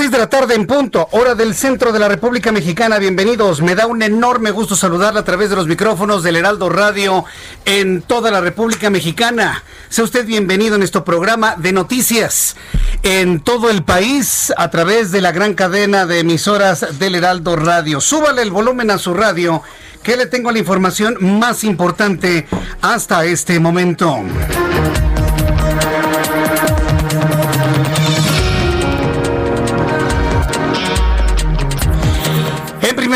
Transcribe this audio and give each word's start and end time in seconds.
6 0.00 0.10
de 0.10 0.16
la 0.16 0.30
tarde 0.30 0.54
en 0.54 0.66
punto, 0.66 1.08
hora 1.10 1.34
del 1.34 1.54
centro 1.54 1.92
de 1.92 1.98
la 1.98 2.08
República 2.08 2.52
Mexicana. 2.52 2.98
Bienvenidos. 2.98 3.60
Me 3.60 3.74
da 3.74 3.86
un 3.86 4.00
enorme 4.00 4.50
gusto 4.50 4.74
saludarla 4.74 5.20
a 5.20 5.24
través 5.24 5.50
de 5.50 5.56
los 5.56 5.66
micrófonos 5.66 6.22
del 6.22 6.36
Heraldo 6.36 6.70
Radio 6.70 7.26
en 7.66 8.00
toda 8.00 8.30
la 8.30 8.40
República 8.40 8.88
Mexicana. 8.88 9.62
Sea 9.90 10.04
usted 10.04 10.24
bienvenido 10.24 10.76
en 10.76 10.78
nuestro 10.80 11.04
programa 11.04 11.54
de 11.58 11.74
noticias 11.74 12.56
en 13.02 13.40
todo 13.40 13.68
el 13.68 13.84
país 13.84 14.54
a 14.56 14.70
través 14.70 15.12
de 15.12 15.20
la 15.20 15.32
gran 15.32 15.52
cadena 15.52 16.06
de 16.06 16.20
emisoras 16.20 16.98
del 16.98 17.16
Heraldo 17.16 17.56
Radio. 17.56 18.00
Súbale 18.00 18.40
el 18.40 18.52
volumen 18.52 18.90
a 18.90 18.96
su 18.96 19.12
radio 19.12 19.62
que 20.02 20.16
le 20.16 20.24
tengo 20.24 20.50
la 20.50 20.60
información 20.60 21.18
más 21.20 21.62
importante 21.62 22.46
hasta 22.80 23.26
este 23.26 23.60
momento. 23.60 24.16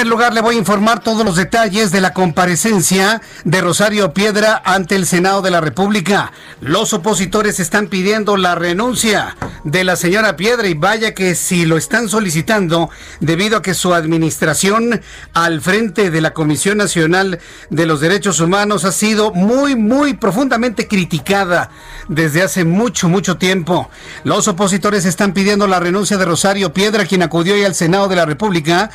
Lugar, 0.08 0.34
le 0.34 0.41
voy 0.41 0.56
a 0.56 0.58
informar 0.58 1.00
todos 1.00 1.24
los 1.24 1.36
detalles 1.36 1.91
de 1.91 2.00
la 2.00 2.12
comparecencia 2.12 3.20
de 3.44 3.60
Rosario 3.60 4.12
Piedra 4.12 4.62
ante 4.64 4.97
el 4.97 5.06
Senado 5.06 5.42
de 5.42 5.50
la 5.50 5.60
República. 5.60 6.33
Los 6.60 6.92
opositores 6.92 7.60
están 7.60 7.88
pidiendo 7.88 8.36
la 8.36 8.55
renuncia 8.55 9.36
de 9.64 9.84
la 9.84 9.97
señora 9.97 10.36
Piedra 10.36 10.69
y 10.69 10.75
vaya 10.75 11.14
que 11.14 11.34
si 11.34 11.64
lo 11.64 11.77
están 11.77 12.08
solicitando 12.08 12.91
debido 13.20 13.58
a 13.58 13.62
que 13.62 13.75
su 13.75 13.94
administración 13.94 15.00
al 15.32 15.60
frente 15.60 16.10
de 16.10 16.20
la 16.20 16.32
Comisión 16.32 16.78
Nacional 16.78 17.41
de 17.70 17.87
los 17.87 18.00
Derechos 18.00 18.41
Humanos 18.41 18.84
ha 18.84 18.93
sido 18.93 19.32
muy, 19.32 19.76
muy 19.76 20.14
profundamente 20.14 20.88
criticada 20.88 21.70
desde 22.09 22.43
hace 22.43 22.64
mucho, 22.64 23.09
mucho 23.09 23.37
tiempo. 23.37 23.91
Los 24.25 24.48
opositores 24.48 25.04
están 25.04 25.32
pidiendo 25.32 25.66
la 25.66 25.81
renuncia 25.81 26.16
de 26.19 26.25
Rosario 26.25 26.72
Piedra, 26.72 27.06
quien 27.06 27.22
acudió 27.22 27.54
hoy 27.54 27.64
al 27.64 27.75
Senado 27.75 28.09
de 28.09 28.16
la 28.16 28.26
República 28.26 28.91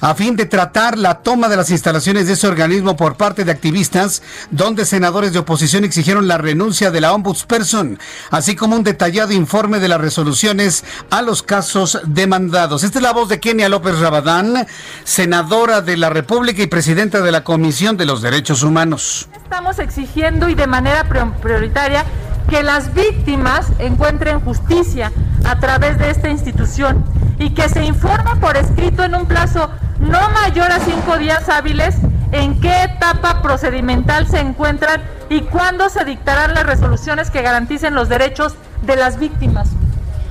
a 0.00 0.14
fin 0.14 0.36
de 0.36 0.46
tratar 0.54 0.96
la 0.96 1.14
toma 1.14 1.48
de 1.48 1.56
las 1.56 1.70
instalaciones 1.70 2.28
de 2.28 2.34
ese 2.34 2.46
organismo 2.46 2.96
por 2.96 3.16
parte 3.16 3.44
de 3.44 3.50
activistas, 3.50 4.22
donde 4.52 4.84
senadores 4.84 5.32
de 5.32 5.40
oposición 5.40 5.82
exigieron 5.82 6.28
la 6.28 6.38
renuncia 6.38 6.92
de 6.92 7.00
la 7.00 7.12
ombudsperson, 7.12 7.98
así 8.30 8.54
como 8.54 8.76
un 8.76 8.84
detallado 8.84 9.32
informe 9.32 9.80
de 9.80 9.88
las 9.88 10.00
resoluciones 10.00 10.84
a 11.10 11.22
los 11.22 11.42
casos 11.42 11.98
demandados. 12.06 12.84
Esta 12.84 13.00
es 13.00 13.02
la 13.02 13.12
voz 13.12 13.28
de 13.28 13.40
Kenia 13.40 13.68
López 13.68 13.98
Rabadán, 13.98 14.64
senadora 15.02 15.80
de 15.80 15.96
la 15.96 16.08
República 16.08 16.62
y 16.62 16.68
presidenta 16.68 17.20
de 17.20 17.32
la 17.32 17.42
Comisión 17.42 17.96
de 17.96 18.04
los 18.04 18.22
Derechos 18.22 18.62
Humanos. 18.62 19.28
Estamos 19.34 19.80
exigiendo 19.80 20.48
y 20.48 20.54
de 20.54 20.68
manera 20.68 21.08
prioritaria 21.42 22.04
que 22.48 22.62
las 22.62 22.94
víctimas 22.94 23.66
encuentren 23.80 24.38
justicia 24.38 25.10
a 25.44 25.58
través 25.58 25.98
de 25.98 26.10
esta 26.10 26.28
institución 26.28 27.04
y 27.40 27.50
que 27.50 27.68
se 27.68 27.84
informe 27.84 28.36
por 28.40 28.56
escrito 28.56 29.02
en 29.02 29.16
un 29.16 29.26
plazo 29.26 29.68
no 30.04 30.28
mayor 30.30 30.70
a 30.72 30.80
cinco 30.80 31.18
días 31.18 31.48
hábiles 31.48 31.96
en 32.32 32.60
qué 32.60 32.84
etapa 32.84 33.42
procedimental 33.42 34.26
se 34.26 34.40
encuentran 34.40 35.02
y 35.28 35.42
cuándo 35.42 35.88
se 35.88 36.04
dictarán 36.04 36.54
las 36.54 36.64
resoluciones 36.64 37.30
que 37.30 37.42
garanticen 37.42 37.94
los 37.94 38.08
derechos 38.08 38.54
de 38.82 38.96
las 38.96 39.18
víctimas. 39.18 39.68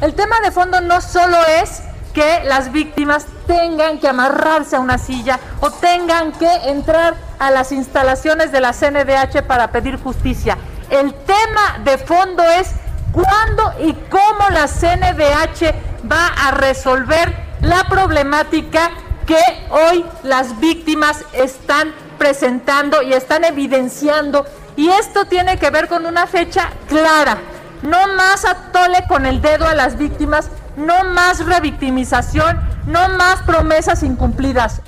El 0.01 0.13
tema 0.13 0.39
de 0.41 0.51
fondo 0.51 0.81
no 0.81 1.01
solo 1.01 1.37
es 1.61 1.81
que 2.13 2.43
las 2.45 2.71
víctimas 2.71 3.25
tengan 3.47 3.99
que 3.99 4.07
amarrarse 4.07 4.75
a 4.75 4.79
una 4.79 4.97
silla 4.97 5.39
o 5.61 5.71
tengan 5.71 6.31
que 6.33 6.51
entrar 6.65 7.15
a 7.39 7.49
las 7.49 7.71
instalaciones 7.71 8.51
de 8.51 8.61
la 8.61 8.73
CNDH 8.73 9.43
para 9.47 9.71
pedir 9.71 10.01
justicia. 10.01 10.57
El 10.89 11.13
tema 11.13 11.79
de 11.83 11.97
fondo 11.97 12.43
es 12.43 12.71
cuándo 13.11 13.73
y 13.81 13.93
cómo 14.09 14.49
la 14.51 14.67
CNDH 14.67 15.73
va 16.11 16.27
a 16.27 16.51
resolver 16.51 17.33
la 17.61 17.85
problemática 17.85 18.91
que 19.25 19.41
hoy 19.69 20.05
las 20.23 20.59
víctimas 20.59 21.23
están 21.33 21.93
presentando 22.17 23.01
y 23.01 23.13
están 23.13 23.43
evidenciando. 23.43 24.45
Y 24.75 24.89
esto 24.89 25.25
tiene 25.25 25.57
que 25.57 25.69
ver 25.69 25.87
con 25.87 26.05
una 26.05 26.27
fecha 26.27 26.69
clara. 26.87 27.37
No 27.81 28.07
más 28.15 28.45
atole 28.45 29.03
con 29.07 29.25
el 29.25 29.41
dedo 29.41 29.67
a 29.67 29.75
las 29.75 29.97
víctimas, 29.97 30.49
no 30.77 31.03
más 31.03 31.45
revictimización, 31.45 32.59
no 32.85 33.09
más 33.09 33.41
promesas 33.41 34.03
incumplidas. 34.03 34.81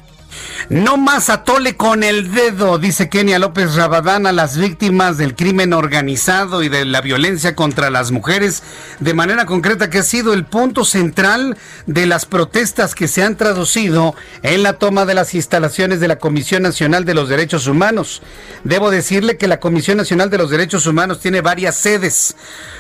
No 0.69 0.97
más 0.97 1.29
atole 1.29 1.75
con 1.75 2.03
el 2.03 2.31
dedo, 2.31 2.79
dice 2.79 3.07
Kenia 3.07 3.37
López 3.37 3.75
Rabadán 3.75 4.25
a 4.25 4.31
las 4.31 4.57
víctimas 4.57 5.17
del 5.17 5.35
crimen 5.35 5.73
organizado 5.73 6.63
y 6.63 6.69
de 6.69 6.85
la 6.85 7.01
violencia 7.01 7.55
contra 7.55 7.91
las 7.91 8.11
mujeres, 8.11 8.63
de 8.99 9.13
manera 9.13 9.45
concreta 9.45 9.89
que 9.89 9.99
ha 9.99 10.03
sido 10.03 10.33
el 10.33 10.45
punto 10.45 10.83
central 10.83 11.55
de 11.85 12.07
las 12.07 12.25
protestas 12.25 12.95
que 12.95 13.07
se 13.07 13.23
han 13.23 13.35
traducido 13.35 14.15
en 14.41 14.63
la 14.63 14.73
toma 14.73 15.05
de 15.05 15.13
las 15.13 15.35
instalaciones 15.35 15.99
de 15.99 16.07
la 16.07 16.17
Comisión 16.17 16.63
Nacional 16.63 17.05
de 17.05 17.13
los 17.13 17.29
Derechos 17.29 17.67
Humanos. 17.67 18.23
Debo 18.63 18.89
decirle 18.89 19.37
que 19.37 19.47
la 19.47 19.59
Comisión 19.59 19.97
Nacional 19.97 20.29
de 20.29 20.39
los 20.39 20.49
Derechos 20.49 20.87
Humanos 20.87 21.19
tiene 21.19 21.41
varias 21.41 21.75
sedes. 21.75 22.35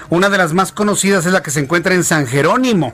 Una 0.09 0.29
de 0.29 0.37
las 0.37 0.53
más 0.53 0.71
conocidas 0.71 1.25
es 1.25 1.31
la 1.31 1.43
que 1.43 1.51
se 1.51 1.59
encuentra 1.59 1.93
en 1.93 2.03
San 2.03 2.27
Jerónimo, 2.27 2.93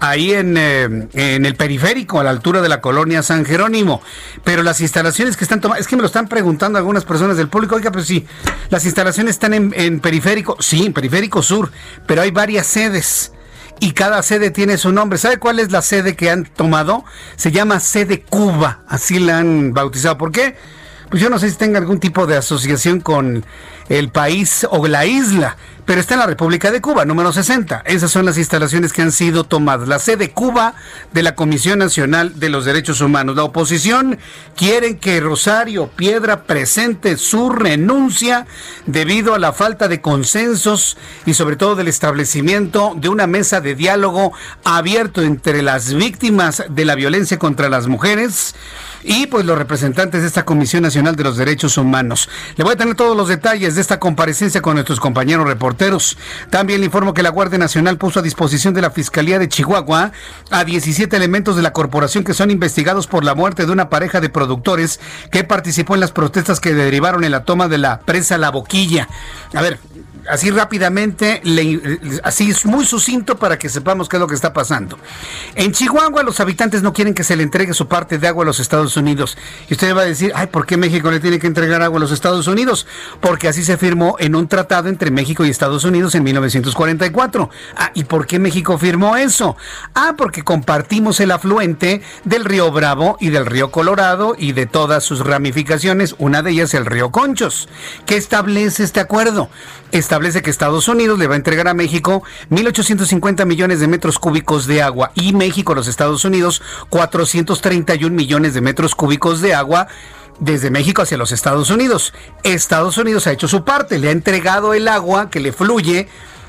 ahí 0.00 0.32
en, 0.32 0.56
eh, 0.56 1.08
en 1.12 1.46
el 1.46 1.54
periférico, 1.54 2.20
a 2.20 2.24
la 2.24 2.30
altura 2.30 2.60
de 2.60 2.68
la 2.68 2.80
colonia 2.80 3.22
San 3.22 3.44
Jerónimo. 3.44 4.01
Pero 4.44 4.62
las 4.62 4.80
instalaciones 4.80 5.36
que 5.36 5.44
están 5.44 5.60
tomadas, 5.60 5.82
es 5.82 5.88
que 5.88 5.96
me 5.96 6.02
lo 6.02 6.06
están 6.06 6.28
preguntando 6.28 6.78
algunas 6.78 7.04
personas 7.04 7.36
del 7.36 7.48
público, 7.48 7.76
oiga, 7.76 7.92
pues 7.92 8.06
sí, 8.06 8.26
las 8.70 8.84
instalaciones 8.84 9.36
están 9.36 9.54
en, 9.54 9.72
en 9.76 10.00
periférico, 10.00 10.56
sí, 10.60 10.86
en 10.86 10.92
periférico 10.92 11.42
sur, 11.42 11.70
pero 12.06 12.22
hay 12.22 12.30
varias 12.30 12.66
sedes 12.66 13.32
y 13.80 13.92
cada 13.92 14.22
sede 14.22 14.50
tiene 14.50 14.78
su 14.78 14.92
nombre. 14.92 15.18
¿Sabe 15.18 15.38
cuál 15.38 15.58
es 15.58 15.72
la 15.72 15.82
sede 15.82 16.14
que 16.14 16.30
han 16.30 16.44
tomado? 16.44 17.04
Se 17.36 17.50
llama 17.50 17.80
sede 17.80 18.22
Cuba, 18.22 18.84
así 18.86 19.18
la 19.18 19.38
han 19.38 19.74
bautizado. 19.74 20.18
¿Por 20.18 20.30
qué? 20.30 20.56
Pues 21.10 21.20
yo 21.20 21.28
no 21.28 21.38
sé 21.38 21.50
si 21.50 21.56
tenga 21.56 21.78
algún 21.78 21.98
tipo 21.98 22.26
de 22.26 22.36
asociación 22.36 23.00
con 23.00 23.44
el 23.88 24.10
país 24.10 24.66
o 24.70 24.86
la 24.86 25.06
isla, 25.06 25.56
pero 25.84 26.00
está 26.00 26.14
en 26.14 26.20
la 26.20 26.26
República 26.26 26.70
de 26.70 26.80
Cuba, 26.80 27.04
número 27.04 27.32
60. 27.32 27.82
Esas 27.84 28.10
son 28.10 28.24
las 28.24 28.38
instalaciones 28.38 28.92
que 28.92 29.02
han 29.02 29.10
sido 29.10 29.44
tomadas. 29.44 29.88
La 29.88 29.98
sede 29.98 30.30
Cuba 30.30 30.74
de 31.12 31.24
la 31.24 31.34
Comisión 31.34 31.80
Nacional 31.80 32.38
de 32.38 32.50
los 32.50 32.64
Derechos 32.64 33.00
Humanos. 33.00 33.34
La 33.34 33.42
oposición 33.42 34.18
quiere 34.56 34.98
que 34.98 35.20
Rosario 35.20 35.88
Piedra 35.88 36.44
presente 36.44 37.16
su 37.16 37.50
renuncia 37.50 38.46
debido 38.86 39.34
a 39.34 39.40
la 39.40 39.52
falta 39.52 39.88
de 39.88 40.00
consensos 40.00 40.96
y 41.26 41.34
sobre 41.34 41.56
todo 41.56 41.74
del 41.74 41.88
establecimiento 41.88 42.94
de 42.96 43.08
una 43.08 43.26
mesa 43.26 43.60
de 43.60 43.74
diálogo 43.74 44.32
abierto 44.62 45.22
entre 45.22 45.62
las 45.62 45.94
víctimas 45.94 46.62
de 46.68 46.84
la 46.84 46.94
violencia 46.94 47.40
contra 47.40 47.68
las 47.68 47.88
mujeres 47.88 48.54
y 49.02 49.26
pues 49.26 49.44
los 49.44 49.58
representantes 49.58 50.22
de 50.22 50.26
esta 50.26 50.44
Comisión 50.44 50.82
Nacional 50.82 51.16
de 51.16 51.24
los 51.24 51.36
Derechos 51.36 51.76
Humanos. 51.76 52.28
Le 52.56 52.64
voy 52.64 52.74
a 52.74 52.76
tener 52.76 52.94
todos 52.94 53.16
los 53.16 53.28
detalles 53.28 53.74
de 53.74 53.80
esta 53.80 53.98
comparecencia 53.98 54.62
con 54.62 54.74
nuestros 54.74 55.00
compañeros 55.00 55.46
reporteros. 55.46 56.16
También 56.50 56.80
le 56.80 56.86
informo 56.86 57.14
que 57.14 57.22
la 57.22 57.30
Guardia 57.30 57.58
Nacional 57.58 57.98
puso 57.98 58.20
a 58.20 58.22
disposición 58.22 58.74
de 58.74 58.82
la 58.82 58.90
Fiscalía 58.90 59.38
de 59.38 59.48
Chihuahua 59.48 60.12
a 60.50 60.64
17 60.64 61.16
elementos 61.16 61.56
de 61.56 61.62
la 61.62 61.72
corporación 61.72 62.24
que 62.24 62.34
son 62.34 62.50
investigados 62.50 63.06
por 63.06 63.24
la 63.24 63.34
muerte 63.34 63.66
de 63.66 63.72
una 63.72 63.88
pareja 63.88 64.20
de 64.20 64.28
productores 64.28 65.00
que 65.30 65.44
participó 65.44 65.94
en 65.94 66.00
las 66.00 66.12
protestas 66.12 66.60
que 66.60 66.74
derivaron 66.74 67.24
en 67.24 67.32
la 67.32 67.44
toma 67.44 67.68
de 67.68 67.78
la 67.78 68.00
presa 68.00 68.38
La 68.38 68.50
Boquilla. 68.50 69.08
A 69.54 69.62
ver, 69.62 69.78
así 70.28 70.50
rápidamente, 70.50 71.42
así 72.22 72.50
es 72.50 72.64
muy 72.64 72.84
sucinto 72.84 73.36
para 73.36 73.58
que 73.58 73.68
sepamos 73.68 74.08
qué 74.08 74.16
es 74.16 74.20
lo 74.20 74.26
que 74.26 74.34
está 74.34 74.52
pasando. 74.52 74.98
En 75.54 75.72
Chihuahua 75.72 76.22
los 76.22 76.40
habitantes 76.40 76.82
no 76.82 76.92
quieren 76.92 77.14
que 77.14 77.24
se 77.24 77.36
le 77.36 77.42
entregue 77.42 77.74
su 77.74 77.88
parte 77.88 78.18
de 78.18 78.28
agua 78.28 78.44
a 78.44 78.46
los 78.46 78.60
Estados 78.60 78.91
Unidos. 78.96 79.36
Y 79.68 79.74
usted 79.74 79.96
va 79.96 80.02
a 80.02 80.04
decir, 80.04 80.32
ay, 80.34 80.46
¿por 80.48 80.66
qué 80.66 80.76
México 80.76 81.10
le 81.10 81.20
tiene 81.20 81.38
que 81.38 81.46
entregar 81.46 81.82
agua 81.82 81.98
a 81.98 82.00
los 82.00 82.12
Estados 82.12 82.46
Unidos? 82.46 82.86
Porque 83.20 83.48
así 83.48 83.64
se 83.64 83.76
firmó 83.76 84.16
en 84.18 84.34
un 84.34 84.48
tratado 84.48 84.88
entre 84.88 85.10
México 85.10 85.44
y 85.44 85.50
Estados 85.50 85.84
Unidos 85.84 86.14
en 86.14 86.24
1944. 86.24 87.50
Ah, 87.76 87.90
¿y 87.94 88.04
por 88.04 88.26
qué 88.26 88.38
México 88.38 88.78
firmó 88.78 89.16
eso? 89.16 89.56
Ah, 89.94 90.14
porque 90.16 90.42
compartimos 90.42 91.20
el 91.20 91.30
afluente 91.30 92.02
del 92.24 92.44
río 92.44 92.70
Bravo 92.70 93.16
y 93.20 93.30
del 93.30 93.46
río 93.46 93.70
Colorado 93.70 94.34
y 94.38 94.52
de 94.52 94.66
todas 94.66 95.04
sus 95.04 95.20
ramificaciones, 95.20 96.14
una 96.18 96.42
de 96.42 96.50
ellas 96.52 96.74
el 96.74 96.86
río 96.86 97.10
Conchos. 97.10 97.68
¿Qué 98.06 98.16
establece 98.16 98.84
este 98.84 99.00
acuerdo? 99.00 99.48
establece 99.92 100.40
que 100.42 100.50
Estados 100.50 100.88
Unidos 100.88 101.18
le 101.18 101.26
va 101.26 101.34
a 101.34 101.36
entregar 101.36 101.68
a 101.68 101.74
México 101.74 102.22
1.850 102.50 103.44
millones 103.44 103.78
de 103.80 103.88
metros 103.88 104.18
cúbicos 104.18 104.66
de 104.66 104.82
agua 104.82 105.12
y 105.14 105.34
México 105.34 105.72
a 105.72 105.76
los 105.76 105.86
Estados 105.86 106.24
Unidos 106.24 106.62
431 106.88 108.14
millones 108.14 108.54
de 108.54 108.62
metros 108.62 108.81
cúbicos 108.94 109.40
de 109.40 109.54
agua 109.54 109.88
desde 110.38 110.70
México 110.70 111.02
hacia 111.02 111.16
los 111.16 111.32
Estados 111.32 111.70
Unidos. 111.70 112.12
Estados 112.42 112.98
Unidos 112.98 113.26
ha 113.26 113.32
hecho 113.32 113.48
su 113.48 113.64
parte, 113.64 113.98
le 113.98 114.08
ha 114.08 114.12
entregado 114.12 114.74
el 114.74 114.88
agua 114.88 115.30
que 115.30 115.40
le 115.40 115.52
fluye 115.52 116.08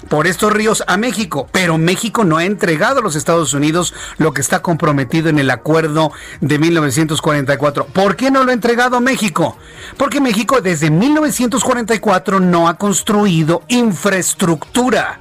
por 0.10 0.28
estos 0.28 0.52
ríos 0.52 0.84
a 0.88 0.98
México, 0.98 1.48
pero 1.52 1.78
México 1.78 2.24
no 2.24 2.38
ha 2.38 2.46
entregado 2.46 3.00
a 3.00 3.04
los 3.04 3.16
Estados 3.16 3.54
Unidos 3.54 3.94
lo 4.18 4.34
que 4.34 4.42
está 4.42 4.62
comprometido 4.62 5.30
en 5.30 5.40
el 5.40 5.50
acuerdo 5.50 6.12
de 6.42 6.60
1944. 6.60 7.86
¿Por 7.86 8.16
qué 8.16 8.32
no 8.32 8.44
lo 8.44 8.52
ha 8.52 8.54
entregado 8.54 9.00
México? 9.00 9.58
Porque 9.98 10.20
México 10.20 10.62
desde 10.62 10.90
1944 10.90 12.40
no 12.40 12.68
ha 12.68 12.78
construido 12.78 13.64
infraestructura 13.70 15.20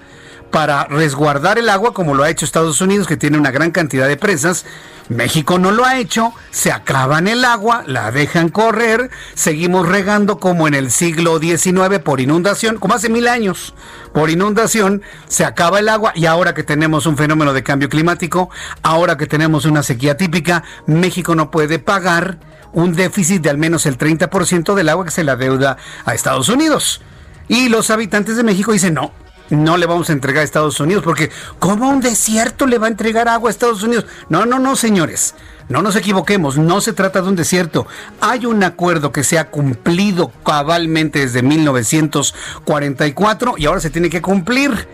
para 0.52 0.84
resguardar 0.84 1.58
el 1.58 1.70
agua 1.70 1.94
como 1.94 2.14
lo 2.14 2.22
ha 2.22 2.30
hecho 2.30 2.44
Estados 2.44 2.80
Unidos, 2.80 3.08
que 3.08 3.16
tiene 3.16 3.38
una 3.38 3.50
gran 3.50 3.72
cantidad 3.72 4.06
de 4.06 4.18
presas. 4.18 4.64
México 5.08 5.58
no 5.58 5.72
lo 5.72 5.84
ha 5.84 5.98
hecho, 5.98 6.32
se 6.50 6.70
acaban 6.70 7.26
el 7.26 7.44
agua, 7.44 7.82
la 7.86 8.12
dejan 8.12 8.50
correr, 8.50 9.10
seguimos 9.34 9.88
regando 9.88 10.38
como 10.38 10.68
en 10.68 10.74
el 10.74 10.90
siglo 10.90 11.40
XIX 11.40 11.98
por 12.04 12.20
inundación, 12.20 12.78
como 12.78 12.94
hace 12.94 13.08
mil 13.08 13.26
años, 13.26 13.74
por 14.14 14.30
inundación, 14.30 15.02
se 15.26 15.44
acaba 15.44 15.80
el 15.80 15.88
agua 15.88 16.12
y 16.14 16.26
ahora 16.26 16.54
que 16.54 16.62
tenemos 16.62 17.06
un 17.06 17.16
fenómeno 17.16 17.52
de 17.52 17.62
cambio 17.62 17.88
climático, 17.88 18.48
ahora 18.82 19.16
que 19.16 19.26
tenemos 19.26 19.64
una 19.64 19.82
sequía 19.82 20.16
típica, 20.16 20.62
México 20.86 21.34
no 21.34 21.50
puede 21.50 21.78
pagar 21.78 22.38
un 22.72 22.94
déficit 22.94 23.42
de 23.42 23.50
al 23.50 23.58
menos 23.58 23.86
el 23.86 23.98
30% 23.98 24.74
del 24.74 24.88
agua 24.88 25.06
que 25.06 25.10
se 25.10 25.24
la 25.24 25.36
deuda 25.36 25.78
a 26.04 26.14
Estados 26.14 26.48
Unidos. 26.48 27.00
Y 27.48 27.68
los 27.68 27.90
habitantes 27.90 28.36
de 28.36 28.44
México 28.44 28.72
dicen, 28.72 28.94
no, 28.94 29.12
no 29.56 29.76
le 29.76 29.86
vamos 29.86 30.10
a 30.10 30.12
entregar 30.12 30.42
a 30.42 30.44
Estados 30.44 30.78
Unidos, 30.80 31.02
porque 31.04 31.30
¿cómo 31.58 31.88
un 31.88 32.00
desierto 32.00 32.66
le 32.66 32.78
va 32.78 32.86
a 32.86 32.90
entregar 32.90 33.28
agua 33.28 33.50
a 33.50 33.52
Estados 33.52 33.82
Unidos? 33.82 34.06
No, 34.28 34.46
no, 34.46 34.58
no, 34.58 34.76
señores. 34.76 35.34
No 35.68 35.80
nos 35.80 35.94
equivoquemos, 35.96 36.58
no 36.58 36.80
se 36.80 36.92
trata 36.92 37.22
de 37.22 37.28
un 37.28 37.36
desierto. 37.36 37.86
Hay 38.20 38.46
un 38.46 38.64
acuerdo 38.64 39.12
que 39.12 39.22
se 39.24 39.38
ha 39.38 39.48
cumplido 39.48 40.30
cabalmente 40.44 41.20
desde 41.20 41.42
1944 41.42 43.54
y 43.56 43.64
ahora 43.66 43.80
se 43.80 43.90
tiene 43.90 44.10
que 44.10 44.20
cumplir 44.20 44.88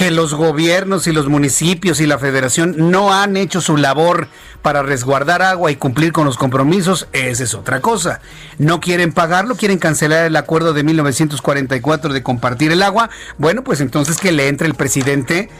que 0.00 0.10
los 0.10 0.32
gobiernos 0.32 1.06
y 1.08 1.12
los 1.12 1.28
municipios 1.28 2.00
y 2.00 2.06
la 2.06 2.16
federación 2.16 2.90
no 2.90 3.12
han 3.12 3.36
hecho 3.36 3.60
su 3.60 3.76
labor 3.76 4.28
para 4.62 4.82
resguardar 4.82 5.42
agua 5.42 5.70
y 5.70 5.76
cumplir 5.76 6.10
con 6.10 6.24
los 6.24 6.38
compromisos, 6.38 7.06
esa 7.12 7.44
es 7.44 7.52
otra 7.52 7.82
cosa. 7.82 8.22
No 8.56 8.80
quieren 8.80 9.12
pagarlo, 9.12 9.56
quieren 9.56 9.76
cancelar 9.76 10.24
el 10.24 10.36
acuerdo 10.36 10.72
de 10.72 10.84
1944 10.84 12.14
de 12.14 12.22
compartir 12.22 12.72
el 12.72 12.82
agua. 12.82 13.10
Bueno, 13.36 13.62
pues 13.62 13.82
entonces 13.82 14.16
que 14.16 14.32
le 14.32 14.48
entre 14.48 14.68
el 14.68 14.74
presidente 14.74 15.50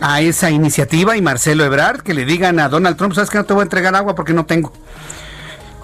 a 0.00 0.22
esa 0.22 0.50
iniciativa 0.50 1.14
y 1.18 1.20
Marcelo 1.20 1.66
Ebrard, 1.66 2.00
que 2.00 2.14
le 2.14 2.24
digan 2.24 2.58
a 2.58 2.70
Donald 2.70 2.96
Trump, 2.96 3.12
sabes 3.12 3.28
que 3.28 3.36
no 3.36 3.44
te 3.44 3.52
voy 3.52 3.60
a 3.60 3.64
entregar 3.64 3.94
agua 3.94 4.14
porque 4.14 4.32
no 4.32 4.46
tengo. 4.46 4.72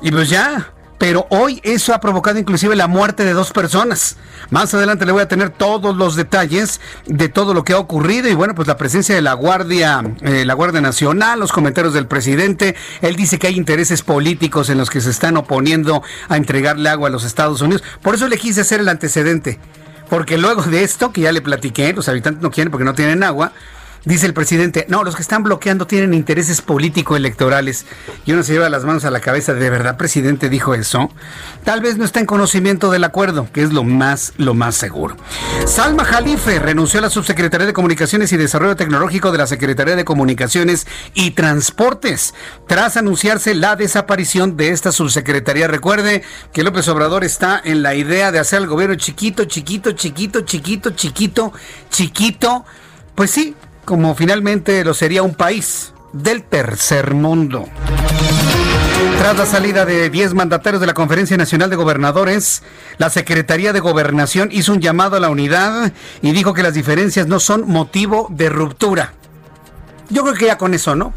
Y 0.01 0.11
pues 0.11 0.31
ya, 0.31 0.73
pero 0.99 1.27
hoy 1.31 1.61
eso 1.63 1.95
ha 1.95 2.01
provocado 2.01 2.39
inclusive 2.39 2.75
la 2.77 2.87
muerte 2.87 3.25
de 3.25 3.33
dos 3.33 3.53
personas. 3.53 4.17
Más 4.51 4.73
adelante 4.75 5.05
le 5.05 5.13
voy 5.13 5.23
a 5.23 5.29
tener 5.29 5.51
todos 5.51 5.97
los 5.97 6.17
detalles 6.17 6.81
de 7.07 7.29
todo 7.29 7.55
lo 7.55 7.65
que 7.65 7.75
ha 7.75 7.79
ocurrido 7.79 8.29
y 8.29 8.35
bueno, 8.35 8.55
pues 8.55 8.69
la 8.69 8.77
presencia 8.77 9.15
de 9.15 9.23
la 9.23 9.35
Guardia, 9.35 10.03
eh, 10.23 10.45
la 10.45 10.55
Guardia 10.55 10.81
Nacional, 10.81 11.41
los 11.41 11.53
comentarios 11.53 11.95
del 11.95 12.07
presidente. 12.07 12.77
Él 13.03 13.17
dice 13.17 13.39
que 13.39 13.49
hay 13.49 13.57
intereses 13.57 14.03
políticos 14.03 14.71
en 14.71 14.79
los 14.79 14.91
que 14.91 15.01
se 15.01 15.11
están 15.11 15.37
oponiendo 15.37 16.03
a 16.29 16.37
entregarle 16.37 16.89
agua 16.89 17.09
a 17.09 17.13
los 17.13 17.25
Estados 17.25 17.61
Unidos. 17.61 17.83
Por 18.03 18.15
eso 18.15 18.29
le 18.29 18.39
quise 18.39 18.63
hacer 18.63 18.81
el 18.81 18.89
antecedente. 18.89 19.59
Porque 20.09 20.39
luego 20.39 20.63
de 20.63 20.85
esto, 20.85 21.13
que 21.13 21.23
ya 21.23 21.33
le 21.33 21.43
platiqué, 21.43 21.93
los 21.93 22.09
habitantes 22.09 22.41
no 22.41 22.53
quieren 22.53 22.71
porque 22.71 22.85
no 22.85 22.95
tienen 22.95 23.25
agua, 23.25 23.53
Dice 24.07 24.27
el 24.27 24.35
presidente, 24.35 24.87
no, 24.89 25.03
los 25.03 25.17
que 25.17 25.23
están 25.23 25.43
bloqueando 25.43 25.89
tienen 25.89 26.15
intereses 26.15 26.63
político-electorales. 26.63 27.87
Y 28.25 28.31
uno 28.31 28.45
se 28.45 28.53
lleva 28.53 28.69
las 28.69 28.85
manos 28.85 29.05
a 29.05 29.11
la 29.11 29.19
cabeza, 29.19 29.53
¿de 29.53 29.69
verdad, 29.69 29.97
presidente, 29.97 30.49
dijo 30.49 30.75
eso? 30.75 31.11
Tal 31.65 31.81
vez 31.81 31.99
no 31.99 32.05
está 32.05 32.21
en 32.21 32.27
conocimiento 32.27 32.93
del 32.93 33.03
acuerdo, 33.03 33.49
que 33.53 33.65
es 33.65 33.73
lo 33.73 33.83
más, 33.83 34.33
lo 34.37 34.55
más 34.55 34.77
seguro. 34.77 35.17
Salma 35.67 36.05
Jalife 36.05 36.61
renunció 36.61 37.01
a 37.01 37.03
la 37.03 37.11
subsecretaría 37.11 37.67
de 37.67 37.73
Comunicaciones 37.73 38.33
y 38.33 38.37
Desarrollo 38.37 38.77
Tecnológico 38.77 39.33
de 39.33 39.39
la 39.39 39.49
Secretaría 39.49 39.97
de 39.97 40.05
Comunicaciones 40.05 40.87
y 41.13 41.33
Transportes, 41.33 42.33
tras 42.69 42.97
anunciarse 42.97 43.57
la 43.57 43.75
desaparición 43.75 44.57
de 44.57 44.71
esta 44.71 44.93
subsecretaría. 44.93 45.67
Recuerde 45.67 46.23
que 46.53 46.63
López 46.63 46.87
Obrador 46.87 47.25
está 47.25 47.61
en 47.65 47.83
la 47.83 47.97
idea 47.97 48.31
de 48.31 48.39
hacer 48.39 48.61
el 48.61 48.69
gobierno 48.69 48.95
chiquito, 48.95 49.47
chiquito, 49.47 49.91
chiquito, 49.91 50.43
chiquito, 50.43 50.91
chiquito, 50.91 51.53
chiquito. 51.91 52.65
Pues 53.17 53.31
sí, 53.31 53.57
como 53.87 54.15
finalmente 54.15 54.85
lo 54.85 54.93
sería 54.93 55.23
un 55.23 55.35
país 55.35 55.95
del 56.13 56.43
tercer 56.43 57.15
mundo. 57.15 57.67
Tras 59.19 59.39
la 59.39 59.47
salida 59.47 59.87
de 59.87 60.11
10 60.11 60.35
mandatarios 60.35 60.81
de 60.81 60.89
la 60.89 60.93
Conferencia 60.93 61.37
Nacional 61.37 61.71
de 61.71 61.77
Gobernadores, 61.77 62.63
la 62.99 63.09
Secretaría 63.09 63.73
de 63.73 63.81
Gobernación 63.81 64.51
hizo 64.53 64.73
un 64.73 64.81
llamado 64.81 65.17
a 65.17 65.21
la 65.21 65.31
unidad 65.31 65.93
y 66.21 66.33
dijo 66.33 66.53
que 66.53 66.65
las 66.65 66.75
diferencias 66.75 67.29
no 67.29 67.41
son 67.41 67.67
motivo 67.67 68.27
de 68.31 68.51
ruptura. 68.51 69.15
Yo 70.11 70.23
creo 70.25 70.35
que 70.35 70.47
ya 70.47 70.59
con 70.59 70.75
eso, 70.75 70.97
¿no? 70.97 71.15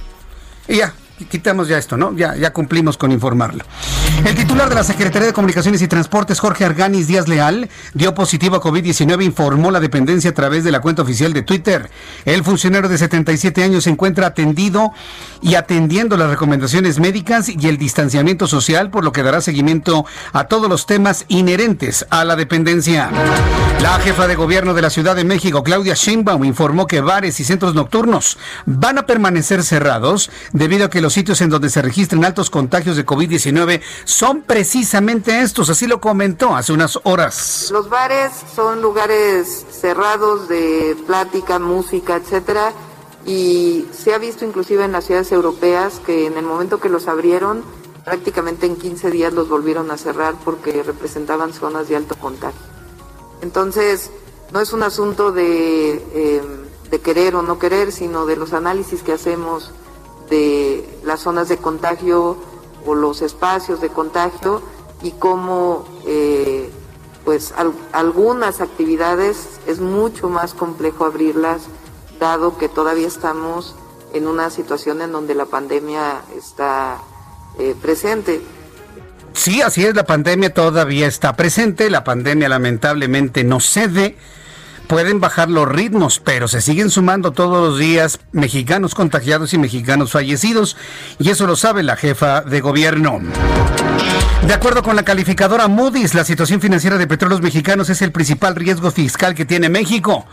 Y 0.67 0.77
ya, 0.77 0.93
quitamos 1.25 1.67
ya 1.67 1.77
esto, 1.77 1.97
¿no? 1.97 2.15
Ya, 2.15 2.35
ya 2.35 2.53
cumplimos 2.53 2.97
con 2.97 3.11
informarlo. 3.11 3.63
El 4.25 4.35
titular 4.35 4.69
de 4.69 4.75
la 4.75 4.83
Secretaría 4.83 5.27
de 5.27 5.33
Comunicaciones 5.33 5.81
y 5.81 5.87
Transportes, 5.87 6.39
Jorge 6.39 6.65
Arganis 6.65 7.07
Díaz 7.07 7.27
Leal, 7.27 7.69
dio 7.93 8.13
positivo 8.13 8.57
a 8.57 8.61
COVID-19, 8.61 9.23
informó 9.23 9.71
la 9.71 9.79
dependencia 9.79 10.31
a 10.31 10.33
través 10.33 10.63
de 10.63 10.71
la 10.71 10.81
cuenta 10.81 11.01
oficial 11.01 11.33
de 11.33 11.41
Twitter. 11.41 11.89
El 12.25 12.43
funcionario 12.43 12.89
de 12.89 12.97
77 12.97 13.63
años 13.63 13.85
se 13.85 13.89
encuentra 13.89 14.27
atendido 14.27 14.91
y 15.41 15.55
atendiendo 15.55 16.17
las 16.17 16.29
recomendaciones 16.29 16.99
médicas 16.99 17.49
y 17.49 17.67
el 17.67 17.77
distanciamiento 17.77 18.47
social, 18.47 18.89
por 18.89 19.03
lo 19.03 19.11
que 19.11 19.23
dará 19.23 19.41
seguimiento 19.41 20.05
a 20.33 20.45
todos 20.45 20.69
los 20.69 20.85
temas 20.85 21.25
inherentes 21.27 22.05
a 22.09 22.25
la 22.25 22.35
dependencia. 22.35 23.09
La 23.81 23.99
jefa 23.99 24.27
de 24.27 24.35
gobierno 24.35 24.73
de 24.73 24.81
la 24.81 24.89
Ciudad 24.89 25.15
de 25.15 25.23
México, 25.23 25.63
Claudia 25.63 25.93
Sheinbaum, 25.93 26.43
informó 26.43 26.85
que 26.85 26.99
bares 26.99 27.39
y 27.39 27.45
centros 27.45 27.75
nocturnos 27.75 28.37
van 28.65 28.97
a 28.97 29.05
permanecer 29.05 29.63
cerrados 29.63 30.29
debido 30.51 30.85
a 30.85 30.89
que 30.89 31.01
los 31.01 31.08
sitios 31.13 31.41
en 31.41 31.49
donde 31.49 31.69
se 31.69 31.81
registran 31.81 32.23
altos 32.25 32.49
contagios 32.49 32.95
de 32.95 33.05
COVID-19 33.05 33.81
son 34.05 34.41
precisamente 34.41 35.41
estos, 35.41 35.69
así 35.69 35.87
lo 35.87 35.99
comentó 36.01 36.55
hace 36.55 36.73
unas 36.73 36.99
horas. 37.03 37.69
Los 37.71 37.89
bares 37.89 38.31
son 38.55 38.81
lugares 38.81 39.65
cerrados 39.71 40.47
de 40.47 40.95
plática, 41.07 41.59
música, 41.59 42.15
etcétera, 42.15 42.73
y 43.25 43.85
se 43.91 44.13
ha 44.13 44.17
visto 44.17 44.45
inclusive 44.45 44.85
en 44.85 44.91
las 44.91 45.05
ciudades 45.05 45.31
europeas 45.31 46.01
que 46.05 46.27
en 46.27 46.37
el 46.37 46.45
momento 46.45 46.79
que 46.79 46.89
los 46.89 47.07
abrieron, 47.07 47.63
prácticamente 48.05 48.65
en 48.65 48.75
15 48.75 49.11
días 49.11 49.33
los 49.33 49.49
volvieron 49.49 49.91
a 49.91 49.97
cerrar 49.97 50.35
porque 50.43 50.83
representaban 50.83 51.53
zonas 51.53 51.89
de 51.89 51.95
alto 51.95 52.15
contagio. 52.15 52.59
Entonces, 53.41 54.11
no 54.51 54.59
es 54.59 54.73
un 54.73 54.83
asunto 54.83 55.31
de, 55.31 55.93
eh, 56.13 56.41
de 56.89 56.99
querer 56.99 57.35
o 57.35 57.41
no 57.41 57.59
querer, 57.59 57.91
sino 57.91 58.25
de 58.25 58.35
los 58.35 58.53
análisis 58.53 59.03
que 59.03 59.13
hacemos 59.13 59.71
de 60.29 60.87
las 61.03 61.21
zonas 61.21 61.49
de 61.49 61.57
contagio 61.57 62.37
o 62.85 62.95
los 62.95 63.21
espacios 63.21 63.81
de 63.81 63.89
contagio 63.89 64.61
y 65.01 65.11
cómo 65.11 65.85
eh, 66.05 66.69
pues 67.25 67.53
algunas 67.91 68.61
actividades 68.61 69.59
es 69.67 69.79
mucho 69.79 70.29
más 70.29 70.53
complejo 70.53 71.05
abrirlas 71.05 71.63
dado 72.19 72.57
que 72.57 72.69
todavía 72.69 73.07
estamos 73.07 73.75
en 74.13 74.27
una 74.27 74.49
situación 74.49 75.01
en 75.01 75.11
donde 75.11 75.35
la 75.35 75.45
pandemia 75.45 76.21
está 76.35 76.97
eh, 77.57 77.75
presente. 77.81 78.41
Sí, 79.33 79.61
así 79.61 79.85
es, 79.85 79.95
la 79.95 80.05
pandemia 80.05 80.53
todavía 80.53 81.07
está 81.07 81.35
presente, 81.35 81.89
la 81.89 82.03
pandemia 82.03 82.49
lamentablemente 82.49 83.43
no 83.43 83.59
cede 83.59 84.17
pueden 84.89 85.19
bajar 85.19 85.51
los 85.51 85.69
ritmos, 85.69 86.19
pero 86.19 86.47
se 86.47 86.61
siguen 86.61 86.89
sumando 86.89 87.31
todos 87.31 87.69
los 87.69 87.79
días 87.79 88.19
mexicanos 88.31 88.95
contagiados 88.95 89.53
y 89.53 89.59
mexicanos 89.59 90.11
fallecidos, 90.11 90.75
y 91.19 91.29
eso 91.29 91.45
lo 91.45 91.55
sabe 91.55 91.83
la 91.83 91.95
jefa 91.95 92.41
de 92.41 92.59
gobierno. 92.59 93.19
De 94.47 94.53
acuerdo 94.53 94.81
con 94.81 94.95
la 94.95 95.03
calificadora 95.03 95.67
Moody's, 95.67 96.15
la 96.15 96.23
situación 96.23 96.59
financiera 96.59 96.97
de 96.97 97.05
petróleos 97.05 97.41
mexicanos 97.41 97.91
es 97.91 98.01
el 98.01 98.11
principal 98.11 98.55
riesgo 98.55 98.89
fiscal 98.89 99.35
que 99.35 99.45
tiene 99.45 99.69
México. 99.69 100.25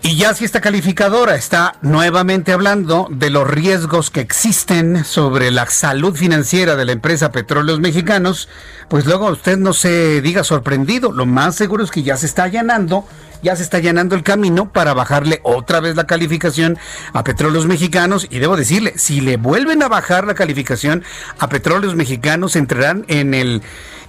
Y 0.00 0.16
ya 0.16 0.32
si 0.32 0.44
esta 0.44 0.62
calificadora 0.62 1.34
está 1.34 1.74
nuevamente 1.82 2.52
hablando 2.52 3.08
de 3.10 3.28
los 3.28 3.46
riesgos 3.46 4.10
que 4.10 4.20
existen 4.20 5.04
sobre 5.04 5.50
la 5.50 5.66
salud 5.66 6.14
financiera 6.14 6.76
de 6.76 6.84
la 6.86 6.92
empresa 6.92 7.32
Petróleos 7.32 7.80
Mexicanos, 7.80 8.48
pues 8.88 9.04
luego 9.04 9.28
usted 9.28 9.58
no 9.58 9.72
se 9.72 10.22
diga 10.22 10.44
sorprendido. 10.44 11.12
Lo 11.12 11.26
más 11.26 11.54
seguro 11.56 11.84
es 11.84 11.90
que 11.90 12.02
ya 12.02 12.16
se 12.16 12.26
está 12.26 12.44
allanando 12.44 13.06
ya 13.44 13.54
se 13.54 13.62
está 13.62 13.78
llenando 13.78 14.16
el 14.16 14.22
camino 14.22 14.72
para 14.72 14.94
bajarle 14.94 15.40
otra 15.44 15.80
vez 15.80 15.94
la 15.94 16.06
calificación 16.06 16.78
a 17.12 17.22
petróleos 17.22 17.66
mexicanos. 17.66 18.26
Y 18.30 18.38
debo 18.38 18.56
decirle, 18.56 18.94
si 18.96 19.20
le 19.20 19.36
vuelven 19.36 19.82
a 19.82 19.88
bajar 19.88 20.26
la 20.26 20.34
calificación 20.34 21.04
a 21.38 21.48
petróleos 21.48 21.94
mexicanos, 21.94 22.56
entrarán 22.56 23.04
en 23.06 23.34
el, 23.34 23.62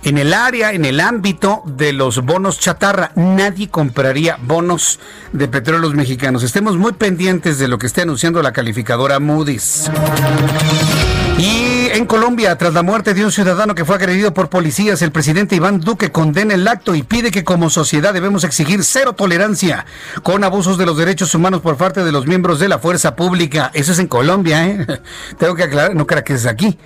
en 0.04 0.18
el 0.18 0.34
área, 0.34 0.72
en 0.72 0.86
el 0.86 1.02
ámbito 1.02 1.64
de 1.66 1.92
los 1.92 2.24
bonos 2.24 2.60
chatarra. 2.60 3.12
Nadie 3.16 3.70
compraría 3.70 4.38
bonos 4.42 5.00
de 5.34 5.50
petróleos 5.50 5.94
mexicanos. 5.94 6.42
Estemos 6.42 6.78
muy 6.78 6.94
pendientes 6.94 7.60
de 7.60 7.68
lo 7.68 7.78
que 7.78 7.88
esté 7.88 8.04
anunciando 8.04 8.42
la 8.42 8.54
calificadora 8.54 9.20
Moody's. 9.20 9.92
En 12.06 12.10
Colombia, 12.10 12.56
tras 12.56 12.76
la 12.76 12.84
muerte 12.84 13.16
de 13.16 13.26
un 13.26 13.32
ciudadano 13.32 13.74
que 13.74 13.84
fue 13.84 13.96
agredido 13.96 14.32
por 14.32 14.48
policías, 14.48 15.02
el 15.02 15.12
presidente 15.12 15.56
Iván 15.56 15.80
Duque 15.80 16.12
condena 16.12 16.54
el 16.54 16.68
acto 16.68 16.94
y 16.94 17.02
pide 17.02 17.32
que 17.32 17.44
como 17.44 17.72
sociedad 17.72 18.14
debemos 18.14 18.44
exigir 18.44 18.84
cero 18.84 19.14
tolerancia 19.14 19.88
con 20.22 20.44
abusos 20.44 20.78
de 20.78 20.86
los 20.86 20.98
derechos 20.98 21.34
humanos 21.34 21.62
por 21.62 21.78
parte 21.78 22.04
de 22.04 22.12
los 22.12 22.28
miembros 22.28 22.60
de 22.60 22.70
la 22.70 22.78
fuerza 22.78 23.16
pública. 23.16 23.72
Eso 23.74 23.92
es 23.92 23.98
en 23.98 24.06
Colombia, 24.06 24.68
¿eh? 24.68 24.86
Tengo 25.40 25.56
que 25.56 25.64
aclarar, 25.64 25.96
no 25.96 26.06
creo 26.06 26.24
que 26.24 26.34
es 26.34 26.46
aquí. 26.46 26.78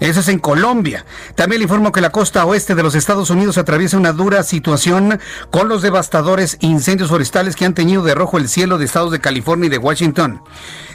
Eso 0.00 0.20
es 0.20 0.28
en 0.28 0.38
Colombia. 0.38 1.04
También 1.34 1.60
le 1.60 1.64
informo 1.64 1.92
que 1.92 2.00
la 2.00 2.10
costa 2.10 2.44
oeste 2.44 2.74
de 2.74 2.82
los 2.82 2.94
Estados 2.94 3.30
Unidos 3.30 3.58
atraviesa 3.58 3.96
una 3.96 4.12
dura 4.12 4.42
situación 4.42 5.20
con 5.50 5.68
los 5.68 5.82
devastadores 5.82 6.56
incendios 6.60 7.10
forestales 7.10 7.56
que 7.56 7.64
han 7.64 7.74
teñido 7.74 8.02
de 8.02 8.14
rojo 8.14 8.38
el 8.38 8.48
cielo 8.48 8.78
de 8.78 8.84
estados 8.84 9.12
de 9.12 9.20
California 9.20 9.66
y 9.66 9.70
de 9.70 9.78
Washington 9.78 10.40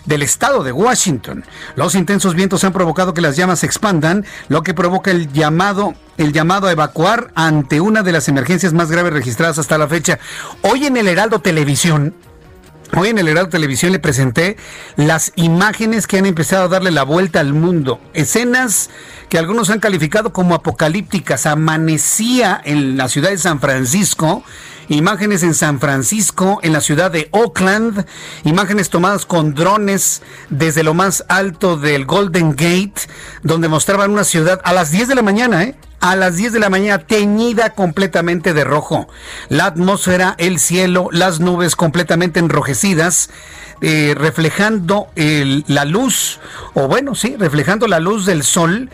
del 0.05 0.21
estado 0.21 0.63
de 0.63 0.71
Washington. 0.71 1.45
Los 1.75 1.95
intensos 1.95 2.35
vientos 2.35 2.63
han 2.63 2.73
provocado 2.73 3.13
que 3.13 3.21
las 3.21 3.37
llamas 3.37 3.59
se 3.59 3.65
expandan, 3.65 4.25
lo 4.49 4.61
que 4.63 4.73
provoca 4.73 5.11
el 5.11 5.31
llamado 5.31 5.93
el 6.17 6.31
llamado 6.31 6.67
a 6.67 6.71
evacuar 6.71 7.31
ante 7.33 7.81
una 7.81 8.03
de 8.03 8.11
las 8.11 8.27
emergencias 8.27 8.71
más 8.71 8.91
graves 8.91 9.13
registradas 9.13 9.57
hasta 9.57 9.79
la 9.79 9.87
fecha. 9.87 10.19
Hoy 10.61 10.85
en 10.85 10.95
el 10.95 11.07
Heraldo 11.07 11.39
Televisión 11.39 12.13
Hoy 12.95 13.09
en 13.09 13.17
el 13.17 13.27
Heraldo 13.27 13.49
Televisión 13.49 13.91
le 13.91 13.97
presenté 13.97 14.55
las 14.97 15.31
imágenes 15.35 16.05
que 16.05 16.19
han 16.19 16.27
empezado 16.27 16.65
a 16.65 16.67
darle 16.67 16.91
la 16.91 17.01
vuelta 17.01 17.39
al 17.39 17.53
mundo. 17.53 17.99
Escenas 18.13 18.91
que 19.29 19.39
algunos 19.39 19.71
han 19.71 19.79
calificado 19.79 20.31
como 20.31 20.53
apocalípticas. 20.53 21.47
Amanecía 21.47 22.61
en 22.63 22.95
la 22.95 23.09
ciudad 23.09 23.31
de 23.31 23.39
San 23.39 23.59
Francisco 23.59 24.43
imágenes 24.89 25.43
en 25.43 25.53
San 25.53 25.79
Francisco, 25.79 26.59
en 26.61 26.73
la 26.73 26.81
ciudad 26.81 27.09
de 27.09 27.29
Oakland, 27.31 28.05
imágenes 28.43 28.89
tomadas 28.89 29.25
con 29.25 29.53
drones 29.53 30.21
desde 30.49 30.83
lo 30.83 30.93
más 30.93 31.23
alto 31.29 31.77
del 31.77 32.05
Golden 32.05 32.51
Gate, 32.51 33.01
donde 33.43 33.69
mostraban 33.69 34.11
una 34.11 34.23
ciudad 34.23 34.61
a 34.63 34.73
las 34.73 34.91
10 34.91 35.07
de 35.07 35.15
la 35.15 35.21
mañana, 35.21 35.63
¿eh? 35.63 35.75
A 36.03 36.17
las 36.17 36.35
10 36.35 36.51
de 36.51 36.59
la 36.59 36.69
mañana 36.69 36.99
teñida 36.99 37.69
completamente 37.69 38.53
de 38.53 38.65
rojo. 38.65 39.07
La 39.47 39.67
atmósfera, 39.67 40.35
el 40.37 40.59
cielo, 40.59 41.07
las 41.13 41.39
nubes 41.39 41.77
completamente 41.77 42.41
enrojecidas, 42.41 43.29
eh, 43.79 44.13
reflejando 44.17 45.07
la 45.15 45.85
luz, 45.85 46.41
o 46.73 46.89
bueno, 46.89 47.15
sí, 47.15 47.37
reflejando 47.39 47.87
la 47.87 48.01
luz 48.01 48.25
del 48.25 48.43
sol 48.43 48.89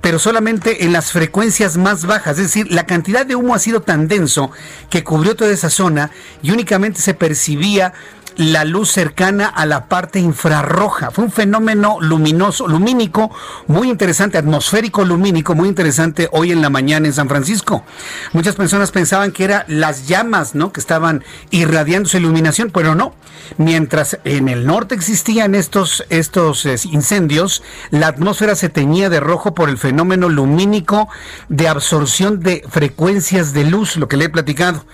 pero 0.00 0.18
solamente 0.18 0.84
en 0.84 0.92
las 0.92 1.12
frecuencias 1.12 1.76
más 1.76 2.06
bajas. 2.06 2.36
Es 2.36 2.46
decir, 2.46 2.72
la 2.72 2.86
cantidad 2.86 3.24
de 3.24 3.36
humo 3.36 3.54
ha 3.54 3.60
sido 3.60 3.82
tan 3.82 4.08
denso 4.08 4.50
que 4.90 5.04
cubrió 5.04 5.36
toda 5.36 5.52
esa 5.52 5.70
zona 5.70 6.10
y 6.42 6.50
únicamente 6.50 7.00
se 7.00 7.14
percibía 7.14 7.92
la 8.36 8.64
luz 8.64 8.90
cercana 8.90 9.46
a 9.46 9.66
la 9.66 9.86
parte 9.86 10.18
infrarroja. 10.18 11.10
Fue 11.10 11.24
un 11.24 11.30
fenómeno 11.32 11.98
luminoso, 12.00 12.66
lumínico, 12.66 13.30
muy 13.66 13.88
interesante, 13.88 14.38
atmosférico 14.38 15.04
lumínico, 15.04 15.54
muy 15.54 15.68
interesante 15.68 16.28
hoy 16.32 16.52
en 16.52 16.62
la 16.62 16.70
mañana 16.70 17.06
en 17.06 17.12
San 17.12 17.28
Francisco. 17.28 17.84
Muchas 18.32 18.56
personas 18.56 18.90
pensaban 18.90 19.32
que 19.32 19.44
eran 19.44 19.64
las 19.68 20.08
llamas, 20.08 20.54
¿no? 20.54 20.72
Que 20.72 20.80
estaban 20.80 21.24
irradiando 21.50 22.08
su 22.08 22.16
iluminación, 22.16 22.70
pero 22.70 22.94
no. 22.94 23.14
Mientras 23.58 24.18
en 24.24 24.48
el 24.48 24.66
norte 24.66 24.94
existían 24.94 25.54
estos, 25.54 26.04
estos 26.08 26.64
eh, 26.66 26.76
incendios, 26.90 27.62
la 27.90 28.08
atmósfera 28.08 28.54
se 28.54 28.68
teñía 28.68 29.10
de 29.10 29.20
rojo 29.20 29.54
por 29.54 29.68
el 29.68 29.78
fenómeno 29.78 30.28
lumínico 30.28 31.08
de 31.48 31.68
absorción 31.68 32.40
de 32.40 32.64
frecuencias 32.70 33.52
de 33.52 33.64
luz, 33.64 33.96
lo 33.96 34.08
que 34.08 34.16
le 34.16 34.26
he 34.26 34.28
platicado 34.28 34.84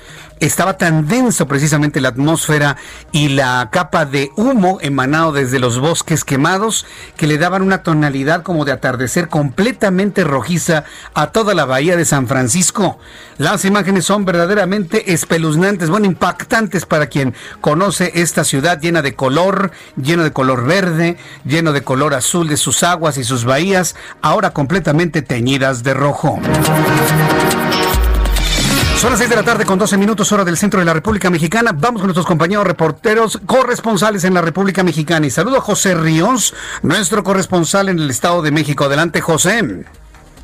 estaba 0.40 0.76
tan 0.76 1.06
denso 1.06 1.46
precisamente 1.48 2.00
la 2.00 2.10
atmósfera 2.10 2.76
y 3.12 3.28
la 3.28 3.68
capa 3.70 4.04
de 4.06 4.30
humo 4.36 4.78
emanado 4.80 5.32
desde 5.32 5.58
los 5.58 5.78
bosques 5.78 6.24
quemados 6.24 6.86
que 7.16 7.26
le 7.26 7.38
daban 7.38 7.62
una 7.62 7.82
tonalidad 7.82 8.42
como 8.42 8.64
de 8.64 8.72
atardecer 8.72 9.28
completamente 9.28 10.24
rojiza 10.24 10.84
a 11.14 11.28
toda 11.28 11.54
la 11.54 11.64
bahía 11.64 11.96
de 11.96 12.04
San 12.04 12.26
Francisco. 12.26 12.98
Las 13.38 13.64
imágenes 13.64 14.04
son 14.04 14.24
verdaderamente 14.24 15.12
espeluznantes, 15.12 15.90
bueno, 15.90 16.06
impactantes 16.06 16.86
para 16.86 17.06
quien 17.06 17.34
conoce 17.60 18.12
esta 18.14 18.44
ciudad 18.44 18.80
llena 18.80 19.02
de 19.02 19.14
color, 19.14 19.70
lleno 19.96 20.24
de 20.24 20.32
color 20.32 20.64
verde, 20.64 21.16
lleno 21.44 21.72
de 21.72 21.82
color 21.82 22.14
azul 22.14 22.48
de 22.48 22.56
sus 22.56 22.82
aguas 22.82 23.18
y 23.18 23.24
sus 23.24 23.44
bahías, 23.44 23.96
ahora 24.22 24.50
completamente 24.50 25.22
teñidas 25.22 25.82
de 25.82 25.94
rojo. 25.94 26.40
Son 29.00 29.10
las 29.10 29.20
6 29.20 29.30
de 29.30 29.36
la 29.36 29.44
tarde 29.44 29.64
con 29.64 29.78
12 29.78 29.96
minutos 29.96 30.32
hora 30.32 30.44
del 30.44 30.56
centro 30.56 30.80
de 30.80 30.84
la 30.84 30.92
República 30.92 31.30
Mexicana. 31.30 31.70
Vamos 31.72 32.00
con 32.00 32.08
nuestros 32.08 32.26
compañeros 32.26 32.66
reporteros 32.66 33.38
corresponsales 33.46 34.24
en 34.24 34.34
la 34.34 34.40
República 34.40 34.82
Mexicana. 34.82 35.24
Y 35.24 35.30
saludo 35.30 35.58
a 35.58 35.60
José 35.60 35.94
Ríos, 35.94 36.52
nuestro 36.82 37.22
corresponsal 37.22 37.88
en 37.90 38.00
el 38.00 38.10
Estado 38.10 38.42
de 38.42 38.50
México. 38.50 38.86
Adelante, 38.86 39.20
José. 39.20 39.84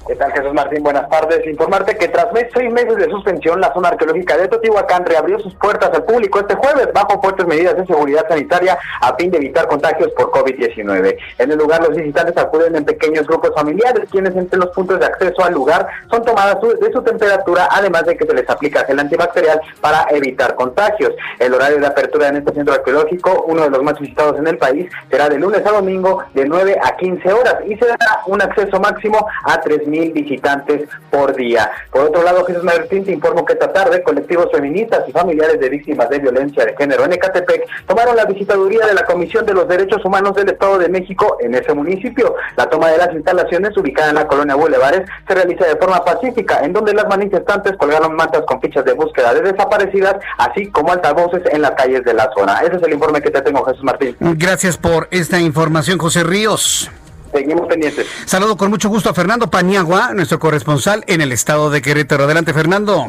¿Qué 0.07 0.17
tal, 0.17 0.33
Jesús 0.33 0.53
Martín? 0.53 0.83
Buenas 0.83 1.09
tardes. 1.09 1.47
Informarte 1.47 1.97
que 1.97 2.09
tras 2.09 2.27
seis 2.53 2.71
meses 2.71 2.97
de 2.97 3.09
suspensión, 3.09 3.59
la 3.59 3.73
zona 3.73 3.89
arqueológica 3.89 4.37
de 4.37 4.49
Teotihuacán 4.49 5.07
reabrió 5.07 5.39
sus 5.39 5.55
puertas 5.55 5.91
al 5.95 6.05
público 6.05 6.41
este 6.41 6.57
jueves 6.57 6.91
bajo 6.93 7.23
fuertes 7.23 7.47
medidas 7.47 7.75
de 7.75 7.87
seguridad 7.87 8.29
sanitaria 8.29 8.79
a 9.01 9.15
fin 9.17 9.31
de 9.31 9.39
evitar 9.39 9.67
contagios 9.67 10.11
por 10.11 10.31
COVID-19. 10.31 11.17
En 11.39 11.51
el 11.51 11.57
lugar, 11.57 11.81
los 11.81 11.97
visitantes 11.97 12.37
acuden 12.37 12.77
en 12.77 12.85
pequeños 12.85 13.27
grupos 13.27 13.53
familiares, 13.55 14.07
quienes 14.11 14.37
entre 14.37 14.59
los 14.59 14.69
puntos 14.73 15.01
de 15.01 15.07
acceso 15.07 15.43
al 15.43 15.55
lugar 15.55 15.87
son 16.11 16.23
tomadas 16.23 16.59
de 16.61 16.93
su 16.93 17.01
temperatura, 17.01 17.67
además 17.71 18.05
de 18.05 18.15
que 18.19 18.27
se 18.27 18.35
les 18.35 18.51
aplica 18.51 18.85
gel 18.85 19.01
antibacterial 19.01 19.59
para 19.81 20.07
evitar 20.11 20.55
contagios. 20.55 21.15
El 21.39 21.55
horario 21.55 21.81
de 21.81 21.87
apertura 21.87 22.29
en 22.29 22.37
este 22.37 22.53
centro 22.53 22.75
arqueológico, 22.75 23.47
uno 23.49 23.63
de 23.63 23.71
los 23.71 23.83
más 23.83 23.99
visitados 23.99 24.39
en 24.39 24.49
el 24.49 24.59
país, 24.59 24.87
será 25.11 25.31
de 25.31 25.39
lunes 25.39 25.65
a 25.65 25.71
domingo 25.71 26.23
de 26.35 26.45
9 26.45 26.79
a 26.83 26.95
15 26.95 27.33
horas 27.33 27.57
y 27.67 27.75
se 27.77 27.87
dará 27.87 28.21
un 28.27 28.43
acceso 28.43 28.79
máximo 28.79 29.27
a 29.45 29.63
3.000 29.63 29.94
mil 29.95 30.13
visitantes 30.13 30.89
por 31.11 31.35
día. 31.35 31.71
Por 31.91 32.03
otro 32.03 32.23
lado, 32.23 32.45
Jesús 32.45 32.65
Martín 32.65 33.05
te 33.05 33.13
informo 33.13 33.45
que 33.45 33.53
esta 33.53 33.73
tarde 33.73 34.03
colectivos 34.03 34.49
feministas 34.53 35.05
y 35.09 35.13
familiares 35.13 35.61
de 35.61 35.69
víctimas 35.69 36.09
de 36.09 36.19
violencia 36.19 36.65
de 36.65 36.77
género 36.77 37.05
en 37.05 37.13
Ecatepec 37.13 37.65
tomaron 37.87 38.17
la 38.17 38.25
visitaduría 38.25 38.87
de 38.87 38.95
la 38.95 39.05
Comisión 39.05 39.47
de 39.47 39.55
los 39.55 39.69
Derechos 39.69 40.05
Humanos 40.05 40.35
del 40.35 40.49
Estado 40.49 40.79
de 40.79 40.89
México 40.89 41.37
en 41.41 41.55
ese 41.55 41.73
municipio. 41.75 42.35
La 42.57 42.69
toma 42.69 42.91
de 42.91 42.99
las 42.99 43.13
instalaciones 43.15 43.77
ubicada 43.77 44.11
en 44.11 44.17
la 44.17 44.27
colonia 44.27 44.57
Bulevares 44.57 45.09
se 45.27 45.35
realiza 45.35 45.67
de 45.67 45.77
forma 45.77 46.05
pacífica, 46.05 46.61
en 46.65 46.73
donde 46.73 46.93
las 46.95 47.07
manifestantes 47.07 47.77
colgaron 47.77 48.17
mantas 48.17 48.43
con 48.47 48.61
fichas 48.61 48.85
de 48.85 48.93
búsqueda 48.93 49.33
de 49.35 49.43
desaparecidas, 49.43 50.17
así 50.39 50.71
como 50.71 50.93
altavoces 50.93 51.43
en 51.53 51.63
las 51.63 51.73
calles 51.73 52.03
de 52.05 52.15
la 52.15 52.31
zona. 52.37 52.61
Ese 52.61 52.77
es 52.77 52.83
el 52.83 52.95
informe 52.95 53.21
que 53.21 53.31
te 53.31 53.43
tengo, 53.43 53.65
Jesús 53.65 53.85
Martín. 53.85 54.17
Gracias 54.21 54.77
por 54.77 55.09
esta 55.11 55.39
información, 55.39 55.99
José 55.99 56.25
Ríos. 56.25 56.91
Seguimos 57.35 57.67
pendientes. 57.67 58.07
Saludo 58.27 58.57
con 58.57 58.71
mucho 58.71 58.89
gusto 58.89 59.11
a 59.11 59.15
Fernando 59.15 59.51
Paniagua, 59.51 60.13
nuestro 60.15 60.39
corresponsal 60.39 61.03
en 61.09 61.21
el 61.21 61.33
estado 61.33 61.69
de 61.69 61.83
Querétaro. 61.83 62.25
Adelante, 62.25 62.55
Fernando. 62.55 63.09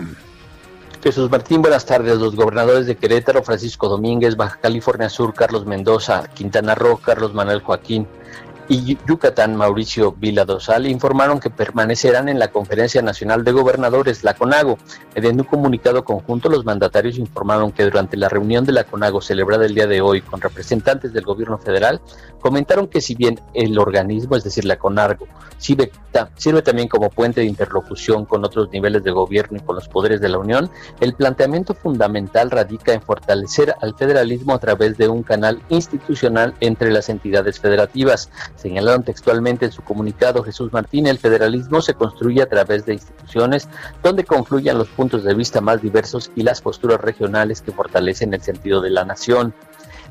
Jesús 1.04 1.30
Martín, 1.30 1.62
buenas 1.62 1.86
tardes. 1.86 2.18
Los 2.18 2.36
gobernadores 2.36 2.88
de 2.88 2.96
Querétaro, 2.96 3.44
Francisco 3.44 3.88
Domínguez, 3.88 4.36
Baja 4.36 4.58
California 4.60 5.10
Sur, 5.10 5.36
Carlos 5.36 5.68
Mendoza, 5.68 6.28
Quintana 6.34 6.74
Roo, 6.74 6.98
Carlos 6.98 7.36
Manuel 7.36 7.62
Joaquín 7.62 8.08
y 8.68 8.98
Yucatán, 9.08 9.56
Mauricio 9.56 10.14
Vila 10.14 10.46
Dosal, 10.46 10.88
informaron 10.88 11.40
que 11.40 11.50
permanecerán 11.50 12.30
en 12.30 12.40
la 12.40 12.50
Conferencia 12.50 13.02
Nacional 13.02 13.44
de 13.44 13.52
Gobernadores, 13.52 14.24
la 14.24 14.34
CONAGO. 14.34 14.78
Mediante 15.16 15.42
un 15.44 15.48
comunicado 15.48 16.04
conjunto, 16.04 16.50
los 16.50 16.66
mandatarios 16.66 17.18
informaron 17.18 17.72
que 17.72 17.84
durante 17.84 18.18
la 18.18 18.30
reunión 18.30 18.66
de 18.66 18.72
la 18.72 18.84
CONAGO 18.84 19.22
celebrada 19.22 19.66
el 19.66 19.76
día 19.76 19.88
de 19.88 20.02
hoy 20.02 20.22
con 20.22 20.42
representantes 20.42 21.14
del 21.14 21.24
gobierno 21.24 21.58
federal, 21.58 22.02
comentaron 22.40 22.88
que 22.88 23.02
si 23.02 23.16
bien 23.16 23.40
el 23.54 23.78
organismo, 23.78 24.36
es 24.36 24.44
decir, 24.44 24.66
la 24.66 24.78
CONAGO, 24.78 25.28
sirve, 25.58 25.92
sirve 26.36 26.62
también 26.62 26.88
como 26.88 27.10
puente 27.10 27.42
de 27.42 27.48
interlocución 27.48 28.26
con 28.26 28.44
otros 28.46 28.70
niveles 28.72 29.04
de 29.04 29.12
gobierno 29.12 29.58
y 29.58 29.62
con 29.62 29.76
los 29.76 29.88
poderes 29.88 30.22
de 30.22 30.30
la 30.30 30.38
Unión, 30.38 30.70
el 31.00 31.14
planteamiento 31.14 31.74
fundamental 31.74 32.52
radica 32.52 32.94
en 32.94 33.02
fortalecer 33.02 33.76
al 33.82 33.96
federalismo 33.96 34.54
a 34.54 34.60
través 34.60 34.98
de 34.98 35.08
un 35.08 35.24
canal 35.24 35.62
institucional 35.70 36.54
entre 36.60 36.92
las 36.92 37.10
entidades 37.10 37.60
federativas. 37.60 38.30
Señalaron 38.56 39.04
textualmente 39.04 39.66
en 39.66 39.72
su 39.72 39.82
comunicado 39.82 40.44
Jesús 40.44 40.72
Martín, 40.72 41.08
el 41.08 41.20
federalismo 41.20 41.82
se 41.82 41.94
construye 41.94 42.42
a 42.42 42.50
través 42.50 42.86
de 42.86 42.94
instituciones 42.94 43.68
donde 44.02 44.24
confluyan 44.24 44.78
los 44.78 44.88
puntos 44.88 45.24
de 45.24 45.34
vista 45.34 45.62
más 45.62 45.82
diversos 45.82 46.32
y 46.36 46.44
las 46.44 46.62
posturas 46.62 47.00
regionales 47.02 47.62
que 47.62 47.72
fortalecen 47.72 48.34
el 48.34 48.42
sentido 48.42 48.82
de 48.82 48.90
la 48.90 49.06
nación. 49.06 49.54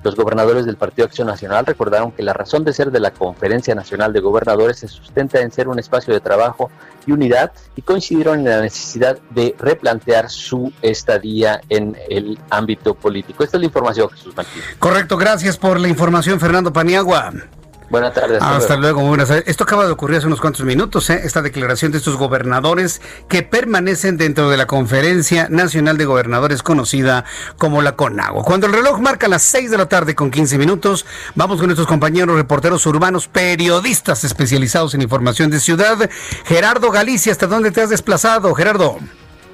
Los 0.05 0.17
gobernadores 0.17 0.67
del 0.67 0.77
Partido 0.77 1.07
Acción 1.07 1.29
Nacional 1.29 1.65
recordaron 1.65 2.13
que 2.13 2.23
la 2.23 2.35
razón 2.35 2.63
de 2.63 2.75
ser 2.75 2.91
de 2.91 3.01
la 3.01 3.13
Conferencia 3.13 3.75
Nacional 3.75 4.13
de 4.13 4.21
Gobernadores 4.21 4.81
se 4.81 4.89
sustenta 4.89 5.41
en 5.41 5.51
ser 5.51 5.67
un 5.67 5.79
espacio 5.79 6.13
de 6.13 6.21
trabajo 6.21 6.71
y 7.07 7.13
unidad 7.13 7.53
y 7.75 7.81
coincidieron 7.81 8.41
en 8.41 8.45
la 8.45 8.61
necesidad 8.61 9.19
de 9.31 9.57
replantear 9.59 10.29
su 10.29 10.71
estadía 10.83 11.63
en 11.71 11.97
el 12.11 12.39
ámbito 12.51 12.93
político. 12.95 13.45
Esta 13.45 13.57
es 13.57 13.63
la 13.63 13.67
información, 13.67 14.11
Jesús 14.11 14.37
Martín. 14.37 14.63
Correcto, 14.79 15.17
gracias 15.17 15.57
por 15.57 15.81
la 15.81 15.89
información, 15.89 16.39
Fernando 16.39 16.71
Paniagua. 16.71 17.33
Buenas 17.91 18.15
tardes. 18.15 18.43
Hasta, 18.43 18.77
luego. 18.77 19.03
buenas 19.03 19.29
tardes. 19.29 19.45
Esto 19.47 19.65
acaba 19.65 19.85
de 19.85 19.93
ocurrir 19.93 20.19
hace 20.19 20.27
unos 20.27 20.41
cuantos 20.41 20.65
minutos, 20.65 21.11
¿eh? 21.11 21.21
esta 21.25 21.43
declaración 21.43 21.93
de 21.93 21.99
estos 21.99 22.17
gobernadores 22.17 23.03
que 23.29 23.43
permanecen 23.43 24.17
dentro 24.17 24.49
de 24.49 24.57
la 24.57 24.67
Conferencia 24.67 25.49
Nacional 25.51 25.99
de 25.99 26.07
Gobernadores 26.07 26.63
conocida 26.63 27.25
como 27.59 27.83
la 27.83 27.95
CONAGO. 27.95 28.43
Cuando 28.43 28.67
el 28.67 28.73
reloj 28.73 29.01
marca 29.01 29.29
las 29.29 29.43
6 29.43 29.71
de 29.71 29.79
la 29.79 29.89
tarde 29.89 30.15
con 30.15 30.31
15 30.31 30.59
minutos, 30.59 31.05
vamos 31.35 31.59
con 31.59 31.67
nuestros 31.67 31.87
compañeros 31.87 32.37
reporteros 32.37 32.87
urbanos, 32.87 33.29
periodistas 33.29 34.25
especializados 34.25 34.95
en 34.95 35.03
información 35.03 35.51
de 35.51 35.61
ciudad. 35.61 36.11
Gerardo 36.45 36.91
Galicia, 36.91 37.33
¿hasta 37.33 37.47
dónde 37.47 37.71
te 37.71 37.83
has 37.83 37.91
desplazado, 37.91 38.55
Gerardo? 38.55 38.99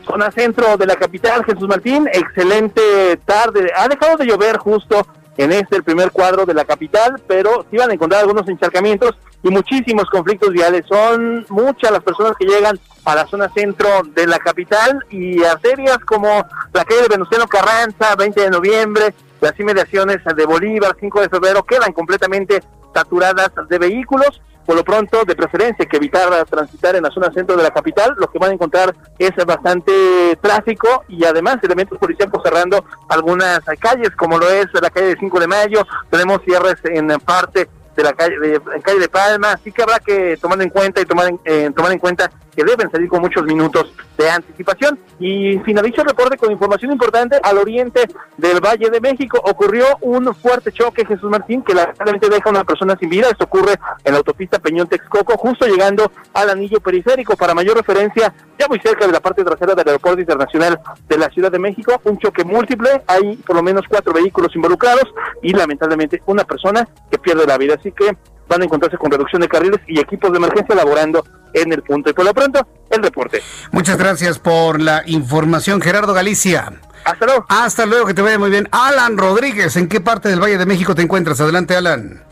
Zona 0.07 0.31
centro 0.31 0.77
de 0.77 0.87
la 0.87 0.97
capital, 0.97 1.45
Jesús 1.45 1.69
Martín, 1.69 2.09
excelente 2.13 3.17
tarde. 3.25 3.71
Ha 3.77 3.89
dejado 3.89 4.17
de 4.17 4.27
llover 4.27 4.57
justo 4.57 5.07
en 5.37 5.53
este 5.53 5.77
el 5.77 5.85
primer 5.85 6.11
cuadro 6.11 6.45
de 6.45 6.55
la 6.55 6.65
capital, 6.65 7.21
pero 7.27 7.67
sí 7.71 7.77
van 7.77 7.91
a 7.91 7.95
encontrar 7.95 8.23
algunos 8.23 8.49
encharcamientos 8.49 9.17
y 9.43 9.49
muchísimos 9.49 10.05
conflictos 10.11 10.51
viales. 10.51 10.85
Son 10.89 11.47
muchas 11.49 11.91
las 11.91 12.03
personas 12.03 12.35
que 12.39 12.47
llegan 12.47 12.79
a 13.05 13.15
la 13.15 13.27
zona 13.27 13.51
centro 13.55 13.89
de 14.15 14.27
la 14.27 14.39
capital 14.39 15.05
y 15.11 15.43
arterias 15.43 15.99
como 15.99 16.29
la 16.73 16.85
calle 16.85 17.03
de 17.03 17.09
Venustiano 17.09 17.47
Carranza, 17.47 18.15
20 18.17 18.41
de 18.41 18.51
noviembre, 18.51 19.15
las 19.41 19.59
inmediaciones 19.59 20.19
de 20.25 20.47
Bolívar, 20.47 20.97
5 20.99 21.21
de 21.23 21.29
febrero, 21.29 21.63
quedan 21.63 21.93
completamente 21.93 22.63
saturadas 22.95 23.51
de 23.69 23.79
vehículos 23.79 24.43
por 24.71 24.77
lo 24.77 24.85
pronto, 24.85 25.25
de 25.25 25.35
preferencia, 25.35 25.85
que 25.85 25.97
evitar 25.97 26.45
transitar 26.45 26.95
en 26.95 27.03
la 27.03 27.11
zona 27.11 27.33
centro 27.33 27.57
de 27.57 27.63
la 27.65 27.73
capital. 27.73 28.15
Lo 28.17 28.29
que 28.31 28.39
van 28.39 28.53
a 28.53 28.55
encontrar 28.55 28.95
es 29.19 29.33
bastante 29.45 30.39
tráfico 30.41 31.03
y 31.09 31.25
además 31.25 31.57
elementos 31.65 31.99
policiales 31.99 32.33
cerrando 32.45 32.85
algunas 33.09 33.59
calles, 33.81 34.11
como 34.17 34.39
lo 34.39 34.49
es 34.49 34.67
la 34.81 34.91
calle 34.91 35.09
de 35.09 35.17
5 35.19 35.41
de 35.41 35.49
Mayo. 35.49 35.85
Tenemos 36.09 36.39
cierres 36.45 36.77
en 36.85 37.09
parte 37.19 37.69
de 38.03 38.05
la 38.05 38.13
calle 38.13 38.39
de, 38.39 38.61
calle 38.83 38.99
de 38.99 39.09
Palma, 39.09 39.53
así 39.53 39.73
que 39.73 39.83
habrá 39.83 39.99
que 39.99 40.37
tomar 40.39 40.61
en 40.63 40.71
cuenta 40.71 41.01
y 41.01 41.05
tomar 41.05 41.29
en, 41.29 41.41
eh, 41.45 41.71
tomar 41.75 41.93
en 41.93 41.99
cuenta 41.99 42.31
que 42.55 42.65
deben 42.65 42.91
salir 42.91 43.09
con 43.09 43.21
muchos 43.21 43.45
minutos 43.45 43.93
de 44.19 44.31
anticipación. 44.31 44.99
Y 45.19 45.59
finalizo 45.61 46.03
el 46.03 46.09
reporte 46.09 46.37
con 46.37 46.51
información 46.51 46.93
importante 46.93 47.39
al 47.43 47.59
oriente 47.59 48.01
del 48.37 48.61
Valle 48.61 48.91
de 48.91 49.01
México. 49.01 49.41
Ocurrió 49.45 49.85
un 50.01 50.35
fuerte 50.35 50.73
choque, 50.73 51.05
Jesús 51.05 51.31
Martín, 51.31 51.63
que 51.63 51.75
lamentablemente 51.75 52.29
deja 52.29 52.49
a 52.49 52.51
una 52.51 52.65
persona 52.65 52.97
sin 52.99 53.09
vida. 53.09 53.29
Esto 53.31 53.45
ocurre 53.45 53.75
en 54.05 54.13
la 54.13 54.19
autopista 54.19 54.59
Peñón 54.59 54.89
Texcoco, 54.89 55.37
justo 55.37 55.67
llegando 55.67 56.11
al 56.35 56.51
anillo 56.51 56.81
periférico. 56.81 57.37
Para 57.37 57.55
mayor 57.55 57.77
referencia, 57.77 58.33
ya 58.59 58.67
muy 58.69 58.79
cerca 58.81 59.07
de 59.07 59.13
la 59.13 59.21
parte 59.21 59.45
trasera 59.45 59.75
del 59.75 59.87
Aeropuerto 59.87 60.21
Internacional 60.21 60.81
de 61.09 61.19
la 61.19 61.29
Ciudad 61.31 61.53
de 61.53 61.59
México, 61.59 62.01
un 62.05 62.19
choque 62.19 62.45
múltiple. 62.45 63.03
Hay 63.07 63.37
por 63.37 63.57
lo 63.57 63.63
menos 63.63 63.85
cuatro 63.89 64.13
vehículos 64.13 64.55
involucrados 64.55 65.05
y 65.43 65.53
lamentablemente 65.53 66.23
una 66.27 66.45
persona 66.45 66.89
que 67.11 67.19
pierde 67.19 67.47
la 67.47 67.59
vida. 67.59 67.75
Así 67.79 67.90
que 67.93 68.17
van 68.49 68.63
a 68.63 68.65
encontrarse 68.65 68.99
con 68.99 69.11
reducción 69.11 69.43
de 69.43 69.49
carriles 69.49 69.81
y 69.87 70.01
equipos 70.01 70.33
de 70.33 70.39
emergencia 70.39 70.75
laborando 70.75 71.25
en 71.53 71.73
el 71.73 71.83
punto. 71.83 72.11
Y 72.11 72.13
por 72.13 72.25
lo 72.25 72.35
pronto, 72.35 72.67
el 72.91 73.03
reporte. 73.03 73.43
Muchas 73.71 73.97
gracias 73.97 74.39
por 74.39 74.81
la 74.81 75.03
información, 75.07 75.81
Gerardo 75.81 76.13
Galicia. 76.15 76.73
Hasta 77.05 77.27
luego. 77.27 77.47
Hasta 77.49 77.87
luego, 77.87 78.07
que 78.07 78.15
te 78.15 78.23
vaya 78.23 78.39
muy 78.39 78.51
bien. 78.51 78.69
Alan 78.73 79.17
Rodríguez, 79.17 79.77
¿en 79.77 79.89
qué 79.89 80.01
parte 80.01 80.29
del 80.29 80.41
Valle 80.41 80.59
de 80.59 80.67
México 80.67 80.95
te 80.95 81.03
encuentras? 81.03 81.41
Adelante, 81.41 81.77
Alan. 81.77 82.23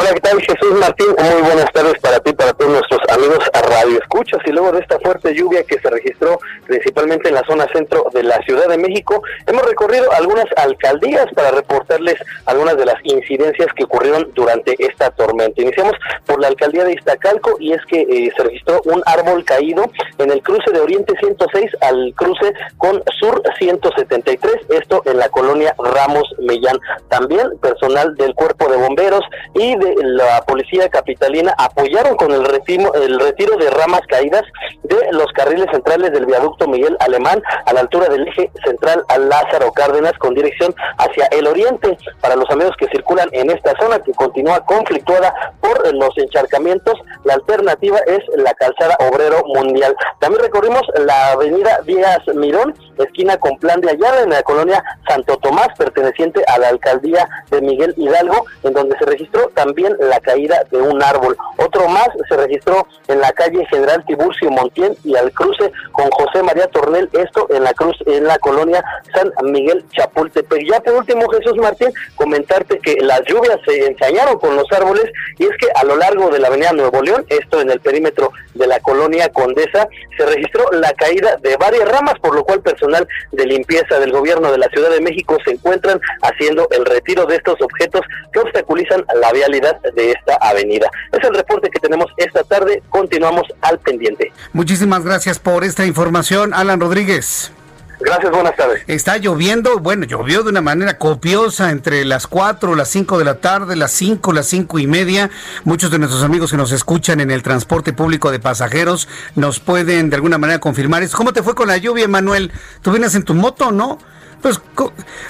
Hola, 0.00 0.14
¿qué 0.14 0.20
tal? 0.20 0.40
Jesús 0.40 0.72
Martín, 0.78 1.08
muy 1.08 1.42
buenas 1.42 1.70
tardes 1.74 2.00
para 2.00 2.18
ti, 2.20 2.32
para 2.32 2.54
todos 2.54 2.70
nuestros 2.70 3.00
amigos 3.10 3.38
a 3.52 3.60
Radio 3.60 3.98
Escuchas. 3.98 4.40
Y 4.46 4.50
luego 4.50 4.72
de 4.72 4.80
esta 4.80 4.98
fuerte 4.98 5.34
lluvia 5.34 5.62
que 5.64 5.78
se 5.78 5.90
registró 5.90 6.38
principalmente 6.66 7.28
en 7.28 7.34
la 7.34 7.42
zona 7.46 7.66
centro 7.70 8.06
de 8.14 8.22
la 8.22 8.38
Ciudad 8.46 8.66
de 8.68 8.78
México, 8.78 9.22
hemos 9.46 9.62
recorrido 9.66 10.10
algunas 10.12 10.46
alcaldías 10.56 11.26
para 11.34 11.50
reportarles 11.50 12.14
algunas 12.46 12.78
de 12.78 12.86
las 12.86 12.94
incidencias 13.02 13.68
que 13.76 13.84
ocurrieron 13.84 14.30
durante 14.32 14.74
esta 14.78 15.10
tormenta. 15.10 15.60
Iniciamos 15.60 15.92
por 16.24 16.40
la 16.40 16.48
alcaldía 16.48 16.84
de 16.84 16.94
Iztacalco 16.94 17.56
y 17.60 17.74
es 17.74 17.84
que 17.84 18.00
eh, 18.00 18.32
se 18.34 18.42
registró 18.42 18.80
un 18.86 19.02
árbol 19.04 19.44
caído 19.44 19.84
en 20.16 20.30
el 20.30 20.40
cruce 20.40 20.70
de 20.72 20.80
Oriente 20.80 21.12
106 21.20 21.72
al 21.82 22.14
cruce 22.16 22.54
con 22.78 23.02
Sur 23.18 23.42
173, 23.58 24.54
esto 24.70 25.02
en 25.04 25.18
la 25.18 25.28
colonia 25.28 25.74
Ramos 25.76 26.24
Mellán. 26.38 26.78
También 27.10 27.58
personal 27.60 28.16
del 28.16 28.34
cuerpo 28.34 28.66
de 28.70 28.78
bomberos 28.78 29.24
y 29.54 29.76
de 29.76 29.89
la 29.96 30.42
policía 30.42 30.88
capitalina 30.88 31.54
apoyaron 31.58 32.16
con 32.16 32.32
el 32.32 32.44
retiro, 32.44 32.94
el 32.94 33.18
retiro 33.18 33.56
de 33.56 33.70
ramas 33.70 34.02
caídas 34.08 34.42
de 34.82 34.96
los 35.12 35.26
carriles 35.32 35.66
centrales 35.70 36.12
del 36.12 36.26
viaducto 36.26 36.66
Miguel 36.66 36.96
Alemán 37.00 37.42
a 37.64 37.72
la 37.72 37.80
altura 37.80 38.08
del 38.08 38.26
eje 38.28 38.50
central 38.64 39.04
a 39.08 39.18
Lázaro 39.18 39.72
Cárdenas 39.72 40.12
con 40.18 40.34
dirección 40.34 40.74
hacia 40.98 41.26
el 41.30 41.46
oriente. 41.46 41.96
Para 42.20 42.36
los 42.36 42.50
amigos 42.50 42.74
que 42.78 42.88
circulan 42.88 43.28
en 43.32 43.50
esta 43.50 43.74
zona 43.80 44.00
que 44.00 44.12
continúa 44.12 44.64
conflictuada 44.64 45.54
por 45.60 45.94
los 45.94 46.16
encharcamientos, 46.18 46.94
la 47.24 47.34
alternativa 47.34 47.98
es 48.06 48.20
la 48.36 48.52
calzada 48.54 48.96
Obrero 49.00 49.42
Mundial. 49.46 49.94
También 50.18 50.42
recorrimos 50.42 50.82
la 51.06 51.32
avenida 51.32 51.80
Díaz 51.86 52.20
Mirón, 52.34 52.74
esquina 52.98 53.36
con 53.38 53.56
plan 53.58 53.80
de 53.80 53.90
Ayala 53.90 54.22
en 54.22 54.30
la 54.30 54.42
colonia 54.42 54.82
Santo 55.08 55.36
Tomás, 55.38 55.68
perteneciente 55.78 56.44
a 56.46 56.58
la 56.58 56.68
alcaldía 56.68 57.28
de 57.50 57.60
Miguel 57.60 57.94
Hidalgo, 57.96 58.44
en 58.62 58.72
donde 58.72 58.96
se 58.98 59.06
registró 59.06 59.48
también 59.54 59.69
también 59.70 59.96
la 60.00 60.18
caída 60.18 60.64
de 60.70 60.78
un 60.78 61.00
árbol. 61.00 61.36
Otro 61.56 61.88
más 61.88 62.08
se 62.28 62.36
registró 62.36 62.86
en 63.06 63.20
la 63.20 63.30
calle 63.30 63.64
General 63.66 64.04
Tiburcio 64.04 64.50
Montiel 64.50 64.96
y 65.04 65.14
al 65.14 65.30
cruce 65.32 65.70
con 65.92 66.10
José 66.10 66.42
María 66.42 66.66
Tornel, 66.68 67.08
esto 67.12 67.46
en 67.50 67.62
la 67.62 67.72
cruz 67.72 67.96
en 68.06 68.24
la 68.24 68.36
colonia 68.38 68.82
San 69.14 69.30
Miguel 69.52 69.84
Chapultepec. 69.92 70.68
Ya 70.68 70.80
por 70.80 70.94
último, 70.94 71.28
Jesús 71.28 71.56
Martín, 71.56 71.92
comentarte 72.16 72.80
que 72.80 72.96
las 73.00 73.20
lluvias 73.26 73.58
se 73.64 73.86
ensañaron 73.86 74.40
con 74.40 74.56
los 74.56 74.66
árboles 74.72 75.04
y 75.38 75.44
es 75.44 75.56
que 75.60 75.68
a 75.76 75.84
lo 75.84 75.96
largo 75.96 76.30
de 76.30 76.40
la 76.40 76.48
avenida 76.48 76.72
Nuevo 76.72 77.00
León, 77.00 77.24
esto 77.28 77.60
en 77.60 77.70
el 77.70 77.78
perímetro 77.78 78.32
de 78.54 78.66
la 78.66 78.80
colonia 78.80 79.28
Condesa, 79.28 79.88
se 80.18 80.26
registró 80.26 80.64
la 80.72 80.92
caída 80.94 81.36
de 81.36 81.56
varias 81.56 81.88
ramas, 81.88 82.14
por 82.20 82.34
lo 82.34 82.42
cual 82.42 82.60
personal 82.60 83.06
de 83.30 83.46
limpieza 83.46 84.00
del 84.00 84.10
gobierno 84.10 84.50
de 84.50 84.58
la 84.58 84.68
Ciudad 84.68 84.90
de 84.90 85.00
México 85.00 85.38
se 85.44 85.52
encuentran 85.52 86.00
haciendo 86.22 86.66
el 86.72 86.84
retiro 86.84 87.24
de 87.26 87.36
estos 87.36 87.60
objetos 87.60 88.02
que 88.32 88.40
obstaculizan 88.40 89.04
la 89.20 89.32
vialidad 89.32 89.59
de 89.94 90.10
esta 90.12 90.36
avenida. 90.40 90.90
Es 91.12 91.24
el 91.24 91.34
reporte 91.34 91.70
que 91.70 91.80
tenemos 91.80 92.06
esta 92.16 92.42
tarde. 92.44 92.82
Continuamos 92.88 93.44
al 93.60 93.78
pendiente. 93.78 94.32
Muchísimas 94.52 95.04
gracias 95.04 95.38
por 95.38 95.64
esta 95.64 95.86
información, 95.86 96.54
Alan 96.54 96.80
Rodríguez. 96.80 97.52
Gracias, 98.00 98.32
buenas 98.32 98.56
tardes. 98.56 98.82
Está 98.86 99.18
lloviendo, 99.18 99.78
bueno, 99.78 100.06
llovió 100.06 100.42
de 100.42 100.48
una 100.48 100.62
manera 100.62 100.96
copiosa 100.96 101.70
entre 101.70 102.06
las 102.06 102.26
4, 102.26 102.74
las 102.74 102.88
5 102.88 103.18
de 103.18 103.24
la 103.26 103.34
tarde, 103.34 103.76
las 103.76 103.92
5, 103.92 104.32
las 104.32 104.46
cinco 104.46 104.78
y 104.78 104.86
media. 104.86 105.28
Muchos 105.64 105.90
de 105.90 105.98
nuestros 105.98 106.22
amigos 106.22 106.50
que 106.50 106.56
nos 106.56 106.72
escuchan 106.72 107.20
en 107.20 107.30
el 107.30 107.42
transporte 107.42 107.92
público 107.92 108.30
de 108.30 108.40
pasajeros 108.40 109.06
nos 109.34 109.60
pueden 109.60 110.08
de 110.08 110.16
alguna 110.16 110.38
manera 110.38 110.60
confirmar 110.60 111.02
esto. 111.02 111.18
¿Cómo 111.18 111.34
te 111.34 111.42
fue 111.42 111.54
con 111.54 111.68
la 111.68 111.76
lluvia, 111.76 112.08
Manuel? 112.08 112.52
¿Tú 112.80 112.90
vienes 112.90 113.14
en 113.14 113.24
tu 113.24 113.34
moto, 113.34 113.70
no? 113.70 113.98
Pues, 114.42 114.60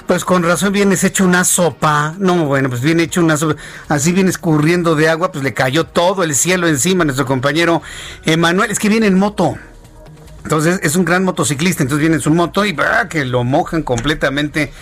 pues 0.06 0.24
con 0.24 0.42
razón 0.42 0.72
vienes 0.72 1.02
hecho 1.04 1.24
una 1.24 1.44
sopa. 1.44 2.14
No, 2.18 2.46
bueno, 2.46 2.68
pues 2.68 2.80
viene 2.80 3.04
hecho 3.04 3.20
una 3.20 3.36
sopa. 3.36 3.56
Así 3.88 4.12
viene 4.12 4.30
escurriendo 4.30 4.94
de 4.94 5.08
agua, 5.08 5.32
pues 5.32 5.42
le 5.42 5.52
cayó 5.52 5.84
todo 5.84 6.22
el 6.22 6.34
cielo 6.34 6.68
encima 6.68 7.02
a 7.02 7.06
nuestro 7.06 7.26
compañero 7.26 7.82
Emanuel. 8.24 8.70
Es 8.70 8.78
que 8.78 8.88
viene 8.88 9.06
en 9.06 9.18
moto. 9.18 9.56
Entonces 10.44 10.80
es 10.82 10.96
un 10.96 11.04
gran 11.04 11.24
motociclista, 11.24 11.82
entonces 11.82 12.00
viene 12.00 12.16
en 12.16 12.22
su 12.22 12.30
moto 12.30 12.64
y 12.64 12.76
que 13.08 13.24
lo 13.24 13.44
mojan 13.44 13.82
completamente. 13.82 14.72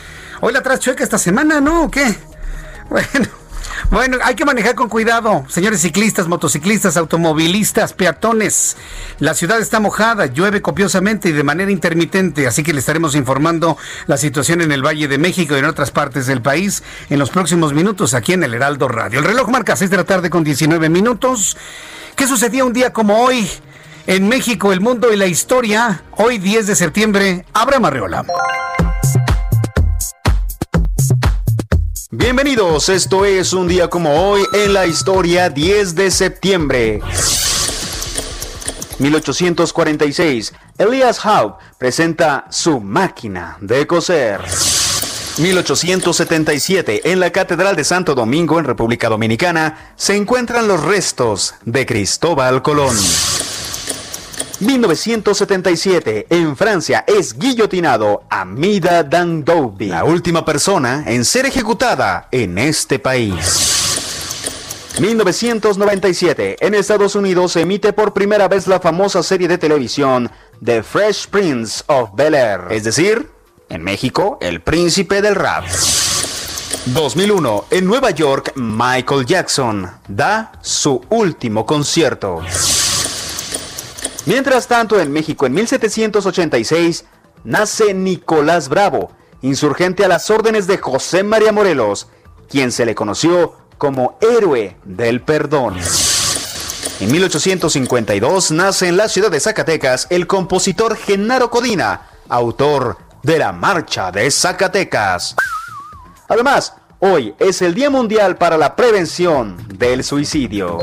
Hoy 0.40 0.52
la 0.52 0.62
traes 0.62 0.80
chueca 0.80 1.02
esta 1.02 1.18
semana, 1.18 1.60
¿no? 1.60 1.84
¿O 1.84 1.90
qué? 1.90 2.14
Bueno. 2.88 3.37
Bueno, 3.90 4.18
hay 4.22 4.34
que 4.34 4.44
manejar 4.44 4.74
con 4.74 4.90
cuidado, 4.90 5.46
señores 5.48 5.80
ciclistas, 5.80 6.28
motociclistas, 6.28 6.98
automovilistas, 6.98 7.94
peatones. 7.94 8.76
La 9.18 9.32
ciudad 9.32 9.58
está 9.60 9.80
mojada, 9.80 10.26
llueve 10.26 10.60
copiosamente 10.60 11.30
y 11.30 11.32
de 11.32 11.42
manera 11.42 11.70
intermitente, 11.70 12.46
así 12.46 12.62
que 12.62 12.74
le 12.74 12.80
estaremos 12.80 13.14
informando 13.14 13.78
la 14.06 14.18
situación 14.18 14.60
en 14.60 14.72
el 14.72 14.84
Valle 14.84 15.08
de 15.08 15.16
México 15.16 15.56
y 15.56 15.60
en 15.60 15.64
otras 15.64 15.90
partes 15.90 16.26
del 16.26 16.42
país 16.42 16.82
en 17.08 17.18
los 17.18 17.30
próximos 17.30 17.72
minutos 17.72 18.12
aquí 18.12 18.34
en 18.34 18.44
el 18.44 18.52
Heraldo 18.52 18.88
Radio. 18.88 19.20
El 19.20 19.24
reloj 19.24 19.48
marca 19.48 19.74
6 19.74 19.90
de 19.90 19.96
la 19.96 20.04
tarde 20.04 20.28
con 20.28 20.44
19 20.44 20.90
minutos. 20.90 21.56
¿Qué 22.14 22.26
sucedía 22.26 22.66
un 22.66 22.74
día 22.74 22.92
como 22.92 23.22
hoy? 23.22 23.48
En 24.06 24.28
México, 24.28 24.70
el 24.74 24.80
mundo 24.80 25.10
y 25.12 25.16
la 25.16 25.26
historia. 25.26 26.02
Hoy 26.12 26.36
10 26.36 26.66
de 26.66 26.76
septiembre, 26.76 27.46
Abraham 27.54 27.86
Arreola. 27.86 28.24
Bienvenidos, 32.10 32.88
esto 32.88 33.26
es 33.26 33.52
un 33.52 33.68
día 33.68 33.90
como 33.90 34.30
hoy 34.30 34.42
en 34.54 34.72
la 34.72 34.86
historia 34.86 35.50
10 35.50 35.94
de 35.94 36.10
septiembre. 36.10 37.02
1846, 38.98 40.54
Elias 40.78 41.22
Howe 41.22 41.58
presenta 41.76 42.46
su 42.48 42.80
máquina 42.80 43.58
de 43.60 43.86
coser. 43.86 44.40
1877, 45.36 47.12
en 47.12 47.20
la 47.20 47.30
Catedral 47.30 47.76
de 47.76 47.84
Santo 47.84 48.14
Domingo, 48.14 48.58
en 48.58 48.64
República 48.64 49.10
Dominicana, 49.10 49.92
se 49.94 50.16
encuentran 50.16 50.66
los 50.66 50.82
restos 50.82 51.56
de 51.66 51.84
Cristóbal 51.84 52.62
Colón. 52.62 52.96
1977, 54.60 56.26
en 56.30 56.56
Francia 56.56 57.04
es 57.06 57.38
guillotinado 57.38 58.24
Amida 58.28 59.04
Dandoubi, 59.04 59.86
la 59.86 60.04
última 60.04 60.44
persona 60.44 61.04
en 61.06 61.24
ser 61.24 61.46
ejecutada 61.46 62.28
en 62.32 62.58
este 62.58 62.98
país. 62.98 63.78
1997, 65.00 66.56
en 66.58 66.74
Estados 66.74 67.14
Unidos 67.14 67.52
se 67.52 67.60
emite 67.60 67.92
por 67.92 68.12
primera 68.12 68.48
vez 68.48 68.66
la 68.66 68.80
famosa 68.80 69.22
serie 69.22 69.46
de 69.46 69.58
televisión 69.58 70.28
The 70.64 70.82
Fresh 70.82 71.28
Prince 71.28 71.84
of 71.86 72.10
Bel 72.14 72.34
Air, 72.34 72.62
es 72.70 72.82
decir, 72.82 73.30
en 73.68 73.84
México, 73.84 74.38
el 74.40 74.60
príncipe 74.60 75.22
del 75.22 75.36
rap. 75.36 75.66
2001, 76.86 77.66
en 77.70 77.86
Nueva 77.86 78.10
York, 78.10 78.54
Michael 78.56 79.24
Jackson 79.24 79.88
da 80.08 80.50
su 80.62 81.00
último 81.10 81.64
concierto. 81.64 82.42
Mientras 84.28 84.68
tanto, 84.68 85.00
en 85.00 85.10
México, 85.10 85.46
en 85.46 85.54
1786, 85.54 87.06
nace 87.44 87.94
Nicolás 87.94 88.68
Bravo, 88.68 89.10
insurgente 89.40 90.04
a 90.04 90.08
las 90.08 90.28
órdenes 90.28 90.66
de 90.66 90.76
José 90.76 91.22
María 91.22 91.50
Morelos, 91.50 92.08
quien 92.46 92.70
se 92.70 92.84
le 92.84 92.94
conoció 92.94 93.54
como 93.78 94.18
héroe 94.20 94.76
del 94.84 95.22
perdón. 95.22 95.78
En 97.00 97.10
1852 97.10 98.50
nace 98.50 98.88
en 98.88 98.98
la 98.98 99.08
ciudad 99.08 99.30
de 99.30 99.40
Zacatecas 99.40 100.06
el 100.10 100.26
compositor 100.26 100.98
Genaro 100.98 101.48
Codina, 101.48 102.10
autor 102.28 102.98
de 103.22 103.38
la 103.38 103.52
Marcha 103.52 104.12
de 104.12 104.30
Zacatecas. 104.30 105.36
Además, 106.28 106.74
hoy 106.98 107.34
es 107.38 107.62
el 107.62 107.72
Día 107.72 107.88
Mundial 107.88 108.36
para 108.36 108.58
la 108.58 108.76
Prevención 108.76 109.56
del 109.78 110.04
Suicidio. 110.04 110.80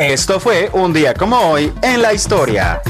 Esto 0.00 0.40
fue 0.40 0.70
un 0.72 0.94
día 0.94 1.12
como 1.12 1.36
hoy 1.36 1.70
en 1.82 2.00
la 2.00 2.14
historia. 2.14 2.80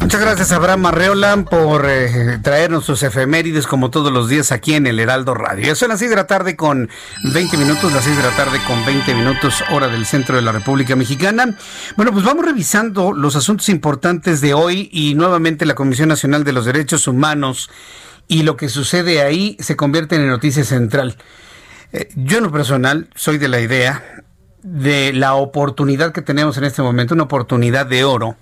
Muchas 0.00 0.20
gracias 0.20 0.50
Abraham 0.50 0.86
Arreola 0.86 1.44
por 1.48 1.86
eh, 1.88 2.40
traernos 2.42 2.84
sus 2.84 3.04
efemérides 3.04 3.68
como 3.68 3.90
todos 3.90 4.10
los 4.10 4.28
días 4.28 4.50
aquí 4.50 4.74
en 4.74 4.88
el 4.88 4.98
Heraldo 4.98 5.34
Radio. 5.34 5.66
Ya 5.66 5.76
son 5.76 5.90
las 5.90 6.00
6 6.00 6.10
de 6.10 6.16
la 6.16 6.26
tarde 6.26 6.56
con 6.56 6.90
20 7.22 7.56
minutos, 7.58 7.92
las 7.92 8.02
6 8.02 8.16
de 8.16 8.22
la 8.24 8.34
tarde 8.34 8.58
con 8.66 8.84
20 8.84 9.14
minutos 9.14 9.62
hora 9.70 9.86
del 9.86 10.04
centro 10.04 10.34
de 10.34 10.42
la 10.42 10.50
República 10.50 10.96
Mexicana. 10.96 11.56
Bueno, 11.96 12.10
pues 12.10 12.24
vamos 12.24 12.44
revisando 12.44 13.12
los 13.12 13.36
asuntos 13.36 13.68
importantes 13.68 14.40
de 14.40 14.52
hoy 14.52 14.90
y 14.92 15.14
nuevamente 15.14 15.64
la 15.64 15.76
Comisión 15.76 16.08
Nacional 16.08 16.42
de 16.42 16.54
los 16.54 16.64
Derechos 16.64 17.06
Humanos 17.06 17.70
y 18.26 18.42
lo 18.42 18.56
que 18.56 18.68
sucede 18.68 19.22
ahí 19.22 19.56
se 19.60 19.76
convierte 19.76 20.16
en 20.16 20.26
noticia 20.26 20.64
central. 20.64 21.18
Eh, 21.92 22.08
yo 22.16 22.38
en 22.38 22.44
lo 22.44 22.50
personal 22.50 23.08
soy 23.14 23.38
de 23.38 23.46
la 23.46 23.60
idea 23.60 24.21
de 24.62 25.12
la 25.12 25.34
oportunidad 25.34 26.12
que 26.12 26.22
tenemos 26.22 26.56
en 26.56 26.64
este 26.64 26.82
momento, 26.82 27.14
una 27.14 27.24
oportunidad 27.24 27.86
de 27.86 28.04
oro, 28.04 28.36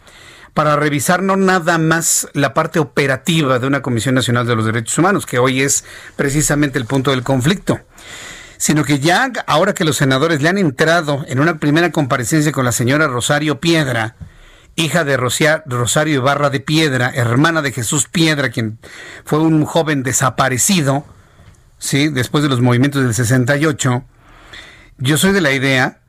para 0.54 0.76
revisar 0.76 1.22
no 1.22 1.36
nada 1.36 1.78
más 1.78 2.28
la 2.34 2.54
parte 2.54 2.78
operativa 2.78 3.58
de 3.58 3.66
una 3.66 3.82
Comisión 3.82 4.14
Nacional 4.14 4.46
de 4.46 4.56
los 4.56 4.66
Derechos 4.66 4.98
Humanos, 4.98 5.26
que 5.26 5.38
hoy 5.38 5.62
es 5.62 5.84
precisamente 6.16 6.78
el 6.78 6.86
punto 6.86 7.10
del 7.12 7.22
conflicto, 7.22 7.80
sino 8.56 8.84
que 8.84 8.98
ya 8.98 9.30
ahora 9.46 9.74
que 9.74 9.84
los 9.84 9.96
senadores 9.96 10.42
le 10.42 10.48
han 10.48 10.58
entrado 10.58 11.24
en 11.28 11.40
una 11.40 11.58
primera 11.58 11.90
comparecencia 11.92 12.52
con 12.52 12.64
la 12.64 12.72
señora 12.72 13.06
Rosario 13.06 13.60
Piedra, 13.60 14.16
hija 14.76 15.04
de 15.04 15.16
Rosario 15.16 16.14
Ibarra 16.14 16.50
de 16.50 16.60
Piedra, 16.60 17.10
hermana 17.14 17.62
de 17.62 17.72
Jesús 17.72 18.08
Piedra, 18.08 18.50
quien 18.50 18.78
fue 19.24 19.38
un 19.38 19.64
joven 19.64 20.02
desaparecido, 20.02 21.04
¿sí? 21.78 22.08
después 22.08 22.42
de 22.42 22.50
los 22.50 22.60
movimientos 22.60 23.02
del 23.02 23.14
68, 23.14 24.04
yo 24.98 25.16
soy 25.16 25.32
de 25.32 25.40
la 25.40 25.52
idea 25.52 25.99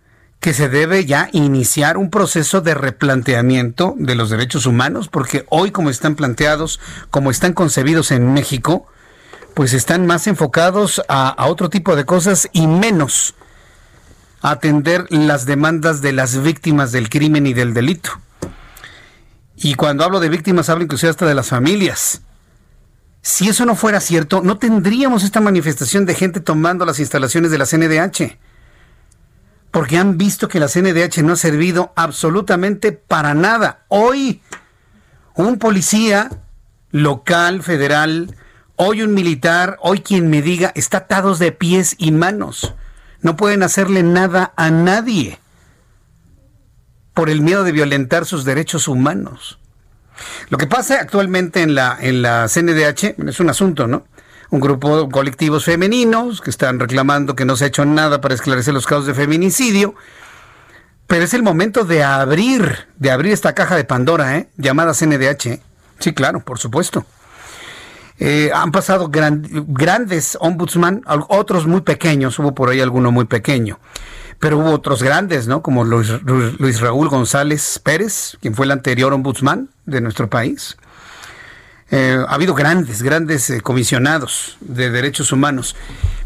que 0.41 0.55
se 0.55 0.69
debe 0.69 1.05
ya 1.05 1.29
iniciar 1.33 1.97
un 1.97 2.09
proceso 2.09 2.61
de 2.61 2.73
replanteamiento 2.73 3.93
de 3.97 4.15
los 4.15 4.31
derechos 4.31 4.65
humanos, 4.65 5.07
porque 5.07 5.45
hoy 5.49 5.69
como 5.69 5.91
están 5.91 6.15
planteados, 6.15 6.79
como 7.11 7.29
están 7.29 7.53
concebidos 7.53 8.09
en 8.09 8.33
México, 8.33 8.87
pues 9.53 9.73
están 9.73 10.07
más 10.07 10.25
enfocados 10.25 10.99
a, 11.07 11.45
otro 11.45 11.69
tipo 11.69 11.95
de 11.95 12.05
cosas 12.05 12.49
y 12.53 12.65
menos 12.65 13.35
a 14.41 14.49
atender 14.51 15.05
las 15.11 15.45
demandas 15.45 16.01
de 16.01 16.11
las 16.11 16.41
víctimas 16.41 16.91
del 16.91 17.09
crimen 17.09 17.45
y 17.45 17.53
del 17.53 17.75
delito. 17.75 18.09
Y 19.55 19.75
cuando 19.75 20.03
hablo 20.03 20.19
de 20.19 20.29
víctimas, 20.29 20.69
hablo 20.69 20.83
inclusive 20.83 21.11
hasta 21.11 21.27
de 21.27 21.35
las 21.35 21.49
familias. 21.49 22.23
Si 23.21 23.47
eso 23.47 23.63
no 23.67 23.75
fuera 23.75 23.99
cierto, 23.99 24.41
no 24.41 24.57
tendríamos 24.57 25.23
esta 25.23 25.39
manifestación 25.39 26.07
de 26.07 26.15
gente 26.15 26.39
tomando 26.39 26.83
las 26.83 26.97
instalaciones 26.97 27.51
de 27.51 27.59
la 27.59 27.67
CNDH 27.67 28.39
porque 29.71 29.97
han 29.97 30.17
visto 30.17 30.47
que 30.47 30.59
la 30.59 30.67
CNDH 30.67 31.23
no 31.23 31.33
ha 31.33 31.37
servido 31.37 31.93
absolutamente 31.95 32.91
para 32.91 33.33
nada. 33.33 33.85
Hoy, 33.87 34.41
un 35.35 35.57
policía 35.57 36.29
local, 36.91 37.63
federal, 37.63 38.35
hoy 38.75 39.01
un 39.01 39.13
militar, 39.13 39.77
hoy 39.81 40.01
quien 40.01 40.29
me 40.29 40.41
diga, 40.41 40.71
está 40.75 40.97
atados 40.97 41.39
de 41.39 41.53
pies 41.53 41.95
y 41.97 42.11
manos. 42.11 42.75
No 43.21 43.37
pueden 43.37 43.63
hacerle 43.63 44.03
nada 44.03 44.53
a 44.57 44.71
nadie 44.71 45.39
por 47.13 47.29
el 47.29 47.41
miedo 47.41 47.63
de 47.63 47.71
violentar 47.71 48.25
sus 48.25 48.43
derechos 48.43 48.87
humanos. 48.87 49.59
Lo 50.49 50.57
que 50.57 50.67
pasa 50.67 50.99
actualmente 50.99 51.61
en 51.61 51.75
la, 51.75 51.97
en 51.99 52.21
la 52.21 52.47
CNDH 52.47 53.15
es 53.27 53.39
un 53.39 53.49
asunto, 53.49 53.87
¿no? 53.87 54.05
Un 54.51 54.59
grupo 54.59 55.09
colectivos 55.09 55.65
femeninos 55.65 56.41
que 56.41 56.49
están 56.49 56.79
reclamando 56.79 57.35
que 57.35 57.45
no 57.45 57.55
se 57.55 57.63
ha 57.63 57.67
hecho 57.67 57.85
nada 57.85 58.21
para 58.21 58.35
esclarecer 58.35 58.73
los 58.73 58.85
casos 58.85 59.07
de 59.07 59.13
feminicidio. 59.13 59.95
Pero 61.07 61.23
es 61.23 61.33
el 61.33 61.41
momento 61.41 61.83
de 61.83 62.03
abrir, 62.03 62.87
de 62.97 63.11
abrir 63.11 63.33
esta 63.33 63.53
caja 63.53 63.75
de 63.75 63.85
Pandora, 63.85 64.37
¿eh? 64.37 64.49
llamada 64.57 64.93
CNDH. 64.93 65.59
Sí, 65.99 66.13
claro, 66.13 66.41
por 66.41 66.59
supuesto. 66.59 67.05
Eh, 68.19 68.51
han 68.53 68.71
pasado 68.71 69.09
grandes 69.09 70.37
ombudsman, 70.39 71.01
otros 71.27 71.65
muy 71.65 71.81
pequeños, 71.81 72.37
hubo 72.37 72.53
por 72.53 72.69
ahí 72.69 72.79
alguno 72.79 73.11
muy 73.11 73.25
pequeño, 73.25 73.79
pero 74.39 74.59
hubo 74.59 74.71
otros 74.71 75.01
grandes, 75.01 75.47
¿no? 75.47 75.63
Como 75.63 75.83
Luis, 75.83 76.11
Luis 76.23 76.79
Raúl 76.81 77.09
González 77.09 77.79
Pérez, 77.83 78.37
quien 78.39 78.53
fue 78.53 78.65
el 78.65 78.71
anterior 78.71 79.11
ombudsman 79.11 79.69
de 79.85 80.01
nuestro 80.01 80.29
país. 80.29 80.77
Eh, 81.91 82.17
ha 82.25 82.35
habido 82.35 82.53
grandes, 82.53 83.03
grandes 83.03 83.49
eh, 83.49 83.59
comisionados 83.59 84.57
de 84.61 84.89
derechos 84.89 85.33
humanos, 85.33 85.75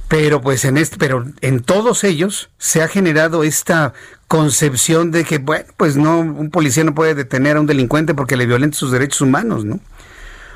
pero 0.08 0.40
pues 0.40 0.64
en 0.64 0.78
este, 0.78 0.98
pero 0.98 1.26
en 1.42 1.64
todos 1.64 2.04
ellos 2.04 2.52
se 2.60 2.84
ha 2.84 2.88
generado 2.88 3.44
esta 3.44 3.94
concepción 4.28 5.10
de 5.10 5.24
que, 5.24 5.40
bueno, 5.40 5.66
pues 5.76 5.98
no, 5.98 6.20
un 6.20 6.52
policía 6.52 6.84
no 6.84 6.94
puede 6.94 7.16
detener 7.16 7.58
a 7.58 7.62
un 7.62 7.66
delincuente 7.66 8.14
porque 8.14 8.38
le 8.38 8.46
violenta 8.46 8.78
sus 8.78 8.92
derechos 8.92 9.22
humanos, 9.22 9.66
¿no? 9.66 9.80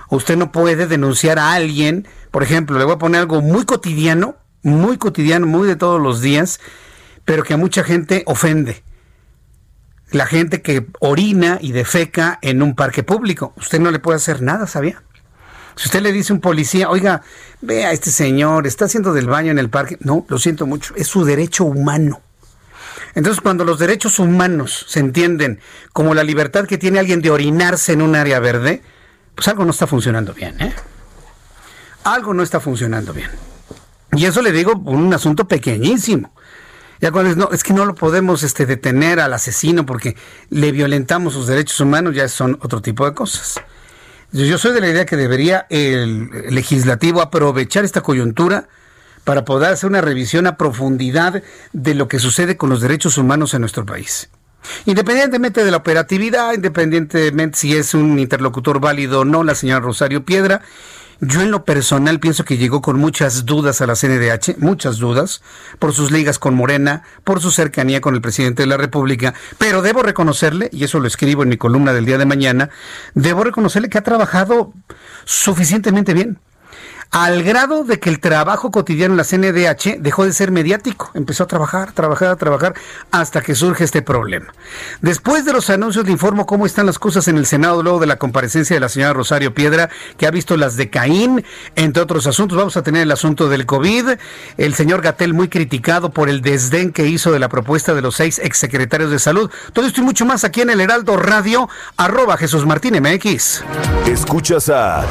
Usted 0.09 0.37
no 0.37 0.51
puede 0.51 0.85
denunciar 0.85 1.39
a 1.39 1.53
alguien, 1.53 2.07
por 2.29 2.43
ejemplo, 2.43 2.77
le 2.77 2.85
voy 2.85 2.93
a 2.93 2.99
poner 2.99 3.21
algo 3.21 3.41
muy 3.41 3.65
cotidiano, 3.65 4.35
muy 4.61 4.97
cotidiano, 4.97 5.47
muy 5.47 5.67
de 5.67 5.75
todos 5.75 5.99
los 5.99 6.21
días, 6.21 6.59
pero 7.25 7.43
que 7.43 7.55
a 7.55 7.57
mucha 7.57 7.83
gente 7.83 8.23
ofende 8.27 8.83
la 10.11 10.25
gente 10.25 10.61
que 10.61 10.87
orina 10.99 11.57
y 11.61 11.71
defeca 11.71 12.39
en 12.41 12.61
un 12.61 12.75
parque 12.75 13.03
público. 13.03 13.53
Usted 13.57 13.79
no 13.79 13.91
le 13.91 13.99
puede 13.99 14.17
hacer 14.17 14.41
nada, 14.41 14.67
¿sabía? 14.67 15.03
Si 15.75 15.87
usted 15.87 16.01
le 16.01 16.11
dice 16.11 16.33
a 16.33 16.35
un 16.35 16.41
policía, 16.41 16.89
oiga, 16.89 17.21
vea 17.61 17.89
a 17.89 17.91
este 17.93 18.11
señor, 18.11 18.67
está 18.67 18.85
haciendo 18.85 19.13
del 19.13 19.27
baño 19.27 19.51
en 19.51 19.59
el 19.59 19.69
parque. 19.69 19.97
No, 20.01 20.25
lo 20.27 20.37
siento 20.37 20.65
mucho, 20.65 20.93
es 20.95 21.07
su 21.07 21.23
derecho 21.23 21.63
humano. 21.63 22.21
Entonces, 23.15 23.41
cuando 23.41 23.63
los 23.63 23.79
derechos 23.79 24.19
humanos 24.19 24.85
se 24.87 24.99
entienden 24.99 25.59
como 25.93 26.13
la 26.13 26.23
libertad 26.23 26.65
que 26.65 26.77
tiene 26.77 26.99
alguien 26.99 27.21
de 27.21 27.31
orinarse 27.31 27.93
en 27.93 28.01
un 28.01 28.15
área 28.15 28.39
verde, 28.39 28.81
pues 29.35 29.47
algo 29.47 29.63
no 29.63 29.71
está 29.71 29.87
funcionando 29.87 30.33
bien, 30.33 30.59
¿eh? 30.59 30.73
Algo 32.03 32.33
no 32.33 32.43
está 32.43 32.59
funcionando 32.59 33.13
bien. 33.13 33.29
Y 34.13 34.25
eso 34.25 34.41
le 34.41 34.51
digo 34.51 34.73
un 34.85 35.13
asunto 35.13 35.47
pequeñísimo. 35.47 36.33
Ya 37.01 37.11
cuando 37.11 37.31
es, 37.31 37.37
no, 37.37 37.49
es 37.51 37.63
que 37.63 37.73
no 37.73 37.85
lo 37.85 37.95
podemos 37.95 38.43
este, 38.43 38.65
detener 38.65 39.19
al 39.19 39.33
asesino 39.33 39.85
porque 39.85 40.15
le 40.49 40.71
violentamos 40.71 41.33
sus 41.33 41.47
derechos 41.47 41.79
humanos, 41.79 42.15
ya 42.15 42.27
son 42.27 42.57
otro 42.61 42.81
tipo 42.81 43.05
de 43.05 43.13
cosas. 43.13 43.61
Yo 44.31 44.57
soy 44.57 44.73
de 44.73 44.81
la 44.81 44.89
idea 44.89 45.05
que 45.05 45.15
debería 45.15 45.65
el 45.69 46.29
legislativo 46.53 47.21
aprovechar 47.21 47.83
esta 47.83 48.01
coyuntura 48.01 48.67
para 49.23 49.43
poder 49.43 49.73
hacer 49.73 49.89
una 49.89 50.01
revisión 50.01 50.45
a 50.45 50.57
profundidad 50.57 51.41
de 51.73 51.93
lo 51.95 52.07
que 52.07 52.19
sucede 52.19 52.57
con 52.57 52.69
los 52.69 52.81
derechos 52.81 53.17
humanos 53.17 53.53
en 53.53 53.61
nuestro 53.61 53.85
país. 53.85 54.29
Independientemente 54.85 55.63
de 55.63 55.71
la 55.71 55.77
operatividad, 55.77 56.53
independientemente 56.53 57.57
si 57.57 57.75
es 57.75 57.93
un 57.93 58.19
interlocutor 58.19 58.79
válido 58.79 59.21
o 59.21 59.25
no, 59.25 59.43
la 59.43 59.55
señora 59.55 59.79
Rosario 59.79 60.25
Piedra, 60.25 60.61
yo 61.21 61.41
en 61.41 61.51
lo 61.51 61.65
personal 61.65 62.19
pienso 62.19 62.45
que 62.45 62.57
llegó 62.57 62.81
con 62.81 62.97
muchas 62.99 63.45
dudas 63.45 63.81
a 63.81 63.87
la 63.87 63.95
CNDH, 63.95 64.57
muchas 64.57 64.97
dudas, 64.97 65.41
por 65.77 65.93
sus 65.93 66.11
ligas 66.11 66.39
con 66.39 66.55
Morena, 66.55 67.03
por 67.23 67.41
su 67.41 67.51
cercanía 67.51 68.01
con 68.01 68.15
el 68.15 68.21
presidente 68.21 68.63
de 68.63 68.67
la 68.67 68.77
República, 68.77 69.33
pero 69.57 69.81
debo 69.81 70.01
reconocerle, 70.01 70.69
y 70.71 70.83
eso 70.83 70.99
lo 70.99 71.07
escribo 71.07 71.43
en 71.43 71.49
mi 71.49 71.57
columna 71.57 71.93
del 71.93 72.05
día 72.05 72.17
de 72.17 72.25
mañana, 72.25 72.69
debo 73.13 73.43
reconocerle 73.43 73.89
que 73.89 73.97
ha 73.97 74.03
trabajado 74.03 74.73
suficientemente 75.25 76.13
bien 76.13 76.39
al 77.11 77.43
grado 77.43 77.83
de 77.83 77.99
que 77.99 78.09
el 78.09 78.19
trabajo 78.19 78.69
cotidiano 78.69 79.13
en 79.13 79.17
la 79.17 79.23
CNDH 79.23 79.99
dejó 79.99 80.25
de 80.25 80.33
ser 80.33 80.51
mediático, 80.51 81.09
empezó 81.15 81.43
a 81.43 81.47
trabajar, 81.47 81.91
trabajar, 81.91 82.35
trabajar, 82.35 82.75
hasta 83.11 83.41
que 83.41 83.55
surge 83.55 83.83
este 83.83 84.01
problema. 84.01 84.53
Después 85.01 85.43
de 85.43 85.53
los 85.53 85.69
anuncios 85.71 86.05
le 86.05 86.11
informo 86.11 86.45
cómo 86.45 86.67
están 86.67 86.85
las 86.85 86.99
cosas 86.99 87.27
en 87.27 87.37
el 87.37 87.47
Senado 87.47 87.81
luego 87.81 87.99
de 87.99 88.05
la 88.05 88.17
comparecencia 88.17 88.75
de 88.75 88.79
la 88.79 88.89
señora 88.89 89.13
Rosario 89.13 89.53
Piedra, 89.55 89.89
que 90.17 90.27
ha 90.27 90.31
visto 90.31 90.55
las 90.55 90.75
de 90.75 90.89
Caín, 90.89 91.43
entre 91.75 92.03
otros 92.03 92.27
asuntos. 92.27 92.57
Vamos 92.57 92.77
a 92.77 92.83
tener 92.83 93.01
el 93.01 93.11
asunto 93.11 93.49
del 93.49 93.65
COVID, 93.65 94.09
el 94.57 94.75
señor 94.75 95.01
Gatel 95.01 95.33
muy 95.33 95.49
criticado 95.49 96.11
por 96.11 96.29
el 96.29 96.41
desdén 96.41 96.91
que 96.91 97.07
hizo 97.07 97.31
de 97.31 97.39
la 97.39 97.49
propuesta 97.49 97.95
de 97.95 98.01
los 98.01 98.15
seis 98.15 98.37
exsecretarios 98.37 99.09
de 99.09 99.17
salud. 99.17 99.49
Todo 99.73 99.87
esto 99.87 100.01
y 100.01 100.03
mucho 100.03 100.25
más 100.25 100.43
aquí 100.43 100.61
en 100.61 100.69
el 100.69 100.79
Heraldo 100.79 101.17
Radio, 101.17 101.69
arroba 101.97 102.37
Jesús 102.37 102.67
Martín 102.67 103.01
MX. 103.01 103.63
Escuchas 104.05 104.69
a... 104.69 105.05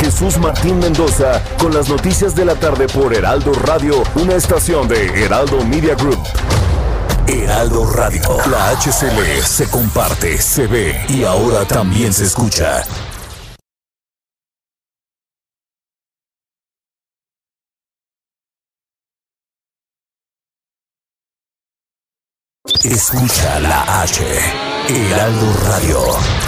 Jesús 0.00 0.38
Martín 0.38 0.78
Mendoza 0.78 1.42
con 1.58 1.74
las 1.74 1.88
noticias 1.88 2.34
de 2.34 2.44
la 2.44 2.54
tarde 2.54 2.86
por 2.86 3.14
Heraldo 3.14 3.52
Radio, 3.52 4.02
una 4.14 4.34
estación 4.34 4.86
de 4.86 5.06
Heraldo 5.24 5.64
Media 5.64 5.94
Group. 5.96 6.22
Heraldo 7.26 7.84
Radio, 7.92 8.22
la 8.50 8.70
HCL 8.70 9.42
se 9.44 9.68
comparte, 9.68 10.38
se 10.38 10.66
ve 10.66 11.04
y 11.08 11.24
ahora 11.24 11.64
también 11.64 12.12
se 12.12 12.24
escucha. 12.24 12.84
Escucha 22.84 23.58
la 23.60 24.02
H, 24.02 24.24
Heraldo 24.88 25.52
Radio. 25.64 26.47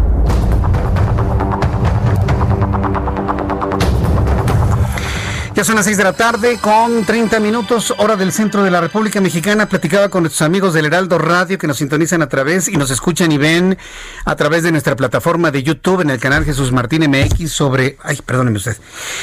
Son 5.63 5.75
las 5.75 5.85
6 5.85 5.97
de 5.97 6.03
la 6.03 6.13
tarde 6.13 6.57
con 6.59 7.05
30 7.05 7.39
minutos, 7.39 7.93
hora 7.99 8.15
del 8.15 8.31
centro 8.31 8.63
de 8.63 8.71
la 8.71 8.81
República 8.81 9.21
Mexicana. 9.21 9.69
Platicaba 9.69 10.09
con 10.09 10.23
nuestros 10.23 10.41
amigos 10.41 10.73
del 10.73 10.87
Heraldo 10.87 11.19
Radio 11.19 11.59
que 11.59 11.67
nos 11.67 11.77
sintonizan 11.77 12.23
a 12.23 12.29
través 12.29 12.67
y 12.67 12.77
nos 12.77 12.89
escuchan 12.89 13.31
y 13.31 13.37
ven 13.37 13.77
a 14.25 14.35
través 14.35 14.63
de 14.63 14.71
nuestra 14.71 14.95
plataforma 14.95 15.51
de 15.51 15.61
YouTube 15.61 16.01
en 16.01 16.09
el 16.09 16.19
canal 16.19 16.45
Jesús 16.45 16.71
Martín 16.71 17.07
MX 17.07 17.51
sobre, 17.51 17.97
ay, 18.01 18.17
perdóneme 18.25 18.57
usted, 18.57 18.75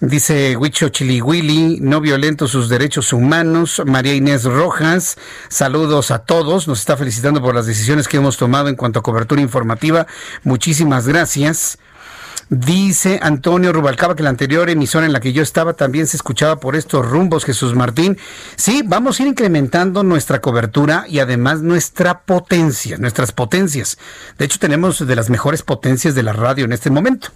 Dice 0.00 0.56
Huicho 0.56 0.88
Chiliwili, 0.88 1.78
no 1.80 2.00
violento 2.00 2.48
sus 2.48 2.68
derechos 2.70 3.12
humanos. 3.12 3.82
María 3.84 4.14
Inés 4.14 4.44
Rojas, 4.44 5.18
saludos 5.48 6.10
a 6.10 6.20
todos. 6.20 6.68
Nos 6.68 6.80
está 6.80 6.96
felicitando 6.96 7.42
por 7.42 7.54
las 7.54 7.66
decisiones 7.66 8.08
que 8.08 8.16
hemos 8.16 8.38
tomado 8.38 8.68
en 8.68 8.76
cuanto 8.76 9.00
a 9.00 9.02
cobertura 9.02 9.42
informativa. 9.42 10.06
Muchísimas 10.42 11.06
gracias. 11.06 11.78
Dice 12.48 13.18
Antonio 13.22 13.72
Rubalcaba 13.72 14.14
que 14.14 14.22
la 14.22 14.30
anterior 14.30 14.70
emisora 14.70 15.04
en 15.04 15.12
la 15.12 15.18
que 15.18 15.32
yo 15.32 15.42
estaba 15.42 15.72
también 15.72 16.06
se 16.06 16.16
escuchaba 16.16 16.60
por 16.60 16.76
estos 16.76 17.04
rumbos, 17.04 17.44
Jesús 17.44 17.74
Martín. 17.74 18.18
Sí, 18.54 18.82
vamos 18.86 19.18
a 19.18 19.24
ir 19.24 19.28
incrementando 19.28 20.04
nuestra 20.04 20.40
cobertura 20.40 21.06
y 21.08 21.18
además 21.18 21.62
nuestra 21.62 22.20
potencia, 22.20 22.98
nuestras 22.98 23.32
potencias. 23.32 23.98
De 24.38 24.44
hecho, 24.44 24.60
tenemos 24.60 25.04
de 25.04 25.16
las 25.16 25.28
mejores 25.28 25.62
potencias 25.62 26.14
de 26.14 26.22
la 26.22 26.32
radio 26.32 26.64
en 26.66 26.72
este 26.72 26.88
momento. 26.88 27.30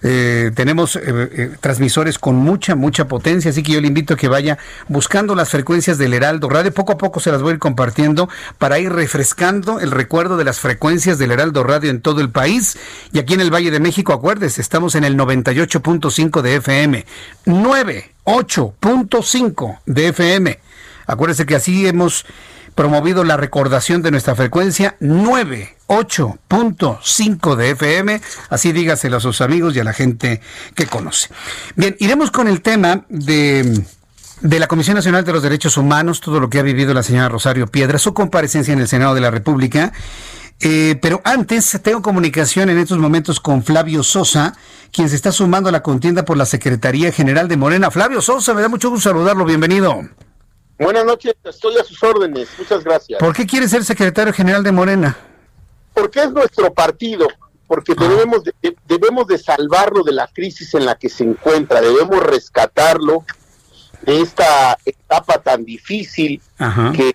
Eh, 0.00 0.52
tenemos 0.54 0.94
eh, 0.94 1.02
eh, 1.06 1.50
transmisores 1.60 2.20
con 2.20 2.36
mucha, 2.36 2.76
mucha 2.76 3.08
potencia, 3.08 3.50
así 3.50 3.64
que 3.64 3.72
yo 3.72 3.80
le 3.80 3.88
invito 3.88 4.14
a 4.14 4.16
que 4.16 4.28
vaya 4.28 4.56
buscando 4.86 5.34
las 5.34 5.50
frecuencias 5.50 5.98
del 5.98 6.14
Heraldo 6.14 6.48
Radio. 6.48 6.72
Poco 6.72 6.92
a 6.92 6.98
poco 6.98 7.18
se 7.18 7.32
las 7.32 7.42
voy 7.42 7.50
a 7.50 7.54
ir 7.54 7.58
compartiendo 7.58 8.28
para 8.58 8.78
ir 8.78 8.92
refrescando 8.92 9.80
el 9.80 9.90
recuerdo 9.90 10.36
de 10.36 10.44
las 10.44 10.60
frecuencias 10.60 11.18
del 11.18 11.32
Heraldo 11.32 11.64
Radio 11.64 11.90
en 11.90 12.00
todo 12.00 12.20
el 12.20 12.30
país. 12.30 12.78
Y 13.12 13.18
aquí 13.18 13.34
en 13.34 13.40
el 13.40 13.52
Valle 13.52 13.72
de 13.72 13.80
México, 13.80 14.12
acuérdese, 14.12 14.60
estamos 14.60 14.94
en 14.94 15.02
el 15.02 15.16
98.5 15.16 16.42
de 16.42 16.54
FM, 16.56 17.04
98.5 17.46 19.78
de 19.86 20.08
FM. 20.08 20.60
Acuérdese 21.06 21.46
que 21.46 21.56
así 21.56 21.88
hemos 21.88 22.24
promovido 22.78 23.24
la 23.24 23.36
recordación 23.36 24.00
de 24.02 24.12
nuestra 24.12 24.36
frecuencia 24.36 24.96
98.5 25.00 27.56
de 27.56 27.70
FM. 27.70 28.20
Así 28.50 28.70
dígaselo 28.70 29.16
a 29.16 29.20
sus 29.20 29.40
amigos 29.40 29.74
y 29.74 29.80
a 29.80 29.84
la 29.84 29.92
gente 29.92 30.40
que 30.76 30.86
conoce. 30.86 31.28
Bien, 31.74 31.96
iremos 31.98 32.30
con 32.30 32.46
el 32.46 32.60
tema 32.60 33.04
de 33.08 33.84
de 34.42 34.60
la 34.60 34.68
Comisión 34.68 34.94
Nacional 34.94 35.24
de 35.24 35.32
los 35.32 35.42
Derechos 35.42 35.76
Humanos, 35.76 36.20
todo 36.20 36.38
lo 36.38 36.48
que 36.48 36.60
ha 36.60 36.62
vivido 36.62 36.94
la 36.94 37.02
señora 37.02 37.28
Rosario 37.28 37.66
Piedra, 37.66 37.98
su 37.98 38.14
comparecencia 38.14 38.72
en 38.72 38.78
el 38.78 38.86
Senado 38.86 39.16
de 39.16 39.22
la 39.22 39.32
República. 39.32 39.92
Eh, 40.60 40.96
pero 41.02 41.20
antes 41.24 41.80
tengo 41.82 42.00
comunicación 42.00 42.70
en 42.70 42.78
estos 42.78 42.98
momentos 42.98 43.40
con 43.40 43.64
Flavio 43.64 44.04
Sosa, 44.04 44.54
quien 44.92 45.08
se 45.08 45.16
está 45.16 45.32
sumando 45.32 45.68
a 45.68 45.72
la 45.72 45.82
contienda 45.82 46.24
por 46.24 46.36
la 46.36 46.46
Secretaría 46.46 47.10
General 47.10 47.48
de 47.48 47.56
Morena. 47.56 47.90
Flavio 47.90 48.22
Sosa, 48.22 48.54
me 48.54 48.62
da 48.62 48.68
mucho 48.68 48.88
gusto 48.88 49.08
saludarlo, 49.08 49.44
bienvenido. 49.44 50.04
Buenas 50.78 51.04
noches, 51.04 51.34
estoy 51.44 51.76
a 51.76 51.84
sus 51.84 52.02
órdenes. 52.02 52.48
Muchas 52.56 52.84
gracias. 52.84 53.18
¿Por 53.18 53.34
qué 53.34 53.46
quiere 53.46 53.68
ser 53.68 53.84
secretario 53.84 54.32
general 54.32 54.62
de 54.62 54.70
Morena? 54.70 55.16
Porque 55.92 56.20
es 56.20 56.30
nuestro 56.30 56.72
partido, 56.72 57.26
porque 57.66 57.94
ah. 57.96 58.08
debemos 58.08 58.44
de, 58.44 58.52
debemos 58.86 59.26
de 59.26 59.38
salvarlo 59.38 60.04
de 60.04 60.12
la 60.12 60.28
crisis 60.28 60.74
en 60.74 60.86
la 60.86 60.96
que 60.96 61.08
se 61.08 61.24
encuentra, 61.24 61.80
debemos 61.80 62.22
rescatarlo 62.22 63.24
de 64.02 64.20
esta 64.20 64.78
etapa 64.84 65.42
tan 65.42 65.64
difícil 65.64 66.40
que 66.94 67.14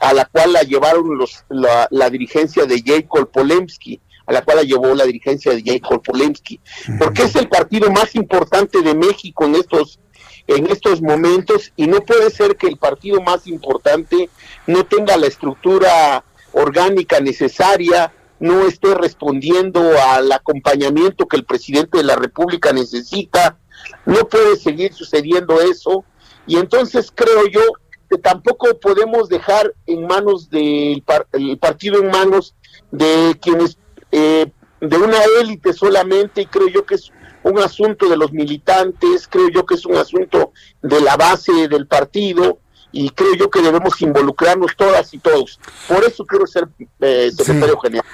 a 0.00 0.14
la 0.14 0.24
cual 0.24 0.54
la 0.54 0.62
llevaron 0.62 1.18
los, 1.18 1.44
la, 1.50 2.10
dirigencia 2.10 2.64
de 2.64 2.82
Jacob 2.84 3.30
Polemski 3.30 4.00
a 4.26 4.32
la 4.32 4.42
cual 4.42 4.56
la 4.56 4.62
llevó 4.64 4.94
la 4.94 5.04
dirigencia 5.04 5.52
de 5.54 5.62
Jacob 5.64 6.02
Polemski, 6.02 6.58
porque 6.98 7.22
es 7.22 7.36
el 7.36 7.48
partido 7.48 7.90
más 7.92 8.16
importante 8.16 8.82
de 8.82 8.92
México 8.92 9.44
en 9.44 9.54
estos 9.54 10.00
en 10.46 10.66
estos 10.70 11.02
momentos 11.02 11.72
y 11.76 11.86
no 11.86 12.00
puede 12.00 12.30
ser 12.30 12.56
que 12.56 12.68
el 12.68 12.76
partido 12.76 13.20
más 13.20 13.46
importante 13.46 14.30
no 14.66 14.84
tenga 14.84 15.16
la 15.16 15.26
estructura 15.26 16.24
orgánica 16.52 17.20
necesaria, 17.20 18.12
no 18.38 18.66
esté 18.66 18.94
respondiendo 18.94 19.80
al 20.08 20.30
acompañamiento 20.32 21.26
que 21.26 21.36
el 21.36 21.44
presidente 21.44 21.98
de 21.98 22.04
la 22.04 22.16
República 22.16 22.72
necesita, 22.72 23.58
no 24.04 24.28
puede 24.28 24.56
seguir 24.56 24.92
sucediendo 24.92 25.60
eso. 25.60 26.04
Y 26.46 26.56
entonces 26.56 27.12
creo 27.14 27.46
yo 27.48 27.60
que 28.08 28.18
tampoco 28.18 28.78
podemos 28.78 29.28
dejar 29.28 29.74
en 29.86 30.06
manos 30.06 30.48
del 30.48 31.02
el 31.32 31.58
partido 31.58 32.00
en 32.00 32.10
manos 32.10 32.54
de 32.92 33.36
quienes 33.40 33.78
eh, 34.12 34.46
de 34.80 34.96
una 34.96 35.18
élite 35.40 35.72
solamente 35.72 36.42
y 36.42 36.46
creo 36.46 36.68
yo 36.68 36.86
que 36.86 36.94
es 36.96 37.10
un 37.46 37.60
asunto 37.60 38.08
de 38.08 38.16
los 38.16 38.32
militantes, 38.32 39.28
creo 39.28 39.48
yo 39.48 39.64
que 39.64 39.76
es 39.76 39.86
un 39.86 39.96
asunto 39.96 40.52
de 40.82 41.00
la 41.00 41.16
base 41.16 41.68
del 41.68 41.86
partido 41.86 42.58
y 42.96 43.10
creo 43.10 43.34
yo 43.34 43.50
que 43.50 43.60
debemos 43.60 44.00
involucrarnos 44.00 44.74
todas 44.74 45.12
y 45.12 45.18
todos. 45.18 45.60
Por 45.86 46.02
eso 46.02 46.24
quiero 46.24 46.46
ser 46.46 46.66
eh, 47.00 47.30
secretario 47.30 47.78
general. 47.78 48.04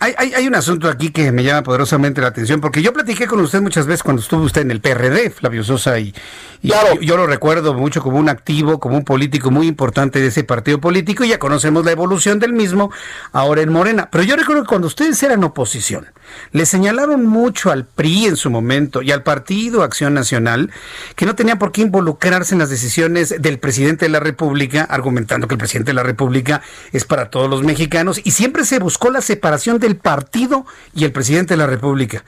Hay, 0.00 0.14
hay, 0.16 0.32
hay, 0.32 0.46
un 0.46 0.54
asunto 0.54 0.88
aquí 0.88 1.10
que 1.10 1.30
me 1.30 1.44
llama 1.44 1.62
poderosamente 1.62 2.22
la 2.22 2.28
atención, 2.28 2.58
porque 2.60 2.80
yo 2.80 2.94
platiqué 2.94 3.26
con 3.26 3.40
usted 3.40 3.60
muchas 3.60 3.86
veces 3.86 4.02
cuando 4.02 4.22
estuvo 4.22 4.42
usted 4.42 4.62
en 4.62 4.70
el 4.70 4.80
PRD, 4.80 5.30
Flavio 5.30 5.62
Sosa, 5.62 5.98
y, 5.98 6.14
yo, 6.62 7.16
lo 7.16 7.26
recuerdo 7.26 7.74
mucho 7.74 8.02
como 8.02 8.18
un 8.18 8.30
activo, 8.30 8.80
como 8.80 8.96
un 8.96 9.04
político 9.04 9.50
muy 9.50 9.66
importante 9.66 10.20
de 10.20 10.28
ese 10.28 10.42
partido 10.44 10.80
político, 10.80 11.22
y 11.24 11.28
ya 11.28 11.38
conocemos 11.38 11.84
la 11.84 11.92
evolución 11.92 12.38
del 12.38 12.54
mismo 12.54 12.90
ahora 13.32 13.60
en 13.60 13.70
Morena. 13.70 14.08
Pero 14.10 14.24
yo 14.24 14.36
recuerdo 14.36 14.62
que 14.62 14.68
cuando 14.68 14.86
ustedes 14.86 15.22
eran 15.22 15.44
oposición, 15.44 16.06
le 16.52 16.64
señalaron 16.64 17.26
mucho 17.26 17.70
al 17.70 17.84
PRI 17.84 18.26
en 18.26 18.36
su 18.36 18.50
momento 18.50 19.02
y 19.02 19.10
al 19.10 19.22
Partido 19.22 19.82
Acción 19.82 20.14
Nacional 20.14 20.70
que 21.16 21.26
no 21.26 21.34
tenían 21.34 21.58
por 21.58 21.72
qué 21.72 21.82
involucrarse 21.82 22.54
en 22.54 22.60
las 22.60 22.70
decisiones 22.70 23.34
del 23.38 23.58
presidente 23.58 24.04
de 24.04 24.10
la 24.10 24.20
República 24.20 24.29
República, 24.30 24.84
argumentando 24.84 25.46
que 25.46 25.54
el 25.54 25.58
presidente 25.58 25.90
de 25.90 25.94
la 25.94 26.02
República 26.02 26.62
es 26.92 27.04
para 27.04 27.30
todos 27.30 27.50
los 27.50 27.62
mexicanos, 27.62 28.20
y 28.22 28.30
siempre 28.30 28.64
se 28.64 28.78
buscó 28.78 29.10
la 29.10 29.20
separación 29.20 29.78
del 29.78 29.96
partido 29.96 30.66
y 30.94 31.04
el 31.04 31.12
presidente 31.12 31.54
de 31.54 31.58
la 31.58 31.66
República. 31.66 32.24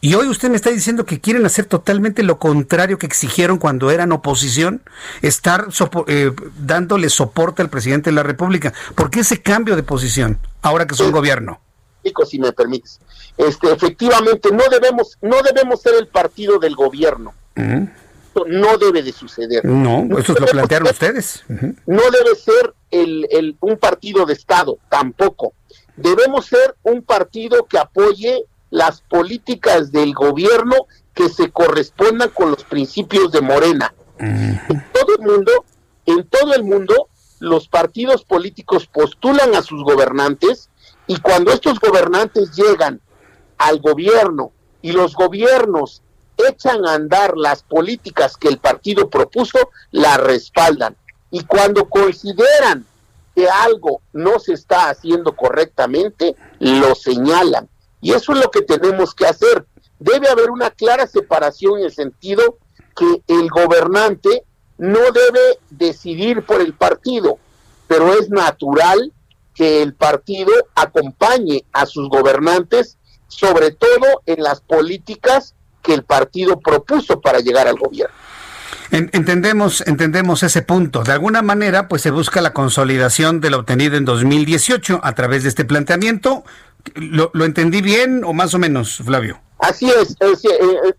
Y 0.00 0.14
hoy 0.14 0.28
usted 0.28 0.50
me 0.50 0.56
está 0.56 0.70
diciendo 0.70 1.06
que 1.06 1.20
quieren 1.20 1.46
hacer 1.46 1.64
totalmente 1.64 2.22
lo 2.22 2.38
contrario 2.38 2.98
que 2.98 3.06
exigieron 3.06 3.58
cuando 3.58 3.90
eran 3.90 4.12
oposición, 4.12 4.82
estar 5.22 5.68
eh, 6.06 6.32
dándole 6.58 7.08
soporte 7.08 7.62
al 7.62 7.70
presidente 7.70 8.10
de 8.10 8.14
la 8.14 8.22
República. 8.22 8.72
¿Por 8.94 9.10
qué 9.10 9.20
ese 9.20 9.40
cambio 9.40 9.74
de 9.74 9.82
posición 9.82 10.38
ahora 10.62 10.86
que 10.86 10.94
son 10.94 11.10
gobierno? 11.10 11.60
Si 12.24 12.38
me 12.38 12.52
permites, 12.52 13.00
este, 13.36 13.72
efectivamente 13.72 14.50
no 14.52 14.62
debemos 14.70 15.18
no 15.22 15.42
debemos 15.42 15.82
ser 15.82 15.94
el 15.98 16.06
partido 16.06 16.60
del 16.60 16.76
gobierno 16.76 17.34
no 18.44 18.76
debe 18.78 19.02
de 19.02 19.12
suceder. 19.12 19.64
No, 19.64 20.06
eso 20.18 20.34
lo 20.34 20.46
plantearon 20.46 20.88
ustedes. 20.88 21.44
No 21.48 22.02
debe 22.10 22.34
ser 22.34 22.74
el, 22.90 23.56
un 23.60 23.76
partido 23.78 24.26
de 24.26 24.34
Estado, 24.34 24.78
tampoco. 24.88 25.54
Debemos 25.96 26.46
ser 26.46 26.76
un 26.82 27.02
partido 27.02 27.66
que 27.66 27.78
apoye 27.78 28.44
las 28.70 29.00
políticas 29.00 29.92
del 29.92 30.12
gobierno 30.12 30.74
que 31.14 31.28
se 31.28 31.50
correspondan 31.50 32.30
con 32.30 32.50
los 32.50 32.64
principios 32.64 33.32
de 33.32 33.40
Morena. 33.40 33.94
En 34.18 34.60
todo 34.92 35.16
el 35.18 35.26
mundo, 35.26 35.64
en 36.04 36.24
todo 36.24 36.54
el 36.54 36.64
mundo, 36.64 37.08
los 37.38 37.68
partidos 37.68 38.24
políticos 38.24 38.86
postulan 38.86 39.54
a 39.54 39.62
sus 39.62 39.82
gobernantes 39.82 40.70
y 41.06 41.18
cuando 41.20 41.52
estos 41.52 41.78
gobernantes 41.80 42.52
llegan 42.52 43.00
al 43.58 43.80
gobierno 43.80 44.52
y 44.82 44.92
los 44.92 45.14
gobiernos 45.14 46.02
echan 46.48 46.86
a 46.86 46.94
andar 46.94 47.36
las 47.36 47.62
políticas 47.62 48.36
que 48.36 48.48
el 48.48 48.58
partido 48.58 49.08
propuso, 49.10 49.70
las 49.90 50.18
respaldan. 50.18 50.96
Y 51.30 51.44
cuando 51.44 51.88
consideran 51.88 52.86
que 53.34 53.48
algo 53.48 54.00
no 54.12 54.38
se 54.38 54.54
está 54.54 54.88
haciendo 54.88 55.36
correctamente, 55.36 56.36
lo 56.58 56.94
señalan. 56.94 57.68
Y 58.00 58.12
eso 58.12 58.32
es 58.32 58.38
lo 58.38 58.50
que 58.50 58.62
tenemos 58.62 59.14
que 59.14 59.26
hacer. 59.26 59.66
Debe 59.98 60.28
haber 60.28 60.50
una 60.50 60.70
clara 60.70 61.06
separación 61.06 61.78
en 61.78 61.86
el 61.86 61.92
sentido 61.92 62.58
que 62.94 63.22
el 63.26 63.48
gobernante 63.50 64.44
no 64.78 65.00
debe 65.12 65.58
decidir 65.70 66.44
por 66.44 66.60
el 66.60 66.74
partido, 66.74 67.38
pero 67.86 68.12
es 68.14 68.30
natural 68.30 69.12
que 69.54 69.82
el 69.82 69.94
partido 69.94 70.52
acompañe 70.74 71.64
a 71.72 71.86
sus 71.86 72.08
gobernantes, 72.08 72.98
sobre 73.28 73.72
todo 73.72 74.22
en 74.26 74.42
las 74.42 74.60
políticas 74.60 75.55
que 75.86 75.94
el 75.94 76.02
partido 76.02 76.58
propuso 76.58 77.20
para 77.20 77.38
llegar 77.38 77.68
al 77.68 77.76
gobierno. 77.76 78.14
Entendemos, 78.90 79.82
entendemos 79.86 80.42
ese 80.42 80.62
punto. 80.62 81.02
De 81.02 81.12
alguna 81.12 81.42
manera, 81.42 81.88
pues 81.88 82.02
se 82.02 82.10
busca 82.10 82.40
la 82.40 82.52
consolidación 82.52 83.40
de 83.40 83.50
lo 83.50 83.58
obtenido 83.58 83.96
en 83.96 84.04
2018 84.04 85.00
a 85.02 85.14
través 85.14 85.44
de 85.44 85.48
este 85.48 85.64
planteamiento. 85.64 86.44
¿Lo, 86.94 87.30
entendí 87.44 87.82
bien 87.82 88.22
o 88.24 88.32
más 88.32 88.54
o 88.54 88.58
menos, 88.58 88.98
Flavio? 89.04 89.40
Así 89.58 89.90
es. 89.90 90.16
Eh, 90.20 90.94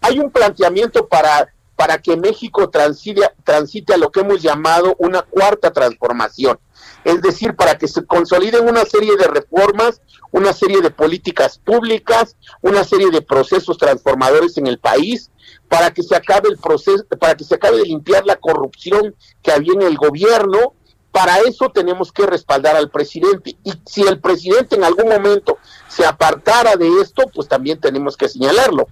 hay 0.00 0.18
un 0.18 0.30
planteamiento 0.30 1.08
para, 1.08 1.48
para 1.76 1.98
que 1.98 2.16
México 2.16 2.70
transite, 2.70 3.22
transite 3.42 3.94
a 3.94 3.96
lo 3.96 4.10
que 4.10 4.20
hemos 4.20 4.40
llamado 4.42 4.94
una 4.98 5.22
cuarta 5.22 5.72
transformación 5.72 6.58
es 7.04 7.20
decir, 7.20 7.54
para 7.54 7.76
que 7.76 7.86
se 7.86 8.04
consoliden 8.04 8.68
una 8.68 8.84
serie 8.84 9.16
de 9.16 9.26
reformas, 9.26 10.00
una 10.32 10.52
serie 10.52 10.80
de 10.80 10.90
políticas 10.90 11.58
públicas, 11.58 12.36
una 12.62 12.82
serie 12.82 13.10
de 13.10 13.22
procesos 13.22 13.76
transformadores 13.78 14.56
en 14.56 14.66
el 14.66 14.78
país, 14.78 15.30
para 15.68 15.92
que 15.92 16.02
se 16.02 16.16
acabe 16.16 16.48
el 16.48 16.58
proceso, 16.58 17.04
para 17.20 17.34
que 17.34 17.44
se 17.44 17.54
acabe 17.54 17.78
de 17.78 17.84
limpiar 17.84 18.24
la 18.24 18.36
corrupción 18.36 19.14
que 19.42 19.52
había 19.52 19.74
en 19.74 19.82
el 19.82 19.96
gobierno. 19.96 20.74
Para 21.12 21.38
eso 21.38 21.70
tenemos 21.72 22.10
que 22.10 22.26
respaldar 22.26 22.74
al 22.74 22.90
presidente. 22.90 23.56
Y 23.62 23.72
si 23.86 24.02
el 24.02 24.20
presidente 24.20 24.74
en 24.74 24.84
algún 24.84 25.08
momento 25.08 25.58
se 25.88 26.04
apartara 26.04 26.76
de 26.76 27.00
esto, 27.00 27.24
pues 27.32 27.46
también 27.48 27.78
tenemos 27.80 28.16
que 28.16 28.28
señalarlo. 28.28 28.88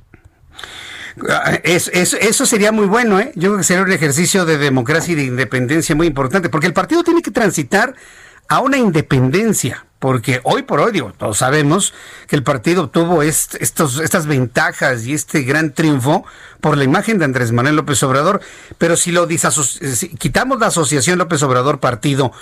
Es, 1.62 1.88
eso 1.88 2.46
sería 2.46 2.72
muy 2.72 2.86
bueno, 2.86 3.20
¿eh? 3.20 3.32
Yo 3.34 3.50
creo 3.50 3.58
que 3.58 3.64
sería 3.64 3.82
un 3.82 3.92
ejercicio 3.92 4.44
de 4.44 4.58
democracia 4.58 5.12
y 5.12 5.16
de 5.16 5.24
independencia 5.24 5.94
muy 5.94 6.06
importante, 6.06 6.48
porque 6.48 6.66
el 6.66 6.72
partido 6.72 7.04
tiene 7.04 7.22
que 7.22 7.30
transitar 7.30 7.94
a 8.48 8.60
una 8.60 8.76
independencia, 8.76 9.86
porque 9.98 10.40
hoy 10.42 10.62
por 10.62 10.80
hoy, 10.80 10.92
digo, 10.92 11.12
todos 11.16 11.38
sabemos 11.38 11.94
que 12.26 12.36
el 12.36 12.42
partido 12.42 12.84
obtuvo 12.84 13.22
estos, 13.22 14.00
estas 14.00 14.26
ventajas 14.26 15.06
y 15.06 15.14
este 15.14 15.42
gran 15.42 15.72
triunfo 15.72 16.24
por 16.60 16.76
la 16.76 16.84
imagen 16.84 17.18
de 17.18 17.24
Andrés 17.24 17.52
Manuel 17.52 17.76
López 17.76 18.02
Obrador, 18.02 18.40
pero 18.78 18.96
si 18.96 19.12
lo 19.12 19.26
quitamos 19.28 20.58
la 20.60 20.66
asociación 20.66 21.18
López 21.18 21.42
Obrador 21.42 21.80
partido, 21.80 22.32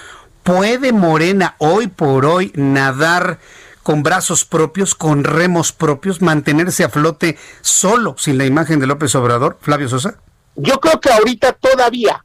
¿puede 0.42 0.92
Morena 0.92 1.54
hoy 1.58 1.86
por 1.86 2.24
hoy 2.24 2.50
nadar 2.54 3.38
con 3.82 4.02
brazos 4.02 4.44
propios, 4.44 4.94
con 4.94 5.24
remos 5.24 5.72
propios, 5.72 6.22
mantenerse 6.22 6.84
a 6.84 6.88
flote 6.88 7.36
solo 7.60 8.14
sin 8.18 8.38
la 8.38 8.46
imagen 8.46 8.80
de 8.80 8.86
López 8.86 9.14
Obrador, 9.14 9.58
Flavio 9.60 9.88
Sosa? 9.88 10.20
Yo 10.56 10.78
creo 10.80 11.00
que 11.00 11.10
ahorita 11.10 11.52
todavía, 11.52 12.24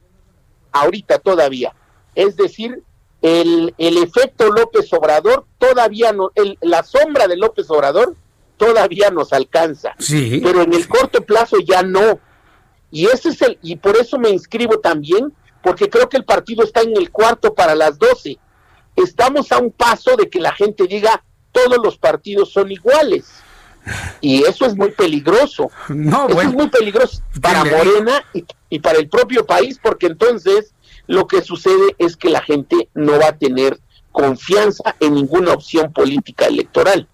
ahorita 0.72 1.18
todavía, 1.18 1.74
es 2.14 2.36
decir, 2.36 2.82
el, 3.22 3.74
el 3.78 3.96
efecto 3.98 4.50
López 4.50 4.92
Obrador 4.92 5.46
todavía 5.58 6.12
no, 6.12 6.30
el, 6.34 6.58
la 6.60 6.82
sombra 6.82 7.26
de 7.26 7.36
López 7.36 7.70
Obrador 7.70 8.14
todavía 8.56 9.10
nos 9.10 9.32
alcanza, 9.32 9.94
sí. 9.98 10.40
pero 10.42 10.62
en 10.62 10.72
el 10.72 10.88
corto 10.88 11.22
plazo 11.22 11.58
ya 11.60 11.82
no. 11.82 12.20
Y 12.90 13.06
ese 13.06 13.30
es 13.30 13.42
el, 13.42 13.58
y 13.62 13.76
por 13.76 13.96
eso 13.96 14.18
me 14.18 14.30
inscribo 14.30 14.78
también, 14.78 15.32
porque 15.62 15.90
creo 15.90 16.08
que 16.08 16.16
el 16.16 16.24
partido 16.24 16.64
está 16.64 16.82
en 16.82 16.96
el 16.96 17.10
cuarto 17.10 17.54
para 17.54 17.74
las 17.74 17.98
doce. 17.98 18.38
Estamos 18.94 19.52
a 19.52 19.58
un 19.58 19.72
paso 19.72 20.16
de 20.16 20.30
que 20.30 20.40
la 20.40 20.52
gente 20.52 20.86
diga, 20.86 21.22
todos 21.56 21.78
los 21.82 21.96
partidos 21.96 22.52
son 22.52 22.70
iguales. 22.70 23.24
Y 24.20 24.42
eso 24.42 24.66
es 24.66 24.76
muy 24.76 24.90
peligroso. 24.90 25.70
No, 25.88 26.28
eso 26.28 26.40
es 26.42 26.52
muy 26.52 26.68
peligroso 26.68 27.22
para 27.40 27.64
Morena 27.64 28.22
y, 28.68 28.78
para 28.80 28.98
el 28.98 29.08
propio 29.08 29.46
país, 29.46 29.78
porque 29.80 30.06
entonces 30.06 30.74
lo 31.06 31.26
que 31.26 31.40
sucede 31.40 31.94
es 31.98 32.16
que 32.16 32.28
la 32.28 32.42
gente 32.42 32.88
no 32.94 33.18
va 33.18 33.28
a 33.28 33.38
tener 33.38 33.78
confianza 34.10 34.96
en 34.98 35.14
ninguna 35.14 35.52
opción 35.52 35.92
política 35.92 36.46
electoral. 36.46 37.06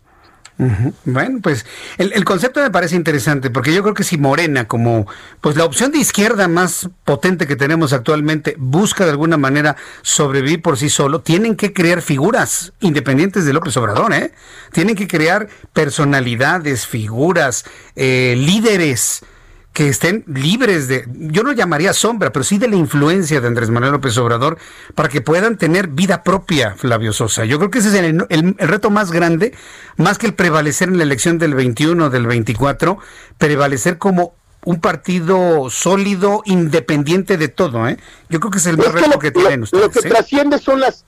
Bueno, 1.04 1.40
pues 1.42 1.66
el, 1.98 2.24
concepto 2.24 2.60
me 2.60 2.70
parece 2.70 2.96
interesante 2.96 3.50
porque 3.50 3.74
yo 3.74 3.82
creo 3.82 3.94
que 3.94 4.04
si 4.04 4.18
Morena, 4.18 4.66
como 4.68 5.06
pues 5.40 5.56
la 5.56 5.64
opción 5.64 5.92
de 5.92 5.98
izquierda 5.98 6.48
más 6.48 6.88
potente 7.04 7.46
que 7.46 7.56
tenemos 7.56 7.92
actualmente, 7.92 8.54
busca 8.58 9.04
de 9.04 9.10
alguna 9.10 9.36
manera 9.36 9.76
sobrevivir 10.02 10.62
por 10.62 10.76
sí 10.78 10.88
solo, 10.88 11.20
tienen 11.20 11.56
que 11.56 11.72
crear 11.72 12.02
figuras 12.02 12.72
independientes 12.80 13.44
de 13.44 13.52
López 13.52 13.76
Obrador, 13.76 14.12
¿eh? 14.12 14.32
Tienen 14.72 14.94
que 14.94 15.08
crear 15.08 15.48
personalidades, 15.72 16.86
figuras, 16.86 17.64
eh, 17.96 18.34
líderes 18.36 19.24
que 19.72 19.88
estén 19.88 20.24
libres 20.26 20.86
de, 20.86 21.06
yo 21.08 21.42
no 21.42 21.52
llamaría 21.52 21.92
sombra, 21.94 22.30
pero 22.30 22.44
sí 22.44 22.58
de 22.58 22.68
la 22.68 22.76
influencia 22.76 23.40
de 23.40 23.46
Andrés 23.46 23.70
Manuel 23.70 23.92
López 23.92 24.16
Obrador 24.18 24.58
para 24.94 25.08
que 25.08 25.22
puedan 25.22 25.56
tener 25.56 25.88
vida 25.88 26.22
propia, 26.22 26.74
Flavio 26.76 27.12
Sosa. 27.12 27.44
Yo 27.46 27.58
creo 27.58 27.70
que 27.70 27.78
ese 27.78 27.88
es 27.88 27.94
el, 27.94 28.54
reto 28.58 28.90
más 28.90 29.12
grande, 29.12 29.54
más 29.96 30.18
que 30.18 30.26
el 30.26 30.34
prevalecer 30.34 30.88
en 30.88 30.98
la 30.98 31.04
elección 31.04 31.38
del 31.38 31.54
21 31.54 32.10
del 32.10 32.26
24, 32.26 32.98
prevalecer 33.38 33.96
como 33.96 34.34
un 34.64 34.80
partido 34.80 35.70
sólido, 35.70 36.42
independiente 36.44 37.38
de 37.38 37.48
todo. 37.48 37.88
¿eh? 37.88 37.98
Yo 38.28 38.40
creo 38.40 38.50
que 38.50 38.58
es 38.58 38.66
el 38.66 38.76
más 38.76 38.92
reto 38.92 39.18
que, 39.18 39.30
tienen 39.30 39.62
ustedes. 39.62 39.84
Lo 39.84 39.90
que 39.90 40.06
¿eh? 40.06 40.10
trasciende 40.10 40.58
son 40.58 40.80
las 40.80 41.04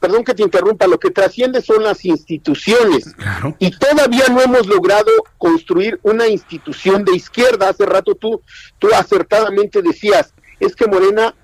perdón 0.00 0.24
que 0.24 0.34
te 0.34 0.42
interrumpa, 0.42 0.86
lo 0.86 0.98
que 0.98 1.10
trasciende 1.10 1.60
son 1.60 1.84
las 1.84 2.04
instituciones. 2.04 3.14
Y 3.58 3.70
todavía 3.70 4.24
no 4.30 4.40
hemos 4.40 4.66
logrado 4.66 5.10
construir 5.38 6.00
una 6.02 6.26
institución 6.26 7.04
de 7.04 7.14
izquierda. 7.14 7.68
Hace 7.68 7.86
rato 7.86 8.14
tú, 8.14 8.40
tú 8.78 8.88
acertadamente 8.94 9.82
decías, 9.82 10.32
es 10.58 10.74
que 10.74 10.86
Morena 10.86 11.34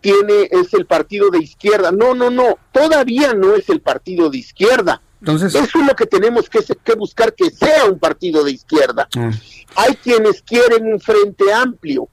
tiene, 0.00 0.48
es 0.50 0.72
el 0.74 0.86
partido 0.86 1.30
de 1.30 1.38
izquierda. 1.38 1.92
No, 1.92 2.14
no, 2.14 2.30
no, 2.30 2.58
todavía 2.72 3.34
no 3.34 3.54
es 3.54 3.68
el 3.68 3.80
partido 3.80 4.30
de 4.30 4.38
izquierda. 4.38 5.02
Entonces, 5.20 5.54
eso 5.54 5.80
es 5.80 5.86
lo 5.86 5.94
que 5.94 6.06
tenemos 6.06 6.48
que, 6.48 6.60
que 6.84 6.94
buscar 6.94 7.34
que 7.34 7.50
sea 7.50 7.86
un 7.86 7.98
partido 7.98 8.44
de 8.44 8.52
izquierda. 8.52 9.08
Mm. 9.14 9.30
Hay 9.76 9.94
quienes 9.96 10.42
quieren 10.42 10.86
un 10.92 11.00
frente 11.00 11.52
amplio, 11.52 12.08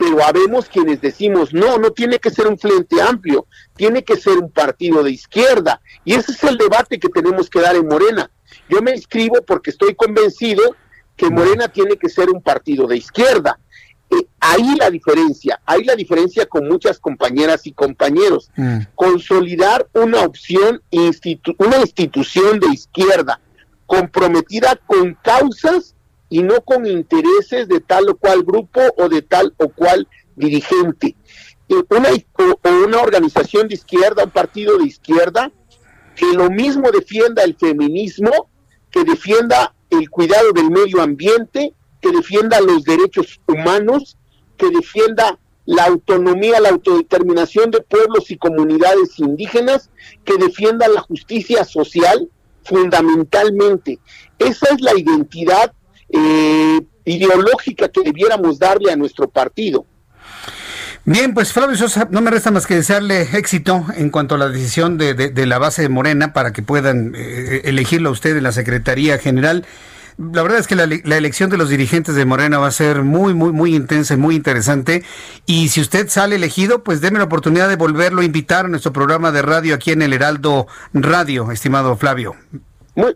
pero 0.00 0.24
habemos 0.24 0.66
quienes 0.66 1.02
decimos, 1.02 1.52
no, 1.52 1.76
no 1.76 1.90
tiene 1.90 2.18
que 2.18 2.30
ser 2.30 2.46
un 2.46 2.58
frente 2.58 3.02
amplio, 3.02 3.46
tiene 3.76 4.02
que 4.02 4.16
ser 4.16 4.38
un 4.38 4.50
partido 4.50 5.02
de 5.04 5.10
izquierda. 5.10 5.82
Y 6.06 6.14
ese 6.14 6.32
es 6.32 6.42
el 6.44 6.56
debate 6.56 6.98
que 6.98 7.10
tenemos 7.10 7.50
que 7.50 7.60
dar 7.60 7.76
en 7.76 7.86
Morena. 7.86 8.30
Yo 8.70 8.80
me 8.80 8.92
inscribo 8.92 9.42
porque 9.46 9.68
estoy 9.68 9.94
convencido 9.94 10.74
que 11.16 11.28
Morena 11.28 11.68
tiene 11.68 11.98
que 11.98 12.08
ser 12.08 12.30
un 12.30 12.40
partido 12.40 12.86
de 12.86 12.96
izquierda. 12.96 13.58
Eh, 14.10 14.26
ahí 14.40 14.74
la 14.76 14.88
diferencia, 14.88 15.60
hay 15.66 15.84
la 15.84 15.94
diferencia 15.94 16.46
con 16.46 16.66
muchas 16.66 16.98
compañeras 16.98 17.66
y 17.66 17.72
compañeros. 17.72 18.50
Mm. 18.56 18.78
Consolidar 18.94 19.86
una 19.92 20.22
opción, 20.22 20.80
una 21.58 21.76
institución 21.76 22.58
de 22.58 22.68
izquierda 22.68 23.38
comprometida 23.84 24.80
con 24.86 25.12
causas 25.22 25.94
y 26.30 26.42
no 26.42 26.62
con 26.62 26.86
intereses 26.86 27.68
de 27.68 27.80
tal 27.80 28.08
o 28.08 28.16
cual 28.16 28.44
grupo 28.44 28.80
o 28.96 29.08
de 29.08 29.20
tal 29.20 29.52
o 29.58 29.68
cual 29.68 30.08
dirigente. 30.36 31.16
Una, 31.68 32.08
o 32.38 32.84
una 32.84 33.00
organización 33.00 33.68
de 33.68 33.74
izquierda, 33.74 34.24
un 34.24 34.30
partido 34.30 34.78
de 34.78 34.86
izquierda, 34.86 35.52
que 36.16 36.32
lo 36.32 36.48
mismo 36.50 36.90
defienda 36.90 37.42
el 37.42 37.56
feminismo, 37.56 38.48
que 38.90 39.04
defienda 39.04 39.74
el 39.90 40.08
cuidado 40.08 40.52
del 40.52 40.70
medio 40.70 41.02
ambiente, 41.02 41.74
que 42.00 42.10
defienda 42.12 42.60
los 42.60 42.84
derechos 42.84 43.40
humanos, 43.46 44.16
que 44.56 44.70
defienda 44.70 45.38
la 45.66 45.84
autonomía, 45.84 46.60
la 46.60 46.70
autodeterminación 46.70 47.70
de 47.70 47.80
pueblos 47.82 48.30
y 48.30 48.36
comunidades 48.36 49.18
indígenas, 49.18 49.90
que 50.24 50.36
defienda 50.36 50.88
la 50.88 51.00
justicia 51.00 51.64
social 51.64 52.28
fundamentalmente. 52.64 53.98
Esa 54.38 54.74
es 54.74 54.80
la 54.80 54.98
identidad 54.98 55.72
eh, 56.12 56.80
ideológica 57.04 57.88
que 57.88 58.02
debiéramos 58.02 58.58
darle 58.58 58.92
a 58.92 58.96
nuestro 58.96 59.28
partido. 59.28 59.84
Bien, 61.04 61.32
pues 61.32 61.52
Flavio 61.52 61.76
Sosa, 61.76 62.08
no 62.10 62.20
me 62.20 62.30
resta 62.30 62.50
más 62.50 62.66
que 62.66 62.74
desearle 62.74 63.22
éxito 63.22 63.86
en 63.96 64.10
cuanto 64.10 64.34
a 64.34 64.38
la 64.38 64.48
decisión 64.48 64.98
de, 64.98 65.46
la 65.46 65.58
base 65.58 65.82
de 65.82 65.88
Morena 65.88 66.32
para 66.34 66.52
que 66.52 66.62
puedan 66.62 67.14
eh, 67.16 67.62
elegirlo 67.64 68.10
a 68.10 68.12
usted 68.12 68.36
en 68.36 68.42
la 68.42 68.52
Secretaría 68.52 69.18
General. 69.18 69.64
La 70.18 70.42
verdad 70.42 70.58
es 70.58 70.66
que 70.66 70.76
la, 70.76 70.84
elección 70.84 71.48
de 71.48 71.56
los 71.56 71.70
dirigentes 71.70 72.14
de 72.14 72.26
Morena 72.26 72.58
va 72.58 72.66
a 72.66 72.72
ser 72.72 73.02
muy, 73.02 73.32
muy, 73.32 73.52
muy 73.52 73.74
intensa 73.74 74.12
y 74.12 74.18
muy 74.18 74.34
interesante. 74.36 75.02
Y 75.46 75.70
si 75.70 75.80
usted 75.80 76.10
sale 76.10 76.36
elegido, 76.36 76.84
pues 76.84 77.00
déme 77.00 77.18
la 77.18 77.24
oportunidad 77.24 77.70
de 77.70 77.76
volverlo 77.76 78.20
a 78.20 78.24
invitar 78.24 78.66
a 78.66 78.68
nuestro 78.68 78.92
programa 78.92 79.32
de 79.32 79.40
radio 79.40 79.74
aquí 79.74 79.92
en 79.92 80.02
el 80.02 80.12
Heraldo 80.12 80.66
Radio, 80.92 81.50
estimado 81.50 81.96
Flavio 81.96 82.36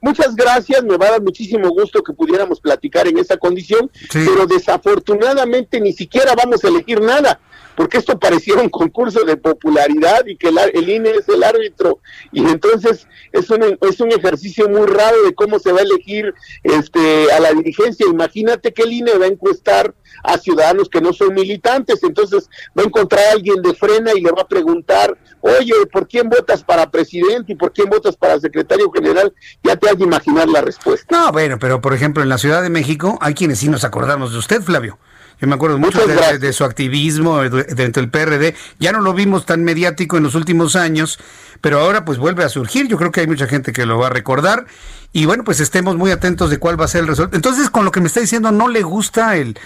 muchas 0.01 0.35
gracias, 0.35 0.83
me 0.83 0.97
va 0.97 1.07
a 1.07 1.11
dar 1.13 1.23
muchísimo 1.23 1.69
gusto 1.71 2.03
que 2.03 2.13
pudiéramos 2.13 2.61
platicar 2.61 3.07
en 3.07 3.19
esa 3.19 3.37
condición, 3.37 3.91
pero 4.13 4.47
desafortunadamente 4.47 5.81
ni 5.81 5.93
siquiera 5.93 6.35
vamos 6.35 6.65
a 6.65 6.69
elegir 6.69 7.01
nada 7.01 7.41
porque 7.77 7.99
esto 7.99 8.19
parecía 8.19 8.55
un 8.55 8.69
concurso 8.69 9.25
de 9.25 9.37
popularidad 9.37 10.25
y 10.27 10.37
que 10.37 10.49
el, 10.49 10.89
INE 10.89 11.11
es 11.11 11.29
el 11.29 11.43
árbitro 11.43 11.99
y 12.33 12.41
entonces 12.41 13.07
es 13.33 13.51
un, 13.51 13.79
es 13.81 14.01
un 14.01 14.13
ejercicio 14.13 14.69
muy 14.69 14.87
raro 14.87 15.23
de 15.25 15.35
cómo 15.35 15.59
se 15.59 15.73
va 15.73 15.81
a 15.81 15.83
elegir 15.83 16.35
este 16.63 17.33
a 17.33 17.41
la 17.41 17.53
dirigencia. 17.53 18.07
Imagínate 18.07 18.73
que 18.73 18.83
el 18.83 18.93
INE 18.93 19.19
va 19.19 19.27
a 19.27 19.29
encuestar 19.29 19.95
a 20.23 20.39
ciudadanos 20.39 20.89
que 20.89 21.01
no 21.01 21.13
son 21.13 21.35
militantes, 21.35 22.03
entonces 22.03 22.49
va 22.77 22.83
a 22.83 22.87
encontrar 22.87 23.25
a 23.27 23.33
alguien 23.33 23.61
de 23.63 23.75
frena 23.75 24.13
y 24.15 24.21
le 24.21 24.31
va 24.31 24.43
a 24.43 24.49
preguntar, 24.49 25.17
oye, 25.41 25.75
¿por 25.93 26.09
quién 26.09 26.29
votas 26.29 26.63
para 26.63 26.91
presidente 26.91 27.53
y 27.53 27.57
por 27.57 27.73
quién 27.73 27.91
votas 27.91 28.17
para 28.17 28.39
secretario 28.39 28.91
general? 28.91 29.33
Ya 29.63 29.77
te 29.77 29.89
has 29.89 29.99
de 29.99 30.05
imaginar 30.05 30.49
la 30.49 30.61
respuesta. 30.61 31.07
No, 31.15 31.33
bueno, 31.33 31.59
pero 31.59 31.81
por 31.81 31.93
ejemplo 31.93 32.23
en 32.23 32.29
la 32.29 32.39
Ciudad 32.39 32.63
de 32.63 32.71
México 32.71 33.19
hay 33.21 33.35
quienes 33.35 33.59
sí 33.59 33.69
nos 33.69 33.85
acordamos 33.85 34.33
de 34.33 34.39
usted, 34.39 34.63
Flavio. 34.63 34.99
Yo 35.45 35.49
me 35.49 35.57
acuerdo 35.57 35.77
mucho 35.77 36.01
de, 36.07 36.53
su 36.55 36.65
activismo 36.65 37.43
dentro 37.43 38.01
del 38.01 38.09
PRD. 38.09 38.55
Ya 38.81 38.93
no 38.93 39.03
lo 39.03 39.13
vimos 39.13 39.45
tan 39.45 39.63
mediático 39.63 40.17
en 40.17 40.23
los 40.23 40.35
últimos 40.35 40.75
años, 40.75 41.19
pero 41.61 41.81
ahora 41.81 42.07
pues 42.07 42.17
vuelve 42.17 42.45
a 42.45 42.49
surgir. 42.49 42.89
Yo 42.89 42.97
creo 42.97 43.13
que 43.13 43.21
hay 43.21 43.27
mucha 43.27 43.47
gente 43.47 43.75
que 43.75 43.85
lo 43.85 43.99
va 43.99 44.07
a 44.07 44.11
recordar. 44.11 44.65
Y 45.13 45.27
bueno, 45.27 45.45
pues 45.45 45.61
estemos 45.61 45.97
muy 45.97 46.13
atentos 46.13 46.49
de 46.49 46.57
cuál 46.57 46.81
va 46.81 46.87
a 46.87 46.89
ser 46.89 47.03
el 47.03 47.09
resultado. 47.09 47.37
Entonces, 47.37 47.69
con 47.69 47.85
lo 47.85 47.91
que 47.91 48.01
me 48.01 48.07
está 48.07 48.21
diciendo, 48.21 48.53
¿no 48.53 48.69
le 48.69 48.81
gusta 48.85 49.37
el, 49.37 49.59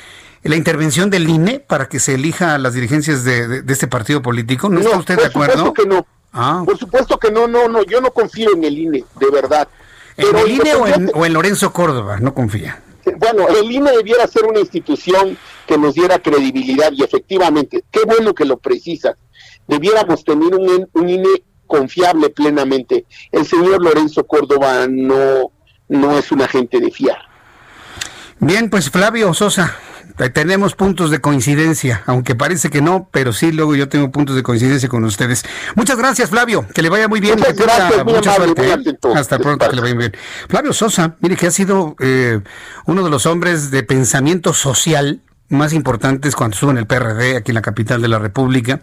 la 0.42 0.56
intervención 0.56 1.10
del 1.10 1.28
INE 1.28 1.60
para 1.60 1.88
que 1.88 2.00
se 2.00 2.14
elija 2.14 2.56
a 2.56 2.58
las 2.58 2.74
dirigencias 2.74 3.22
de, 3.22 3.62
este 3.68 3.86
partido 3.86 4.20
político? 4.20 4.68
¿No, 4.68 4.80
está 4.80 4.98
usted 4.98 5.16
de 5.16 5.26
acuerdo? 5.26 5.72
que 5.72 5.86
no. 5.86 6.04
Ah. 6.32 6.64
Por 6.66 6.76
supuesto 6.76 7.20
que 7.20 7.30
no, 7.30 7.46
no, 7.46 7.68
no. 7.68 7.84
Yo 7.84 8.00
no 8.00 8.10
confío 8.10 8.52
en 8.52 8.64
el 8.64 8.76
INE, 8.76 9.04
de 9.20 9.30
verdad. 9.30 9.68
¿En 10.16 10.36
el 10.36 10.50
INE 10.50 10.74
o 10.74 10.88
en, 10.88 11.12
o 11.14 11.24
en 11.24 11.32
Lorenzo 11.32 11.72
Córdoba? 11.72 12.18
No 12.20 12.34
confía 12.34 12.80
bueno, 13.16 13.48
el 13.48 13.70
INE 13.70 13.92
debiera 13.92 14.26
ser 14.26 14.44
una 14.44 14.60
institución 14.60 15.36
que 15.66 15.78
nos 15.78 15.94
diera 15.94 16.18
credibilidad 16.18 16.92
y 16.92 17.02
efectivamente, 17.02 17.84
qué 17.90 18.00
bueno 18.04 18.34
que 18.34 18.44
lo 18.44 18.58
precisas, 18.58 19.16
debiéramos 19.66 20.24
tener 20.24 20.54
un, 20.54 20.88
un 20.92 21.08
INE 21.08 21.42
confiable 21.66 22.30
plenamente. 22.30 23.06
El 23.30 23.46
señor 23.46 23.82
Lorenzo 23.82 24.26
Córdoba 24.26 24.86
no, 24.88 25.52
no 25.88 26.18
es 26.18 26.32
un 26.32 26.42
agente 26.42 26.80
de 26.80 26.90
fiar. 26.90 27.18
Bien, 28.40 28.70
pues 28.70 28.90
Flavio 28.90 29.34
Sosa, 29.34 29.76
tenemos 30.32 30.74
puntos 30.74 31.10
de 31.10 31.20
coincidencia, 31.20 32.02
aunque 32.06 32.34
parece 32.34 32.70
que 32.70 32.82
no, 32.82 33.08
pero 33.12 33.32
sí, 33.32 33.52
luego 33.52 33.74
yo 33.74 33.88
tengo 33.88 34.10
puntos 34.10 34.36
de 34.36 34.42
coincidencia 34.42 34.88
con 34.88 35.04
ustedes. 35.04 35.44
Muchas 35.74 35.96
gracias, 35.96 36.30
Flavio, 36.30 36.66
que 36.74 36.82
le 36.82 36.88
vaya 36.88 37.08
muy 37.08 37.20
bien. 37.20 37.38
Muchas 37.38 37.56
gracias, 37.56 38.04
mucha 38.04 38.34
suerte. 38.34 38.72
¿eh? 38.72 38.98
Hasta 39.14 39.38
pronto, 39.38 39.68
que 39.68 39.76
le 39.76 39.82
vaya 39.82 39.94
muy 39.94 40.08
bien. 40.08 40.16
Flavio 40.48 40.72
Sosa, 40.72 41.16
mire 41.20 41.36
que 41.36 41.46
ha 41.46 41.50
sido 41.50 41.96
eh, 42.00 42.40
uno 42.86 43.04
de 43.04 43.10
los 43.10 43.26
hombres 43.26 43.70
de 43.70 43.82
pensamiento 43.82 44.52
social 44.54 45.22
más 45.48 45.72
importantes 45.72 46.36
cuando 46.36 46.54
estuvo 46.54 46.70
en 46.70 46.78
el 46.78 46.86
PRD, 46.86 47.36
aquí 47.36 47.52
en 47.52 47.54
la 47.54 47.62
capital 47.62 48.02
de 48.02 48.08
la 48.08 48.18
República. 48.18 48.80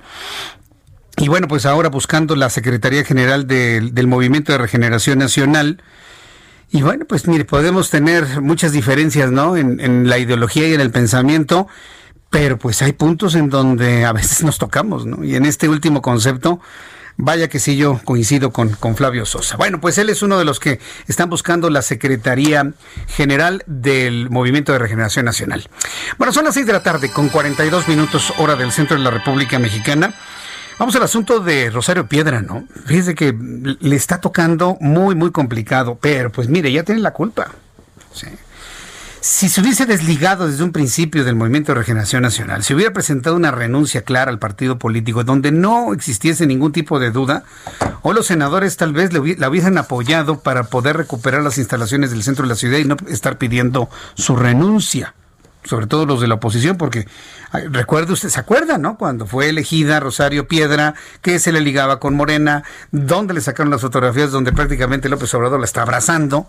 Y 1.18 1.28
bueno, 1.30 1.48
pues 1.48 1.66
ahora 1.66 1.90
buscando 1.90 2.36
la 2.36 2.50
Secretaría 2.50 3.04
General 3.06 3.48
del 3.48 4.08
Movimiento 4.08 4.52
de 4.52 4.58
Regeneración 4.58 5.20
Nacional, 5.20 5.82
y 6.72 6.82
bueno, 6.82 7.06
pues 7.06 7.28
mire, 7.28 7.46
podemos 7.46 7.90
tener 7.90 8.42
muchas 8.42 8.72
diferencias, 8.72 9.32
¿no? 9.32 9.56
En, 9.56 10.10
la 10.10 10.18
ideología 10.18 10.68
y 10.68 10.74
en 10.74 10.82
el 10.82 10.92
pensamiento, 10.92 11.68
pero 12.30 12.58
pues 12.58 12.82
hay 12.82 12.94
puntos 12.94 13.36
en 13.36 13.50
donde 13.50 14.06
a 14.06 14.12
veces 14.14 14.44
nos 14.44 14.58
tocamos, 14.58 15.06
¿no? 15.06 15.24
Y 15.24 15.36
en 15.36 15.46
este 15.46 15.70
último 15.70 16.02
concepto, 16.02 16.60
vaya 17.18 17.48
que 17.48 17.60
sí 17.60 17.78
yo 17.78 18.02
coincido 18.04 18.52
con, 18.52 18.70
con 18.70 18.96
Flavio 18.96 19.26
Sosa. 19.26 19.58
Bueno, 19.58 19.80
pues 19.80 19.98
él 19.98 20.10
es 20.10 20.22
uno 20.22 20.38
de 20.38 20.46
los 20.46 20.60
que 20.60 20.80
están 21.08 21.30
buscando 21.30 21.70
la 21.70 21.82
Secretaría 21.82 22.74
General 23.08 23.64
del 23.68 24.30
Movimiento 24.30 24.74
de 24.74 24.80
Regeneración 24.80 25.26
Nacional. 25.26 25.70
Bueno, 26.18 26.34
son 26.34 26.46
las 26.46 26.56
seis 26.56 26.66
de 26.66 26.74
la 26.74 26.84
tarde 26.84 27.10
con 27.12 27.30
42 27.30 27.88
minutos 27.88 28.34
hora 28.38 28.56
del 28.56 28.72
centro 28.72 28.98
de 28.98 29.04
la 29.04 29.12
República 29.12 29.60
Mexicana. 29.60 30.14
Vamos 30.78 30.94
al 30.98 31.04
asunto 31.04 31.40
de 31.40 31.70
Rosario 31.70 32.08
Piedra, 32.08 32.42
¿no? 32.42 32.68
Fíjese 32.86 33.16
que 33.16 33.34
le 33.80 33.96
está 33.96 34.20
tocando 34.20 34.78
muy, 34.82 35.16
muy 35.16 35.32
complicado, 35.32 35.98
pero 36.02 36.32
pues 36.32 36.50
mire, 36.50 36.70
ya 36.72 36.84
tiene 36.84 37.00
la 37.00 37.14
culpa. 37.14 37.52
si 39.22 39.50
se 39.50 39.62
hubiese 39.62 39.86
desligado 39.86 40.48
desde 40.48 40.64
un 40.66 40.74
principio 40.74 41.24
del 41.24 41.36
Movimiento 41.36 41.72
de 41.72 41.80
Regeneración 41.80 42.24
Nacional, 42.24 42.62
si 42.64 42.74
hubiera 42.74 42.92
presentado 42.92 43.38
una 43.38 43.52
renuncia 43.52 44.02
clara 44.02 44.30
al 44.30 44.38
partido 44.38 44.78
político 44.78 45.24
donde 45.24 45.52
no 45.52 45.94
existiese 45.94 46.46
ningún 46.46 46.74
tipo 46.74 47.00
de 47.00 47.10
duda, 47.10 47.44
o 48.02 48.12
los 48.12 48.28
senadores 48.28 48.76
tal 48.76 48.92
vez 48.92 49.14
la 49.14 49.50
hubiesen 49.50 49.78
apoyado 49.78 50.42
para 50.42 50.66
poder 50.66 50.98
recuperar 50.98 51.42
las 51.42 51.58
instalaciones 51.58 52.12
del 52.12 52.22
centro 52.22 52.44
de 52.44 52.50
la 52.50 52.56
ciudad 52.56 52.80
y 52.80 52.86
no 52.86 52.98
estar 53.08 53.38
pidiendo 53.38 53.90
su 54.16 54.36
renuncia 54.36 55.16
sobre 55.66 55.88
todo 55.88 56.06
los 56.06 56.22
de 56.22 56.28
la 56.28 56.36
oposición, 56.36 56.78
porque 56.78 57.08
recuerde 57.72 58.14
usted, 58.14 58.30
¿se 58.30 58.40
acuerda, 58.40 58.78
no? 58.78 58.98
Cuando 58.98 59.26
fue 59.26 59.50
elegida 59.50 60.00
Rosario 60.00 60.48
Piedra, 60.48 60.96
que 61.22 61.40
se 61.40 61.52
le 61.52 61.62
ligaba 61.62 62.00
con 62.00 62.16
Morena, 62.16 62.64
donde 62.92 63.34
le 63.34 63.42
sacaron 63.42 63.72
las 63.72 63.82
fotografías 63.82 64.32
donde 64.32 64.54
prácticamente 64.54 65.10
López 65.10 65.34
Obrador 65.34 65.60
la 65.60 65.66
está 65.66 65.82
abrazando. 65.82 66.48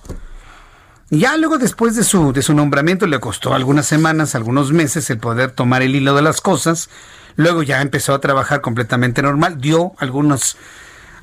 Ya 1.10 1.36
luego 1.36 1.58
después 1.58 1.94
de 1.94 2.02
su, 2.02 2.32
de 2.32 2.42
su 2.42 2.52
nombramiento 2.52 3.06
le 3.06 3.20
costó 3.20 3.54
algunas 3.54 3.86
semanas, 3.86 4.34
algunos 4.34 4.72
meses 4.72 5.08
el 5.10 5.18
poder 5.18 5.52
tomar 5.52 5.82
el 5.82 5.94
hilo 5.94 6.14
de 6.14 6.22
las 6.22 6.40
cosas. 6.40 6.90
Luego 7.36 7.62
ya 7.62 7.80
empezó 7.80 8.14
a 8.14 8.20
trabajar 8.20 8.60
completamente 8.60 9.22
normal, 9.22 9.60
dio 9.60 9.92
algunos 9.98 10.56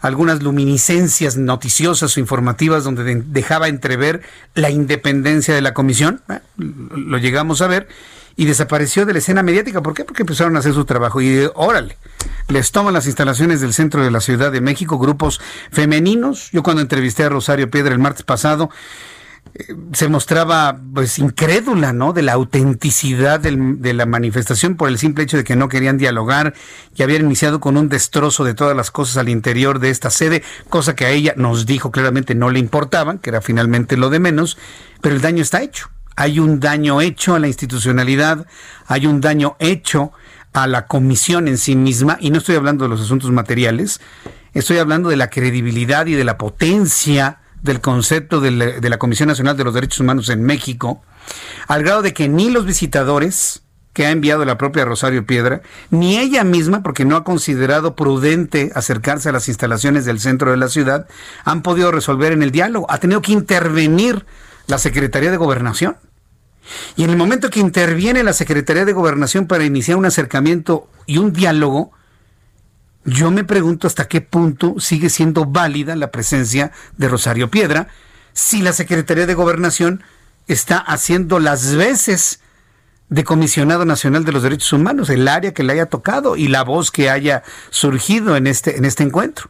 algunas 0.04 0.44
luminiscencias 0.44 1.38
noticiosas 1.38 2.18
o 2.18 2.20
informativas 2.20 2.84
donde 2.84 3.24
dejaba 3.26 3.70
entrever 3.70 4.22
la 4.54 4.70
independencia 4.70 5.56
de 5.56 5.62
la 5.62 5.74
comisión, 5.74 6.22
¿eh? 6.30 6.40
lo 6.58 7.18
llegamos 7.18 7.62
a 7.62 7.68
ver, 7.68 7.88
y 8.36 8.44
desapareció 8.44 9.06
de 9.06 9.14
la 9.14 9.20
escena 9.20 9.44
mediática. 9.44 9.82
¿Por 9.82 9.94
qué? 9.94 10.04
Porque 10.04 10.24
empezaron 10.24 10.58
a 10.58 10.60
hacer 10.60 10.74
su 10.74 10.84
trabajo 10.84 11.22
y 11.22 11.48
órale, 11.56 11.98
les 12.50 12.74
toman 12.74 12.94
las 12.94 13.06
instalaciones 13.06 13.62
del 13.62 13.74
centro 13.74 14.04
de 14.04 14.12
la 14.12 14.20
Ciudad 14.20 14.52
de 14.52 14.60
México, 14.60 14.98
grupos 14.98 15.40
femeninos. 15.72 16.50
Yo 16.52 16.64
cuando 16.64 16.82
entrevisté 16.82 17.24
a 17.24 17.30
Rosario 17.30 17.72
Piedra 17.72 17.94
el 17.94 18.00
martes 18.00 18.24
pasado, 18.24 18.70
se 19.94 20.08
mostraba 20.08 20.80
pues 20.94 21.20
incrédula, 21.20 21.94
¿no? 21.94 22.12
De 22.12 22.24
la 22.24 22.34
autenticidad 22.34 23.40
de 23.40 23.94
la 23.94 24.06
manifestación 24.08 24.76
por 24.76 24.90
el 24.90 24.98
simple 24.98 25.24
hecho 25.26 25.38
de 25.38 25.44
que 25.44 25.56
no 25.56 25.70
querían 25.70 26.00
dialogar 26.00 26.56
y 26.96 27.04
habían 27.04 27.26
iniciado 27.26 27.60
con 27.60 27.78
un 27.78 27.88
destrozo 27.88 28.44
de 28.44 28.56
todas 28.56 28.76
las 28.76 28.90
cosas 28.90 29.18
al 29.18 29.30
interior 29.30 29.80
de 29.80 29.92
esta 29.92 30.10
sede, 30.10 30.42
cosa 30.70 30.96
que 30.96 31.06
a 31.06 31.12
ella 31.12 31.34
nos 31.38 31.68
dijo 31.68 31.92
claramente 31.92 32.34
no 32.34 32.50
le 32.50 32.60
importaban, 32.60 33.20
que 33.20 33.30
era 33.30 33.42
finalmente 33.42 33.96
lo 33.96 34.10
de 34.10 34.20
menos, 34.20 34.58
pero 35.02 35.16
el 35.16 35.22
daño 35.22 35.44
está 35.44 35.62
hecho. 35.62 35.90
Hay 36.16 36.40
un 36.40 36.60
daño 36.60 37.02
hecho 37.02 37.36
a 37.36 37.40
la 37.40 37.48
institucionalidad, 37.48 38.48
hay 38.88 39.06
un 39.06 39.22
daño 39.22 39.56
hecho 39.60 40.12
a 40.54 40.66
la 40.66 40.88
comisión 40.88 41.48
en 41.48 41.60
sí 41.60 41.76
misma, 41.76 42.18
y 42.20 42.32
no 42.32 42.40
estoy 42.40 42.56
hablando 42.56 42.86
de 42.86 42.90
los 42.90 43.02
asuntos 43.02 43.30
materiales, 43.32 44.02
estoy 44.54 44.78
hablando 44.78 45.10
de 45.10 45.18
la 45.18 45.30
credibilidad 45.30 46.08
y 46.08 46.14
de 46.14 46.24
la 46.24 46.38
potencia 46.40 47.40
del 47.64 47.80
concepto 47.82 48.42
de 48.42 48.52
la, 48.52 48.98
Comisión 48.98 49.30
Nacional 49.30 49.58
de 49.58 49.64
los 49.64 49.74
Derechos 49.74 50.02
Humanos 50.02 50.30
en 50.30 50.44
México, 50.44 51.02
al 51.68 51.82
grado 51.82 52.02
de 52.02 52.14
que 52.14 52.28
ni 52.28 52.50
los 52.50 52.66
visitadores 52.66 53.64
que 53.94 54.06
ha 54.06 54.12
enviado 54.12 54.44
la 54.44 54.58
propia 54.58 54.86
Rosario 54.86 55.26
Piedra, 55.26 55.62
ni 55.90 56.18
ella 56.18 56.44
misma, 56.44 56.84
porque 56.84 57.06
no 57.06 57.16
ha 57.16 57.24
considerado 57.24 57.96
prudente 57.96 58.72
acercarse 58.76 59.30
a 59.30 59.32
las 59.32 59.48
instalaciones 59.48 60.04
del 60.04 60.20
centro 60.20 60.52
de 60.52 60.58
la 60.58 60.68
ciudad, 60.68 61.08
han 61.46 61.62
podido 61.62 61.92
resolver 61.92 62.34
en 62.34 62.44
el 62.44 62.52
diálogo. 62.52 62.86
Ha 62.90 62.98
tenido 62.98 63.22
que 63.22 63.32
intervenir 63.32 64.26
la 64.68 64.78
Secretaría 64.78 65.32
de 65.32 65.38
Gobernación. 65.38 65.98
Y 66.96 67.04
en 67.04 67.12
el 67.12 67.18
momento 67.18 67.50
que 67.50 67.60
interviene 67.60 68.24
la 68.24 68.34
Secretaría 68.34 68.84
de 68.84 68.94
Gobernación 68.94 69.48
para 69.48 69.64
iniciar 69.64 69.98
un 69.98 70.06
acercamiento 70.06 70.90
y 71.06 71.20
un 71.20 71.32
diálogo, 71.32 71.92
yo 73.06 73.32
me 73.32 73.44
pregunto 73.44 73.88
hasta 73.88 74.08
qué 74.08 74.22
punto 74.22 74.76
sigue 74.80 75.10
siendo 75.10 75.46
válida 75.46 75.96
la 75.96 76.12
presencia 76.12 76.72
de 76.98 77.10
Rosario 77.10 77.50
Piedra 77.50 77.88
si 78.34 78.62
la 78.62 78.74
Secretaría 78.74 79.26
de 79.26 79.34
Gobernación 79.34 80.04
está 80.48 80.78
haciendo 80.78 81.40
las 81.40 81.76
veces 81.76 82.40
de 83.10 83.24
comisionado 83.24 83.86
nacional 83.86 84.26
de 84.26 84.32
los 84.32 84.44
derechos 84.44 84.74
humanos, 84.74 85.10
el 85.10 85.28
área 85.28 85.54
que 85.54 85.64
le 85.64 85.74
haya 85.74 85.86
tocado 85.86 86.36
y 86.36 86.48
la 86.48 86.64
voz 86.64 86.90
que 86.90 87.10
haya 87.10 87.44
surgido 87.70 88.36
en 88.36 88.48
este, 88.48 88.78
en 88.78 88.86
este 88.86 89.04
encuentro. 89.04 89.50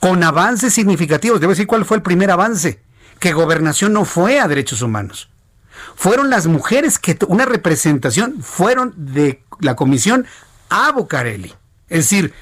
Con 0.00 0.22
avances 0.22 0.74
significativos, 0.74 1.40
debo 1.40 1.50
decir 1.50 1.66
cuál 1.66 1.84
fue 1.84 1.96
el 1.96 2.02
primer 2.02 2.30
avance, 2.30 2.82
que 3.18 3.32
gobernación 3.32 3.92
no 3.92 4.04
fue 4.04 4.38
a 4.38 4.48
derechos 4.48 4.82
humanos. 4.82 5.30
Fueron 5.96 6.28
las 6.28 6.46
mujeres 6.46 6.98
que 6.98 7.16
una 7.26 7.46
representación 7.46 8.42
fueron 8.42 8.92
de 8.96 9.42
la 9.60 9.76
comisión 9.76 10.26
a 10.68 10.92
Bucareli. 10.92 11.54
Es 11.88 12.10
decir, 12.10 12.34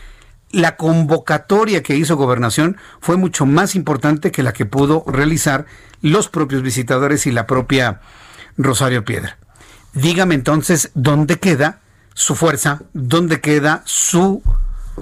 la 0.52 0.76
convocatoria 0.76 1.82
que 1.82 1.96
hizo 1.96 2.16
Gobernación 2.16 2.76
fue 3.00 3.16
mucho 3.16 3.46
más 3.46 3.74
importante 3.74 4.30
que 4.30 4.42
la 4.42 4.52
que 4.52 4.66
pudo 4.66 5.02
realizar 5.06 5.66
los 6.02 6.28
propios 6.28 6.62
visitadores 6.62 7.26
y 7.26 7.32
la 7.32 7.46
propia 7.46 8.00
Rosario 8.56 9.04
Piedra. 9.04 9.38
Dígame 9.94 10.34
entonces 10.34 10.90
dónde 10.94 11.38
queda 11.38 11.80
su 12.14 12.34
fuerza, 12.34 12.82
dónde 12.92 13.40
queda 13.40 13.82
su 13.86 14.42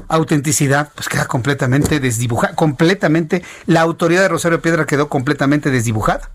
autenticidad, 0.08 0.90
pues 0.94 1.08
queda 1.08 1.26
completamente 1.26 1.98
desdibujada, 1.98 2.54
completamente, 2.54 3.42
la 3.66 3.80
autoridad 3.80 4.22
de 4.22 4.28
Rosario 4.28 4.62
Piedra 4.62 4.86
quedó 4.86 5.08
completamente 5.08 5.70
desdibujada. 5.70 6.30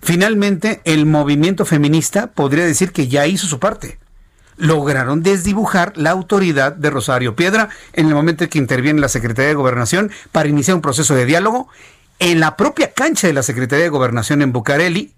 Finalmente, 0.00 0.80
el 0.84 1.04
movimiento 1.04 1.66
feminista 1.66 2.28
podría 2.28 2.64
decir 2.64 2.92
que 2.92 3.08
ya 3.08 3.26
hizo 3.26 3.46
su 3.46 3.58
parte 3.58 3.98
lograron 4.56 5.22
desdibujar 5.22 5.92
la 5.96 6.10
autoridad 6.10 6.72
de 6.72 6.90
Rosario 6.90 7.36
Piedra 7.36 7.68
en 7.92 8.08
el 8.08 8.14
momento 8.14 8.44
en 8.44 8.50
que 8.50 8.58
interviene 8.58 9.00
la 9.00 9.08
Secretaría 9.08 9.48
de 9.48 9.54
Gobernación 9.54 10.10
para 10.32 10.48
iniciar 10.48 10.76
un 10.76 10.82
proceso 10.82 11.14
de 11.14 11.26
diálogo 11.26 11.68
en 12.18 12.40
la 12.40 12.56
propia 12.56 12.92
cancha 12.92 13.26
de 13.26 13.32
la 13.32 13.42
Secretaría 13.42 13.84
de 13.84 13.90
Gobernación 13.90 14.42
en 14.42 14.52
Bucareli. 14.52 15.12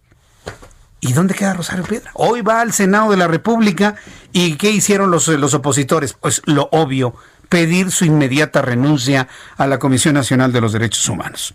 ¿Y 1.00 1.12
dónde 1.12 1.34
queda 1.34 1.54
Rosario 1.54 1.84
Piedra? 1.84 2.10
Hoy 2.14 2.42
va 2.42 2.60
al 2.60 2.72
Senado 2.72 3.12
de 3.12 3.16
la 3.16 3.28
República 3.28 3.94
y 4.32 4.56
¿qué 4.56 4.70
hicieron 4.70 5.12
los, 5.12 5.28
los 5.28 5.54
opositores? 5.54 6.12
Pues 6.14 6.42
lo 6.44 6.68
obvio, 6.72 7.14
pedir 7.48 7.90
su 7.90 8.04
inmediata 8.04 8.62
renuncia 8.62 9.28
a 9.56 9.66
la 9.66 9.78
Comisión 9.78 10.14
Nacional 10.14 10.52
de 10.52 10.60
los 10.60 10.72
Derechos 10.72 11.08
Humanos. 11.08 11.54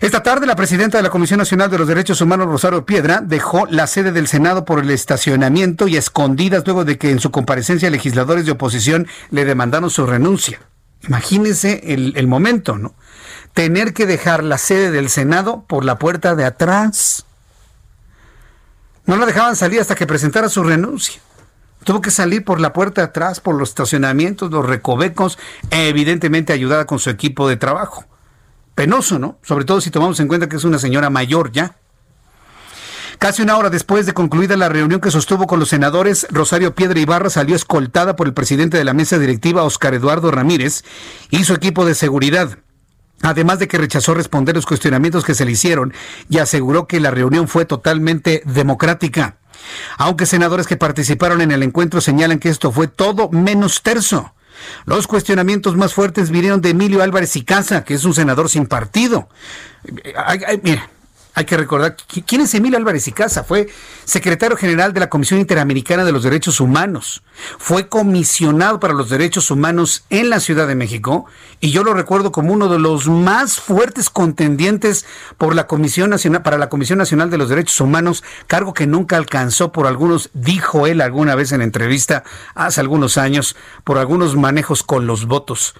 Esta 0.00 0.22
tarde, 0.22 0.46
la 0.46 0.56
presidenta 0.56 0.98
de 0.98 1.02
la 1.02 1.10
Comisión 1.10 1.38
Nacional 1.38 1.70
de 1.70 1.78
los 1.78 1.86
Derechos 1.86 2.20
Humanos, 2.20 2.48
Rosario 2.48 2.84
Piedra, 2.84 3.20
dejó 3.22 3.66
la 3.66 3.86
sede 3.86 4.10
del 4.10 4.26
Senado 4.26 4.64
por 4.64 4.80
el 4.80 4.90
estacionamiento 4.90 5.86
y 5.86 5.96
escondidas 5.96 6.64
luego 6.66 6.84
de 6.84 6.98
que 6.98 7.10
en 7.10 7.20
su 7.20 7.30
comparecencia 7.30 7.88
legisladores 7.88 8.44
de 8.44 8.52
oposición 8.52 9.06
le 9.30 9.44
demandaron 9.44 9.90
su 9.90 10.04
renuncia. 10.06 10.60
Imagínense 11.06 11.80
el, 11.92 12.14
el 12.16 12.26
momento, 12.26 12.78
¿no? 12.78 12.94
Tener 13.54 13.92
que 13.92 14.06
dejar 14.06 14.42
la 14.42 14.58
sede 14.58 14.90
del 14.90 15.08
Senado 15.08 15.64
por 15.68 15.84
la 15.84 15.98
puerta 15.98 16.34
de 16.34 16.44
atrás. 16.44 17.24
No 19.06 19.16
la 19.16 19.26
dejaban 19.26 19.56
salir 19.56 19.80
hasta 19.80 19.94
que 19.94 20.06
presentara 20.06 20.48
su 20.48 20.62
renuncia. 20.62 21.20
Tuvo 21.84 22.00
que 22.00 22.10
salir 22.10 22.44
por 22.44 22.60
la 22.60 22.72
puerta 22.72 23.02
atrás, 23.02 23.40
por 23.40 23.56
los 23.56 23.70
estacionamientos, 23.70 24.50
los 24.50 24.64
recovecos, 24.64 25.38
evidentemente 25.70 26.52
ayudada 26.52 26.86
con 26.86 26.98
su 26.98 27.10
equipo 27.10 27.48
de 27.48 27.56
trabajo. 27.56 28.04
Penoso, 28.74 29.18
¿no? 29.18 29.38
Sobre 29.42 29.64
todo 29.64 29.80
si 29.80 29.90
tomamos 29.90 30.20
en 30.20 30.28
cuenta 30.28 30.48
que 30.48 30.56
es 30.56 30.64
una 30.64 30.78
señora 30.78 31.10
mayor 31.10 31.52
ya. 31.52 31.76
Casi 33.18 33.42
una 33.42 33.56
hora 33.56 33.70
después 33.70 34.06
de 34.06 34.14
concluida 34.14 34.56
la 34.56 34.68
reunión 34.68 35.00
que 35.00 35.10
sostuvo 35.10 35.46
con 35.46 35.60
los 35.60 35.68
senadores, 35.68 36.26
Rosario 36.30 36.74
Piedra 36.74 36.98
Ibarra 36.98 37.30
salió 37.30 37.54
escoltada 37.54 38.16
por 38.16 38.26
el 38.26 38.34
presidente 38.34 38.78
de 38.78 38.84
la 38.84 38.94
mesa 38.94 39.18
directiva, 39.18 39.62
Oscar 39.62 39.94
Eduardo 39.94 40.30
Ramírez, 40.30 40.84
y 41.30 41.44
su 41.44 41.54
equipo 41.54 41.84
de 41.84 41.94
seguridad. 41.94 42.58
Además 43.22 43.60
de 43.60 43.68
que 43.68 43.78
rechazó 43.78 44.14
responder 44.14 44.56
los 44.56 44.66
cuestionamientos 44.66 45.24
que 45.24 45.34
se 45.34 45.44
le 45.44 45.52
hicieron 45.52 45.94
y 46.28 46.38
aseguró 46.38 46.88
que 46.88 46.98
la 46.98 47.12
reunión 47.12 47.46
fue 47.46 47.64
totalmente 47.64 48.42
democrática. 48.44 49.36
Aunque 49.98 50.26
senadores 50.26 50.66
que 50.66 50.76
participaron 50.76 51.40
en 51.40 51.52
el 51.52 51.62
encuentro 51.62 52.00
señalan 52.00 52.38
que 52.38 52.48
esto 52.48 52.72
fue 52.72 52.88
todo 52.88 53.28
menos 53.30 53.82
terzo. 53.82 54.34
Los 54.84 55.06
cuestionamientos 55.06 55.76
más 55.76 55.94
fuertes 55.94 56.30
vinieron 56.30 56.60
de 56.60 56.70
Emilio 56.70 57.02
Álvarez 57.02 57.36
y 57.36 57.44
Casa, 57.44 57.84
que 57.84 57.94
es 57.94 58.04
un 58.04 58.14
senador 58.14 58.48
sin 58.48 58.66
partido. 58.66 59.28
mira, 60.62 60.88
hay 61.34 61.46
que 61.46 61.56
recordar, 61.56 61.96
¿quién 62.26 62.42
es 62.42 62.54
Emilio 62.54 62.76
Álvarez 62.76 63.08
y 63.08 63.12
Casa? 63.12 63.42
Fue 63.42 63.68
secretario 64.04 64.56
general 64.56 64.92
de 64.92 65.00
la 65.00 65.08
Comisión 65.08 65.40
Interamericana 65.40 66.04
de 66.04 66.12
los 66.12 66.24
Derechos 66.24 66.60
Humanos. 66.60 67.22
Fue 67.58 67.88
comisionado 67.88 68.78
para 68.80 68.92
los 68.92 69.08
derechos 69.08 69.50
humanos 69.50 70.04
en 70.10 70.28
la 70.28 70.40
Ciudad 70.40 70.68
de 70.68 70.74
México 70.74 71.24
y 71.60 71.70
yo 71.70 71.84
lo 71.84 71.94
recuerdo 71.94 72.32
como 72.32 72.52
uno 72.52 72.68
de 72.68 72.78
los 72.78 73.08
más 73.08 73.60
fuertes 73.60 74.10
contendientes 74.10 75.06
por 75.38 75.54
la 75.54 75.66
Comisión 75.66 76.10
Nacional, 76.10 76.42
para 76.42 76.58
la 76.58 76.68
Comisión 76.68 76.98
Nacional 76.98 77.30
de 77.30 77.38
los 77.38 77.48
Derechos 77.48 77.80
Humanos, 77.80 78.22
cargo 78.46 78.74
que 78.74 78.86
nunca 78.86 79.16
alcanzó 79.16 79.72
por 79.72 79.86
algunos, 79.86 80.28
dijo 80.34 80.86
él 80.86 81.00
alguna 81.00 81.34
vez 81.34 81.52
en 81.52 81.62
entrevista 81.62 82.24
hace 82.54 82.80
algunos 82.80 83.16
años, 83.16 83.56
por 83.84 83.96
algunos 83.96 84.36
manejos 84.36 84.82
con 84.82 85.06
los 85.06 85.26
votos. 85.26 85.74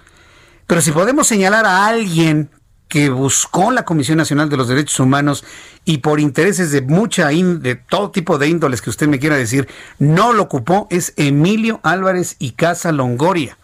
Pero 0.67 0.81
si 0.81 0.93
podemos 0.93 1.27
señalar 1.27 1.67
a 1.67 1.87
alguien 1.87 2.51
que 2.93 3.09
buscó 3.09 3.71
la 3.71 3.87
Comisión 3.87 4.19
Nacional 4.19 4.51
de 4.51 4.59
los 4.59 4.69
Derechos 4.69 5.01
Humanos 5.01 5.45
y 5.87 5.99
por 5.99 6.21
intereses 6.21 6.73
de 6.73 6.83
mucha 6.83 7.29
de 7.29 7.75
todo 7.75 8.11
tipo 8.11 8.37
de 8.37 8.49
índoles 8.49 8.83
que 8.83 8.91
usted 8.91 9.09
me 9.09 9.19
quiera 9.19 9.35
decir, 9.35 9.67
no 9.99 10.35
lo 10.35 10.43
ocupó 10.43 10.89
es 10.91 11.15
Emilio 11.17 11.81
Álvarez 11.85 12.37
y 12.39 12.51
Casa 12.51 12.93
Longoria. 12.93 13.57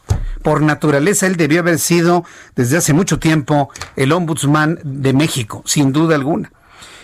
Por 0.43 0.63
naturaleza 0.63 1.27
él 1.27 1.37
debió 1.37 1.61
haber 1.61 1.79
sido 1.79 2.25
desde 2.57 2.79
hace 2.79 2.95
mucho 2.95 3.19
tiempo 3.19 3.69
el 3.97 4.13
ombudsman 4.13 4.79
de 4.83 5.13
México, 5.13 5.63
sin 5.67 5.93
duda 5.93 6.15
alguna. 6.15 6.51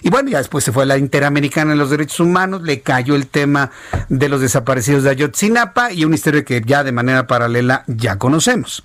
Y 0.05 0.11
bueno, 0.11 0.29
ya 0.29 0.37
después 0.37 0.63
se 0.63 0.71
fue 0.71 0.83
a 0.83 0.87
la 0.87 0.99
Interamericana 0.99 1.71
de 1.71 1.79
los 1.79 1.89
Derechos 1.89 2.21
Humanos, 2.21 2.61
le 2.61 2.83
cayó 2.83 3.15
el 3.15 3.27
tema 3.27 3.71
de 4.11 4.29
los 4.29 4.43
desaparecidos 4.43 5.03
de 5.03 5.09
Ayotzinapa 5.09 5.93
y 5.93 6.05
una 6.05 6.15
historia 6.15 6.45
que 6.45 6.61
ya 6.61 6.85
de 6.85 6.93
manera 6.93 7.27
paralela 7.27 7.85
ya 7.87 8.19
conocemos. 8.19 8.85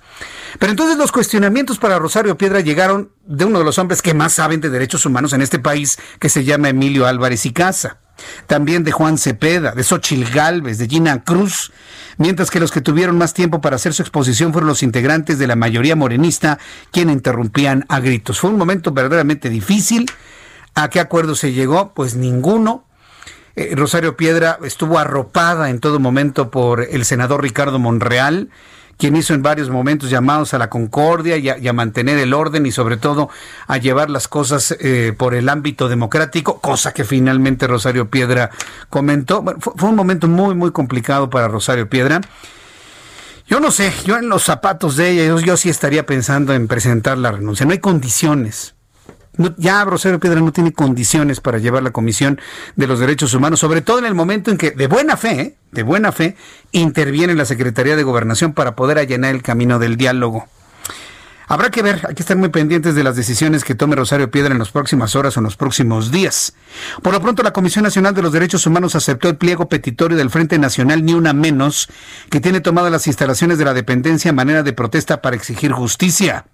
Pero 0.58 0.70
entonces 0.70 0.96
los 0.96 1.12
cuestionamientos 1.12 1.76
para 1.76 1.98
Rosario 1.98 2.38
Piedra 2.38 2.60
llegaron 2.60 3.10
de 3.26 3.44
uno 3.44 3.58
de 3.58 3.66
los 3.66 3.76
hombres 3.78 4.00
que 4.00 4.14
más 4.14 4.32
saben 4.32 4.62
de 4.62 4.70
derechos 4.70 5.04
humanos 5.04 5.34
en 5.34 5.42
este 5.42 5.58
país, 5.58 5.98
que 6.18 6.30
se 6.30 6.44
llama 6.44 6.70
Emilio 6.70 7.06
Álvarez 7.06 7.44
y 7.44 7.52
Casa. 7.52 7.98
También 8.46 8.82
de 8.82 8.92
Juan 8.92 9.18
Cepeda, 9.18 9.72
de 9.72 9.84
Xochil 9.84 10.24
Gálvez, 10.24 10.78
de 10.78 10.88
Gina 10.88 11.22
Cruz, 11.22 11.70
mientras 12.16 12.50
que 12.50 12.60
los 12.60 12.72
que 12.72 12.80
tuvieron 12.80 13.18
más 13.18 13.34
tiempo 13.34 13.60
para 13.60 13.76
hacer 13.76 13.92
su 13.92 14.00
exposición 14.00 14.52
fueron 14.54 14.68
los 14.68 14.82
integrantes 14.82 15.38
de 15.38 15.46
la 15.46 15.56
mayoría 15.56 15.96
morenista, 15.96 16.58
quienes 16.90 17.16
interrumpían 17.16 17.84
a 17.90 18.00
gritos. 18.00 18.40
Fue 18.40 18.48
un 18.48 18.56
momento 18.56 18.92
verdaderamente 18.92 19.50
difícil. 19.50 20.10
¿A 20.74 20.88
qué 20.88 21.00
acuerdo 21.00 21.34
se 21.34 21.52
llegó? 21.52 21.92
Pues 21.94 22.14
ninguno. 22.14 22.84
Eh, 23.56 23.74
Rosario 23.76 24.16
Piedra 24.16 24.58
estuvo 24.64 24.98
arropada 24.98 25.70
en 25.70 25.80
todo 25.80 25.98
momento 26.00 26.50
por 26.50 26.82
el 26.82 27.04
senador 27.04 27.42
Ricardo 27.42 27.78
Monreal 27.78 28.48
quien 29.00 29.16
hizo 29.16 29.32
en 29.32 29.42
varios 29.42 29.70
momentos 29.70 30.10
llamados 30.10 30.52
a 30.52 30.58
la 30.58 30.68
concordia 30.68 31.38
y 31.38 31.66
a, 31.66 31.72
mantener 31.72 32.18
el 32.18 32.34
orden 32.34 32.66
y 32.66 32.70
sobre 32.70 32.98
todo 32.98 33.30
a 33.66 33.78
llevar 33.78 34.10
las 34.10 34.28
cosas 34.28 34.76
eh, 34.78 35.14
por 35.16 35.34
el 35.34 35.48
ámbito 35.48 35.88
democrático, 35.88 36.60
cosa 36.60 36.92
que 36.92 37.04
finalmente 37.04 37.66
Rosario 37.66 38.10
Piedra 38.10 38.50
comentó. 38.90 39.42
fue, 39.58 39.88
un 39.88 39.96
momento 39.96 40.28
muy, 40.28 40.54
muy 40.54 40.70
complicado 40.70 41.30
para 41.30 41.48
Rosario 41.48 41.88
Piedra. 41.88 42.20
Yo 43.46 43.58
no 43.58 43.70
sé, 43.70 43.90
yo 44.04 44.18
en 44.18 44.28
los 44.28 44.44
zapatos 44.44 44.96
de 44.96 45.10
ella, 45.12 45.40
yo 45.40 45.56
sí 45.56 45.70
estaría 45.70 46.04
pensando 46.04 46.52
en 46.52 46.68
presentar 46.68 47.16
la 47.16 47.32
renuncia. 47.32 47.64
No 47.64 47.72
hay 47.72 47.78
condiciones 47.78 48.74
ya 49.56 49.84
Rosario 49.84 50.20
Piedra 50.20 50.40
no 50.40 50.52
tiene 50.52 50.72
condiciones 50.72 51.40
para 51.40 51.58
llevar 51.58 51.82
la 51.82 51.90
Comisión 51.90 52.40
de 52.76 52.86
los 52.86 52.98
Derechos 52.98 53.32
Humanos, 53.34 53.60
sobre 53.60 53.80
todo 53.80 53.98
en 53.98 54.06
el 54.06 54.14
momento 54.14 54.50
en 54.50 54.58
que, 54.58 54.72
de 54.72 54.86
buena 54.86 55.16
fe, 55.16 55.40
¿eh? 55.40 55.56
de 55.72 55.82
buena 55.82 56.12
fe, 56.12 56.36
interviene 56.72 57.34
la 57.34 57.44
Secretaría 57.44 57.96
de 57.96 58.02
Gobernación 58.02 58.52
para 58.52 58.76
poder 58.76 58.98
allanar 58.98 59.34
el 59.34 59.42
camino 59.42 59.78
del 59.78 59.96
diálogo. 59.96 60.46
Habrá 61.50 61.68
que 61.72 61.82
ver, 61.82 62.00
hay 62.06 62.14
que 62.14 62.22
estar 62.22 62.36
muy 62.36 62.50
pendientes 62.50 62.94
de 62.94 63.02
las 63.02 63.16
decisiones 63.16 63.64
que 63.64 63.74
tome 63.74 63.96
Rosario 63.96 64.30
Piedra 64.30 64.52
en 64.52 64.60
las 64.60 64.70
próximas 64.70 65.16
horas 65.16 65.36
o 65.36 65.40
en 65.40 65.44
los 65.44 65.56
próximos 65.56 66.12
días. 66.12 66.54
Por 67.02 67.12
lo 67.12 67.20
pronto, 67.20 67.42
la 67.42 67.52
Comisión 67.52 67.82
Nacional 67.82 68.14
de 68.14 68.22
los 68.22 68.32
Derechos 68.32 68.66
Humanos 68.66 68.94
aceptó 68.94 69.28
el 69.28 69.36
pliego 69.36 69.68
petitorio 69.68 70.16
del 70.16 70.30
Frente 70.30 70.60
Nacional 70.60 71.04
Ni 71.04 71.12
Una 71.12 71.32
Menos, 71.32 71.88
que 72.30 72.38
tiene 72.38 72.60
tomadas 72.60 72.92
las 72.92 73.08
instalaciones 73.08 73.58
de 73.58 73.64
la 73.64 73.74
dependencia 73.74 74.28
en 74.28 74.36
manera 74.36 74.62
de 74.62 74.72
protesta 74.72 75.22
para 75.22 75.34
exigir 75.34 75.72
justicia. 75.72 76.46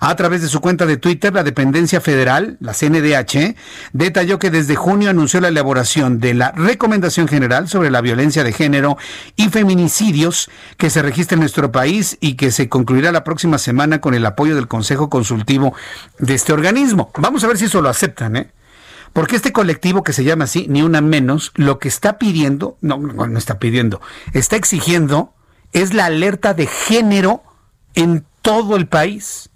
A 0.00 0.14
través 0.16 0.42
de 0.42 0.48
su 0.48 0.60
cuenta 0.60 0.86
de 0.86 0.96
Twitter, 0.96 1.32
la 1.32 1.42
dependencia 1.42 2.00
federal, 2.00 2.56
la 2.60 2.74
CNDH, 2.74 3.56
detalló 3.92 4.38
que 4.38 4.50
desde 4.50 4.76
junio 4.76 5.10
anunció 5.10 5.40
la 5.40 5.48
elaboración 5.48 6.18
de 6.18 6.34
la 6.34 6.52
Recomendación 6.52 7.28
General 7.28 7.68
sobre 7.68 7.90
la 7.90 8.00
Violencia 8.00 8.44
de 8.44 8.52
Género 8.52 8.96
y 9.36 9.48
Feminicidios 9.48 10.50
que 10.76 10.90
se 10.90 11.02
registra 11.02 11.34
en 11.34 11.40
nuestro 11.40 11.72
país 11.72 12.18
y 12.20 12.34
que 12.34 12.50
se 12.50 12.68
concluirá 12.68 13.12
la 13.12 13.24
próxima 13.24 13.58
semana 13.58 14.00
con 14.00 14.14
el 14.14 14.26
apoyo 14.26 14.54
del 14.54 14.68
Consejo 14.68 15.08
Consultivo 15.08 15.74
de 16.18 16.34
este 16.34 16.52
organismo. 16.52 17.10
Vamos 17.18 17.44
a 17.44 17.48
ver 17.48 17.58
si 17.58 17.66
eso 17.66 17.82
lo 17.82 17.88
aceptan, 17.88 18.36
¿eh? 18.36 18.50
Porque 19.12 19.36
este 19.36 19.52
colectivo 19.52 20.02
que 20.02 20.14
se 20.14 20.24
llama 20.24 20.44
así, 20.44 20.66
ni 20.68 20.82
una 20.82 21.02
menos, 21.02 21.52
lo 21.54 21.78
que 21.78 21.88
está 21.88 22.18
pidiendo, 22.18 22.78
no, 22.80 22.96
no, 22.96 23.38
está 23.38 23.58
pidiendo, 23.58 24.00
está 24.32 24.56
exigiendo 24.56 25.34
es 25.72 25.94
la 25.94 26.06
alerta 26.06 26.54
de 26.54 26.66
género 26.66 27.42
en 27.94 28.26
todo 28.42 28.76
el 28.76 28.86
país. 28.86 29.50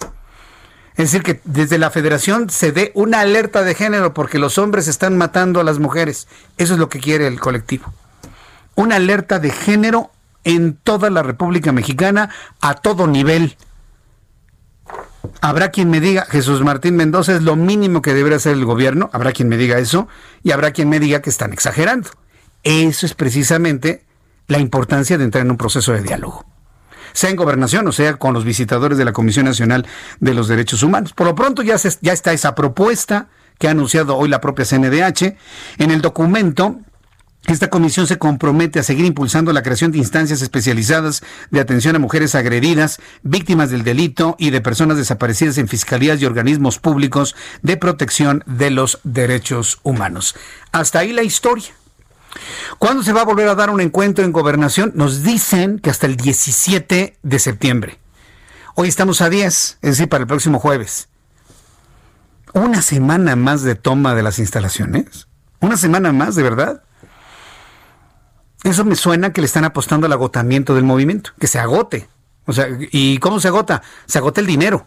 Es 0.97 1.11
decir, 1.11 1.23
que 1.23 1.41
desde 1.45 1.79
la 1.79 1.91
federación 1.91 2.49
se 2.49 2.73
dé 2.73 2.91
una 2.95 3.21
alerta 3.21 3.63
de 3.63 3.75
género 3.75 4.15
porque 4.15 4.39
los 4.39 4.57
hombres 4.57 4.89
están 4.89 5.19
matando 5.19 5.61
a 5.61 5.65
las 5.65 5.79
mujeres. 5.79 6.27
Eso 6.57 6.73
es 6.73 6.79
lo 6.79 6.89
que 6.89 7.01
quiere 7.01 7.27
el 7.27 7.39
colectivo. 7.39 7.93
Una 8.77 8.97
alerta 8.97 9.39
de 9.39 9.51
género 9.51 10.11
en 10.45 10.75
toda 10.75 11.11
la 11.11 11.23
República 11.23 11.73
Mexicana 11.73 12.31
a 12.63 12.75
todo 12.75 13.07
nivel. 13.07 13.57
Habrá 15.43 15.71
quien 15.71 15.91
me 15.91 16.01
diga, 16.01 16.25
Jesús 16.25 16.63
Martín 16.63 16.97
Mendoza 16.97 17.35
es 17.35 17.43
lo 17.43 17.57
mínimo 17.57 18.01
que 18.01 18.15
debería 18.15 18.37
hacer 18.37 18.55
el 18.55 18.65
gobierno, 18.65 19.11
habrá 19.13 19.33
quien 19.33 19.49
me 19.49 19.57
diga 19.59 19.79
eso, 19.79 20.09
y 20.43 20.53
habrá 20.53 20.71
quien 20.71 20.89
me 20.89 21.01
diga 21.01 21.21
que 21.21 21.31
están 21.31 21.53
exagerando. 21.53 22.11
Eso 22.63 23.05
es 23.05 23.15
precisamente 23.15 24.05
la 24.47 24.61
importancia 24.61 25.19
de 25.19 25.25
entrar 25.25 25.45
en 25.45 25.51
un 25.51 25.57
proceso 25.57 25.93
de 25.93 26.03
diálogo 26.03 26.56
sea 27.17 27.31
en 27.31 27.37
gobernación 27.37 27.89
o 27.89 27.93
sea 27.93 28.15
con 28.15 28.35
los 28.35 28.45
visitadores 28.45 28.99
de 28.99 29.05
la 29.05 29.13
Comisión 29.13 29.47
Nacional 29.47 29.87
de 30.21 30.35
los 30.35 30.49
Derechos 30.49 30.83
Humanos. 30.83 31.13
Por 31.15 31.27
lo 31.27 31.35
pronto 31.35 31.63
ya, 31.63 31.77
ya 32.01 32.13
está 32.13 32.33
esa 32.33 32.55
propuesta 32.55 33.29
que 33.59 33.69
ha 33.69 33.71
anunciado 33.71 34.17
hoy 34.17 34.29
la 34.29 34.43
propia 34.43 34.67
CNDH. 34.67 35.35
En 35.79 35.91
el 35.91 36.03
documento 36.03 36.79
esta 37.47 37.71
comisión 37.71 38.09
se 38.09 38.19
compromete 38.19 38.81
a 38.81 38.83
seguir 38.83 39.07
impulsando 39.07 39.53
la 39.53 39.63
creación 39.63 39.93
de 39.93 39.99
instancias 39.99 40.43
especializadas 40.43 41.23
de 41.51 41.61
atención 41.61 41.95
a 41.95 42.01
mujeres 42.01 42.35
agredidas, 42.35 42.99
víctimas 43.23 43.71
del 43.71 43.85
delito 43.85 44.35
y 44.39 44.51
de 44.51 44.61
personas 44.61 44.97
desaparecidas 44.97 45.57
en 45.59 45.69
fiscalías 45.69 46.21
y 46.21 46.27
organismos 46.27 46.81
públicos 46.81 47.37
de 47.63 47.77
protección 47.77 48.43
de 48.47 48.71
los 48.71 48.99
derechos 49.05 49.79
humanos. 49.85 50.35
Hasta 50.73 50.99
ahí 50.99 51.13
la 51.13 51.23
historia. 51.23 51.73
¿Cuándo 52.79 53.03
se 53.03 53.13
va 53.13 53.23
a 53.23 53.25
volver 53.25 53.49
a 53.49 53.55
dar 53.55 53.71
un 53.71 53.81
encuentro 53.81 54.25
en 54.25 54.33
gobernación? 54.33 54.93
Nos 54.95 55.23
dicen 55.23 55.79
que 55.79 55.91
hasta 55.91 56.07
el 56.07 56.17
17 56.17 57.17
de 57.23 57.39
septiembre. 57.39 57.99
Hoy 58.75 58.89
estamos 58.89 59.21
a 59.23 59.29
10, 59.29 59.47
es 59.47 59.79
decir, 59.81 60.09
para 60.09 60.23
el 60.23 60.29
próximo 60.29 60.59
jueves. 60.59 61.09
Una 62.53 62.83
semana 62.83 63.37
más 63.37 63.63
de 63.63 63.75
toma 63.75 64.15
de 64.15 64.23
las 64.23 64.39
instalaciones. 64.39 65.29
Una 65.61 65.77
semana 65.77 66.13
más, 66.13 66.35
de 66.35 66.43
verdad. 66.43 66.83
Eso 68.65 68.85
me 68.85 68.97
suena 68.97 69.33
que 69.33 69.41
le 69.41 69.47
están 69.47 69.65
apostando 69.65 70.07
al 70.07 70.13
agotamiento 70.13 70.75
del 70.75 70.85
movimiento, 70.85 71.31
que 71.39 71.47
se 71.47 71.59
agote. 71.59 72.09
O 72.47 72.53
sea, 72.53 72.67
¿y 72.91 73.19
cómo 73.19 73.41
se 73.41 73.49
agota? 73.49 73.83
Se 74.07 74.19
agota 74.19 74.41
el 74.41 74.47
dinero. 74.47 74.87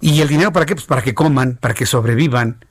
¿Y 0.00 0.20
el 0.20 0.28
dinero 0.28 0.52
para 0.52 0.66
qué? 0.66 0.74
Pues 0.74 0.86
para 0.86 1.02
que 1.02 1.14
coman, 1.14 1.56
para 1.60 1.74
que 1.74 1.86
sobrevivan, 1.86 2.64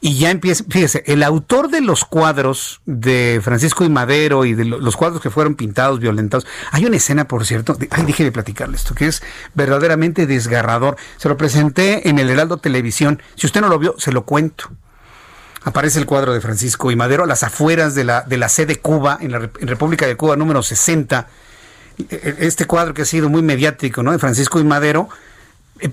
y 0.00 0.18
ya 0.18 0.30
empieza, 0.30 0.64
fíjese, 0.68 1.02
el 1.06 1.22
autor 1.22 1.70
de 1.70 1.80
los 1.80 2.04
cuadros 2.04 2.80
de 2.86 3.40
Francisco 3.42 3.84
y 3.84 3.88
Madero 3.88 4.44
y 4.44 4.54
de 4.54 4.64
los 4.64 4.96
cuadros 4.96 5.20
que 5.20 5.30
fueron 5.30 5.54
pintados, 5.54 6.00
violentados, 6.00 6.46
hay 6.70 6.84
una 6.84 6.96
escena, 6.96 7.28
por 7.28 7.46
cierto, 7.46 7.76
ay, 7.90 8.04
dije 8.04 8.24
de 8.24 8.32
platicarle 8.32 8.76
esto, 8.76 8.94
que 8.94 9.06
es 9.06 9.22
verdaderamente 9.54 10.26
desgarrador. 10.26 10.96
Se 11.16 11.28
lo 11.28 11.36
presenté 11.36 12.08
en 12.08 12.18
el 12.18 12.30
Heraldo 12.30 12.58
Televisión. 12.58 13.22
Si 13.34 13.46
usted 13.46 13.60
no 13.60 13.68
lo 13.68 13.78
vio, 13.78 13.94
se 13.98 14.12
lo 14.12 14.24
cuento. 14.24 14.70
Aparece 15.64 15.98
el 15.98 16.06
cuadro 16.06 16.32
de 16.32 16.40
Francisco 16.40 16.90
y 16.90 16.96
Madero 16.96 17.24
a 17.24 17.26
las 17.26 17.42
afueras 17.42 17.94
de 17.94 18.04
la, 18.04 18.22
de 18.22 18.38
la 18.38 18.48
sede 18.48 18.76
Cuba, 18.76 19.18
en 19.20 19.32
la 19.32 19.38
República 19.38 20.06
de 20.06 20.16
Cuba 20.16 20.36
número 20.36 20.62
60. 20.62 21.28
E, 21.98 22.04
e, 22.10 22.46
este 22.46 22.66
cuadro 22.66 22.94
que 22.94 23.02
ha 23.02 23.04
sido 23.04 23.28
muy 23.28 23.42
mediático, 23.42 24.02
¿no? 24.02 24.12
De 24.12 24.18
Francisco 24.18 24.60
y 24.60 24.64
Madero, 24.64 25.08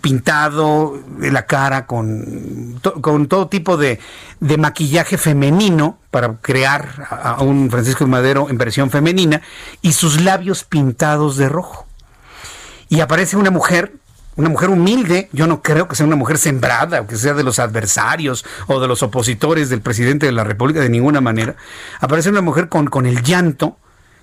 pintado 0.01 0.99
de 1.19 1.31
la 1.31 1.45
cara 1.45 1.85
con, 1.85 2.79
con 3.01 3.27
todo 3.27 3.47
tipo 3.47 3.77
de, 3.77 3.99
de, 4.39 4.57
maquillaje 4.57 5.17
femenino 5.17 5.99
para 6.11 6.35
crear 6.37 7.07
a, 7.09 7.41
un 7.43 7.69
Francisco 7.69 8.07
Madero 8.07 8.49
en 8.49 8.57
versión 8.57 8.89
femenina 8.89 9.41
y 9.81 9.93
sus 9.93 10.21
labios 10.21 10.63
pintados 10.63 11.37
de 11.37 11.49
rojo. 11.49 11.85
Y 12.89 13.01
aparece 13.01 13.37
una 13.37 13.51
mujer, 13.51 13.93
una 14.35 14.49
mujer 14.49 14.69
humilde, 14.69 15.29
yo 15.31 15.45
no 15.45 15.61
creo 15.61 15.87
que 15.87 15.95
sea 15.95 16.05
una 16.05 16.15
mujer 16.15 16.37
sembrada 16.37 17.01
o 17.01 17.07
que 17.07 17.15
sea 17.15 17.33
de 17.33 17.43
los 17.43 17.59
adversarios 17.59 18.45
o 18.67 18.79
de 18.79 18.87
los 18.87 19.03
opositores 19.03 19.69
del 19.69 19.81
presidente 19.81 20.25
de 20.25 20.31
la 20.31 20.43
República 20.43 20.79
de 20.79 20.89
ninguna 20.89 21.21
manera. 21.21 21.55
Aparece 21.99 22.29
una 22.29 22.41
mujer 22.41 22.69
con, 22.69 22.87
con 22.87 23.05
el 23.05 23.21
llanto 23.23 23.77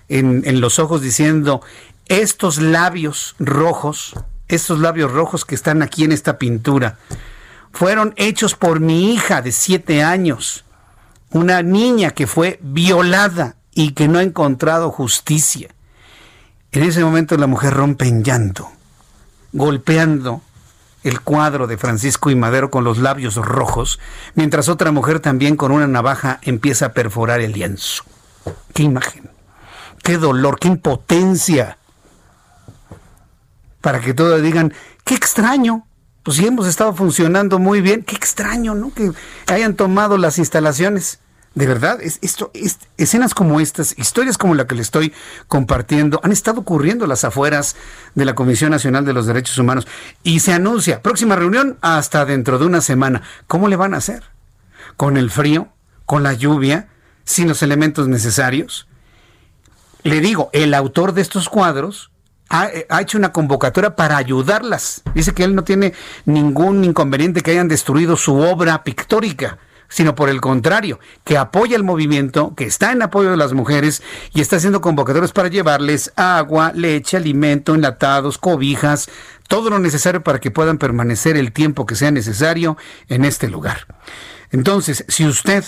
en, 0.09 0.43
en 0.45 0.61
los 0.61 0.79
ojos 0.79 1.03
diciendo, 1.03 1.63
estos 2.07 2.61
labios 2.61 3.37
rojos 3.39 4.15
estos 4.55 4.79
labios 4.81 5.13
rojos 5.13 5.45
que 5.45 5.55
están 5.55 5.83
aquí 5.83 6.05
en 6.05 6.13
esta 6.13 6.39
pintura, 6.39 6.99
fueron 7.73 8.13
hechos 8.17 8.55
por 8.55 8.81
mi 8.81 9.13
hija 9.13 9.43
de 9.43 9.53
siete 9.53 10.03
años, 10.03 10.65
una 11.31 11.63
niña 11.63 12.11
que 12.11 12.27
fue 12.27 12.59
violada 12.63 13.57
y 13.75 13.93
que 13.93 14.09
no 14.09 14.19
ha 14.19 14.23
encontrado 14.23 14.91
justicia. 14.91 15.71
En 16.71 16.85
ese 16.85 17.03
momento 17.03 17.37
la 17.37 17.47
mujer 17.47 17.75
rompe 17.75 18.07
en 18.07 18.23
llanto, 18.23 18.71
golpeando 19.53 20.43
el 21.03 21.21
cuadro 21.21 21.67
de 21.67 21.79
Francisco 21.79 22.31
y 22.31 22.37
Madero 22.37 22.71
con 22.71 22.85
los 22.85 22.99
labios 22.99 23.37
rojos, 23.37 23.99
mientras 24.35 24.69
otra 24.69 24.93
mujer 24.93 25.21
también 25.21 25.57
con 25.57 25.73
una 25.73 25.87
navaja 25.87 26.39
empieza 26.43 26.87
a 26.87 26.93
perforar 26.93 27.41
el 27.41 27.53
lienzo. 27.53 28.05
¡Qué 28.73 28.85
imagen! 28.85 29.31
¡Qué 30.03 30.19
dolor! 30.19 30.59
¡Qué 30.59 30.69
impotencia! 30.69 31.79
Para 33.83 34.01
que 34.01 34.15
todos 34.15 34.41
digan, 34.41 34.73
qué 35.05 35.15
extraño, 35.15 35.87
pues 36.23 36.39
si 36.39 36.47
hemos 36.47 36.67
estado 36.67 36.95
funcionando 36.95 37.59
muy 37.59 37.83
bien, 37.83 38.03
qué 38.03 38.17
extraño, 38.17 38.75
¿no? 38.75 38.95
Que 38.95 39.13
hayan 39.53 39.75
tomado 39.75 40.17
las 40.17 40.39
instalaciones. 40.39 41.19
De 41.55 41.67
verdad, 41.67 42.01
es, 42.01 42.19
esto, 42.23 42.51
escenas 42.97 43.35
como 43.35 43.61
estas, 43.61 43.99
historias 43.99 44.39
como 44.39 44.55
la 44.55 44.67
que 44.67 44.75
le 44.75 44.81
estoy 44.81 45.13
compartiendo, 45.49 46.19
han 46.23 46.33
estado 46.33 46.63
ocurriendo 46.63 47.07
las 47.07 47.25
afueras 47.25 47.77
de 48.15 48.25
la 48.25 48.35
Comisión 48.35 48.71
Nacional 48.71 49.05
de 49.05 49.13
los 49.13 49.27
Derechos 49.27 49.59
Humanos 49.59 49.87
y 50.23 50.41
se 50.41 50.55
anuncia 50.55 51.03
próxima 51.03 51.37
reunión 51.37 51.77
hasta 51.83 52.25
dentro 52.25 52.59
de 52.59 52.65
una 52.65 52.81
semana. 52.81 53.21
¿Cómo 53.49 53.69
le 53.69 53.77
van 53.77 53.93
a 53.93 53.99
hacer? 53.99 54.23
con 54.97 55.17
el 55.17 55.33
frío, 55.33 55.67
con 56.07 56.23
la 56.23 56.33
lluvia, 56.33 56.89
sin 57.25 57.49
los 57.49 57.65
elementos 57.65 58.07
necesarios. 58.07 58.87
Le 60.05 60.21
digo, 60.21 60.49
el 60.53 60.75
autor 60.75 61.13
de 61.13 61.23
estos 61.23 61.49
cuadros 61.49 62.12
ha, 62.53 63.01
hecho 63.01 63.17
una 63.19 63.33
convocatoria 63.33 63.97
para 63.97 64.19
ayudarlas. 64.19 65.03
Dice 65.15 65.33
que 65.33 65.43
él 65.43 65.55
no 65.55 65.65
tiene 65.65 65.95
ningún 66.27 66.85
inconveniente 66.85 67.41
que 67.41 67.53
hayan 67.53 67.69
destruido 67.69 68.17
su 68.17 68.37
obra 68.37 68.85
pictórica 68.85 69.59
sino 69.89 70.15
por 70.15 70.31
el 70.31 70.41
contrario, 70.41 71.01
que 71.23 71.37
apoya 71.37 71.77
el 71.77 71.85
movimiento, 71.85 72.55
que 72.55 72.65
está 72.65 72.93
en 72.93 73.03
apoyo 73.03 73.31
de 73.31 73.37
las 73.37 73.53
mujeres 73.53 74.03
y 74.33 74.41
está 74.41 74.57
haciendo 74.57 74.81
convocatorias 74.81 75.33
para 75.33 75.49
llevarles 75.49 76.15
agua, 76.17 76.73
leche, 76.75 77.19
alimento, 77.19 77.75
enlatados, 77.75 78.39
cobijas, 78.39 79.11
todo 79.49 79.69
lo 79.69 79.79
necesario 79.79 80.23
para 80.23 80.41
que 80.41 80.51
puedan 80.51 80.79
permanecer 80.79 81.37
el 81.37 81.53
tiempo 81.53 81.85
que 81.85 81.95
sea 81.95 82.11
necesario 82.11 82.79
en 83.09 83.27
este 83.27 83.51
lugar. 83.51 83.87
Entonces, 84.51 85.05
si 85.09 85.27
usted 85.27 85.63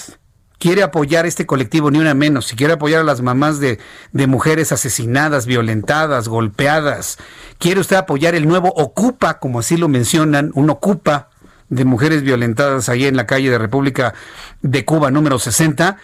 quiere 0.64 0.82
apoyar 0.82 1.26
este 1.26 1.44
colectivo, 1.44 1.90
ni 1.90 1.98
una 1.98 2.14
menos, 2.14 2.46
si 2.46 2.56
quiere 2.56 2.72
apoyar 2.72 3.02
a 3.02 3.04
las 3.04 3.20
mamás 3.20 3.60
de, 3.60 3.78
de, 4.12 4.26
mujeres 4.26 4.72
asesinadas, 4.72 5.44
violentadas, 5.44 6.26
golpeadas, 6.26 7.18
quiere 7.58 7.80
usted 7.80 7.96
apoyar 7.96 8.34
el 8.34 8.48
nuevo 8.48 8.72
Ocupa, 8.74 9.40
como 9.40 9.58
así 9.58 9.76
lo 9.76 9.88
mencionan, 9.88 10.52
un 10.54 10.70
Ocupa 10.70 11.28
de 11.68 11.84
mujeres 11.84 12.22
violentadas 12.22 12.88
ahí 12.88 13.04
en 13.04 13.14
la 13.14 13.26
calle 13.26 13.50
de 13.50 13.58
República 13.58 14.14
de 14.62 14.86
Cuba 14.86 15.10
número 15.10 15.38
60, 15.38 15.98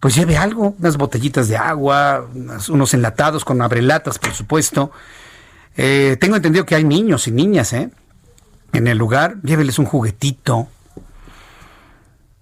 pues 0.00 0.14
lleve 0.14 0.38
algo, 0.38 0.74
unas 0.78 0.96
botellitas 0.96 1.48
de 1.48 1.58
agua, 1.58 2.26
unos 2.70 2.94
enlatados 2.94 3.44
con 3.44 3.60
abrelatas, 3.60 4.18
por 4.18 4.32
supuesto. 4.32 4.92
Eh, 5.76 6.16
tengo 6.18 6.36
entendido 6.36 6.64
que 6.64 6.74
hay 6.74 6.84
niños 6.84 7.28
y 7.28 7.32
niñas, 7.32 7.74
¿eh? 7.74 7.90
En 8.72 8.86
el 8.86 8.96
lugar, 8.96 9.36
lléveles 9.42 9.78
un 9.78 9.84
juguetito. 9.84 10.68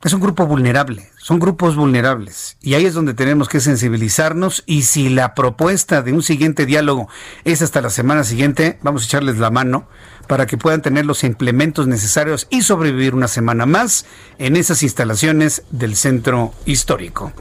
Es 0.04 0.12
un 0.12 0.20
grupo 0.20 0.46
vulnerable, 0.46 1.10
son 1.24 1.38
grupos 1.38 1.74
vulnerables. 1.74 2.58
Y 2.60 2.74
ahí 2.74 2.84
es 2.84 2.92
donde 2.92 3.14
tenemos 3.14 3.48
que 3.48 3.58
sensibilizarnos. 3.58 4.62
Y 4.66 4.82
si 4.82 5.08
la 5.08 5.34
propuesta 5.34 6.02
de 6.02 6.12
un 6.12 6.22
siguiente 6.22 6.66
diálogo 6.66 7.08
es 7.44 7.62
hasta 7.62 7.80
la 7.80 7.88
semana 7.88 8.24
siguiente, 8.24 8.78
vamos 8.82 9.04
a 9.04 9.06
echarles 9.06 9.38
la 9.38 9.48
mano 9.48 9.88
para 10.28 10.46
que 10.46 10.58
puedan 10.58 10.82
tener 10.82 11.06
los 11.06 11.24
implementos 11.24 11.86
necesarios 11.86 12.46
y 12.50 12.60
sobrevivir 12.60 13.14
una 13.14 13.28
semana 13.28 13.64
más 13.64 14.04
en 14.38 14.54
esas 14.54 14.82
instalaciones 14.82 15.62
del 15.70 15.96
centro 15.96 16.52
histórico. 16.66 17.32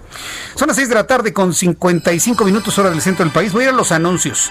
Son 0.55 0.69
las 0.69 0.77
6 0.77 0.87
de 0.87 0.95
la 0.95 1.07
tarde 1.07 1.33
con 1.33 1.53
55 1.53 2.45
minutos 2.45 2.77
hora 2.79 2.89
del 2.89 3.01
centro 3.01 3.25
del 3.25 3.33
país. 3.33 3.51
Voy 3.51 3.63
a 3.63 3.67
ir 3.67 3.73
a 3.73 3.77
los 3.77 3.91
anuncios. 3.91 4.49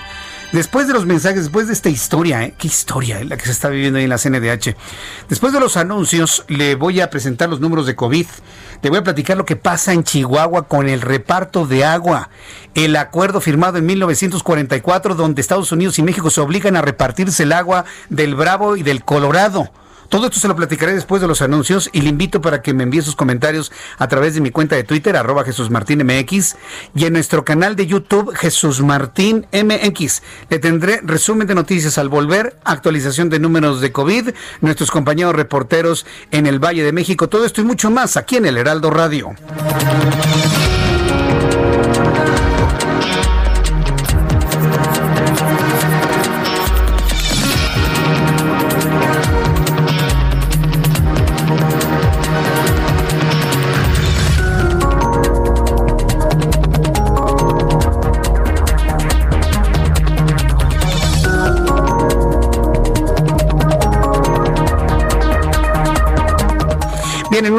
Después 0.53 0.87
de 0.87 0.93
los 0.93 1.07
mensajes, 1.07 1.45
después 1.45 1.67
de 1.67 1.73
esta 1.73 1.89
historia, 1.89 2.45
¿eh? 2.45 2.55
qué 2.59 2.69
historia 2.69 3.25
la 3.25 3.39
que 3.39 3.47
se 3.47 3.53
está 3.53 3.71
viviendo 3.71 3.99
ahí 3.99 4.05
en 4.05 4.11
la 4.11 4.19
CNDH. 4.19 4.77
Después 5.31 5.55
de 5.55 5.61
los 5.61 5.79
anuncios, 5.79 6.45
le 6.49 6.75
voy 6.75 7.01
a 7.01 7.09
presentar 7.09 7.49
los 7.49 7.61
números 7.61 7.87
de 7.87 7.97
COVID. 7.97 8.27
Le 8.83 8.91
voy 8.91 8.99
a 8.99 9.03
platicar 9.05 9.22
lo 9.31 9.45
que 9.45 9.57
pasa 9.57 9.93
en 9.93 10.05
Chihuahua 10.05 10.69
con 10.69 10.89
el 10.89 11.01
reparto 11.01 11.67
de 11.67 11.85
agua. 11.85 12.29
El 12.75 12.97
acuerdo 12.97 13.41
firmado 13.41 13.79
en 13.79 13.87
1944, 13.87 15.15
donde 15.15 15.41
Estados 15.41 15.73
Unidos 15.73 15.99
y 15.99 16.03
México 16.03 16.31
se 16.31 16.41
obligan 16.41 16.77
a 16.77 16.83
repartirse 16.83 17.45
el 17.45 17.53
agua 17.53 17.85
del 18.11 18.35
Bravo 18.35 18.77
y 18.77 18.83
del 18.83 19.05
Colorado. 19.05 19.71
Todo 20.13 20.27
esto 20.27 20.39
se 20.39 20.47
lo 20.47 20.55
platicaré 20.55 20.93
después 20.93 21.23
de 21.23 21.27
los 21.27 21.41
anuncios 21.41 21.89
y 21.91 22.03
le 22.03 22.11
invito 22.11 22.43
para 22.43 22.61
que 22.61 22.75
me 22.75 22.83
envíe 22.83 23.01
sus 23.01 23.17
comentarios 23.17 23.73
a 23.97 24.09
través 24.09 24.35
de 24.35 24.43
mi 24.43 24.51
cuenta 24.51 24.77
de 24.77 24.85
Twitter, 24.85 25.17
arroba 25.17 25.43
Jesús 25.43 25.71
y 26.95 27.05
en 27.07 27.13
nuestro 27.15 27.47
canal 27.47 27.77
de 27.77 27.87
YouTube, 27.87 28.37
Jesús 28.37 28.83
Martín 28.83 29.47
MX. 29.55 30.23
Le 30.51 30.59
tendré 30.59 31.01
resumen 31.03 31.47
de 31.47 31.55
noticias 31.55 31.97
al 31.97 32.11
volver, 32.11 32.59
actualización 32.63 33.31
de 33.31 33.39
números 33.39 33.81
de 33.81 33.91
COVID, 33.91 34.29
nuestros 34.61 34.91
compañeros 34.91 35.35
reporteros 35.35 36.05
en 36.31 36.47
el 36.47 36.59
Valle 36.59 36.85
de 36.85 36.93
México, 36.93 37.31
todo 37.31 37.47
esto 37.47 37.63
y 37.63 37.65
mucho 37.65 37.91
más 37.91 38.19
aquí 38.19 38.37
en 38.37 38.45
el 38.45 38.59
Heraldo 38.59 38.91
Radio. 38.91 39.35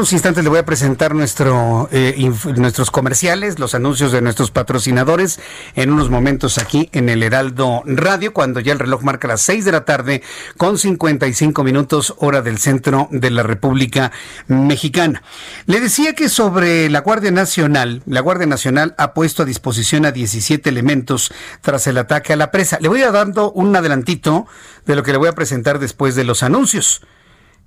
Unos 0.03 0.11
instantes 0.11 0.43
le 0.43 0.49
voy 0.49 0.59
a 0.59 0.65
presentar 0.65 1.15
nuestro, 1.15 1.87
eh, 1.93 2.29
nuestros 2.57 2.91
comerciales, 2.91 3.57
los 3.57 3.73
anuncios 3.73 4.11
de 4.11 4.21
nuestros 4.21 4.51
patrocinadores, 4.51 5.39
en 5.75 5.91
unos 5.91 6.09
momentos 6.09 6.57
aquí 6.57 6.89
en 6.91 7.07
el 7.07 7.23
Heraldo 7.23 7.83
Radio, 7.85 8.33
cuando 8.33 8.59
ya 8.59 8.73
el 8.73 8.79
reloj 8.79 9.01
marca 9.03 9.29
las 9.29 9.39
6 9.43 9.63
de 9.63 9.71
la 9.71 9.85
tarde 9.85 10.21
con 10.57 10.77
55 10.77 11.63
minutos 11.63 12.15
hora 12.17 12.41
del 12.41 12.57
centro 12.57 13.07
de 13.11 13.31
la 13.31 13.43
República 13.43 14.11
Mexicana. 14.47 15.23
Le 15.67 15.79
decía 15.79 16.11
que 16.11 16.27
sobre 16.27 16.89
la 16.89 16.99
Guardia 16.99 17.31
Nacional, 17.31 18.03
la 18.05 18.19
Guardia 18.19 18.45
Nacional 18.45 18.95
ha 18.97 19.13
puesto 19.13 19.43
a 19.43 19.45
disposición 19.45 20.05
a 20.05 20.11
17 20.11 20.69
elementos 20.69 21.31
tras 21.61 21.87
el 21.87 21.97
ataque 21.97 22.33
a 22.33 22.35
la 22.35 22.51
presa. 22.51 22.77
Le 22.81 22.89
voy 22.89 23.03
a 23.03 23.11
dando 23.11 23.53
un 23.53 23.73
adelantito 23.73 24.47
de 24.85 24.97
lo 24.97 25.03
que 25.03 25.13
le 25.13 25.17
voy 25.17 25.29
a 25.29 25.33
presentar 25.33 25.79
después 25.79 26.15
de 26.15 26.25
los 26.25 26.43
anuncios. 26.43 27.03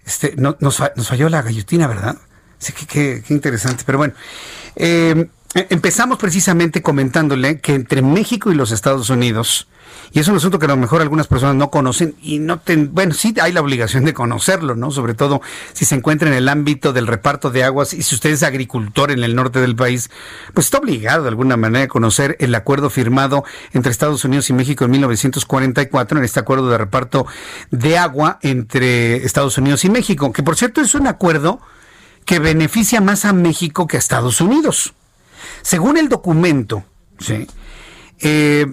Este, 0.07 0.35
no, 0.37 0.57
nos, 0.61 0.81
nos, 0.95 1.09
falló 1.09 1.29
la 1.29 1.43
gallotina, 1.43 1.89
¿verdad? 1.89 2.17
Sí, 2.59 2.73
qué, 2.73 3.23
qué 3.27 3.35
interesante. 3.35 3.83
Pero 3.85 3.99
bueno, 3.99 4.15
eh, 4.77 5.29
empezamos 5.55 6.19
precisamente 6.19 6.83
comentándole 6.83 7.61
que 7.61 7.75
entre 7.75 8.03
México 8.03 8.51
y 8.51 8.55
los 8.55 8.73
Estados 8.73 9.11
Unidos, 9.11 9.69
y 10.13 10.21
es 10.21 10.29
un 10.29 10.37
asunto 10.37 10.59
que 10.59 10.67
a 10.67 10.69
lo 10.69 10.77
mejor 10.77 11.03
algunas 11.03 11.27
personas 11.27 11.57
no 11.57 11.71
conocen 11.71 12.15
y 12.23 12.39
no 12.39 12.59
ten, 12.59 12.95
bueno, 12.95 13.13
sí 13.15 13.35
hay 13.41 13.53
la 13.53 13.61
obligación 13.61 14.05
de 14.05 14.15
conocerlo, 14.15 14.75
¿no? 14.75 14.91
Sobre 14.91 15.15
todo 15.15 15.41
si 15.73 15.85
se 15.85 15.95
encuentra 15.95 16.29
en 16.29 16.35
el 16.35 16.49
ámbito 16.49 16.93
del 16.93 17.07
reparto 17.07 17.51
de 17.51 17.65
aguas 17.65 17.93
y 17.93 18.03
si 18.03 18.15
usted 18.15 18.31
es 18.31 18.43
agricultor 18.43 19.11
en 19.11 19.25
el 19.25 19.35
norte 19.35 19.61
del 19.61 19.77
país, 19.77 20.11
pues 20.55 20.67
está 20.67 20.79
obligado 20.79 21.23
de 21.23 21.29
alguna 21.29 21.57
manera 21.57 21.85
a 21.85 21.89
conocer 21.89 22.37
el 22.41 22.55
acuerdo 22.55 22.91
firmado 22.91 23.45
entre 23.73 23.91
Estados 23.91 24.25
Unidos 24.25 24.49
y 24.51 24.53
México 24.53 24.85
en 24.85 24.93
1944, 24.93 26.19
en 26.19 26.25
este 26.25 26.41
acuerdo 26.41 26.69
de 26.71 26.79
reparto 26.79 27.27
de 27.71 27.99
agua 27.99 28.39
entre 28.43 29.25
Estados 29.25 29.59
Unidos 29.59 29.85
y 29.85 29.91
México, 29.91 30.33
que 30.33 30.43
por 30.43 30.57
cierto 30.57 30.81
es 30.81 30.95
un 30.95 31.07
acuerdo 31.07 31.61
que 32.25 32.39
beneficia 32.39 33.01
más 33.01 33.25
a 33.25 33.33
México 33.33 33.87
que 33.87 33.97
a 33.97 34.01
Estados 34.01 34.41
Unidos. 34.41 34.95
Según 35.63 35.97
el 35.97 36.09
documento, 36.09 36.85
¿sí? 37.19 37.47
Eh, 38.21 38.67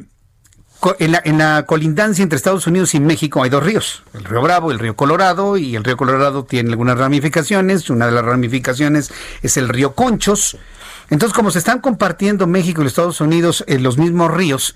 en 1.00 1.38
la, 1.38 1.66
colindancia 1.66 2.24
entre 2.24 2.36
Estados 2.36 2.68
Unidos 2.68 2.94
y 2.94 3.00
México 3.00 3.42
hay 3.42 3.50
dos 3.50 3.64
ríos, 3.64 4.04
el 4.14 4.26
río 4.26 4.42
Bravo 4.42 4.72
el 4.72 4.80
río 4.80 4.96
Colorado, 4.96 5.58
y 5.58 5.76
el 5.76 5.84
río 5.84 5.96
Colorado 5.96 6.44
tiene 6.44 6.72
algunas 6.72 6.98
ramificaciones, 6.98 7.90
una 7.90 8.06
de 8.06 8.12
las 8.12 8.26
ramificaciones 8.26 9.12
es 9.42 9.58
el 9.58 9.70
río 9.70 9.96
Conchos. 9.96 10.58
Entonces, 11.10 11.36
como 11.36 11.52
se 11.52 11.60
están 11.60 11.80
compartiendo 11.80 12.48
México 12.48 12.82
y 12.82 12.86
los 12.86 12.92
Estados 12.94 13.22
Unidos 13.22 13.64
en 13.68 13.84
los 13.84 13.98
mismos 13.98 14.32
ríos, 14.32 14.76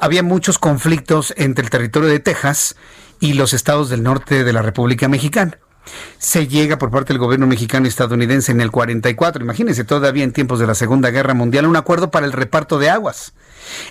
había 0.00 0.22
muchos 0.22 0.58
conflictos 0.58 1.32
entre 1.36 1.64
el 1.64 1.70
territorio 1.70 2.08
de 2.08 2.20
Texas 2.20 2.76
y 3.20 3.32
los 3.32 3.54
estados 3.54 3.88
del 3.88 4.02
norte 4.02 4.44
de 4.44 4.52
la 4.52 4.62
República 4.62 5.08
Mexicana 5.08 5.58
se 6.18 6.46
llega 6.46 6.78
por 6.78 6.90
parte 6.90 7.12
del 7.12 7.18
gobierno 7.18 7.46
mexicano 7.46 7.86
y 7.86 7.88
estadounidense 7.88 8.52
en 8.52 8.60
el 8.60 8.70
44, 8.70 9.42
imagínense 9.42 9.84
todavía 9.84 10.24
en 10.24 10.32
tiempos 10.32 10.58
de 10.58 10.66
la 10.66 10.74
Segunda 10.74 11.10
Guerra 11.10 11.34
Mundial, 11.34 11.66
un 11.66 11.76
acuerdo 11.76 12.10
para 12.10 12.26
el 12.26 12.32
reparto 12.32 12.78
de 12.78 12.90
aguas, 12.90 13.32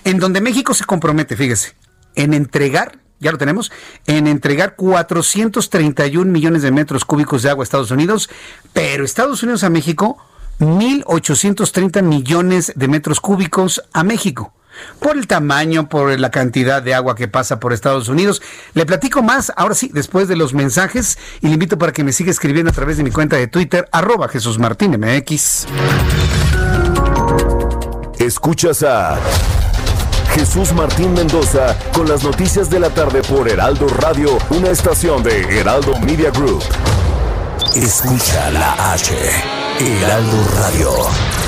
en 0.04 0.18
donde 0.18 0.40
México 0.40 0.74
se 0.74 0.84
compromete, 0.84 1.36
fíjese, 1.36 1.74
en 2.14 2.34
entregar, 2.34 2.98
ya 3.20 3.32
lo 3.32 3.38
tenemos, 3.38 3.72
en 4.06 4.26
entregar 4.26 4.76
431 4.76 6.30
millones 6.30 6.62
de 6.62 6.72
metros 6.72 7.04
cúbicos 7.04 7.42
de 7.42 7.50
agua 7.50 7.62
a 7.62 7.64
Estados 7.64 7.90
Unidos, 7.90 8.28
pero 8.72 9.04
Estados 9.04 9.42
Unidos 9.42 9.64
a 9.64 9.70
México, 9.70 10.18
1.830 10.60 12.02
millones 12.02 12.72
de 12.74 12.88
metros 12.88 13.20
cúbicos 13.20 13.82
a 13.92 14.04
México 14.04 14.52
por 15.00 15.16
el 15.16 15.26
tamaño, 15.26 15.88
por 15.88 16.18
la 16.18 16.30
cantidad 16.30 16.82
de 16.82 16.94
agua 16.94 17.14
que 17.14 17.28
pasa 17.28 17.60
por 17.60 17.72
Estados 17.72 18.08
Unidos. 18.08 18.42
Le 18.74 18.86
platico 18.86 19.22
más, 19.22 19.52
ahora 19.56 19.74
sí, 19.74 19.90
después 19.92 20.28
de 20.28 20.36
los 20.36 20.54
mensajes, 20.54 21.18
y 21.40 21.48
le 21.48 21.54
invito 21.54 21.78
para 21.78 21.92
que 21.92 22.04
me 22.04 22.12
siga 22.12 22.30
escribiendo 22.30 22.70
a 22.70 22.74
través 22.74 22.96
de 22.96 23.02
mi 23.02 23.10
cuenta 23.10 23.36
de 23.36 23.46
Twitter, 23.46 23.88
arroba 23.92 24.28
Jesús 24.28 24.58
Martín. 24.58 24.88
Escuchas 28.18 28.82
a 28.82 29.18
Jesús 30.34 30.72
Martín 30.72 31.14
Mendoza 31.14 31.76
con 31.92 32.08
las 32.08 32.22
noticias 32.22 32.70
de 32.70 32.80
la 32.80 32.90
tarde 32.90 33.22
por 33.22 33.48
Heraldo 33.48 33.88
Radio, 33.88 34.38
una 34.50 34.70
estación 34.70 35.22
de 35.22 35.60
Heraldo 35.60 35.98
Media 36.00 36.30
Group. 36.30 36.62
Escucha 37.74 38.50
la 38.50 38.92
H, 38.92 39.14
Heraldo 39.80 40.48
Radio. 40.56 41.47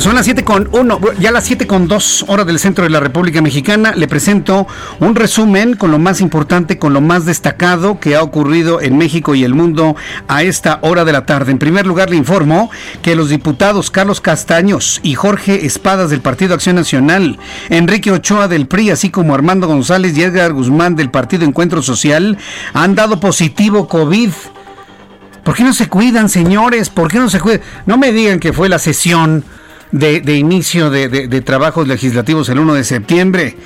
Son 0.00 0.14
las 0.14 0.24
7 0.24 0.44
con 0.44 0.70
1, 0.72 0.98
ya 1.18 1.30
las 1.30 1.44
7 1.44 1.66
con 1.66 1.86
2 1.86 2.24
horas 2.28 2.46
del 2.46 2.58
centro 2.58 2.84
de 2.84 2.90
la 2.90 3.00
República 3.00 3.42
Mexicana. 3.42 3.92
Le 3.94 4.08
presento 4.08 4.66
un 4.98 5.14
resumen 5.14 5.74
con 5.76 5.90
lo 5.90 5.98
más 5.98 6.22
importante, 6.22 6.78
con 6.78 6.94
lo 6.94 7.02
más 7.02 7.26
destacado 7.26 8.00
que 8.00 8.16
ha 8.16 8.22
ocurrido 8.22 8.80
en 8.80 8.96
México 8.96 9.34
y 9.34 9.44
el 9.44 9.52
mundo 9.52 9.96
a 10.26 10.42
esta 10.42 10.78
hora 10.80 11.04
de 11.04 11.12
la 11.12 11.26
tarde. 11.26 11.52
En 11.52 11.58
primer 11.58 11.86
lugar, 11.86 12.08
le 12.08 12.16
informo 12.16 12.70
que 13.02 13.14
los 13.14 13.28
diputados 13.28 13.90
Carlos 13.90 14.22
Castaños 14.22 15.00
y 15.02 15.16
Jorge 15.16 15.66
Espadas 15.66 16.08
del 16.08 16.22
Partido 16.22 16.54
Acción 16.54 16.76
Nacional, 16.76 17.38
Enrique 17.68 18.10
Ochoa 18.10 18.48
del 18.48 18.68
PRI, 18.68 18.92
así 18.92 19.10
como 19.10 19.34
Armando 19.34 19.66
González 19.66 20.16
y 20.16 20.22
Edgar 20.22 20.54
Guzmán 20.54 20.96
del 20.96 21.10
Partido 21.10 21.44
Encuentro 21.44 21.82
Social, 21.82 22.38
han 22.72 22.94
dado 22.94 23.20
positivo 23.20 23.86
COVID. 23.86 24.30
¿Por 25.44 25.54
qué 25.54 25.62
no 25.62 25.74
se 25.74 25.88
cuidan, 25.88 26.30
señores? 26.30 26.88
¿Por 26.88 27.10
qué 27.10 27.18
no 27.18 27.28
se 27.28 27.38
cuidan? 27.38 27.60
No 27.84 27.98
me 27.98 28.12
digan 28.12 28.40
que 28.40 28.54
fue 28.54 28.70
la 28.70 28.78
sesión 28.78 29.44
de, 29.92 30.36
inicio 30.36 30.90
de, 30.90 31.08
de, 31.08 31.40
trabajos 31.40 31.88
legislativos 31.88 32.48
el 32.48 32.58
1 32.58 32.74
de 32.74 32.84
septiembre. 32.84 33.56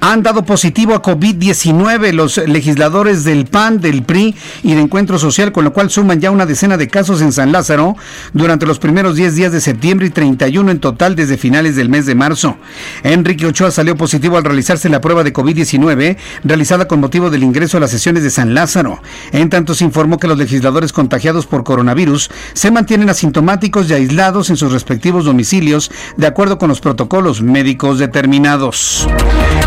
Han 0.00 0.22
dado 0.22 0.44
positivo 0.44 0.94
a 0.94 1.02
COVID-19 1.02 2.12
los 2.12 2.38
legisladores 2.38 3.24
del 3.24 3.46
PAN, 3.46 3.80
del 3.80 4.02
PRI 4.02 4.34
y 4.62 4.74
de 4.74 4.80
Encuentro 4.80 5.18
Social, 5.18 5.52
con 5.52 5.64
lo 5.64 5.72
cual 5.72 5.90
suman 5.90 6.20
ya 6.20 6.30
una 6.30 6.46
decena 6.46 6.76
de 6.76 6.88
casos 6.88 7.20
en 7.20 7.32
San 7.32 7.52
Lázaro 7.52 7.96
durante 8.32 8.66
los 8.66 8.78
primeros 8.78 9.16
10 9.16 9.34
días 9.34 9.52
de 9.52 9.60
septiembre 9.60 10.06
y 10.06 10.10
31 10.10 10.70
en 10.70 10.80
total 10.80 11.16
desde 11.16 11.36
finales 11.36 11.76
del 11.76 11.88
mes 11.88 12.06
de 12.06 12.14
marzo. 12.14 12.56
Enrique 13.02 13.46
Ochoa 13.46 13.70
salió 13.70 13.96
positivo 13.96 14.36
al 14.36 14.44
realizarse 14.44 14.88
la 14.88 15.00
prueba 15.00 15.24
de 15.24 15.32
COVID-19 15.32 16.16
realizada 16.44 16.88
con 16.88 17.00
motivo 17.00 17.30
del 17.30 17.42
ingreso 17.42 17.76
a 17.76 17.80
las 17.80 17.90
sesiones 17.90 18.22
de 18.22 18.30
San 18.30 18.54
Lázaro. 18.54 19.00
En 19.32 19.50
tanto 19.50 19.74
se 19.74 19.84
informó 19.84 20.18
que 20.18 20.28
los 20.28 20.38
legisladores 20.38 20.92
contagiados 20.92 21.46
por 21.46 21.64
coronavirus 21.64 22.30
se 22.52 22.70
mantienen 22.70 23.10
asintomáticos 23.10 23.88
y 23.88 23.94
aislados 23.94 24.50
en 24.50 24.56
sus 24.56 24.72
respectivos 24.72 25.24
domicilios 25.24 25.73
de 26.16 26.26
acuerdo 26.26 26.58
con 26.58 26.68
los 26.68 26.80
protocolos 26.80 27.42
médicos 27.42 27.98
determinados. 27.98 29.08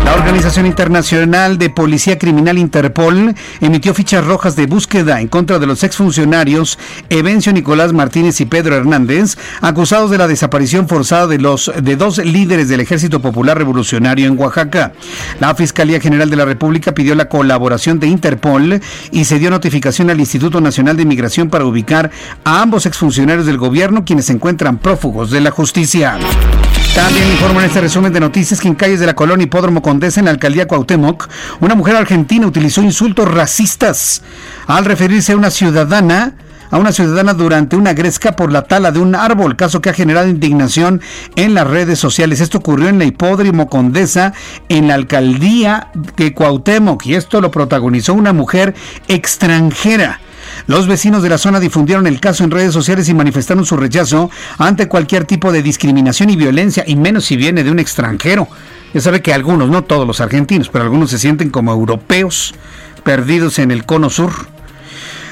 La 0.04 0.14
Organización 0.14 0.64
Internacional 0.64 1.58
de 1.58 1.68
Policía 1.68 2.18
Criminal 2.18 2.56
Interpol 2.56 3.34
emitió 3.60 3.92
fichas 3.92 4.24
rojas 4.24 4.56
de 4.56 4.66
búsqueda 4.66 5.20
en 5.20 5.28
contra 5.28 5.58
de 5.58 5.66
los 5.66 5.84
exfuncionarios 5.84 6.78
Evencio 7.10 7.52
Nicolás 7.52 7.92
Martínez 7.92 8.40
y 8.40 8.46
Pedro 8.46 8.76
Hernández, 8.76 9.36
acusados 9.60 10.10
de 10.10 10.16
la 10.16 10.26
desaparición 10.26 10.88
forzada 10.88 11.26
de 11.26 11.38
los 11.38 11.70
de 11.82 11.96
dos 11.96 12.18
líderes 12.18 12.68
del 12.68 12.80
Ejército 12.80 13.20
Popular 13.20 13.58
Revolucionario 13.58 14.26
en 14.26 14.38
Oaxaca. 14.38 14.92
La 15.40 15.54
Fiscalía 15.54 16.00
General 16.00 16.30
de 16.30 16.36
la 16.36 16.46
República 16.46 16.92
pidió 16.92 17.14
la 17.14 17.28
colaboración 17.28 18.00
de 18.00 18.06
Interpol 18.06 18.80
y 19.10 19.24
se 19.24 19.38
dio 19.38 19.50
notificación 19.50 20.08
al 20.08 20.20
Instituto 20.20 20.60
Nacional 20.60 20.96
de 20.96 21.04
Migración 21.04 21.50
para 21.50 21.66
ubicar 21.66 22.10
a 22.44 22.62
ambos 22.62 22.86
exfuncionarios 22.86 23.44
del 23.44 23.58
gobierno 23.58 24.04
quienes 24.06 24.26
se 24.26 24.32
encuentran 24.32 24.78
prófugos 24.78 25.30
de 25.30 25.40
la 25.42 25.50
justicia. 25.50 25.97
También 25.98 27.28
informa 27.32 27.60
en 27.60 27.66
este 27.66 27.80
resumen 27.80 28.12
de 28.12 28.20
noticias 28.20 28.60
que 28.60 28.68
en 28.68 28.76
calles 28.76 29.00
de 29.00 29.06
la 29.06 29.14
colonia 29.14 29.44
Hipódromo 29.44 29.82
Condesa 29.82 30.20
en 30.20 30.26
la 30.26 30.30
alcaldía 30.30 30.68
Cuauhtémoc, 30.68 31.28
una 31.58 31.74
mujer 31.74 31.96
argentina 31.96 32.46
utilizó 32.46 32.82
insultos 32.82 33.26
racistas 33.26 34.22
al 34.68 34.84
referirse 34.84 35.32
a 35.32 35.36
una 35.36 35.50
ciudadana 35.50 36.34
a 36.70 36.76
una 36.78 36.92
ciudadana 36.92 37.34
durante 37.34 37.74
una 37.76 37.94
gresca 37.94 38.36
por 38.36 38.52
la 38.52 38.62
tala 38.62 38.92
de 38.92 39.00
un 39.00 39.14
árbol, 39.14 39.56
caso 39.56 39.80
que 39.80 39.88
ha 39.88 39.94
generado 39.94 40.28
indignación 40.28 41.00
en 41.34 41.54
las 41.54 41.66
redes 41.66 41.98
sociales. 41.98 42.40
Esto 42.40 42.58
ocurrió 42.58 42.88
en 42.88 42.98
la 42.98 43.06
Hipódromo 43.06 43.68
Condesa, 43.68 44.34
en 44.68 44.86
la 44.86 44.94
alcaldía 44.94 45.88
de 46.16 46.34
Cuauhtémoc, 46.34 47.06
y 47.06 47.14
esto 47.14 47.40
lo 47.40 47.50
protagonizó 47.50 48.14
una 48.14 48.32
mujer 48.32 48.74
extranjera. 49.08 50.20
Los 50.68 50.86
vecinos 50.86 51.22
de 51.22 51.30
la 51.30 51.38
zona 51.38 51.60
difundieron 51.60 52.06
el 52.06 52.20
caso 52.20 52.44
en 52.44 52.50
redes 52.50 52.74
sociales 52.74 53.08
y 53.08 53.14
manifestaron 53.14 53.64
su 53.64 53.74
rechazo 53.78 54.30
ante 54.58 54.86
cualquier 54.86 55.24
tipo 55.24 55.50
de 55.50 55.62
discriminación 55.62 56.28
y 56.28 56.36
violencia, 56.36 56.84
y 56.86 56.94
menos 56.94 57.24
si 57.24 57.38
viene 57.38 57.64
de 57.64 57.70
un 57.70 57.78
extranjero. 57.78 58.48
Ya 58.92 59.00
sabe 59.00 59.22
que 59.22 59.32
algunos, 59.32 59.70
no 59.70 59.84
todos 59.84 60.06
los 60.06 60.20
argentinos, 60.20 60.68
pero 60.68 60.84
algunos 60.84 61.10
se 61.10 61.18
sienten 61.18 61.48
como 61.48 61.72
europeos 61.72 62.54
perdidos 63.02 63.58
en 63.58 63.70
el 63.70 63.86
cono 63.86 64.10
sur. 64.10 64.30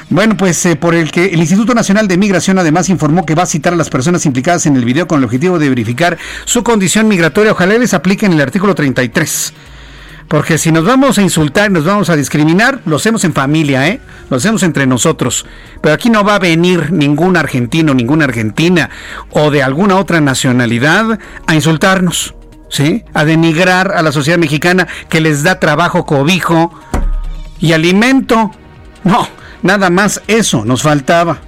Bueno, 0.09 0.39
pues 0.39 0.65
eh, 0.65 0.75
por 0.75 0.95
el 0.95 1.11
que 1.11 1.27
el 1.27 1.41
Instituto 1.41 1.75
Nacional 1.75 2.09
de 2.09 2.17
Migración 2.17 2.59
además 2.59 2.89
informó 2.89 3.27
que 3.27 3.35
va 3.35 3.43
a 3.43 3.47
citar 3.47 3.75
a 3.75 3.77
las 3.77 3.91
personas 3.91 4.25
implicadas 4.25 4.65
en 4.65 4.77
el 4.77 4.87
video 4.87 5.07
con 5.07 5.19
el 5.19 5.25
objetivo 5.25 5.59
de 5.59 5.69
verificar 5.69 6.17
su 6.47 6.65
condición 6.65 7.09
migratoria. 7.09 7.53
Ojalá 7.53 7.77
les 7.77 7.93
apliquen 7.93 8.33
el 8.33 8.41
artículo 8.41 8.75
33 8.75 9.53
porque 10.29 10.59
si 10.59 10.73
nos 10.73 10.85
vamos 10.85 11.19
a 11.19 11.23
insultar, 11.23 11.71
nos 11.71 11.85
vamos 11.85 12.11
a 12.11 12.17
discriminar, 12.17 12.81
lo 12.85 12.97
hacemos 12.97 13.25
en 13.25 13.33
familia, 13.33 13.89
¿eh? 13.89 14.01
Lo 14.29 14.39
hacemos 14.39 14.63
entre 14.63 14.87
nosotros. 14.87 15.47
Pero 15.81 15.95
aquí 15.95 16.11
no 16.11 16.25
va 16.25 16.37
a 16.37 16.39
venir 16.41 16.93
ningún 16.93 17.37
argentino, 17.37 17.95
ninguna 17.95 18.25
argentina 18.25 18.91
o 19.31 19.51
de 19.51 19.63
alguna 19.63 19.97
otra 19.97 20.21
nacionalidad 20.21 21.19
a 21.47 21.55
insultarnos, 21.55 22.35
¿sí? 22.69 23.05
A 23.15 23.25
denigrar 23.25 23.93
a 23.93 24.03
la 24.03 24.11
sociedad 24.11 24.39
mexicana 24.39 24.89
que 25.09 25.21
les 25.21 25.43
da 25.43 25.61
trabajo, 25.61 26.05
cobijo 26.05 26.73
y 27.61 27.73
alimento. 27.73 28.51
No, 29.05 29.29
nada 29.63 29.91
más 29.91 30.23
eso 30.27 30.65
nos 30.65 30.83
faltaba. 30.83 31.39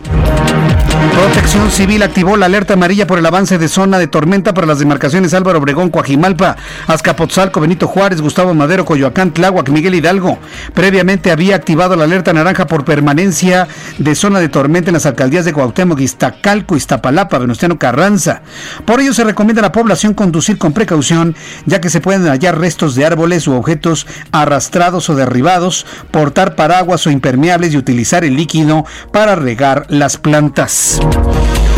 Protección 0.99 1.71
Civil 1.71 2.03
activó 2.03 2.37
la 2.37 2.47
alerta 2.47 2.75
amarilla 2.75 3.07
por 3.07 3.19
el 3.19 3.27
avance 3.27 3.59
de 3.59 3.69
zona 3.69 3.99
de 3.99 4.07
tormenta 4.07 4.55
para 4.55 4.67
las 4.67 4.79
demarcaciones 4.79 5.35
Álvaro 5.35 5.59
Obregón, 5.59 5.91
Coajimalpa, 5.91 6.57
Azcapotzalco, 6.87 7.61
Benito 7.61 7.87
Juárez, 7.87 8.21
Gustavo 8.21 8.55
Madero, 8.55 8.85
Coyoacán, 8.85 9.33
Tláhuac, 9.33 9.69
Miguel 9.69 9.95
Hidalgo. 9.95 10.39
Previamente 10.75 11.31
había 11.31 11.57
activado 11.57 11.97
la 11.97 12.05
alerta 12.05 12.33
naranja 12.33 12.67
por 12.67 12.85
permanencia 12.85 13.69
de 13.99 14.15
zona 14.15 14.41
de 14.41 14.49
tormenta 14.49 14.91
en 14.91 14.95
las 14.95 15.07
alcaldías 15.07 15.45
de 15.45 15.53
Cuauhtémoc, 15.53 16.01
Iztacalco, 16.01 16.77
Iztapalapa, 16.77 17.39
Venustiano 17.39 17.79
Carranza. 17.79 18.43
Por 18.85 19.01
ello 19.01 19.13
se 19.13 19.25
recomienda 19.25 19.61
a 19.61 19.67
la 19.67 19.73
población 19.73 20.15
conducir 20.15 20.59
con 20.59 20.73
precaución, 20.73 21.37
ya 21.67 21.81
que 21.81 21.91
se 21.91 22.01
pueden 22.01 22.27
hallar 22.27 22.59
restos 22.59 22.95
de 22.95 23.05
árboles 23.05 23.47
u 23.47 23.55
objetos 23.55 24.07
arrastrados 24.33 25.11
o 25.11 25.15
derribados, 25.15 25.87
portar 26.11 26.55
paraguas 26.55 27.07
o 27.07 27.11
impermeables 27.11 27.75
y 27.75 27.77
utilizar 27.77 28.25
el 28.25 28.37
líquido 28.37 28.85
para 29.13 29.37
regar 29.37 29.87
las 29.89 30.17
plantas. 30.17 30.88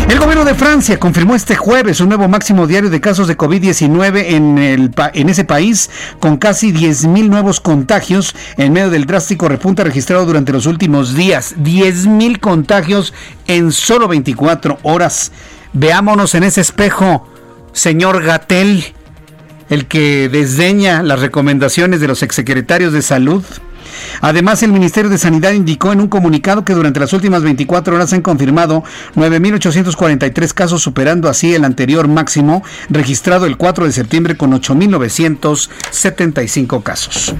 El 0.09 0.19
gobierno 0.19 0.43
de 0.45 0.55
Francia 0.55 0.99
confirmó 0.99 1.35
este 1.35 1.55
jueves 1.55 2.01
un 2.01 2.09
nuevo 2.09 2.27
máximo 2.27 2.67
diario 2.67 2.89
de 2.89 3.01
casos 3.01 3.27
de 3.27 3.37
COVID-19 3.37 4.25
en, 4.27 4.93
en 5.13 5.29
ese 5.29 5.43
país, 5.43 5.89
con 6.19 6.37
casi 6.37 6.73
10.000 6.73 7.29
nuevos 7.29 7.59
contagios 7.59 8.35
en 8.57 8.73
medio 8.73 8.89
del 8.89 9.05
drástico 9.05 9.47
repunte 9.47 9.83
registrado 9.83 10.25
durante 10.25 10.51
los 10.51 10.65
últimos 10.65 11.15
días. 11.15 11.55
10.000 11.57 12.39
contagios 12.39 13.13
en 13.47 13.71
solo 13.71 14.07
24 14.07 14.79
horas. 14.83 15.31
Veámonos 15.73 16.35
en 16.35 16.43
ese 16.43 16.61
espejo, 16.61 17.27
señor 17.71 18.23
Gatel, 18.23 18.83
el 19.69 19.87
que 19.87 20.27
desdeña 20.29 21.01
las 21.01 21.21
recomendaciones 21.21 22.01
de 22.01 22.07
los 22.07 22.23
exsecretarios 22.23 22.91
de 22.91 23.01
salud. 23.01 23.43
Además, 24.21 24.63
el 24.63 24.71
Ministerio 24.71 25.09
de 25.09 25.17
Sanidad 25.17 25.51
indicó 25.51 25.91
en 25.91 25.99
un 26.01 26.07
comunicado 26.07 26.65
que 26.65 26.73
durante 26.73 26.99
las 26.99 27.13
últimas 27.13 27.43
24 27.43 27.95
horas 27.95 28.13
han 28.13 28.21
confirmado 28.21 28.83
9.843 29.15 30.53
casos, 30.53 30.81
superando 30.81 31.29
así 31.29 31.53
el 31.53 31.65
anterior 31.65 32.07
máximo 32.07 32.63
registrado 32.89 33.45
el 33.45 33.57
4 33.57 33.85
de 33.85 33.91
septiembre 33.91 34.37
con 34.37 34.51
8.975 34.51 36.81
casos. 36.83 37.35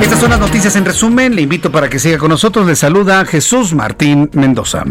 Estas 0.00 0.20
son 0.20 0.30
las 0.30 0.40
noticias 0.40 0.76
en 0.76 0.84
resumen. 0.84 1.34
Le 1.34 1.42
invito 1.42 1.72
para 1.72 1.88
que 1.88 1.98
siga 1.98 2.18
con 2.18 2.28
nosotros. 2.30 2.66
Le 2.66 2.76
saluda 2.76 3.24
Jesús 3.24 3.74
Martín 3.74 4.30
Mendoza. 4.32 4.84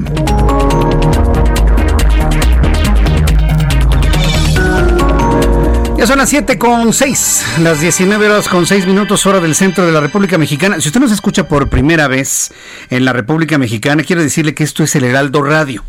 Ya 5.98 6.06
son 6.06 6.20
las 6.20 6.30
7 6.30 6.60
con 6.60 6.94
6, 6.94 7.46
las 7.64 7.82
19 7.82 8.30
horas 8.30 8.48
con 8.48 8.68
6 8.68 8.86
minutos 8.86 9.26
hora 9.26 9.40
del 9.40 9.56
centro 9.56 9.84
de 9.84 9.92
la 9.92 10.00
República 10.00 10.38
Mexicana. 10.38 10.80
Si 10.80 10.90
usted 10.90 11.00
nos 11.00 11.12
escucha 11.12 11.48
por 11.48 11.70
primera 11.70 12.08
vez 12.08 12.54
en 12.92 13.04
la 13.04 13.14
República 13.14 13.58
Mexicana, 13.58 14.04
quiero 14.04 14.22
decirle 14.22 14.54
que 14.54 14.64
esto 14.64 14.84
es 14.84 14.96
el 14.96 15.06
Heraldo 15.06 15.42
Radio. 15.42 15.84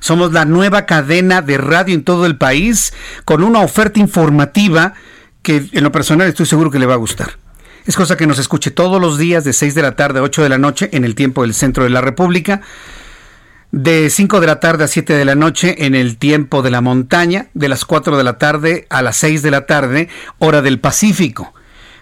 Somos 0.00 0.32
la 0.32 0.46
nueva 0.46 0.86
cadena 0.86 1.42
de 1.42 1.58
radio 1.58 1.94
en 1.94 2.04
todo 2.04 2.24
el 2.24 2.38
país 2.38 2.94
con 3.26 3.42
una 3.42 3.60
oferta 3.60 4.00
informativa 4.00 4.94
que 5.42 5.68
en 5.72 5.84
lo 5.84 5.92
personal 5.92 6.26
estoy 6.26 6.46
seguro 6.46 6.70
que 6.70 6.78
le 6.78 6.86
va 6.86 6.94
a 6.94 6.96
gustar. 6.96 7.36
Es 7.84 7.96
cosa 7.96 8.16
que 8.16 8.26
nos 8.26 8.38
escuche 8.38 8.70
todos 8.70 8.98
los 8.98 9.18
días 9.18 9.44
de 9.44 9.52
6 9.52 9.74
de 9.74 9.82
la 9.82 9.94
tarde 9.94 10.20
a 10.20 10.22
8 10.22 10.42
de 10.42 10.48
la 10.48 10.58
noche 10.58 10.88
en 10.92 11.04
el 11.04 11.14
tiempo 11.14 11.42
del 11.42 11.52
centro 11.52 11.84
de 11.84 11.90
la 11.90 12.00
República, 12.00 12.62
de 13.72 14.10
5 14.10 14.40
de 14.40 14.46
la 14.46 14.60
tarde 14.60 14.84
a 14.84 14.88
7 14.88 15.12
de 15.12 15.24
la 15.24 15.34
noche 15.34 15.86
en 15.86 15.94
el 15.94 16.16
tiempo 16.16 16.62
de 16.62 16.70
la 16.70 16.80
montaña, 16.80 17.48
de 17.54 17.68
las 17.68 17.84
4 17.84 18.16
de 18.16 18.24
la 18.24 18.38
tarde 18.38 18.86
a 18.90 19.02
las 19.02 19.16
6 19.18 19.42
de 19.42 19.50
la 19.50 19.66
tarde, 19.66 20.08
hora 20.38 20.62
del 20.62 20.80
Pacífico. 20.80 21.54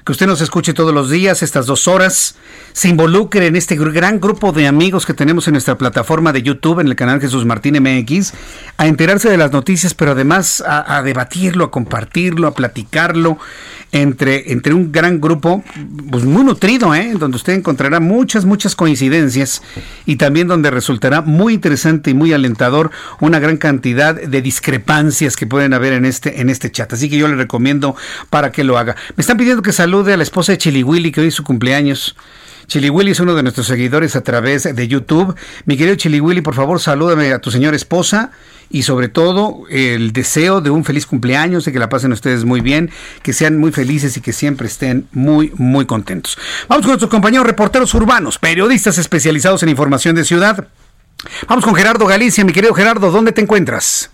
Que 0.04 0.12
usted 0.12 0.26
nos 0.26 0.40
escuche 0.40 0.72
todos 0.72 0.94
los 0.94 1.10
días, 1.10 1.42
estas 1.42 1.66
dos 1.66 1.86
horas, 1.86 2.36
se 2.78 2.88
involucre 2.88 3.48
en 3.48 3.56
este 3.56 3.74
gran 3.74 4.20
grupo 4.20 4.52
de 4.52 4.68
amigos 4.68 5.04
que 5.04 5.12
tenemos 5.12 5.48
en 5.48 5.54
nuestra 5.54 5.76
plataforma 5.76 6.32
de 6.32 6.44
YouTube, 6.44 6.78
en 6.78 6.86
el 6.86 6.94
canal 6.94 7.20
Jesús 7.20 7.44
Martín 7.44 7.74
MX, 7.82 8.34
a 8.76 8.86
enterarse 8.86 9.28
de 9.28 9.36
las 9.36 9.50
noticias, 9.50 9.94
pero 9.94 10.12
además 10.12 10.62
a, 10.64 11.02
debatirlo, 11.02 11.64
a 11.64 11.70
compartirlo, 11.72 12.46
a 12.46 12.54
platicarlo 12.54 13.36
entre, 13.90 14.52
entre 14.52 14.74
un 14.74 14.92
gran 14.92 15.20
grupo, 15.20 15.64
pues 16.08 16.22
muy 16.22 16.44
nutrido, 16.44 16.94
¿eh? 16.94 17.14
donde 17.18 17.38
usted 17.38 17.54
encontrará 17.54 17.98
muchas, 17.98 18.44
muchas 18.44 18.76
coincidencias 18.76 19.60
y 20.06 20.14
también 20.14 20.46
donde 20.46 20.70
resultará 20.70 21.20
muy 21.20 21.54
interesante 21.54 22.10
y 22.10 22.14
muy 22.14 22.32
alentador 22.32 22.92
una 23.18 23.40
gran 23.40 23.56
cantidad 23.56 24.14
de 24.14 24.40
discrepancias 24.40 25.34
que 25.34 25.48
pueden 25.48 25.74
haber 25.74 25.94
en 25.94 26.04
este, 26.04 26.40
en 26.40 26.48
este 26.48 26.70
chat. 26.70 26.92
Así 26.92 27.10
que 27.10 27.18
yo 27.18 27.26
le 27.26 27.34
recomiendo 27.34 27.96
para 28.30 28.52
que 28.52 28.62
lo 28.62 28.78
haga. 28.78 28.94
Me 29.16 29.22
están 29.22 29.36
pidiendo 29.36 29.62
que 29.62 29.72
salude 29.72 30.12
a 30.12 30.16
la 30.16 30.22
esposa 30.22 30.52
de 30.52 30.58
Chili 30.58 30.84
Willy, 30.84 31.10
que 31.10 31.22
hoy 31.22 31.26
es 31.26 31.34
su 31.34 31.42
cumpleaños. 31.42 32.14
Chili 32.68 32.90
Willy 32.90 33.12
es 33.12 33.20
uno 33.20 33.34
de 33.34 33.42
nuestros 33.42 33.66
seguidores 33.66 34.14
a 34.14 34.20
través 34.20 34.64
de 34.64 34.88
YouTube. 34.88 35.34
Mi 35.64 35.78
querido 35.78 35.96
Chili 35.96 36.20
Willy, 36.20 36.42
por 36.42 36.54
favor, 36.54 36.78
salúdame 36.80 37.32
a 37.32 37.38
tu 37.38 37.50
señora 37.50 37.74
esposa 37.74 38.30
y 38.68 38.82
sobre 38.82 39.08
todo 39.08 39.62
el 39.70 40.12
deseo 40.12 40.60
de 40.60 40.68
un 40.68 40.84
feliz 40.84 41.06
cumpleaños, 41.06 41.64
de 41.64 41.72
que 41.72 41.78
la 41.78 41.88
pasen 41.88 42.12
ustedes 42.12 42.44
muy 42.44 42.60
bien, 42.60 42.90
que 43.22 43.32
sean 43.32 43.56
muy 43.56 43.72
felices 43.72 44.18
y 44.18 44.20
que 44.20 44.34
siempre 44.34 44.66
estén 44.66 45.08
muy, 45.12 45.50
muy 45.56 45.86
contentos. 45.86 46.36
Vamos 46.68 46.84
con 46.84 46.90
nuestros 46.90 47.10
compañeros 47.10 47.46
reporteros 47.46 47.94
urbanos, 47.94 48.38
periodistas 48.38 48.98
especializados 48.98 49.62
en 49.62 49.70
información 49.70 50.14
de 50.14 50.26
ciudad. 50.26 50.68
Vamos 51.48 51.64
con 51.64 51.74
Gerardo 51.74 52.04
Galicia, 52.04 52.44
mi 52.44 52.52
querido 52.52 52.74
Gerardo, 52.74 53.10
¿dónde 53.10 53.32
te 53.32 53.40
encuentras? 53.40 54.10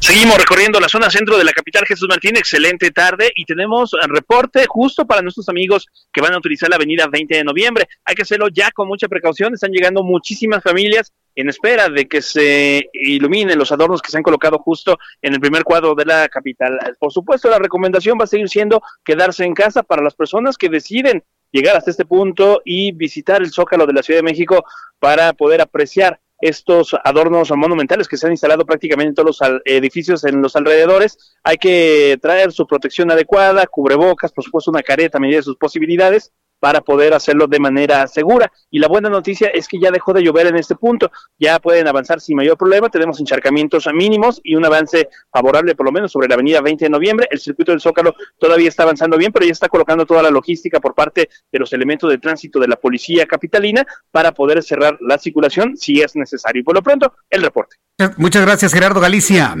Seguimos 0.00 0.36
recorriendo 0.36 0.78
la 0.80 0.88
zona 0.88 1.08
centro 1.08 1.38
de 1.38 1.44
la 1.44 1.52
capital 1.52 1.86
Jesús 1.86 2.06
Martín, 2.08 2.36
excelente 2.36 2.90
tarde 2.90 3.32
y 3.34 3.46
tenemos 3.46 3.96
reporte 4.06 4.66
justo 4.68 5.06
para 5.06 5.22
nuestros 5.22 5.48
amigos 5.48 5.86
que 6.12 6.20
van 6.20 6.34
a 6.34 6.38
utilizar 6.38 6.68
la 6.68 6.76
avenida 6.76 7.06
20 7.10 7.36
de 7.36 7.42
noviembre. 7.42 7.88
Hay 8.04 8.14
que 8.14 8.22
hacerlo 8.22 8.48
ya 8.48 8.70
con 8.70 8.86
mucha 8.86 9.08
precaución, 9.08 9.54
están 9.54 9.72
llegando 9.72 10.02
muchísimas 10.02 10.62
familias 10.62 11.12
en 11.34 11.48
espera 11.48 11.88
de 11.88 12.06
que 12.06 12.20
se 12.20 12.90
iluminen 12.92 13.58
los 13.58 13.72
adornos 13.72 14.02
que 14.02 14.10
se 14.10 14.18
han 14.18 14.22
colocado 14.22 14.58
justo 14.58 14.98
en 15.22 15.34
el 15.34 15.40
primer 15.40 15.64
cuadro 15.64 15.94
de 15.94 16.04
la 16.04 16.28
capital. 16.28 16.78
Por 16.98 17.12
supuesto, 17.12 17.48
la 17.48 17.58
recomendación 17.58 18.18
va 18.20 18.24
a 18.24 18.28
seguir 18.28 18.48
siendo 18.48 18.82
quedarse 19.04 19.44
en 19.44 19.54
casa 19.54 19.82
para 19.82 20.02
las 20.02 20.14
personas 20.14 20.58
que 20.58 20.68
deciden 20.68 21.24
llegar 21.50 21.76
hasta 21.76 21.90
este 21.90 22.04
punto 22.04 22.60
y 22.64 22.92
visitar 22.92 23.40
el 23.40 23.52
Zócalo 23.52 23.86
de 23.86 23.94
la 23.94 24.02
Ciudad 24.02 24.18
de 24.18 24.24
México 24.24 24.64
para 24.98 25.32
poder 25.32 25.60
apreciar 25.60 26.20
estos 26.44 26.94
adornos 27.04 27.50
monumentales 27.56 28.06
que 28.06 28.18
se 28.18 28.26
han 28.26 28.32
instalado 28.32 28.66
prácticamente 28.66 29.08
en 29.08 29.14
todos 29.14 29.40
los 29.40 29.62
edificios 29.64 30.24
en 30.24 30.42
los 30.42 30.56
alrededores. 30.56 31.34
Hay 31.42 31.56
que 31.56 32.18
traer 32.20 32.52
su 32.52 32.66
protección 32.66 33.10
adecuada, 33.10 33.66
cubrebocas, 33.66 34.30
por 34.30 34.44
supuesto 34.44 34.70
una 34.70 34.82
careta 34.82 35.16
a 35.16 35.20
medida 35.20 35.38
de 35.38 35.44
sus 35.44 35.56
posibilidades 35.56 36.32
para 36.64 36.80
poder 36.80 37.12
hacerlo 37.12 37.46
de 37.46 37.60
manera 37.60 38.06
segura. 38.06 38.50
Y 38.70 38.78
la 38.78 38.88
buena 38.88 39.10
noticia 39.10 39.48
es 39.48 39.68
que 39.68 39.78
ya 39.78 39.90
dejó 39.90 40.14
de 40.14 40.22
llover 40.22 40.46
en 40.46 40.56
este 40.56 40.74
punto, 40.74 41.12
ya 41.38 41.58
pueden 41.58 41.86
avanzar 41.86 42.22
sin 42.22 42.38
mayor 42.38 42.56
problema, 42.56 42.88
tenemos 42.88 43.20
encharcamientos 43.20 43.86
mínimos 43.92 44.40
y 44.42 44.54
un 44.54 44.64
avance 44.64 45.10
favorable 45.30 45.74
por 45.74 45.84
lo 45.84 45.92
menos 45.92 46.10
sobre 46.10 46.26
la 46.26 46.36
avenida 46.36 46.62
20 46.62 46.86
de 46.86 46.88
noviembre. 46.88 47.28
El 47.30 47.38
circuito 47.38 47.70
del 47.70 47.82
Zócalo 47.82 48.14
todavía 48.38 48.70
está 48.70 48.84
avanzando 48.84 49.18
bien, 49.18 49.30
pero 49.30 49.44
ya 49.44 49.52
está 49.52 49.68
colocando 49.68 50.06
toda 50.06 50.22
la 50.22 50.30
logística 50.30 50.80
por 50.80 50.94
parte 50.94 51.28
de 51.52 51.58
los 51.58 51.70
elementos 51.74 52.08
de 52.08 52.16
tránsito 52.16 52.58
de 52.58 52.68
la 52.68 52.76
policía 52.76 53.26
capitalina 53.26 53.84
para 54.10 54.32
poder 54.32 54.62
cerrar 54.62 54.96
la 55.02 55.18
circulación 55.18 55.76
si 55.76 56.00
es 56.00 56.16
necesario. 56.16 56.60
Y 56.60 56.64
por 56.64 56.74
lo 56.74 56.82
pronto, 56.82 57.12
el 57.28 57.42
reporte. 57.42 57.76
Muchas 58.16 58.40
gracias, 58.40 58.72
Gerardo 58.72 59.00
Galicia. 59.00 59.54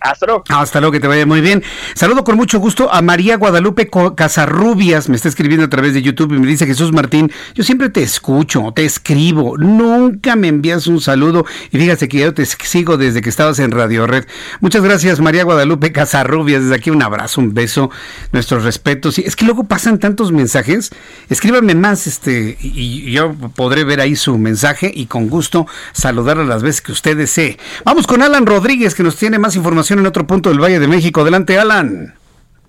Hasta 0.00 0.26
luego. 0.26 0.44
Hasta 0.48 0.80
luego, 0.80 0.92
que 0.92 1.00
te 1.00 1.06
vaya 1.06 1.26
muy 1.26 1.42
bien. 1.42 1.62
Saludo 1.94 2.24
con 2.24 2.36
mucho 2.36 2.58
gusto 2.58 2.92
a 2.92 3.02
María 3.02 3.36
Guadalupe 3.36 3.90
Casarrubias. 4.16 5.08
Me 5.08 5.16
está 5.16 5.28
escribiendo 5.28 5.66
a 5.66 5.68
través 5.68 5.92
de 5.92 6.00
YouTube 6.00 6.32
y 6.32 6.38
me 6.38 6.46
dice 6.46 6.66
Jesús 6.66 6.92
Martín, 6.92 7.30
yo 7.54 7.64
siempre 7.64 7.90
te 7.90 8.02
escucho, 8.02 8.72
te 8.74 8.84
escribo, 8.84 9.58
nunca 9.58 10.36
me 10.36 10.48
envías 10.48 10.86
un 10.86 11.00
saludo. 11.00 11.44
Y 11.70 11.78
fíjate 11.78 12.08
que 12.08 12.18
yo 12.18 12.32
te 12.32 12.46
sigo 12.46 12.96
desde 12.96 13.20
que 13.20 13.28
estabas 13.28 13.58
en 13.58 13.72
Radio 13.72 14.06
Red. 14.06 14.24
Muchas 14.60 14.82
gracias, 14.82 15.20
María 15.20 15.44
Guadalupe 15.44 15.92
Casarrubias. 15.92 16.62
Desde 16.62 16.76
aquí 16.76 16.90
un 16.90 17.02
abrazo, 17.02 17.42
un 17.42 17.52
beso, 17.52 17.90
nuestros 18.32 18.64
respetos. 18.64 19.18
Es 19.18 19.36
que 19.36 19.44
luego 19.44 19.64
pasan 19.64 19.98
tantos 19.98 20.32
mensajes. 20.32 20.90
Escríbanme 21.28 21.74
más, 21.74 22.06
este, 22.06 22.56
y 22.60 23.10
yo 23.12 23.34
podré 23.54 23.84
ver 23.84 24.00
ahí 24.00 24.16
su 24.16 24.38
mensaje 24.38 24.90
y 24.94 25.06
con 25.06 25.28
gusto 25.28 25.66
saludar 25.92 26.38
a 26.38 26.44
las 26.44 26.62
veces 26.62 26.80
que 26.80 26.92
usted 26.92 27.16
desee. 27.18 27.58
Vamos 27.84 28.06
con 28.06 28.22
Alan 28.22 28.46
Rodríguez, 28.46 28.94
que 28.94 29.02
nos 29.02 29.16
tiene 29.16 29.38
más 29.38 29.56
información 29.56 29.89
en 29.98 30.06
otro 30.06 30.26
punto 30.26 30.50
del 30.50 30.62
Valle 30.62 30.78
de 30.78 30.88
México. 30.88 31.22
Adelante, 31.22 31.58
Alan. 31.58 32.19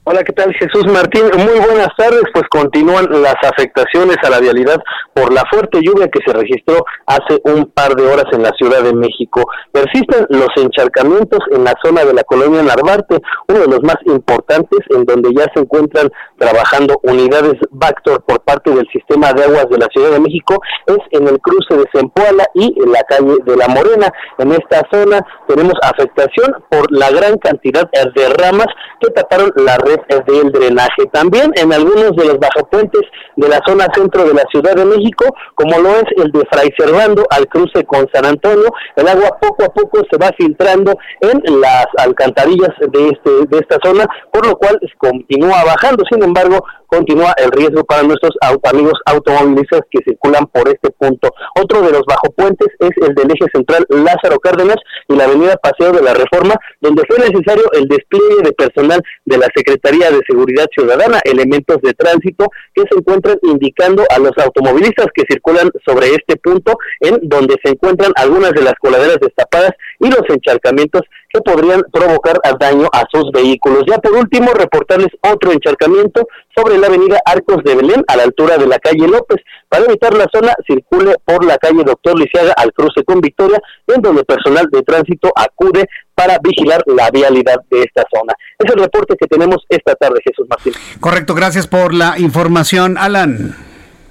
Hola, 0.04 0.24
¿qué 0.24 0.34
tal 0.34 0.52
Jesús 0.56 0.92
Martín? 0.92 1.26
Muy 1.38 1.60
buenas 1.60 1.90
tardes. 1.96 2.24
Pues 2.34 2.46
continúan 2.50 3.06
las 3.22 3.36
afectaciones 3.44 4.18
a 4.24 4.32
la 4.32 4.40
vialidad 4.40 4.82
por 5.14 5.32
la 5.32 5.44
fuerte 5.48 5.80
lluvia 5.80 6.08
que 6.08 6.22
se 6.26 6.34
registró 6.34 6.84
hace 7.06 7.40
un 7.44 7.66
par 7.66 7.94
de 7.94 8.08
horas 8.08 8.26
en 8.32 8.42
la 8.42 8.50
Ciudad 8.58 8.82
de 8.82 8.96
México. 8.96 9.46
Persisten 9.72 10.26
los 10.30 10.50
encharcamientos 10.58 11.42
en 11.52 11.66
la 11.66 11.76
zona 11.84 12.04
de 12.04 12.16
la 12.16 12.24
colonia 12.24 12.64
Narvarte, 12.64 13.20
uno 13.48 13.60
de 13.60 13.68
los 13.68 13.84
más 13.84 13.98
importantes 14.06 14.80
en 14.90 15.06
donde 15.06 15.30
ya 15.38 15.46
se 15.54 15.60
encuentran 15.60 16.10
trabajando 16.40 17.00
unidades 17.04 17.54
Bactor 17.70 18.24
por 18.24 18.42
parte 18.42 18.72
del 18.72 18.88
sistema 18.92 19.34
de 19.34 19.44
aguas 19.44 19.70
de 19.70 19.78
la 19.78 19.88
Ciudad 19.94 20.10
de 20.10 20.20
México, 20.20 20.60
es 20.88 20.98
en 21.12 21.28
el 21.28 21.40
cruce 21.40 21.78
de 21.78 21.86
Zempoala 21.94 22.46
y 22.56 22.74
en 22.84 22.92
la 22.92 23.04
calle 23.04 23.36
de 23.46 23.56
La 23.56 23.68
Morena. 23.68 24.12
En 24.40 24.52
esta 24.52 24.82
zona 24.92 25.24
tenemos 25.48 25.76
afectación 25.84 26.56
por 26.72 26.92
la 26.92 27.12
gran 27.12 27.38
cantidad 27.38 27.88
de 27.92 28.30
ramas 28.30 28.68
que 29.00 29.12
taparon 29.12 29.52
la 29.58 29.78
red 29.78 29.91
del 30.28 30.52
drenaje. 30.52 31.06
También 31.12 31.52
en 31.56 31.74
algunos 31.74 32.16
de 32.16 32.26
los 32.26 32.40
bajopuentes 32.40 33.02
de 33.36 33.50
la 33.50 33.60
zona 33.66 33.88
centro 33.94 34.26
de 34.26 34.34
la 34.34 34.44
Ciudad 34.52 34.76
de 34.76 34.86
México, 34.86 35.26
como 35.56 35.80
lo 35.80 35.90
es 35.98 36.06
el 36.18 36.32
de 36.32 36.44
Fray 36.52 36.70
Servando 36.78 37.26
al 37.30 37.48
cruce 37.48 37.84
con 37.86 38.08
San 38.14 38.26
Antonio, 38.26 38.72
el 38.96 39.08
agua 39.08 39.38
poco 39.42 39.66
a 39.66 39.70
poco 39.70 40.02
se 40.10 40.18
va 40.18 40.30
filtrando 40.38 40.94
en 41.22 41.62
las 41.62 41.86
alcantarillas 41.98 42.72
de 42.80 43.10
este 43.10 43.32
de 43.48 43.58
esta 43.60 43.78
zona, 43.84 44.06
por 44.32 44.46
lo 44.46 44.56
cual 44.56 44.80
continúa 44.98 45.64
bajando. 45.64 46.04
Sin 46.10 46.24
embargo, 46.24 46.64
continúa 46.88 47.34
el 47.38 47.52
riesgo 47.52 47.84
para 47.84 48.04
nuestros 48.04 48.32
amigos 48.64 48.94
automovilistas 49.06 49.82
que 49.90 50.04
circulan 50.06 50.46
por 50.48 50.68
este 50.68 50.92
punto. 50.92 51.30
Otro 51.60 51.82
de 51.82 51.92
los 51.92 52.04
bajopuentes 52.06 52.68
es 52.80 52.92
el 53.08 53.16
del 53.16 53.32
eje 53.32 53.46
central 53.54 53.86
Lázaro 53.90 54.40
Cárdenas 54.40 54.78
y 55.08 55.16
la 55.16 55.24
avenida 55.24 55.56
Paseo 55.58 55.94
de 55.94 56.02
la 56.02 56.14
Reforma, 56.14 56.56
donde 56.82 57.04
fue 57.08 57.18
necesario 57.20 57.64
el 57.74 57.88
despliegue 57.88 58.44
de 58.44 58.52
personal 58.54 59.02
de 59.26 59.38
la 59.38 59.48
Secretaría 59.56 59.81
de 59.82 60.22
Seguridad 60.28 60.66
Ciudadana, 60.74 61.20
elementos 61.24 61.78
de 61.82 61.94
tránsito 61.94 62.48
que 62.74 62.84
se 62.90 62.98
encuentran 62.98 63.38
indicando 63.44 64.04
a 64.10 64.20
los 64.20 64.32
automovilistas 64.38 65.08
que 65.14 65.24
circulan 65.30 65.70
sobre 65.86 66.08
este 66.08 66.38
punto, 66.38 66.78
en 67.00 67.20
donde 67.24 67.56
se 67.64 67.72
encuentran 67.72 68.12
algunas 68.16 68.52
de 68.52 68.62
las 68.62 68.74
coladeras 68.76 69.18
destapadas 69.20 69.72
y 70.00 70.10
los 70.10 70.24
encharcamientos 70.30 71.02
que 71.34 71.42
podrían 71.42 71.82
provocar 71.92 72.40
daño 72.60 72.88
a 72.92 73.04
sus 73.12 73.32
vehículos. 73.32 73.84
Ya 73.88 73.98
por 73.98 74.14
último, 74.14 74.52
reportarles 74.54 75.10
otro 75.22 75.52
encharcamiento 75.52 76.28
sobre 76.56 76.78
la 76.78 76.88
avenida 76.88 77.20
Arcos 77.26 77.64
de 77.64 77.76
Belén 77.76 78.04
a 78.08 78.18
la 78.18 78.24
altura 78.24 78.58
de 78.58 78.68
la 78.68 78.80
calle 78.80 79.08
López. 79.08 79.38
Para 79.70 79.86
evitar 79.86 80.14
la 80.14 80.28
zona, 80.34 80.54
circule 80.68 81.16
por 81.24 81.46
la 81.46 81.58
calle 81.58 81.84
Doctor 81.86 82.20
Lisiaga 82.20 82.54
al 82.58 82.74
cruce 82.74 83.04
con 83.06 83.22
Victoria, 83.22 83.62
en 83.88 84.02
donde 84.02 84.24
personal 84.26 84.68
de 84.72 84.82
tránsito 84.82 85.32
acude 85.36 85.86
para 86.22 86.38
vigilar 86.44 86.84
la 86.86 87.10
vialidad 87.10 87.58
de 87.72 87.82
esta 87.82 88.04
zona. 88.14 88.34
Es 88.60 88.72
el 88.72 88.80
reporte 88.80 89.16
que 89.20 89.26
tenemos 89.26 89.66
esta 89.70 89.96
tarde, 89.96 90.20
Jesús 90.24 90.46
Martín. 90.48 90.74
Correcto, 91.00 91.34
gracias 91.34 91.66
por 91.66 91.96
la 91.96 92.20
información, 92.20 92.96
Alan. 92.98 93.56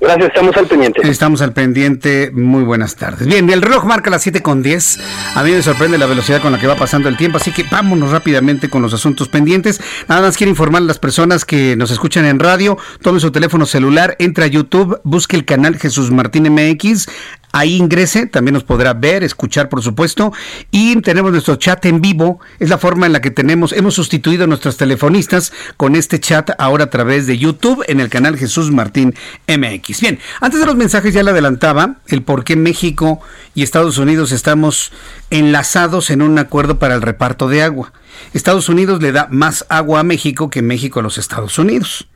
Gracias, 0.00 0.28
estamos 0.28 0.56
al 0.56 0.66
pendiente. 0.66 1.08
Estamos 1.08 1.42
al 1.42 1.52
pendiente. 1.52 2.30
Muy 2.32 2.64
buenas 2.64 2.96
tardes. 2.96 3.28
Bien, 3.28 3.50
el 3.50 3.60
reloj 3.60 3.84
marca 3.84 4.08
las 4.08 4.22
7 4.22 4.40
con 4.42 4.62
10. 4.62 4.98
A 5.34 5.42
mí 5.42 5.52
me 5.52 5.62
sorprende 5.62 5.98
la 5.98 6.06
velocidad 6.06 6.40
con 6.40 6.52
la 6.52 6.58
que 6.58 6.66
va 6.66 6.74
pasando 6.74 7.10
el 7.10 7.18
tiempo, 7.18 7.36
así 7.36 7.52
que 7.52 7.64
vámonos 7.70 8.10
rápidamente 8.10 8.70
con 8.70 8.80
los 8.80 8.94
asuntos 8.94 9.28
pendientes. 9.28 9.78
Nada 10.08 10.22
más 10.22 10.38
quiero 10.38 10.50
informar 10.50 10.80
a 10.80 10.86
las 10.86 10.98
personas 10.98 11.44
que 11.44 11.76
nos 11.76 11.90
escuchan 11.90 12.24
en 12.24 12.40
radio, 12.40 12.78
tome 13.02 13.20
su 13.20 13.30
teléfono 13.30 13.66
celular, 13.66 14.16
entra 14.18 14.46
a 14.46 14.48
YouTube, 14.48 15.00
busque 15.04 15.36
el 15.36 15.44
canal 15.44 15.76
Jesús 15.76 16.10
Martín 16.10 16.50
MX, 16.50 17.06
Ahí 17.52 17.76
ingrese, 17.76 18.26
también 18.26 18.54
nos 18.54 18.62
podrá 18.62 18.94
ver, 18.94 19.24
escuchar, 19.24 19.68
por 19.68 19.82
supuesto. 19.82 20.32
Y 20.70 21.00
tenemos 21.02 21.32
nuestro 21.32 21.56
chat 21.56 21.84
en 21.86 22.00
vivo. 22.00 22.38
Es 22.60 22.68
la 22.68 22.78
forma 22.78 23.06
en 23.06 23.12
la 23.12 23.20
que 23.20 23.30
tenemos, 23.30 23.72
hemos 23.72 23.94
sustituido 23.94 24.44
a 24.44 24.46
nuestros 24.46 24.76
telefonistas 24.76 25.52
con 25.76 25.96
este 25.96 26.20
chat 26.20 26.50
ahora 26.58 26.84
a 26.84 26.90
través 26.90 27.26
de 27.26 27.38
YouTube 27.38 27.84
en 27.88 27.98
el 27.98 28.08
canal 28.08 28.36
Jesús 28.36 28.70
Martín 28.70 29.14
MX. 29.48 30.00
Bien, 30.00 30.20
antes 30.40 30.60
de 30.60 30.66
los 30.66 30.76
mensajes 30.76 31.12
ya 31.12 31.22
le 31.22 31.30
adelantaba 31.32 31.96
el 32.06 32.22
por 32.22 32.44
qué 32.44 32.54
México 32.54 33.20
y 33.54 33.62
Estados 33.62 33.98
Unidos 33.98 34.30
estamos 34.30 34.92
enlazados 35.30 36.10
en 36.10 36.22
un 36.22 36.38
acuerdo 36.38 36.78
para 36.78 36.94
el 36.94 37.02
reparto 37.02 37.48
de 37.48 37.62
agua. 37.62 37.92
Estados 38.32 38.68
Unidos 38.68 39.02
le 39.02 39.12
da 39.12 39.26
más 39.30 39.66
agua 39.68 40.00
a 40.00 40.04
México 40.04 40.50
que 40.50 40.62
México 40.62 41.00
a 41.00 41.02
los 41.02 41.18
Estados 41.18 41.58
Unidos. 41.58 42.08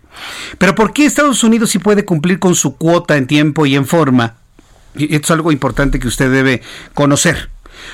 Pero 0.59 0.75
¿por 0.77 0.93
qué 0.93 1.07
Estados 1.07 1.43
Unidos 1.43 1.71
sí 1.71 1.81
puede 1.81 2.05
cumplir 2.05 2.39
con 2.39 2.55
su 2.55 2.77
cuota 2.77 3.17
en 3.17 3.27
tiempo 3.27 3.67
y 3.67 3.75
en 3.75 3.87
forma? 3.87 4.37
Esto 4.97 5.27
es 5.27 5.31
algo 5.31 5.53
importante 5.53 5.99
que 5.99 6.09
usted 6.09 6.31
debe 6.31 6.63
conocer. 6.95 7.51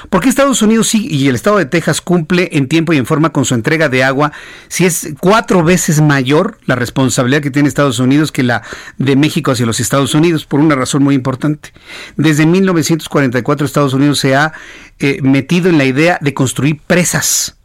¿Por 0.08 0.20
qué 0.20 0.28
Estados 0.28 0.62
Unidos 0.62 0.88
sí 0.88 1.08
y 1.10 1.28
el 1.28 1.34
estado 1.34 1.58
de 1.58 1.66
Texas 1.66 2.00
cumple 2.00 2.48
en 2.52 2.68
tiempo 2.68 2.92
y 2.92 2.98
en 2.98 3.06
forma 3.06 3.30
con 3.30 3.44
su 3.44 3.54
entrega 3.54 3.88
de 3.88 4.04
agua 4.04 4.32
si 4.68 4.86
es 4.86 5.14
cuatro 5.20 5.62
veces 5.62 6.00
mayor 6.00 6.58
la 6.66 6.76
responsabilidad 6.76 7.42
que 7.42 7.50
tiene 7.50 7.68
Estados 7.68 7.98
Unidos 7.98 8.32
que 8.32 8.42
la 8.42 8.62
de 8.98 9.16
México 9.16 9.50
hacia 9.50 9.66
los 9.66 9.80
Estados 9.80 10.14
Unidos? 10.14 10.46
Por 10.46 10.60
una 10.60 10.74
razón 10.74 11.02
muy 11.02 11.14
importante. 11.14 11.72
Desde 12.16 12.46
1944 12.46 13.66
Estados 13.66 13.94
Unidos 13.94 14.18
se 14.18 14.34
ha 14.34 14.52
eh, 14.98 15.18
metido 15.22 15.68
en 15.68 15.78
la 15.78 15.84
idea 15.84 16.18
de 16.20 16.34
construir 16.34 16.80
presas. 16.86 17.56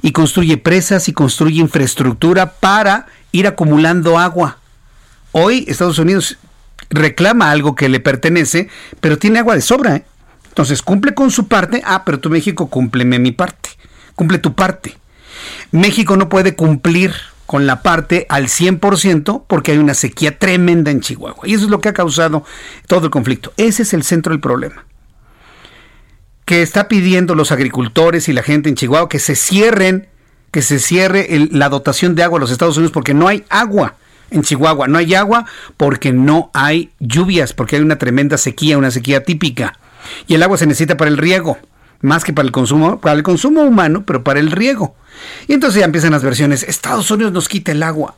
Y 0.00 0.12
construye 0.12 0.58
presas 0.58 1.08
y 1.08 1.12
construye 1.12 1.60
infraestructura 1.60 2.52
para 2.52 3.06
ir 3.32 3.48
acumulando 3.48 4.18
agua. 4.18 4.58
Hoy 5.32 5.64
Estados 5.66 5.98
Unidos 5.98 6.38
reclama 6.92 7.50
algo 7.50 7.74
que 7.74 7.88
le 7.88 8.00
pertenece, 8.00 8.68
pero 9.00 9.18
tiene 9.18 9.40
agua 9.40 9.54
de 9.54 9.60
sobra. 9.60 9.96
¿eh? 9.96 10.04
Entonces 10.48 10.82
cumple 10.82 11.14
con 11.14 11.30
su 11.30 11.48
parte. 11.48 11.82
Ah, 11.84 12.04
pero 12.04 12.20
tú 12.20 12.30
México 12.30 12.68
cúmpleme 12.68 13.18
mi 13.18 13.32
parte. 13.32 13.70
Cumple 14.14 14.38
tu 14.38 14.54
parte. 14.54 14.96
México 15.72 16.16
no 16.16 16.28
puede 16.28 16.54
cumplir 16.54 17.14
con 17.46 17.66
la 17.66 17.82
parte 17.82 18.26
al 18.28 18.46
100% 18.46 19.44
porque 19.46 19.72
hay 19.72 19.78
una 19.78 19.94
sequía 19.94 20.38
tremenda 20.38 20.90
en 20.90 21.00
Chihuahua. 21.00 21.46
Y 21.48 21.54
eso 21.54 21.64
es 21.64 21.70
lo 21.70 21.80
que 21.80 21.88
ha 21.88 21.94
causado 21.94 22.44
todo 22.86 23.06
el 23.06 23.10
conflicto. 23.10 23.52
Ese 23.56 23.82
es 23.82 23.92
el 23.94 24.04
centro 24.04 24.32
del 24.32 24.40
problema. 24.40 24.84
Que 26.44 26.62
está 26.62 26.88
pidiendo 26.88 27.34
los 27.34 27.52
agricultores 27.52 28.28
y 28.28 28.32
la 28.32 28.42
gente 28.42 28.68
en 28.68 28.74
Chihuahua 28.74 29.08
que 29.08 29.18
se 29.18 29.34
cierren, 29.34 30.08
que 30.50 30.62
se 30.62 30.78
cierre 30.78 31.48
la 31.50 31.68
dotación 31.68 32.14
de 32.14 32.22
agua 32.22 32.38
a 32.38 32.40
los 32.40 32.50
Estados 32.50 32.76
Unidos 32.76 32.92
porque 32.92 33.14
no 33.14 33.28
hay 33.28 33.44
agua 33.48 33.96
en 34.32 34.42
Chihuahua. 34.42 34.88
No 34.88 34.98
hay 34.98 35.14
agua 35.14 35.46
porque 35.76 36.12
no 36.12 36.50
hay 36.54 36.90
lluvias, 36.98 37.52
porque 37.52 37.76
hay 37.76 37.82
una 37.82 37.98
tremenda 37.98 38.38
sequía, 38.38 38.78
una 38.78 38.90
sequía 38.90 39.22
típica. 39.22 39.78
Y 40.26 40.34
el 40.34 40.42
agua 40.42 40.58
se 40.58 40.66
necesita 40.66 40.96
para 40.96 41.10
el 41.10 41.18
riego, 41.18 41.58
más 42.00 42.24
que 42.24 42.32
para 42.32 42.46
el 42.46 42.52
consumo, 42.52 43.00
para 43.00 43.14
el 43.14 43.22
consumo 43.22 43.62
humano, 43.62 44.04
pero 44.04 44.24
para 44.24 44.40
el 44.40 44.50
riego. 44.50 44.96
Y 45.46 45.52
entonces 45.52 45.80
ya 45.80 45.84
empiezan 45.84 46.12
las 46.12 46.22
versiones, 46.22 46.62
Estados 46.62 47.10
Unidos 47.10 47.32
nos 47.32 47.48
quita 47.48 47.72
el 47.72 47.82
agua. 47.82 48.16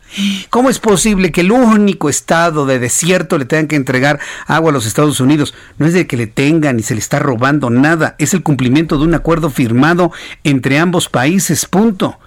¿Cómo 0.51 0.71
es 0.71 0.79
posible 0.79 1.33
que 1.33 1.43
el 1.43 1.53
único 1.53 2.09
estado 2.09 2.67
de 2.67 2.79
desierto 2.79 3.39
le 3.39 3.45
tengan 3.45 3.67
que 3.67 3.77
entregar 3.77 4.21
agua 4.47 4.71
a 4.71 4.73
los 4.73 4.87
Estados 4.87 5.21
Unidos? 5.21 5.55
No 5.79 5.87
es 5.87 5.93
de 5.93 6.07
que 6.07 6.17
le 6.17 6.27
tengan 6.27 6.77
ni 6.77 6.83
se 6.83 6.95
le 6.95 7.01
está 7.01 7.19
robando 7.19 7.71
nada, 7.71 8.15
es 8.19 8.35
el 8.35 8.43
cumplimiento 8.43 8.99
de 8.99 9.05
un 9.05 9.15
acuerdo 9.15 9.51
firmado 9.51 10.13
entre 10.45 10.79
ambos 10.79 11.09
países, 11.09 11.67
punto. 11.67 12.19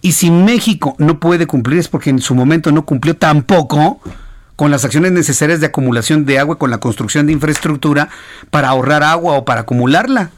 Y 0.00 0.12
si 0.12 0.30
México 0.30 0.94
no 0.98 1.20
puede 1.20 1.46
cumplir 1.46 1.78
es 1.78 1.88
porque 1.88 2.10
en 2.10 2.20
su 2.20 2.34
momento 2.34 2.72
no 2.72 2.84
cumplió 2.84 3.16
tampoco 3.16 4.00
con 4.56 4.70
las 4.70 4.84
acciones 4.84 5.12
necesarias 5.12 5.60
de 5.60 5.66
acumulación 5.66 6.26
de 6.26 6.38
agua, 6.38 6.58
con 6.58 6.70
la 6.70 6.78
construcción 6.78 7.26
de 7.26 7.32
infraestructura 7.32 8.10
para 8.50 8.68
ahorrar 8.68 9.02
agua 9.02 9.34
o 9.34 9.44
para 9.44 9.62
acumularla. 9.62 10.30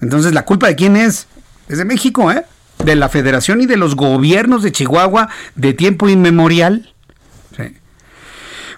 Entonces, 0.00 0.32
¿la 0.32 0.46
culpa 0.46 0.68
de 0.68 0.76
quién 0.76 0.96
es? 0.96 1.26
Es 1.68 1.78
de 1.78 1.84
México, 1.84 2.32
¿eh? 2.32 2.44
De 2.84 2.96
la 2.96 3.08
Federación 3.08 3.60
y 3.60 3.66
de 3.66 3.76
los 3.76 3.94
gobiernos 3.94 4.62
de 4.62 4.72
Chihuahua 4.72 5.28
de 5.54 5.74
tiempo 5.74 6.08
inmemorial. 6.08 6.91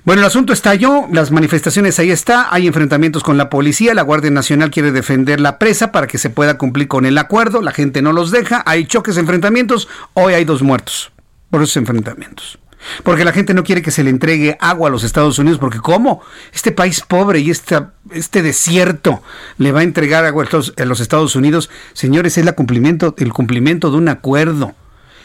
Bueno, 0.05 0.21
el 0.21 0.27
asunto 0.27 0.53
estalló, 0.53 1.07
las 1.11 1.31
manifestaciones 1.31 1.99
ahí 1.99 2.11
está, 2.11 2.53
hay 2.55 2.67
enfrentamientos 2.67 3.23
con 3.23 3.39
la 3.39 3.49
policía, 3.49 3.95
la 3.95 4.03
Guardia 4.03 4.31
Nacional 4.31 4.71
quiere 4.71 4.93
defender 4.93 5.41
la 5.41 5.59
presa 5.59 5.93
para 5.93 6.07
que 6.07 6.19
se 6.19 6.29
pueda 6.29 6.59
cumplir 6.59 6.89
con 6.89 7.07
el 7.07 7.17
acuerdo, 7.17 7.63
la 7.63 7.73
gente 7.73 8.03
no 8.03 8.13
los 8.13 8.31
deja, 8.31 8.63
hay 8.67 8.85
choques, 8.85 9.17
enfrentamientos, 9.17 9.89
hoy 10.13 10.35
hay 10.35 10.45
dos 10.45 10.63
muertos 10.63 11.11
por 11.49 11.63
esos 11.63 11.79
enfrentamientos. 11.79 12.59
Porque 13.03 13.25
la 13.25 13.33
gente 13.33 13.55
no 13.55 13.65
quiere 13.65 13.81
que 13.81 13.91
se 13.91 14.05
le 14.05 14.11
entregue 14.11 14.59
agua 14.61 14.89
a 14.89 14.93
los 14.93 15.05
Estados 15.05 15.39
Unidos, 15.39 15.59
porque 15.59 15.79
¿cómo? 15.79 16.21
Este 16.53 16.71
país 16.71 17.01
pobre 17.01 17.41
y 17.41 17.51
este 17.51 18.43
desierto 18.43 19.23
le 19.57 19.73
va 19.73 19.81
a 19.81 19.85
entregar 19.85 20.27
agua 20.27 20.45
a 20.77 20.85
los 20.85 21.01
Estados 21.01 21.35
Unidos. 21.35 21.71
Señores, 21.95 22.37
es 22.37 22.45
la 22.45 22.53
cumplimiento, 22.53 23.15
el 23.17 23.33
cumplimiento 23.33 23.91
de 23.91 23.97
un 23.97 24.11
acuerdo. 24.11 24.75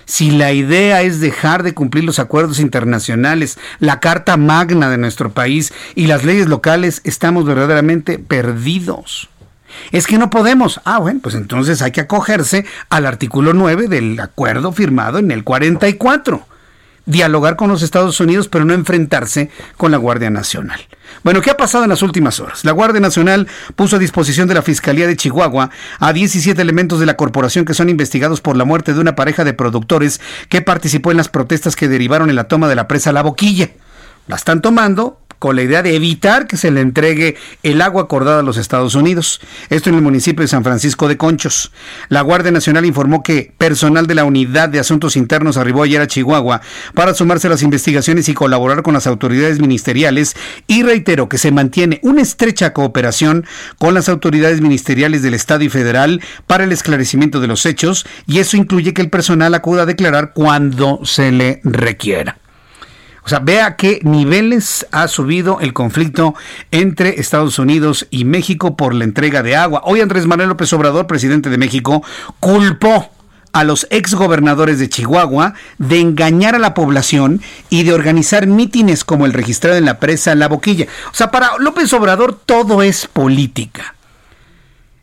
Si 0.09 0.31
la 0.31 0.53
idea 0.53 1.03
es 1.03 1.19
dejar 1.19 1.61
de 1.61 1.75
cumplir 1.75 2.03
los 2.03 2.17
acuerdos 2.17 2.59
internacionales, 2.59 3.59
la 3.77 3.99
Carta 3.99 4.37
Magna 4.37 4.89
de 4.89 4.97
nuestro 4.97 5.29
país 5.33 5.71
y 5.93 6.07
las 6.07 6.23
leyes 6.23 6.47
locales, 6.47 7.01
estamos 7.03 7.45
verdaderamente 7.45 8.17
perdidos. 8.17 9.29
Es 9.91 10.07
que 10.07 10.17
no 10.17 10.31
podemos. 10.31 10.81
Ah, 10.83 10.97
bueno, 10.97 11.19
pues 11.21 11.35
entonces 11.35 11.83
hay 11.83 11.91
que 11.91 12.01
acogerse 12.01 12.65
al 12.89 13.05
artículo 13.05 13.53
9 13.53 13.87
del 13.87 14.19
acuerdo 14.19 14.71
firmado 14.71 15.19
en 15.19 15.29
el 15.29 15.43
44 15.43 16.43
dialogar 17.09 17.55
con 17.55 17.69
los 17.69 17.81
Estados 17.81 18.19
Unidos, 18.19 18.47
pero 18.47 18.65
no 18.65 18.73
enfrentarse 18.73 19.49
con 19.77 19.91
la 19.91 19.97
Guardia 19.97 20.29
Nacional. 20.29 20.79
Bueno, 21.23 21.41
¿qué 21.41 21.49
ha 21.49 21.57
pasado 21.57 21.83
en 21.83 21.89
las 21.89 22.03
últimas 22.03 22.39
horas? 22.39 22.63
La 22.63 22.71
Guardia 22.71 23.01
Nacional 23.01 23.47
puso 23.75 23.95
a 23.95 23.99
disposición 23.99 24.47
de 24.47 24.53
la 24.53 24.61
Fiscalía 24.61 25.07
de 25.07 25.17
Chihuahua 25.17 25.71
a 25.99 26.13
17 26.13 26.61
elementos 26.61 26.99
de 26.99 27.07
la 27.07 27.17
corporación 27.17 27.65
que 27.65 27.73
son 27.73 27.89
investigados 27.89 28.41
por 28.41 28.55
la 28.55 28.63
muerte 28.63 28.93
de 28.93 28.99
una 28.99 29.15
pareja 29.15 29.43
de 29.43 29.53
productores 29.53 30.21
que 30.49 30.61
participó 30.61 31.09
en 31.09 31.17
las 31.17 31.29
protestas 31.29 31.75
que 31.75 31.87
derivaron 31.87 32.29
en 32.29 32.35
la 32.35 32.47
toma 32.47 32.67
de 32.67 32.75
la 32.75 32.87
presa 32.87 33.11
La 33.11 33.23
Boquilla. 33.23 33.71
La 34.27 34.35
están 34.35 34.61
tomando 34.61 35.19
con 35.39 35.55
la 35.55 35.63
idea 35.63 35.81
de 35.81 35.95
evitar 35.95 36.47
que 36.47 36.57
se 36.57 36.69
le 36.69 36.81
entregue 36.81 37.37
el 37.63 37.81
agua 37.81 38.03
acordada 38.03 38.41
a 38.41 38.43
los 38.43 38.57
Estados 38.57 38.95
Unidos. 38.95 39.39
Esto 39.69 39.89
en 39.89 39.95
el 39.95 40.01
municipio 40.01 40.41
de 40.41 40.47
San 40.47 40.63
Francisco 40.63 41.07
de 41.07 41.17
Conchos. 41.17 41.71
La 42.09 42.21
Guardia 42.21 42.51
Nacional 42.51 42.85
informó 42.85 43.23
que 43.23 43.53
personal 43.57 44.05
de 44.05 44.15
la 44.15 44.25
Unidad 44.25 44.69
de 44.69 44.79
Asuntos 44.79 45.15
Internos 45.15 45.57
arribó 45.57 45.83
ayer 45.83 46.01
a 46.01 46.07
Chihuahua 46.07 46.61
para 46.93 47.13
sumarse 47.13 47.47
a 47.47 47.49
las 47.49 47.63
investigaciones 47.63 48.29
y 48.29 48.33
colaborar 48.33 48.83
con 48.83 48.93
las 48.93 49.07
autoridades 49.07 49.59
ministeriales 49.59 50.35
y 50.67 50.83
reitero 50.83 51.29
que 51.29 51.37
se 51.37 51.51
mantiene 51.51 51.99
una 52.03 52.21
estrecha 52.21 52.73
cooperación 52.73 53.45
con 53.77 53.93
las 53.93 54.09
autoridades 54.09 54.61
ministeriales 54.61 55.21
del 55.21 55.33
Estado 55.33 55.63
y 55.63 55.69
federal 55.69 56.21
para 56.47 56.65
el 56.65 56.71
esclarecimiento 56.71 57.39
de 57.39 57.47
los 57.47 57.65
hechos 57.65 58.05
y 58.27 58.39
eso 58.39 58.57
incluye 58.57 58.93
que 58.93 59.01
el 59.01 59.09
personal 59.09 59.53
acuda 59.53 59.83
a 59.83 59.85
declarar 59.85 60.33
cuando 60.33 60.99
se 61.03 61.31
le 61.31 61.61
requiera. 61.63 62.37
O 63.23 63.29
sea, 63.29 63.39
vea 63.39 63.75
qué 63.75 63.99
niveles 64.03 64.87
ha 64.91 65.07
subido 65.07 65.59
el 65.59 65.73
conflicto 65.73 66.35
entre 66.71 67.19
Estados 67.19 67.59
Unidos 67.59 68.07
y 68.09 68.25
México 68.25 68.75
por 68.77 68.93
la 68.93 69.03
entrega 69.03 69.43
de 69.43 69.55
agua. 69.55 69.81
Hoy 69.85 70.01
Andrés 70.01 70.25
Manuel 70.25 70.49
López 70.49 70.71
Obrador, 70.73 71.07
presidente 71.07 71.49
de 71.49 71.57
México, 71.57 72.03
culpó 72.39 73.11
a 73.51 73.63
los 73.63 73.87
exgobernadores 73.89 74.79
de 74.79 74.89
Chihuahua 74.89 75.53
de 75.77 75.99
engañar 75.99 76.55
a 76.55 76.59
la 76.59 76.73
población 76.73 77.41
y 77.69 77.83
de 77.83 77.93
organizar 77.93 78.47
mítines 78.47 79.03
como 79.03 79.25
el 79.25 79.33
registrado 79.33 79.77
en 79.77 79.85
la 79.85 79.99
presa 79.99 80.35
La 80.35 80.47
Boquilla. 80.47 80.87
O 81.11 81.15
sea, 81.15 81.31
para 81.31 81.57
López 81.57 81.91
Obrador 81.93 82.39
todo 82.45 82.83
es 82.83 83.07
política. 83.07 83.95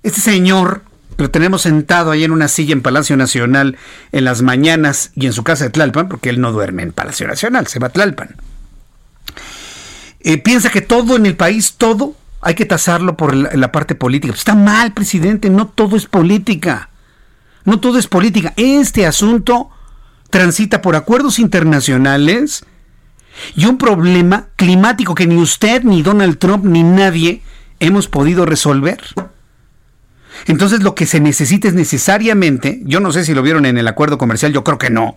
Este 0.02 0.20
señor 0.20 0.82
pero 1.16 1.30
tenemos 1.30 1.62
sentado 1.62 2.10
ahí 2.10 2.24
en 2.24 2.30
una 2.30 2.48
silla 2.48 2.72
en 2.72 2.82
Palacio 2.82 3.16
Nacional 3.16 3.76
en 4.12 4.24
las 4.24 4.42
mañanas 4.42 5.10
y 5.14 5.26
en 5.26 5.32
su 5.32 5.42
casa 5.42 5.64
de 5.64 5.70
Tlalpan, 5.70 6.08
porque 6.08 6.28
él 6.28 6.40
no 6.40 6.52
duerme 6.52 6.82
en 6.82 6.92
Palacio 6.92 7.26
Nacional, 7.26 7.66
se 7.66 7.78
va 7.78 7.88
a 7.88 7.90
Tlalpan. 7.90 8.36
Eh, 10.20 10.38
piensa 10.38 10.70
que 10.70 10.82
todo 10.82 11.16
en 11.16 11.24
el 11.24 11.36
país, 11.36 11.74
todo, 11.78 12.14
hay 12.40 12.54
que 12.54 12.66
tasarlo 12.66 13.16
por 13.16 13.34
la, 13.34 13.72
parte 13.72 13.94
política. 13.94 14.34
Está 14.34 14.54
mal, 14.54 14.92
presidente, 14.92 15.50
no 15.50 15.68
todo 15.68 15.96
es 15.96 16.06
política. 16.06 16.90
No 17.64 17.80
todo 17.80 17.98
es 17.98 18.06
política. 18.06 18.52
Este 18.56 19.06
asunto 19.06 19.70
transita 20.30 20.82
por 20.82 20.96
acuerdos 20.96 21.38
internacionales 21.38 22.64
y 23.54 23.66
un 23.66 23.78
problema 23.78 24.48
climático 24.56 25.14
que 25.14 25.26
ni 25.26 25.36
usted, 25.36 25.82
ni 25.82 26.02
Donald 26.02 26.38
Trump, 26.38 26.64
ni 26.64 26.82
nadie 26.82 27.42
hemos 27.80 28.08
podido 28.08 28.46
resolver. 28.46 29.00
Entonces 30.46 30.82
lo 30.82 30.94
que 30.94 31.06
se 31.06 31.20
necesita 31.20 31.68
es 31.68 31.74
necesariamente, 31.74 32.80
yo 32.84 33.00
no 33.00 33.12
sé 33.12 33.24
si 33.24 33.34
lo 33.34 33.42
vieron 33.42 33.66
en 33.66 33.78
el 33.78 33.88
acuerdo 33.88 34.18
comercial, 34.18 34.52
yo 34.52 34.64
creo 34.64 34.78
que 34.78 34.90
no, 34.90 35.16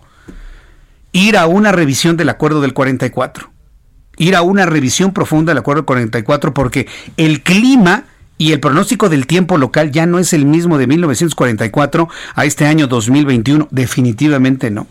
ir 1.12 1.36
a 1.36 1.46
una 1.46 1.72
revisión 1.72 2.16
del 2.16 2.28
acuerdo 2.28 2.60
del 2.60 2.72
44. 2.72 3.50
Ir 4.16 4.36
a 4.36 4.42
una 4.42 4.66
revisión 4.66 5.12
profunda 5.12 5.50
del 5.50 5.58
acuerdo 5.58 5.82
del 5.82 5.86
44 5.86 6.52
porque 6.52 6.86
el 7.16 7.42
clima 7.42 8.04
y 8.36 8.52
el 8.52 8.60
pronóstico 8.60 9.08
del 9.08 9.26
tiempo 9.26 9.58
local 9.58 9.90
ya 9.90 10.06
no 10.06 10.18
es 10.18 10.32
el 10.32 10.46
mismo 10.46 10.78
de 10.78 10.86
1944 10.86 12.08
a 12.34 12.44
este 12.44 12.66
año 12.66 12.86
2021, 12.86 13.68
definitivamente 13.70 14.70
no. 14.70 14.86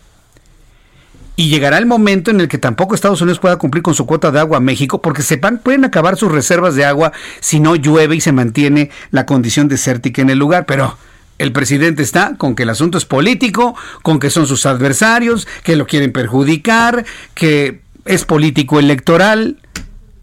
Y 1.39 1.47
llegará 1.47 1.77
el 1.77 1.85
momento 1.85 2.31
en 2.31 2.41
el 2.41 2.49
que 2.49 2.57
tampoco 2.57 2.93
Estados 2.93 3.21
Unidos 3.21 3.39
pueda 3.39 3.55
cumplir 3.55 3.81
con 3.81 3.95
su 3.95 4.05
cuota 4.05 4.29
de 4.29 4.41
agua 4.41 4.57
a 4.57 4.59
México, 4.59 5.01
porque 5.01 5.21
sepan, 5.21 5.59
pueden 5.59 5.85
acabar 5.85 6.17
sus 6.17 6.29
reservas 6.29 6.75
de 6.75 6.83
agua 6.83 7.13
si 7.39 7.61
no 7.61 7.77
llueve 7.77 8.17
y 8.17 8.19
se 8.19 8.33
mantiene 8.33 8.91
la 9.11 9.25
condición 9.25 9.69
desértica 9.69 10.21
en 10.21 10.29
el 10.29 10.37
lugar. 10.37 10.65
Pero 10.65 10.97
el 11.37 11.53
presidente 11.53 12.03
está 12.03 12.35
con 12.35 12.55
que 12.55 12.63
el 12.63 12.69
asunto 12.69 12.97
es 12.97 13.05
político, 13.05 13.73
con 14.01 14.19
que 14.19 14.29
son 14.29 14.47
sus 14.47 14.65
adversarios, 14.65 15.47
que 15.63 15.77
lo 15.77 15.87
quieren 15.87 16.11
perjudicar, 16.11 17.05
que 17.35 17.79
es 18.03 18.25
político 18.25 18.77
electoral. 18.77 19.59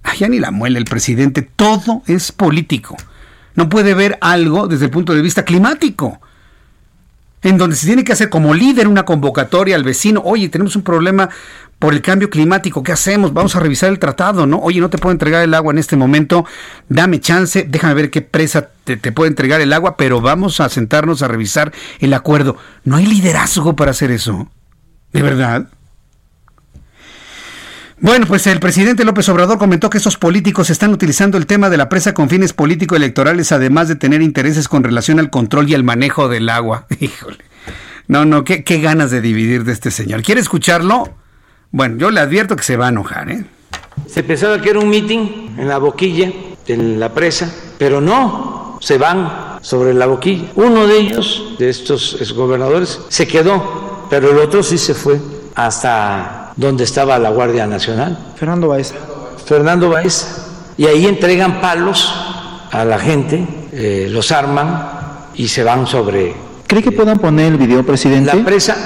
Ay, 0.03 0.19
ya 0.19 0.29
ni 0.29 0.39
la 0.39 0.51
muele 0.51 0.79
el 0.79 0.85
presidente, 0.85 1.41
todo 1.41 2.03
es 2.07 2.31
político. 2.31 2.95
No 3.55 3.71
puede 3.71 3.95
ver 3.95 4.19
algo 4.21 4.69
desde 4.69 4.85
el 4.85 4.91
punto 4.91 5.15
de 5.15 5.23
vista 5.23 5.47
climático 5.47 6.21
en 7.47 7.59
donde 7.59 7.77
se 7.77 7.87
tiene 7.87 8.03
que 8.03 8.13
hacer 8.13 8.29
como 8.29 8.55
líder 8.55 8.89
una 8.89 9.05
convocatoria 9.05 9.77
al 9.77 9.85
vecino, 9.85 10.21
oye, 10.25 10.49
tenemos 10.49 10.75
un 10.75 10.83
problema 10.83 11.31
por 11.79 11.95
el 11.95 12.03
cambio 12.03 12.29
climático. 12.29 12.83
¿Qué 12.83 12.91
hacemos? 12.91 13.33
Vamos 13.33 13.55
a 13.55 13.61
revisar 13.61 13.89
el 13.91 14.01
tratado, 14.01 14.47
¿no? 14.49 14.59
Oye, 14.59 14.81
no 14.81 14.91
te 14.91 14.99
puedo 14.99 15.13
entregar 15.13 15.45
el 15.45 15.55
agua 15.55 15.73
en 15.73 15.79
este 15.79 15.95
momento, 15.95 16.45
dame 16.89 17.21
chance, 17.21 17.65
déjame 17.69 17.95
ver 17.95 18.11
qué 18.11 18.21
presa 18.21 18.71
te, 18.83 18.97
puede 19.13 19.29
entregar 19.29 19.61
el 19.61 19.73
agua, 19.73 19.97
pero 19.97 20.21
vamos 20.21 20.59
a 20.61 20.69
sentarnos 20.69 21.23
a 21.23 21.29
revisar 21.29 21.73
el 22.01 22.15
acuerdo. 22.15 22.57
No 22.83 22.97
hay 22.97 23.07
liderazgo 23.07 23.77
para 23.77 23.93
hacer 23.93 24.11
eso. 24.11 24.49
¿De 25.13 25.23
verdad? 25.23 25.69
Bueno, 27.99 28.27
pues 28.27 28.47
el 28.47 28.61
presidente 28.61 29.05
López 29.05 29.27
Obrador 29.31 29.57
comentó 29.57 29.89
que 29.89 29.97
esos 29.97 30.19
políticos 30.19 30.69
están 30.69 30.93
utilizando 30.93 31.39
el 31.39 31.47
tema 31.47 31.71
de 31.71 31.79
la 31.79 31.89
presa 31.89 32.13
con 32.13 32.29
fines 32.29 32.53
político-electorales, 32.53 33.53
además 33.53 33.89
de 33.89 33.97
tener 33.97 34.21
intereses 34.21 34.69
con 34.69 34.85
relación 34.85 35.19
al 35.19 35.31
control 35.31 35.71
y 35.71 35.75
al 35.75 35.83
manejo 35.83 36.29
del 36.29 36.51
agua. 36.51 36.87
Híjole. 37.01 37.39
No, 38.07 38.27
no, 38.27 38.45
qué, 38.45 38.63
ganas 38.81 39.11
de 39.11 39.23
dividir 39.23 39.65
de 39.65 39.73
este 39.73 39.91
señor. 39.91 40.23
¿Quiere 40.23 40.43
escucharlo? 40.43 41.15
Bueno, 41.73 41.97
yo 41.97 42.11
le 42.11 42.21
advierto 42.21 42.55
que 42.55 42.63
se 42.63 42.77
va 42.77 42.87
a 42.87 42.91
enojar, 42.91 43.31
¿eh? 43.31 43.45
Se 44.07 44.23
pensaba 44.23 44.61
que 44.61 44.71
era 44.71 44.79
un 44.79 44.91
meeting 44.91 45.57
en 45.59 45.67
la 45.67 45.79
boquilla, 45.79 46.31
en 46.67 47.01
la 47.01 47.13
presa, 47.15 47.53
pero 47.79 48.01
no, 48.03 48.79
se 48.81 48.99
van 48.99 49.59
sobre 49.63 49.95
la 49.95 50.07
boquilla. 50.07 50.51
Uno 50.55 50.87
de 50.87 50.99
ellos, 50.99 51.57
de 51.59 51.71
estos 51.71 52.19
exgobernadores, 52.21 53.01
se 53.09 53.27
quedó, 53.27 54.07
pero 54.11 54.31
el 54.31 54.39
otro 54.39 54.63
sí 54.63 54.77
se 54.77 54.95
fue 54.95 55.19
hasta 55.55 56.46
donde 56.57 56.85
estaba 56.85 57.19
la 57.19 57.31
Guardia 57.31 57.67
Nacional. 57.67 58.33
Fernando 58.37 58.69
Baeza. 58.69 58.95
Fernando 59.45 59.91
Baeza. 59.91 60.27
Y 60.77 60.87
ahí 60.87 61.07
entregan 61.07 61.61
palos 61.61 62.13
a 62.71 62.85
la 62.85 62.99
gente, 62.99 63.47
eh, 63.73 64.09
los 64.11 64.33
arman 64.33 64.89
y 65.35 65.49
se 65.49 65.63
van 65.63 65.87
sobre... 65.87 66.35
¿Cree 66.67 66.83
que 66.83 66.93
puedan 66.93 67.19
poner 67.19 67.53
el 67.53 67.59
video, 67.59 67.85
presidente? 67.85 68.35
La 68.35 68.45
presa 68.45 68.77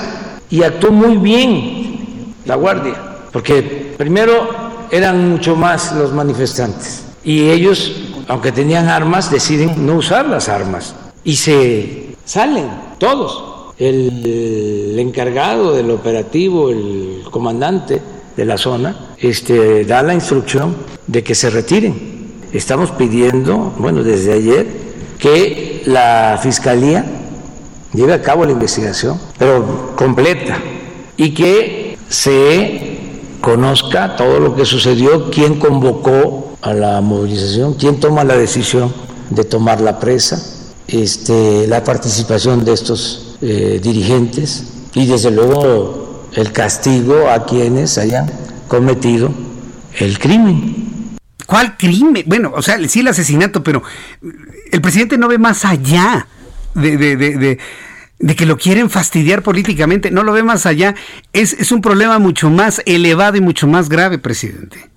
y 0.50 0.62
actuó 0.62 0.90
muy 0.90 1.16
bien 1.16 2.34
la 2.44 2.56
Guardia, 2.56 2.94
porque 3.32 3.94
primero 3.96 4.50
eran 4.90 5.30
mucho 5.30 5.56
más 5.56 5.92
los 5.92 6.12
manifestantes 6.12 7.04
y 7.24 7.50
ellos, 7.50 7.92
aunque 8.28 8.52
tenían 8.52 8.88
armas, 8.88 9.30
deciden 9.30 9.86
no 9.86 9.94
usar 9.94 10.26
las 10.26 10.48
armas 10.48 10.94
y 11.24 11.36
se 11.36 12.16
salen 12.24 12.68
todos. 12.98 13.49
El, 13.80 14.24
el 14.92 14.98
encargado 14.98 15.72
del 15.72 15.90
operativo, 15.90 16.70
el 16.70 17.22
comandante 17.30 18.00
de 18.36 18.44
la 18.44 18.56
zona, 18.56 19.14
este, 19.18 19.84
da 19.84 20.02
la 20.02 20.14
instrucción 20.14 20.76
de 21.06 21.24
que 21.24 21.34
se 21.34 21.50
retiren. 21.50 22.20
Estamos 22.52 22.90
pidiendo, 22.92 23.74
bueno, 23.78 24.02
desde 24.02 24.34
ayer, 24.34 24.66
que 25.18 25.82
la 25.86 26.38
Fiscalía 26.42 27.04
lleve 27.92 28.12
a 28.12 28.22
cabo 28.22 28.44
la 28.44 28.52
investigación, 28.52 29.18
pero 29.38 29.94
completa, 29.96 30.58
y 31.16 31.32
que 31.34 31.96
se 32.08 32.98
conozca 33.40 34.16
todo 34.16 34.40
lo 34.40 34.54
que 34.54 34.64
sucedió, 34.64 35.30
quién 35.30 35.58
convocó 35.58 36.56
a 36.60 36.74
la 36.74 37.00
movilización, 37.00 37.74
quién 37.74 37.98
toma 37.98 38.24
la 38.24 38.36
decisión 38.36 38.92
de 39.30 39.44
tomar 39.44 39.80
la 39.80 39.98
presa, 39.98 40.42
este, 40.86 41.66
la 41.66 41.82
participación 41.84 42.64
de 42.64 42.72
estos 42.72 43.29
eh, 43.42 43.80
dirigentes 43.82 44.88
y 44.94 45.06
desde 45.06 45.30
luego 45.30 46.28
el 46.34 46.52
castigo 46.52 47.28
a 47.28 47.46
quienes 47.46 47.98
hayan 47.98 48.30
cometido 48.68 49.32
el 49.98 50.18
crimen. 50.18 51.16
¿Cuál 51.46 51.76
crimen? 51.76 52.24
Bueno, 52.26 52.52
o 52.54 52.62
sea, 52.62 52.78
sí 52.88 53.00
el 53.00 53.08
asesinato, 53.08 53.62
pero 53.62 53.82
el 54.70 54.80
presidente 54.80 55.18
no 55.18 55.28
ve 55.28 55.38
más 55.38 55.64
allá 55.64 56.26
de, 56.74 56.96
de, 56.96 57.16
de, 57.16 57.36
de 57.36 57.58
de 58.20 58.36
que 58.36 58.46
lo 58.46 58.58
quieren 58.58 58.90
fastidiar 58.90 59.42
políticamente, 59.42 60.10
no 60.10 60.22
lo 60.22 60.32
ve 60.32 60.42
más 60.42 60.66
allá, 60.66 60.94
es, 61.32 61.54
es 61.54 61.72
un 61.72 61.80
problema 61.80 62.18
mucho 62.18 62.50
más 62.50 62.82
elevado 62.84 63.38
y 63.38 63.40
mucho 63.40 63.66
más 63.66 63.88
grave, 63.88 64.18
presidente. 64.18 64.90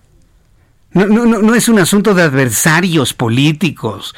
No, 0.91 1.07
no, 1.07 1.25
no, 1.25 1.41
no 1.41 1.55
es 1.55 1.69
un 1.69 1.79
asunto 1.79 2.13
de 2.13 2.21
adversarios 2.21 3.13
políticos. 3.13 4.13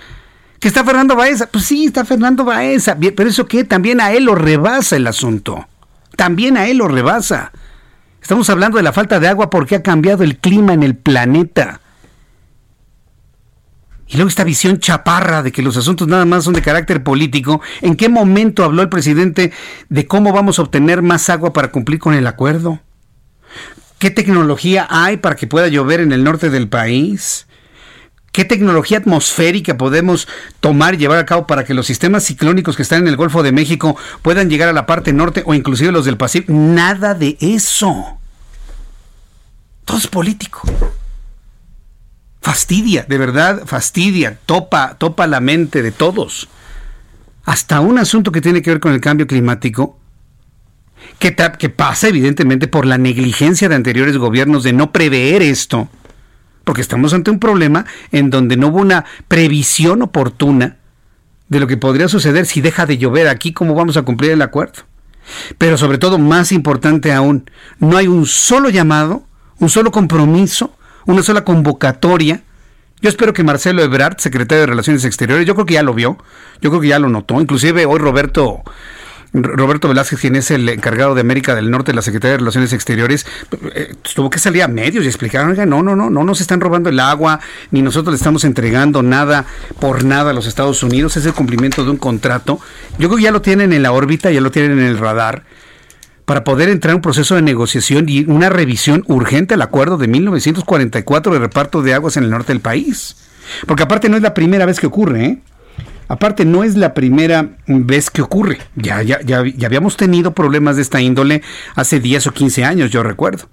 ¿Que 0.65 0.69
está 0.69 0.83
Fernando 0.83 1.15
Baeza? 1.15 1.45
Pues 1.45 1.65
sí, 1.65 1.85
está 1.85 2.05
Fernando 2.05 2.43
Baeza, 2.43 2.97
pero 3.15 3.29
eso 3.29 3.45
qué, 3.45 3.65
también 3.65 4.01
a 4.01 4.13
él 4.13 4.23
lo 4.23 4.33
rebasa 4.33 4.95
el 4.95 5.05
asunto. 5.05 5.67
También 6.15 6.57
a 6.57 6.65
él 6.65 6.77
lo 6.77 6.87
rebasa. 6.87 7.51
Estamos 8.19 8.49
hablando 8.49 8.77
de 8.77 8.83
la 8.83 8.91
falta 8.91 9.19
de 9.19 9.27
agua 9.27 9.51
porque 9.51 9.75
ha 9.75 9.83
cambiado 9.83 10.23
el 10.23 10.39
clima 10.39 10.73
en 10.73 10.81
el 10.81 10.95
planeta. 10.95 11.81
Y 14.07 14.15
luego 14.15 14.27
esta 14.27 14.43
visión 14.43 14.79
chaparra 14.79 15.43
de 15.43 15.51
que 15.51 15.61
los 15.61 15.77
asuntos 15.77 16.07
nada 16.07 16.25
más 16.25 16.45
son 16.45 16.55
de 16.55 16.63
carácter 16.63 17.03
político. 17.03 17.61
¿En 17.81 17.95
qué 17.95 18.09
momento 18.09 18.63
habló 18.63 18.81
el 18.81 18.89
presidente 18.89 19.53
de 19.89 20.07
cómo 20.07 20.33
vamos 20.33 20.57
a 20.57 20.63
obtener 20.63 21.03
más 21.03 21.29
agua 21.29 21.53
para 21.53 21.71
cumplir 21.71 21.99
con 21.99 22.15
el 22.15 22.25
acuerdo? 22.25 22.79
¿Qué 23.99 24.09
tecnología 24.09 24.87
hay 24.89 25.17
para 25.17 25.35
que 25.35 25.45
pueda 25.45 25.67
llover 25.67 25.99
en 25.99 26.11
el 26.11 26.23
norte 26.23 26.49
del 26.49 26.69
país? 26.69 27.45
¿Qué 28.35 28.43
tecnología 28.43 28.97
atmosférica 28.97 29.77
podemos 29.77 30.27
tomar 30.59 30.95
y 30.95 30.97
llevar 30.97 31.19
a 31.19 31.25
cabo 31.25 31.47
para 31.47 31.63
que 31.63 31.73
los 31.73 31.87
sistemas 31.87 32.25
ciclónicos 32.25 32.75
que 32.75 32.81
están 32.81 33.03
en 33.03 33.07
el 33.07 33.15
Golfo 33.15 33.43
de 33.43 33.53
México 33.53 33.95
puedan 34.21 34.49
llegar 34.49 34.67
a 34.67 34.73
la 34.73 34.85
parte 34.85 35.13
norte 35.13 35.41
o 35.45 35.53
inclusive 35.53 35.93
los 35.93 36.03
del 36.03 36.17
Pacífico? 36.17 36.51
Nada 36.51 37.13
de 37.13 37.37
eso. 37.39 38.19
Todo 39.85 39.97
es 39.97 40.07
político 40.07 40.63
fastidia, 42.41 43.05
de 43.07 43.17
verdad 43.17 43.63
fastidia, 43.65 44.37
topa, 44.45 44.97
topa 44.97 45.27
la 45.27 45.39
mente 45.39 45.81
de 45.81 45.93
todos. 45.93 46.49
Hasta 47.45 47.79
un 47.79 47.99
asunto 47.99 48.33
que 48.33 48.41
tiene 48.41 48.61
que 48.61 48.71
ver 48.71 48.81
con 48.81 48.91
el 48.91 48.99
cambio 48.99 49.27
climático, 49.27 49.97
que, 51.19 51.37
que 51.57 51.69
pasa 51.69 52.09
evidentemente 52.09 52.67
por 52.67 52.85
la 52.85 52.97
negligencia 52.97 53.69
de 53.69 53.75
anteriores 53.75 54.17
gobiernos 54.17 54.63
de 54.63 54.73
no 54.73 54.91
prever 54.91 55.41
esto, 55.41 55.87
porque 56.65 56.81
estamos 56.81 57.13
ante 57.13 57.31
un 57.31 57.39
problema 57.39 57.85
en 58.11 58.29
donde 58.29 58.57
no 58.57 58.67
hubo 58.67 58.79
una 58.79 59.05
previsión 59.29 60.01
oportuna 60.01 60.75
de 61.47 61.59
lo 61.61 61.67
que 61.67 61.77
podría 61.77 62.09
suceder 62.09 62.45
si 62.45 62.59
deja 62.59 62.85
de 62.85 62.97
llover 62.97 63.29
aquí, 63.29 63.53
cómo 63.53 63.73
vamos 63.73 63.95
a 63.95 64.01
cumplir 64.01 64.31
el 64.31 64.41
acuerdo. 64.41 64.83
Pero 65.57 65.77
sobre 65.77 65.97
todo, 65.97 66.17
más 66.17 66.51
importante 66.51 67.13
aún, 67.13 67.49
no 67.79 67.95
hay 67.95 68.07
un 68.07 68.25
solo 68.25 68.69
llamado, 68.69 69.23
un 69.59 69.69
solo 69.69 69.91
compromiso 69.91 70.75
una 71.05 71.23
sola 71.23 71.43
convocatoria. 71.43 72.41
Yo 73.01 73.09
espero 73.09 73.33
que 73.33 73.43
Marcelo 73.43 73.83
Ebrard, 73.83 74.17
secretario 74.17 74.61
de 74.61 74.67
Relaciones 74.67 75.05
Exteriores, 75.05 75.45
yo 75.45 75.53
creo 75.53 75.65
que 75.65 75.75
ya 75.75 75.83
lo 75.83 75.93
vio, 75.93 76.17
yo 76.61 76.69
creo 76.69 76.81
que 76.81 76.87
ya 76.87 76.99
lo 76.99 77.09
notó. 77.09 77.39
Inclusive 77.39 77.85
hoy 77.85 77.99
Roberto 77.99 78.63
Roberto 79.43 79.87
Velázquez, 79.87 80.19
quien 80.19 80.35
es 80.35 80.49
el 80.51 80.67
encargado 80.69 81.15
de 81.15 81.21
América 81.21 81.55
del 81.55 81.69
Norte 81.69 81.91
de 81.91 81.95
la 81.95 82.01
Secretaría 82.01 82.33
de 82.33 82.37
Relaciones 82.39 82.73
Exteriores, 82.73 83.25
eh, 83.73 83.93
tuvo 84.15 84.29
que 84.29 84.39
salir 84.39 84.63
a 84.63 84.67
medios 84.67 85.03
y 85.03 85.07
explicar, 85.07 85.47
oiga, 85.47 85.65
no, 85.65 85.83
no, 85.83 85.95
no, 85.95 86.09
no 86.09 86.23
nos 86.23 86.41
están 86.41 86.61
robando 86.61 86.89
el 86.89 86.99
agua, 86.99 87.39
ni 87.71 87.81
nosotros 87.81 88.13
le 88.13 88.17
estamos 88.17 88.43
entregando 88.45 89.03
nada 89.03 89.45
por 89.79 90.03
nada 90.03 90.31
a 90.31 90.33
los 90.33 90.47
Estados 90.47 90.83
Unidos, 90.83 91.17
es 91.17 91.25
el 91.25 91.33
cumplimiento 91.33 91.83
de 91.83 91.91
un 91.91 91.97
contrato. 91.97 92.59
Yo 92.97 93.09
creo 93.09 93.17
que 93.17 93.23
ya 93.23 93.31
lo 93.31 93.41
tienen 93.41 93.73
en 93.73 93.83
la 93.83 93.91
órbita, 93.91 94.31
ya 94.31 94.41
lo 94.41 94.51
tienen 94.51 94.79
en 94.79 94.85
el 94.85 94.97
radar 94.97 95.43
para 96.25 96.43
poder 96.43 96.69
entrar 96.69 96.91
en 96.91 96.95
un 96.95 97.01
proceso 97.01 97.35
de 97.35 97.41
negociación 97.41 98.05
y 98.09 98.25
una 98.25 98.49
revisión 98.49 99.03
urgente 99.07 99.53
al 99.53 99.61
acuerdo 99.61 99.97
de 99.97 100.07
1944 100.07 101.33
de 101.33 101.39
reparto 101.39 101.81
de 101.81 101.93
aguas 101.93 102.17
en 102.17 102.23
el 102.23 102.31
norte 102.31 102.51
del 102.51 102.61
país. 102.61 103.15
Porque 103.67 103.83
aparte 103.83 104.09
no 104.09 104.17
es 104.17 104.23
la 104.23 104.33
primera 104.33 104.65
vez 104.65 104.79
que 104.79 104.87
ocurre, 104.87 105.25
¿eh? 105.25 105.39
Aparte, 106.07 106.45
no 106.45 106.63
es 106.63 106.75
la 106.75 106.93
primera 106.93 107.57
vez 107.67 108.09
que 108.09 108.21
ocurre. 108.21 108.59
Ya, 108.75 109.01
ya, 109.01 109.21
ya, 109.21 109.43
ya, 109.45 109.67
habíamos 109.67 109.97
tenido 109.97 110.33
problemas 110.33 110.75
de 110.75 110.83
esta 110.83 111.01
índole 111.01 111.41
hace 111.75 111.99
10 111.99 112.27
o 112.27 112.31
15 112.31 112.63
años, 112.63 112.91
yo 112.91 113.03
recuerdo. 113.03 113.49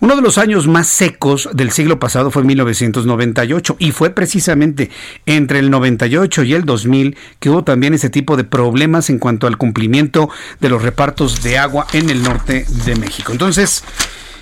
Uno 0.00 0.14
de 0.14 0.22
los 0.22 0.38
años 0.38 0.68
más 0.68 0.86
secos 0.86 1.48
del 1.52 1.70
siglo 1.72 1.98
pasado 1.98 2.30
fue 2.30 2.44
1998 2.44 3.76
y 3.78 3.90
fue 3.90 4.10
precisamente 4.10 4.90
entre 5.26 5.58
el 5.58 5.70
98 5.70 6.44
y 6.44 6.54
el 6.54 6.64
2000 6.64 7.16
que 7.40 7.50
hubo 7.50 7.64
también 7.64 7.94
ese 7.94 8.10
tipo 8.10 8.36
de 8.36 8.44
problemas 8.44 9.10
en 9.10 9.18
cuanto 9.18 9.46
al 9.46 9.56
cumplimiento 9.56 10.30
de 10.60 10.68
los 10.68 10.82
repartos 10.82 11.42
de 11.42 11.58
agua 11.58 11.86
en 11.92 12.10
el 12.10 12.22
norte 12.22 12.64
de 12.84 12.96
México. 12.96 13.32
Entonces, 13.32 13.84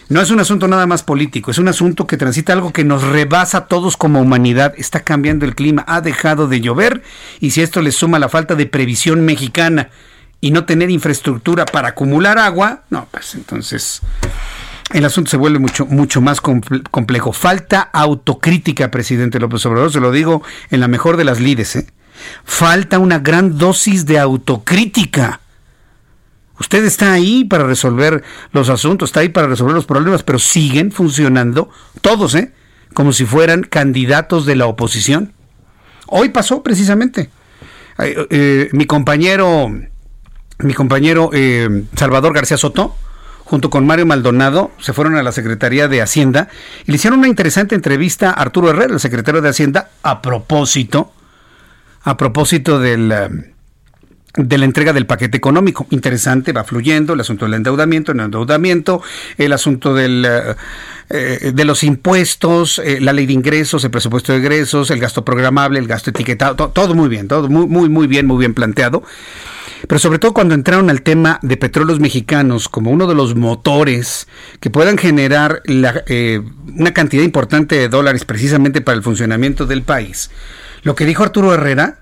no 0.09 0.20
es 0.20 0.31
un 0.31 0.39
asunto 0.39 0.69
nada 0.69 0.87
más 0.87 1.03
político, 1.03 1.51
es 1.51 1.59
un 1.59 1.69
asunto 1.69 2.07
que 2.07 2.16
transita 2.16 2.53
algo 2.53 2.73
que 2.73 2.85
nos 2.85 3.03
rebasa 3.03 3.59
a 3.59 3.66
todos 3.66 3.97
como 3.97 4.20
humanidad. 4.20 4.73
Está 4.77 5.01
cambiando 5.01 5.45
el 5.45 5.55
clima, 5.57 5.85
ha 5.89 6.01
dejado 6.01 6.47
de 6.47 6.61
llover 6.61 7.03
y 7.41 7.51
si 7.51 7.62
esto 7.62 7.83
le 7.83 7.91
suma 7.91 8.19
la 8.19 8.28
falta 8.28 8.55
de 8.55 8.66
previsión 8.66 9.24
mexicana 9.24 9.91
y 10.41 10.53
no 10.53 10.65
tener 10.65 10.91
infraestructura 10.91 11.66
para 11.66 11.89
acumular 11.89 12.39
agua, 12.39 12.85
no, 12.91 13.09
pues 13.11 13.35
entonces 13.35 14.01
el 14.93 15.05
asunto 15.05 15.31
se 15.31 15.37
vuelve 15.37 15.59
mucho, 15.59 15.87
mucho 15.87 16.20
más 16.20 16.41
complejo. 16.41 17.33
Falta 17.33 17.81
autocrítica, 17.81 18.93
presidente 18.93 19.41
López 19.41 19.66
Obrador, 19.66 19.93
se 19.93 20.01
lo 20.01 20.12
digo 20.12 20.43
en 20.70 20.81
la 20.81 20.89
mejor 20.89 21.16
de 21.16 21.24
las 21.24 21.41
lides. 21.41 21.74
¿eh? 21.74 21.87
Falta 22.45 23.01
una 23.01 23.19
gran 23.19 23.59
dosis 23.59 24.07
de 24.07 24.20
autocrítica 24.20 25.41
Usted 26.59 26.85
está 26.85 27.12
ahí 27.12 27.45
para 27.45 27.65
resolver 27.65 28.23
los 28.53 28.69
asuntos, 28.70 29.11
está 29.11 29.20
ahí 29.20 29.28
para 29.28 29.47
resolver 29.47 29.74
los 29.74 29.87
problemas, 29.87 30.23
pero 30.23 30.39
siguen 30.39 30.91
funcionando 30.91 31.70
todos, 32.01 32.35
¿eh? 32.35 32.53
Como 32.95 33.12
si 33.12 33.27
fueran 33.27 33.62
candidatos 33.62 34.47
de 34.47 34.57
la 34.57 34.66
oposición. 34.66 35.35
Hoy 36.07 36.31
pasó 36.31 36.62
precisamente. 36.62 37.31
Eh, 37.99 38.69
mi 38.73 38.87
compañero, 38.87 39.70
mi 40.59 40.74
compañero 40.74 41.31
eh, 41.33 41.85
Salvador 41.95 42.33
García 42.35 42.57
Soto, 42.57 42.97
junto 43.45 43.69
con 43.69 43.87
Mario 43.87 44.07
Maldonado, 44.07 44.70
se 44.78 44.93
fueron 44.93 45.16
a 45.16 45.23
la 45.23 45.33
Secretaría 45.33 45.89
de 45.89 46.01
Hacienda 46.01 46.49
y 46.87 46.91
le 46.91 46.97
hicieron 46.97 47.19
una 47.19 47.28
interesante 47.28 47.74
entrevista 47.74 48.31
a 48.31 48.35
Arturo 48.35 48.70
Herrera, 48.70 48.95
el 48.95 49.01
secretario 49.01 49.43
de 49.43 49.51
Hacienda, 49.51 49.91
a 50.03 50.23
propósito, 50.23 51.12
a 52.03 52.16
propósito 52.16 52.81
del... 52.81 53.55
Eh, 54.37 54.43
de 54.43 54.59
la 54.59 54.65
entrega 54.65 54.93
del 54.93 55.07
paquete 55.07 55.37
económico. 55.37 55.87
Interesante, 55.91 56.53
va 56.53 56.65
fluyendo 56.65 57.15
el 57.15 57.21
asunto 57.21 57.45
del 57.45 57.55
endeudamiento, 57.55 58.13
el 58.13 58.21
endeudamiento, 58.21 59.03
el 59.39 59.53
asunto 59.53 59.95
del, 59.95 60.25
eh, 60.25 60.55
eh, 61.11 61.53
de 61.55 61.65
los 61.65 61.83
impuestos, 61.85 62.81
la 63.01 63.13
ley 63.13 63.27
de 63.27 63.33
ingresos, 63.33 63.85
el 63.85 63.91
presupuesto 63.91 64.33
de 64.33 64.39
ingresos, 64.39 64.91
el 64.91 65.01
gasto 65.01 65.25
programable, 65.25 65.79
el 65.79 65.87
gasto 65.87 66.11
etiquetado, 66.11 66.69
todo 66.69 66.95
muy 66.95 67.09
bien, 67.09 67.29
todo 67.29 67.49
muy, 67.49 67.67
muy, 67.67 67.89
muy 67.89 68.07
bien, 68.07 68.27
muy 68.27 68.39
bien 68.39 68.55
planteado 68.55 69.03
pero 69.89 69.99
sobre 69.99 70.19
todo 70.19 70.33
cuando 70.33 70.55
entraron 70.55 70.91
al 70.91 71.03
tema 71.03 71.39
de 71.43 71.57
petróleos 71.57 72.01
mexicanos 72.01 72.69
como 72.69 72.91
uno 72.91 73.07
de 73.07 73.15
los 73.15 73.35
motores 73.35 74.27
que 74.61 74.71
puedan 74.71 74.99
generar 74.99 75.63
eh, 75.67 76.41
una 76.77 76.93
cantidad 76.93 77.23
importante 77.23 77.77
de 77.77 77.89
dólares 77.89 78.25
precisamente 78.25 78.81
para 78.81 78.97
el 78.97 79.03
funcionamiento 79.03 79.67
del 79.67 79.83
país. 79.83 80.31
Lo 80.83 80.95
que 80.95 81.05
dijo 81.05 81.23
Arturo 81.23 81.55
Herrera 81.55 82.01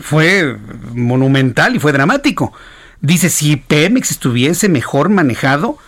fue 0.00 0.56
monumental 0.94 1.76
y 1.76 1.78
fue 1.78 1.92
dramático. 1.92 2.52
Dice, 3.00 3.30
si 3.30 3.56
Pemex 3.56 4.10
estuviese 4.10 4.68
mejor 4.68 5.08
manejado, 5.08 5.78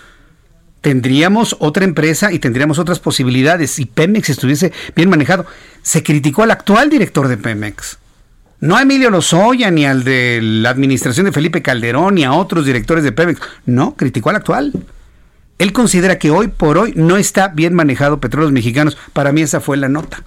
tendríamos 0.80 1.56
otra 1.58 1.84
empresa 1.84 2.32
y 2.32 2.38
tendríamos 2.38 2.78
otras 2.78 2.98
posibilidades. 2.98 3.72
Si 3.72 3.86
Pemex 3.86 4.30
estuviese 4.30 4.72
bien 4.94 5.10
manejado. 5.10 5.46
Se 5.82 6.02
criticó 6.02 6.42
al 6.42 6.50
actual 6.50 6.90
director 6.90 7.28
de 7.28 7.36
Pemex. 7.36 7.98
No 8.60 8.76
a 8.76 8.82
Emilio 8.82 9.10
Lozoya, 9.10 9.70
ni 9.70 9.86
al 9.86 10.02
de 10.02 10.40
la 10.42 10.70
administración 10.70 11.26
de 11.26 11.32
Felipe 11.32 11.62
Calderón, 11.62 12.16
ni 12.16 12.24
a 12.24 12.32
otros 12.32 12.66
directores 12.66 13.04
de 13.04 13.12
Pemex. 13.12 13.40
No, 13.66 13.94
criticó 13.94 14.30
al 14.30 14.36
actual. 14.36 14.72
Él 15.58 15.72
considera 15.72 16.18
que 16.18 16.30
hoy 16.30 16.48
por 16.48 16.78
hoy 16.78 16.92
no 16.96 17.16
está 17.16 17.48
bien 17.48 17.74
manejado 17.74 18.20
Petróleos 18.20 18.52
Mexicanos. 18.52 18.96
Para 19.12 19.32
mí 19.32 19.42
esa 19.42 19.60
fue 19.60 19.76
la 19.76 19.88
nota. 19.88 20.22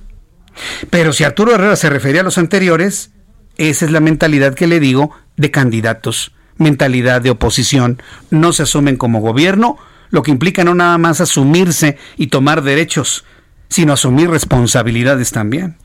Pero 0.90 1.14
si 1.14 1.24
Arturo 1.24 1.54
Herrera 1.54 1.76
se 1.76 1.90
refería 1.90 2.22
a 2.22 2.26
los 2.26 2.38
anteriores, 2.38 3.12
esa 3.58 3.86
es 3.86 3.92
la 3.92 4.00
mentalidad 4.00 4.54
que 4.56 4.68
le 4.68 4.80
digo 4.80 5.12
de 5.38 5.52
candidatos. 5.52 6.32
Mentalidad 6.58 7.22
de 7.22 7.32
oposición. 7.32 8.02
No 8.30 8.54
se 8.54 8.64
asumen 8.64 8.98
como 8.98 9.20
gobierno, 9.20 9.78
lo 10.10 10.24
que 10.24 10.32
implica 10.32 10.64
no 10.64 10.76
nada 10.76 10.98
más 10.98 11.22
asumirse 11.22 11.98
y 12.18 12.28
tomar 12.28 12.62
derechos, 12.62 13.26
sino 13.70 13.94
asumir 13.94 14.30
responsabilidades 14.30 15.32
también. 15.32 15.78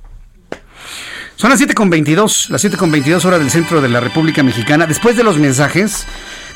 Son 1.36 1.50
las 1.50 1.60
7.22, 1.60 2.48
las 2.48 2.64
7.22 2.64 3.24
horas 3.26 3.40
del 3.40 3.50
centro 3.50 3.82
de 3.82 3.90
la 3.90 4.00
República 4.00 4.42
Mexicana. 4.42 4.86
Después 4.86 5.18
de 5.18 5.22
los 5.22 5.38
mensajes, 5.38 6.06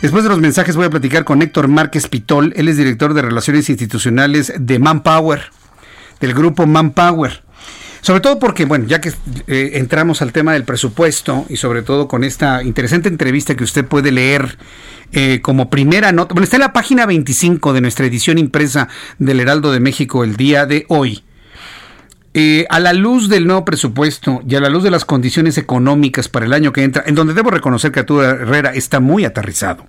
después 0.00 0.24
de 0.24 0.30
los 0.30 0.40
mensajes 0.40 0.74
voy 0.74 0.86
a 0.86 0.90
platicar 0.90 1.24
con 1.24 1.42
Héctor 1.42 1.68
Márquez 1.68 2.08
Pitol. 2.08 2.54
Él 2.56 2.66
es 2.66 2.78
director 2.78 3.12
de 3.12 3.20
Relaciones 3.20 3.68
Institucionales 3.68 4.54
de 4.58 4.78
Manpower, 4.78 5.50
del 6.18 6.32
grupo 6.32 6.66
Manpower. 6.66 7.42
Sobre 8.00 8.20
todo 8.20 8.38
porque, 8.38 8.64
bueno, 8.64 8.86
ya 8.86 9.00
que 9.00 9.12
eh, 9.46 9.72
entramos 9.74 10.22
al 10.22 10.32
tema 10.32 10.54
del 10.54 10.64
presupuesto 10.64 11.44
y 11.48 11.56
sobre 11.56 11.82
todo 11.82 12.08
con 12.08 12.24
esta 12.24 12.62
interesante 12.62 13.08
entrevista 13.08 13.54
que 13.54 13.64
usted 13.64 13.84
puede 13.84 14.10
leer 14.10 14.56
eh, 15.12 15.40
como 15.42 15.70
primera 15.70 16.12
nota, 16.12 16.34
bueno, 16.34 16.44
está 16.44 16.56
en 16.56 16.62
la 16.62 16.72
página 16.72 17.04
25 17.04 17.72
de 17.72 17.80
nuestra 17.80 18.06
edición 18.06 18.38
impresa 18.38 18.88
del 19.18 19.40
Heraldo 19.40 19.72
de 19.72 19.80
México 19.80 20.24
el 20.24 20.36
día 20.36 20.66
de 20.66 20.86
hoy. 20.88 21.22
Eh, 22.32 22.64
a 22.70 22.78
la 22.78 22.92
luz 22.92 23.28
del 23.28 23.44
nuevo 23.44 23.64
presupuesto 23.64 24.40
y 24.48 24.54
a 24.54 24.60
la 24.60 24.68
luz 24.68 24.84
de 24.84 24.90
las 24.92 25.04
condiciones 25.04 25.58
económicas 25.58 26.28
para 26.28 26.46
el 26.46 26.52
año 26.52 26.72
que 26.72 26.84
entra, 26.84 27.02
en 27.04 27.16
donde 27.16 27.34
debo 27.34 27.50
reconocer 27.50 27.90
que 27.90 28.00
Arturo 28.00 28.22
Herrera 28.22 28.72
está 28.72 29.00
muy 29.00 29.24
aterrizado. 29.24 29.88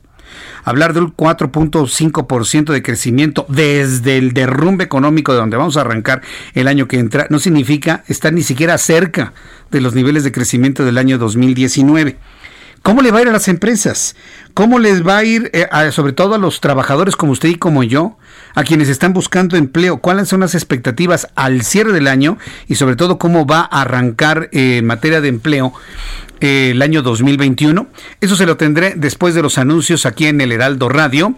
Hablar 0.63 0.93
del 0.93 1.07
4.5% 1.07 2.71
de 2.71 2.83
crecimiento 2.83 3.45
desde 3.49 4.17
el 4.17 4.33
derrumbe 4.33 4.83
económico 4.83 5.31
de 5.31 5.39
donde 5.39 5.57
vamos 5.57 5.77
a 5.77 5.81
arrancar 5.81 6.21
el 6.53 6.67
año 6.67 6.87
que 6.87 6.99
entra 6.99 7.27
no 7.29 7.39
significa 7.39 8.03
estar 8.07 8.33
ni 8.33 8.43
siquiera 8.43 8.77
cerca 8.77 9.33
de 9.71 9.81
los 9.81 9.95
niveles 9.95 10.23
de 10.23 10.31
crecimiento 10.31 10.85
del 10.85 10.97
año 10.97 11.17
2019. 11.17 12.17
¿Cómo 12.83 13.03
le 13.03 13.11
va 13.11 13.19
a 13.19 13.21
ir 13.21 13.27
a 13.27 13.31
las 13.31 13.47
empresas? 13.47 14.15
¿Cómo 14.55 14.79
les 14.79 15.05
va 15.05 15.17
a 15.17 15.23
ir, 15.23 15.51
eh, 15.53 15.67
sobre 15.91 16.13
todo 16.13 16.33
a 16.33 16.39
los 16.39 16.61
trabajadores 16.61 17.15
como 17.15 17.31
usted 17.31 17.49
y 17.49 17.55
como 17.55 17.83
yo, 17.83 18.17
a 18.55 18.63
quienes 18.63 18.89
están 18.89 19.13
buscando 19.13 19.55
empleo? 19.55 19.99
¿Cuáles 19.99 20.29
son 20.29 20.39
las 20.39 20.55
expectativas 20.55 21.27
al 21.35 21.61
cierre 21.61 21.93
del 21.93 22.07
año? 22.07 22.39
Y 22.67 22.75
sobre 22.75 22.95
todo, 22.95 23.19
¿cómo 23.19 23.45
va 23.45 23.59
a 23.59 23.81
arrancar 23.81 24.49
eh, 24.51 24.77
en 24.77 24.87
materia 24.87 25.21
de 25.21 25.27
empleo 25.27 25.73
el 26.41 26.81
año 26.81 27.01
2021? 27.01 27.87
Eso 28.19 28.35
se 28.35 28.45
lo 28.45 28.57
tendré 28.57 28.93
después 28.95 29.35
de 29.35 29.41
los 29.41 29.57
anuncios 29.57 30.05
aquí 30.05 30.27
en 30.27 30.41
el 30.41 30.51
Heraldo 30.51 30.89
Radio. 30.89 31.35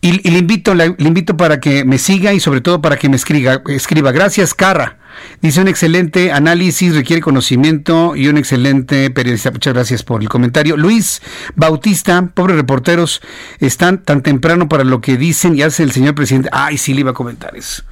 Y, 0.00 0.30
le, 0.30 0.38
invito, 0.38 0.74
le, 0.74 0.94
invito 0.98 1.36
para 1.36 1.58
que 1.58 1.84
me 1.84 1.98
siga 1.98 2.32
y 2.32 2.38
sobre 2.38 2.60
todo 2.60 2.80
para 2.80 2.96
que 2.96 3.08
me 3.08 3.16
escriba. 3.16 3.62
escriba. 3.68 4.12
Gracias, 4.12 4.54
Carra. 4.54 4.98
Dice 5.40 5.60
un 5.60 5.68
excelente 5.68 6.30
análisis, 6.30 6.94
requiere 6.94 7.22
conocimiento 7.22 8.14
y 8.14 8.28
un 8.28 8.36
excelente 8.36 9.10
periodista. 9.10 9.50
Muchas 9.50 9.74
gracias 9.74 10.02
por 10.02 10.22
el 10.22 10.28
comentario. 10.28 10.76
Luis 10.76 11.22
Bautista, 11.54 12.30
pobres 12.34 12.56
reporteros, 12.56 13.22
están 13.58 14.02
tan 14.02 14.22
temprano 14.22 14.68
para 14.68 14.84
lo 14.84 15.00
que 15.00 15.16
dicen 15.16 15.56
y 15.56 15.62
hace 15.62 15.82
el 15.82 15.92
señor 15.92 16.14
presidente. 16.14 16.50
Ay, 16.52 16.78
sí 16.78 16.94
le 16.94 17.00
iba 17.00 17.10
a 17.10 17.14
comentar 17.14 17.56
eso. 17.56 17.82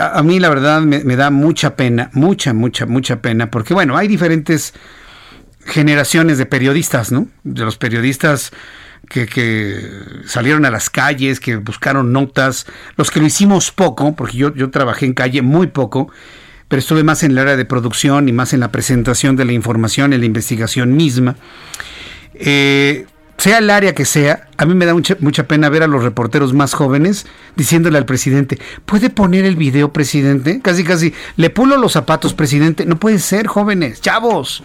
A, 0.00 0.22
mí 0.22 0.40
la 0.40 0.48
verdad 0.48 0.80
me, 0.80 1.04
me 1.04 1.16
da 1.16 1.30
mucha 1.30 1.76
pena, 1.76 2.08
mucha, 2.14 2.54
mucha, 2.54 2.86
mucha 2.86 3.20
pena, 3.20 3.50
porque 3.50 3.74
bueno, 3.74 3.98
hay 3.98 4.08
diferentes 4.08 4.72
generaciones 5.64 6.38
de 6.38 6.46
periodistas, 6.46 7.12
¿no? 7.12 7.28
De 7.42 7.64
los 7.64 7.76
periodistas 7.76 8.52
que, 9.08 9.90
salieron 10.26 10.64
a 10.64 10.70
las 10.70 10.90
calles, 10.90 11.40
que 11.40 11.56
buscaron 11.56 12.12
notas, 12.12 12.66
los 12.96 13.10
que 13.10 13.20
lo 13.20 13.26
hicimos 13.26 13.70
poco, 13.70 14.14
porque 14.14 14.36
yo, 14.36 14.54
yo 14.54 14.70
trabajé 14.70 15.06
en 15.06 15.14
calle 15.14 15.42
muy 15.42 15.68
poco, 15.68 16.10
pero 16.68 16.80
estuve 16.80 17.04
más 17.04 17.22
en 17.22 17.32
el 17.32 17.38
área 17.38 17.56
de 17.56 17.64
producción 17.64 18.28
y 18.28 18.32
más 18.32 18.52
en 18.52 18.60
la 18.60 18.72
presentación 18.72 19.36
de 19.36 19.44
la 19.44 19.52
información, 19.52 20.12
en 20.12 20.20
la 20.20 20.26
investigación 20.26 20.96
misma. 20.96 21.36
Eh, 22.34 23.06
sea 23.36 23.58
el 23.58 23.68
área 23.68 23.94
que 23.94 24.04
sea, 24.04 24.48
a 24.56 24.64
mí 24.64 24.74
me 24.74 24.86
da 24.86 24.94
mucha, 24.94 25.16
mucha, 25.20 25.46
pena 25.46 25.68
ver 25.68 25.82
a 25.82 25.86
los 25.86 26.02
reporteros 26.02 26.54
más 26.54 26.72
jóvenes 26.72 27.26
diciéndole 27.56 27.98
al 27.98 28.06
presidente, 28.06 28.58
¿puede 28.86 29.10
poner 29.10 29.44
el 29.44 29.56
video, 29.56 29.92
presidente? 29.92 30.60
Casi, 30.62 30.84
casi, 30.84 31.12
le 31.36 31.50
pulo 31.50 31.76
los 31.76 31.92
zapatos, 31.92 32.32
presidente. 32.32 32.86
No 32.86 32.98
puede 32.98 33.18
ser, 33.18 33.46
jóvenes, 33.46 34.00
chavos 34.00 34.62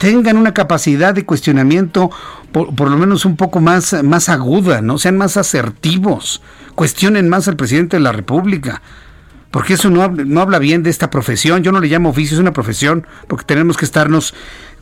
tengan 0.00 0.38
una 0.38 0.54
capacidad 0.54 1.12
de 1.12 1.26
cuestionamiento 1.26 2.10
por, 2.52 2.90
lo 2.90 2.96
menos 2.96 3.26
un 3.26 3.36
poco 3.36 3.60
más, 3.60 4.02
más 4.02 4.30
aguda, 4.30 4.80
¿no? 4.80 4.96
Sean 4.96 5.18
más 5.18 5.36
asertivos, 5.36 6.40
cuestionen 6.74 7.28
más 7.28 7.48
al 7.48 7.56
presidente 7.56 7.98
de 7.98 8.02
la 8.02 8.10
República. 8.10 8.80
Porque 9.50 9.74
eso 9.74 9.90
no, 9.90 10.08
no 10.08 10.40
habla 10.40 10.58
bien 10.58 10.82
de 10.82 10.88
esta 10.88 11.10
profesión. 11.10 11.62
Yo 11.62 11.70
no 11.70 11.80
le 11.80 11.88
llamo 11.88 12.08
oficio, 12.08 12.34
es 12.34 12.40
una 12.40 12.54
profesión, 12.54 13.06
porque 13.28 13.44
tenemos 13.44 13.76
que 13.76 13.84
estarnos 13.84 14.32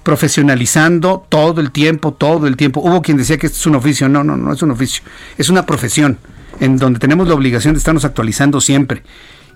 profesionalizando 0.04 1.26
todo 1.28 1.60
el 1.60 1.72
tiempo, 1.72 2.12
todo 2.12 2.46
el 2.46 2.56
tiempo. 2.56 2.80
Hubo 2.80 3.02
quien 3.02 3.16
decía 3.16 3.38
que 3.38 3.48
esto 3.48 3.58
es 3.58 3.66
un 3.66 3.74
oficio. 3.74 4.08
No, 4.08 4.22
no, 4.22 4.36
no 4.36 4.52
es 4.52 4.62
un 4.62 4.70
oficio. 4.70 5.02
Es 5.36 5.48
una 5.48 5.66
profesión 5.66 6.16
en 6.60 6.76
donde 6.76 7.00
tenemos 7.00 7.26
la 7.26 7.34
obligación 7.34 7.74
de 7.74 7.78
estarnos 7.78 8.04
actualizando 8.04 8.60
siempre 8.60 9.02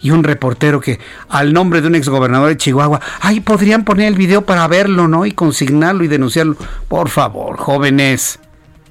y 0.02 0.10
un 0.10 0.24
reportero 0.24 0.80
que 0.80 0.98
al 1.28 1.52
nombre 1.52 1.80
de 1.80 1.86
un 1.86 1.94
exgobernador 1.94 2.48
de 2.48 2.56
Chihuahua, 2.56 3.00
ay, 3.20 3.40
podrían 3.40 3.84
poner 3.84 4.08
el 4.08 4.16
video 4.16 4.42
para 4.42 4.66
verlo, 4.66 5.08
¿no? 5.08 5.24
Y 5.24 5.32
consignarlo 5.32 6.04
y 6.04 6.08
denunciarlo. 6.08 6.56
Por 6.88 7.08
favor, 7.08 7.56
jóvenes, 7.56 8.40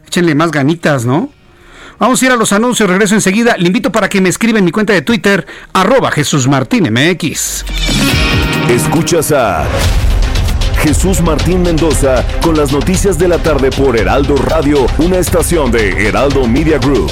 échenle 0.08 0.34
más 0.34 0.52
ganitas, 0.52 1.06
¿no? 1.06 1.30
Vamos 2.00 2.22
a 2.22 2.26
ir 2.26 2.32
a 2.32 2.36
los 2.36 2.52
anuncios, 2.54 2.90
regreso 2.90 3.14
enseguida. 3.14 3.58
Le 3.58 3.68
invito 3.68 3.92
para 3.92 4.10
que 4.10 4.22
me 4.22 4.30
escriba 4.30 4.58
en 4.58 4.66
mi 4.66 4.72
cuenta 4.72 4.94
de 4.94 5.04
Twitter, 5.04 5.46
arroba 5.74 6.10
Jesús 6.10 6.48
Martín 6.48 6.92
MX. 6.92 7.66
Escuchas 8.70 9.32
a 9.32 9.68
Jesús 10.82 11.22
Martín 11.22 11.62
Mendoza 11.62 12.26
con 12.42 12.58
las 12.58 12.72
noticias 12.72 13.20
de 13.20 13.28
la 13.28 13.38
tarde 13.38 13.70
por 13.70 13.98
Heraldo 13.98 14.36
Radio, 14.36 14.88
una 14.98 15.20
estación 15.20 15.72
de 15.72 16.08
Heraldo 16.08 16.48
Media 16.48 16.80
Group. 16.80 17.12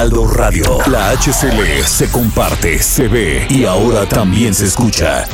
Heraldo 0.00 0.26
Radio. 0.28 0.78
La 0.86 1.10
HCL 1.10 1.84
se 1.84 2.10
comparte, 2.10 2.78
se 2.78 3.06
ve 3.06 3.46
y 3.50 3.66
ahora 3.66 4.06
también 4.06 4.54
se 4.54 4.64
escucha. 4.64 5.26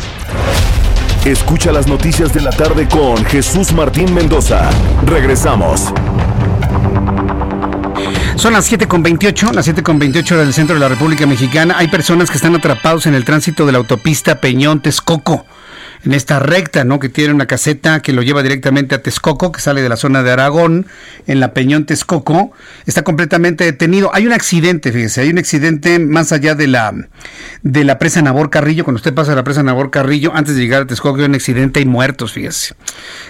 Escucha 1.25 1.71
las 1.71 1.87
noticias 1.87 2.35
de 2.35 2.41
la 2.41 2.51
tarde 2.51 2.89
con 2.89 3.25
Jesús 3.27 3.73
Martín 3.73 4.13
Mendoza. 4.13 4.69
Regresamos. 5.05 5.93
Son 8.35 8.55
las 8.55 8.69
7.28, 8.73 9.53
las 9.53 9.69
7.28 9.69 10.37
del 10.37 10.53
centro 10.53 10.75
de 10.75 10.81
la 10.81 10.89
República 10.89 11.27
Mexicana. 11.27 11.77
Hay 11.79 11.87
personas 11.87 12.29
que 12.29 12.37
están 12.37 12.57
atrapados 12.57 13.07
en 13.07 13.15
el 13.15 13.25
tránsito 13.25 13.67
de 13.67 13.73
la 13.73 13.79
autopista 13.79 14.41
Peñón-Texcoco 14.41 15.47
en 16.05 16.13
esta 16.13 16.39
recta, 16.39 16.85
¿no? 16.85 16.99
Que 16.99 17.09
tiene 17.09 17.33
una 17.33 17.47
caseta 17.47 18.01
que 18.01 18.13
lo 18.13 18.23
lleva 18.23 18.43
directamente 18.43 18.95
a 18.95 19.03
Texcoco, 19.03 19.53
que 19.53 19.61
sale 19.61 19.83
de 19.83 19.89
la 19.89 19.97
zona 19.97 20.23
de 20.23 20.31
Aragón, 20.31 20.87
en 21.27 21.41
la 21.41 21.53
Peñón 21.53 21.87
Texcoco, 21.87 22.53
está 22.87 23.03
completamente 23.03 23.65
detenido. 23.65 24.11
Hay 24.15 24.27
un 24.27 24.33
accidente, 24.33 24.93
fíjese, 24.93 25.23
hay 25.23 25.31
un 25.31 25.39
accidente 25.39 25.99
más 25.99 26.33
allá 26.33 26.55
de 26.55 26.67
la 26.67 26.95
de 27.63 27.85
la 27.85 27.99
presa 27.99 28.23
Nabor 28.23 28.51
Carrillo, 28.51 28.85
cuando 28.85 28.99
usted 28.99 29.15
pasa 29.15 29.33
a 29.33 29.35
la 29.35 29.45
presa 29.45 29.63
Nabor 29.63 29.91
Carrillo, 29.91 30.33
antes 30.35 30.55
de 30.55 30.63
llegar 30.63 30.83
a 30.83 30.87
Texcoco 30.87 31.19
hay 31.19 31.25
un 31.25 31.35
accidente, 31.35 31.81
hay 31.81 31.87
muertos, 31.87 32.33
fíjese. 32.33 32.75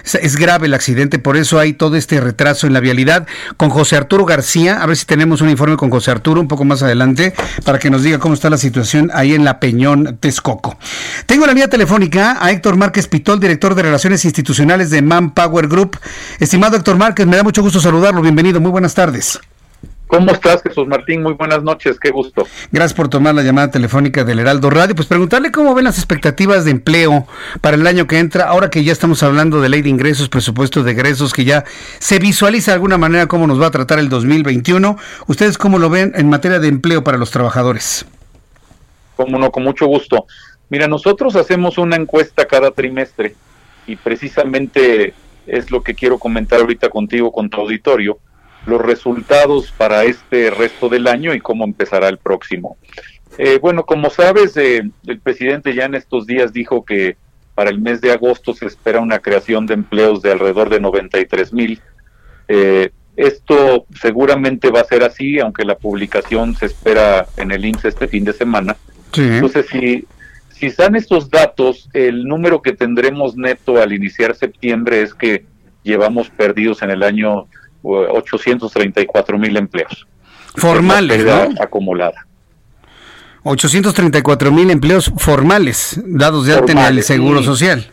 Es, 0.03 0.15
es 0.15 0.35
grave 0.35 0.67
el 0.67 0.73
accidente, 0.73 1.19
por 1.19 1.37
eso 1.37 1.59
hay 1.59 1.73
todo 1.73 1.95
este 1.95 2.19
retraso 2.21 2.67
en 2.67 2.73
la 2.73 2.79
vialidad. 2.79 3.27
Con 3.57 3.69
José 3.69 3.95
Arturo 3.95 4.25
García, 4.25 4.81
a 4.81 4.85
ver 4.85 4.97
si 4.97 5.05
tenemos 5.05 5.41
un 5.41 5.49
informe 5.49 5.77
con 5.77 5.89
José 5.89 6.11
Arturo 6.11 6.39
un 6.39 6.47
poco 6.47 6.65
más 6.65 6.83
adelante, 6.83 7.33
para 7.63 7.79
que 7.79 7.89
nos 7.89 8.03
diga 8.03 8.19
cómo 8.19 8.33
está 8.33 8.49
la 8.49 8.57
situación 8.57 9.09
ahí 9.13 9.33
en 9.33 9.43
la 9.43 9.59
Peñón 9.59 10.17
Texcoco. 10.19 10.77
Tengo 11.25 11.45
la 11.45 11.53
vía 11.53 11.69
telefónica 11.69 12.37
a 12.39 12.51
Héctor 12.57 12.75
Márquez 12.75 13.07
Pitol, 13.07 13.39
director 13.39 13.75
de 13.75 13.83
Relaciones 13.83 14.25
Institucionales 14.25 14.89
de 14.89 15.03
Manpower 15.03 15.67
Group. 15.67 15.95
Estimado 16.39 16.75
Héctor 16.75 16.97
Márquez, 16.97 17.27
me 17.27 17.37
da 17.37 17.43
mucho 17.43 17.61
gusto 17.61 17.79
saludarlo. 17.79 18.19
Bienvenido, 18.19 18.59
muy 18.59 18.71
buenas 18.71 18.95
tardes. 18.95 19.39
¿Cómo 20.07 20.31
estás, 20.31 20.63
Jesús 20.63 20.87
Martín? 20.87 21.21
Muy 21.21 21.33
buenas 21.33 21.61
noches, 21.61 21.99
qué 21.99 22.09
gusto. 22.09 22.47
Gracias 22.71 22.95
por 22.95 23.09
tomar 23.09 23.35
la 23.35 23.43
llamada 23.43 23.69
telefónica 23.69 24.23
del 24.23 24.39
Heraldo 24.39 24.71
Radio. 24.71 24.95
Pues 24.95 25.07
preguntarle 25.07 25.51
cómo 25.51 25.75
ven 25.75 25.83
las 25.83 25.99
expectativas 25.99 26.65
de 26.65 26.71
empleo 26.71 27.27
para 27.61 27.75
el 27.75 27.85
año 27.85 28.07
que 28.07 28.17
entra, 28.17 28.45
ahora 28.45 28.71
que 28.71 28.83
ya 28.83 28.91
estamos 28.91 29.21
hablando 29.21 29.61
de 29.61 29.69
ley 29.69 29.83
de 29.83 29.89
ingresos, 29.89 30.27
presupuesto 30.27 30.81
de 30.81 30.93
egresos, 30.93 31.33
que 31.33 31.45
ya 31.45 31.63
se 31.99 32.17
visualiza 32.17 32.71
de 32.71 32.75
alguna 32.75 32.97
manera 32.97 33.27
cómo 33.27 33.45
nos 33.45 33.61
va 33.61 33.67
a 33.67 33.71
tratar 33.71 33.99
el 33.99 34.09
2021. 34.09 34.97
¿Ustedes 35.27 35.59
cómo 35.59 35.77
lo 35.77 35.91
ven 35.91 36.11
en 36.15 36.27
materia 36.27 36.57
de 36.57 36.69
empleo 36.69 37.03
para 37.03 37.19
los 37.19 37.29
trabajadores? 37.29 38.07
Cómo 39.15 39.37
no, 39.37 39.51
con 39.51 39.63
mucho 39.63 39.85
gusto. 39.85 40.25
Mira, 40.69 40.87
nosotros 40.87 41.35
hacemos 41.35 41.77
una 41.77 41.95
encuesta 41.95 42.45
cada 42.45 42.71
trimestre 42.71 43.35
y 43.85 43.95
precisamente 43.95 45.13
es 45.45 45.71
lo 45.71 45.81
que 45.81 45.95
quiero 45.95 46.19
comentar 46.19 46.59
ahorita 46.59 46.89
contigo, 46.89 47.31
con 47.31 47.49
tu 47.49 47.61
auditorio, 47.61 48.19
los 48.65 48.81
resultados 48.81 49.71
para 49.71 50.03
este 50.03 50.49
resto 50.49 50.89
del 50.89 51.07
año 51.07 51.33
y 51.33 51.39
cómo 51.39 51.63
empezará 51.63 52.09
el 52.09 52.17
próximo. 52.17 52.77
Eh, 53.37 53.59
bueno, 53.61 53.85
como 53.85 54.09
sabes, 54.09 54.57
eh, 54.57 54.89
el 55.05 55.19
presidente 55.19 55.73
ya 55.73 55.85
en 55.85 55.95
estos 55.95 56.25
días 56.25 56.51
dijo 56.51 56.83
que 56.83 57.15
para 57.55 57.69
el 57.69 57.79
mes 57.79 58.01
de 58.01 58.11
agosto 58.11 58.53
se 58.53 58.65
espera 58.65 58.99
una 58.99 59.19
creación 59.19 59.65
de 59.65 59.73
empleos 59.73 60.21
de 60.21 60.31
alrededor 60.31 60.69
de 60.69 60.79
93 60.79 61.53
mil. 61.53 61.81
Eh, 62.47 62.91
esto 63.15 63.85
seguramente 63.99 64.69
va 64.69 64.81
a 64.81 64.85
ser 64.85 65.03
así, 65.03 65.39
aunque 65.39 65.65
la 65.65 65.75
publicación 65.75 66.55
se 66.55 66.67
espera 66.67 67.25
en 67.37 67.51
el 67.51 67.65
IMSS 67.65 67.85
este 67.85 68.07
fin 68.07 68.25
de 68.25 68.33
semana. 68.33 68.75
Sí. 69.11 69.21
Entonces, 69.21 69.65
si, 69.71 70.05
si 70.59 70.67
están 70.67 70.95
estos 70.95 71.29
datos, 71.29 71.89
el 71.93 72.25
número 72.25 72.61
que 72.61 72.73
tendremos 72.73 73.35
neto 73.35 73.79
al 73.81 73.93
iniciar 73.93 74.35
septiembre 74.35 75.01
es 75.01 75.13
que 75.13 75.45
llevamos 75.83 76.29
perdidos 76.29 76.81
en 76.81 76.89
el 76.89 77.03
año 77.03 77.47
uh, 77.83 77.95
834 78.11 79.37
mil 79.37 79.55
empleos. 79.55 80.07
Formales, 80.55 81.23
¿no? 81.23 81.61
Acumulada. 81.61 82.25
834 83.43 84.51
mil 84.51 84.71
empleos 84.71 85.11
formales 85.17 86.01
dados 86.05 86.47
de 86.47 86.53
alta 86.55 86.71
en 86.71 86.79
el 86.79 87.03
Seguro 87.03 87.39
sí. 87.39 87.45
Social. 87.45 87.91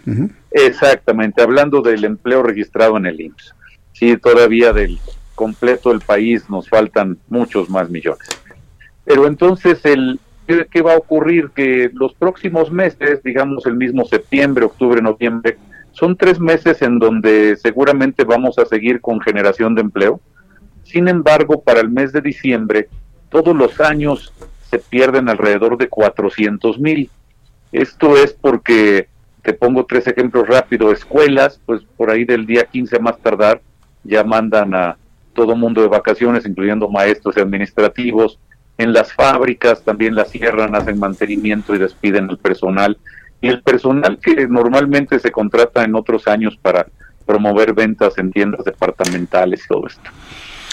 Exactamente, 0.51 1.43
hablando 1.43 1.82
del 1.82 2.05
empleo 2.05 2.43
registrado 2.43 2.97
en 2.97 3.07
el 3.07 3.20
IMSS. 3.20 3.55
Sí, 3.93 4.16
todavía 4.16 4.73
del 4.73 4.99
completo 5.35 5.91
del 5.91 6.01
país 6.01 6.49
nos 6.49 6.69
faltan 6.69 7.19
muchos 7.28 7.69
más 7.69 7.91
millones. 7.91 8.27
Pero 9.05 9.27
entonces, 9.27 9.85
el, 9.85 10.19
¿qué, 10.46 10.82
va 10.82 10.94
a 10.94 10.98
ocurrir? 10.98 11.50
Que 11.50 11.90
los 11.92 12.14
próximos 12.14 12.70
meses, 12.70 13.22
digamos 13.22 13.66
el 13.66 13.74
mismo 13.76 14.04
septiembre, 14.04 14.64
octubre, 14.64 15.00
noviembre, 15.00 15.56
son 15.92 16.16
tres 16.16 16.40
meses 16.40 16.82
en 16.82 16.98
donde 16.98 17.56
seguramente 17.56 18.24
vamos 18.24 18.58
a 18.58 18.64
seguir 18.64 19.00
con 19.00 19.20
generación 19.20 19.74
de 19.74 19.82
empleo. 19.82 20.20
Sin 20.82 21.08
embargo, 21.08 21.62
para 21.62 21.80
el 21.80 21.88
mes 21.88 22.12
de 22.12 22.20
diciembre, 22.20 22.88
todos 23.28 23.56
los 23.56 23.80
años 23.80 24.32
se 24.70 24.78
pierden 24.78 25.28
alrededor 25.28 25.78
de 25.78 25.88
400 25.88 26.78
mil. 26.78 27.10
Esto 27.72 28.16
es 28.16 28.32
porque, 28.32 29.08
te 29.42 29.52
pongo 29.52 29.84
tres 29.86 30.06
ejemplos 30.06 30.46
rápidos, 30.48 30.92
escuelas, 30.92 31.60
pues 31.64 31.82
por 31.96 32.10
ahí 32.10 32.24
del 32.24 32.46
día 32.46 32.64
15 32.64 32.96
a 32.96 33.00
más 33.00 33.18
tardar, 33.18 33.60
ya 34.02 34.24
mandan 34.24 34.74
a 34.74 34.96
todo 35.32 35.56
mundo 35.56 35.82
de 35.82 35.88
vacaciones, 35.88 36.46
incluyendo 36.46 36.88
maestros 36.88 37.36
y 37.36 37.40
administrativos. 37.40 38.38
En 38.76 38.92
las 38.92 39.12
fábricas 39.12 39.82
también 39.82 40.14
las 40.14 40.30
cierran, 40.30 40.74
hacen 40.74 40.98
mantenimiento 40.98 41.74
y 41.74 41.78
despiden 41.78 42.28
al 42.28 42.38
personal. 42.38 42.98
Y 43.40 43.48
el 43.48 43.62
personal 43.62 44.18
que 44.18 44.48
normalmente 44.48 45.18
se 45.18 45.30
contrata 45.30 45.84
en 45.84 45.94
otros 45.94 46.26
años 46.26 46.59
para 46.60 46.86
promover 47.26 47.72
ventas 47.72 48.18
en 48.18 48.30
tiendas 48.30 48.64
departamentales 48.64 49.64
y 49.64 49.68
todo 49.68 49.86
esto. 49.86 50.10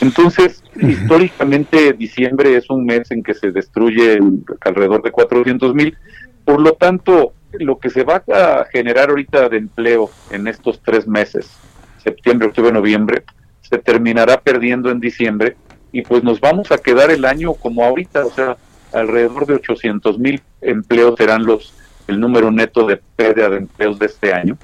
Entonces, 0.01 0.63
históricamente 0.81 1.93
diciembre 1.93 2.55
es 2.55 2.69
un 2.69 2.85
mes 2.85 3.11
en 3.11 3.21
que 3.21 3.35
se 3.35 3.51
destruye 3.51 4.19
alrededor 4.61 5.03
de 5.03 5.11
400 5.11 5.75
mil. 5.75 5.95
Por 6.43 6.59
lo 6.59 6.73
tanto, 6.73 7.33
lo 7.53 7.77
que 7.77 7.91
se 7.91 8.03
va 8.03 8.23
a 8.33 8.65
generar 8.71 9.09
ahorita 9.09 9.47
de 9.47 9.57
empleo 9.57 10.09
en 10.31 10.47
estos 10.47 10.81
tres 10.81 11.07
meses, 11.07 11.51
septiembre, 12.03 12.47
octubre, 12.47 12.71
noviembre, 12.71 13.23
se 13.61 13.77
terminará 13.77 14.41
perdiendo 14.41 14.89
en 14.89 14.99
diciembre 14.99 15.55
y 15.91 16.01
pues 16.01 16.23
nos 16.23 16.39
vamos 16.39 16.71
a 16.71 16.77
quedar 16.77 17.11
el 17.11 17.25
año 17.25 17.53
como 17.53 17.83
ahorita, 17.83 18.25
o 18.25 18.31
sea, 18.31 18.57
alrededor 18.93 19.45
de 19.45 19.55
800 19.55 20.19
mil 20.19 20.41
empleos 20.61 21.15
serán 21.17 21.45
los 21.45 21.73
el 22.07 22.19
número 22.19 22.51
neto 22.51 22.85
de 22.85 22.97
pérdida 23.15 23.49
de 23.49 23.57
empleos 23.57 23.99
de 23.99 24.05
este 24.05 24.33
año. 24.33 24.57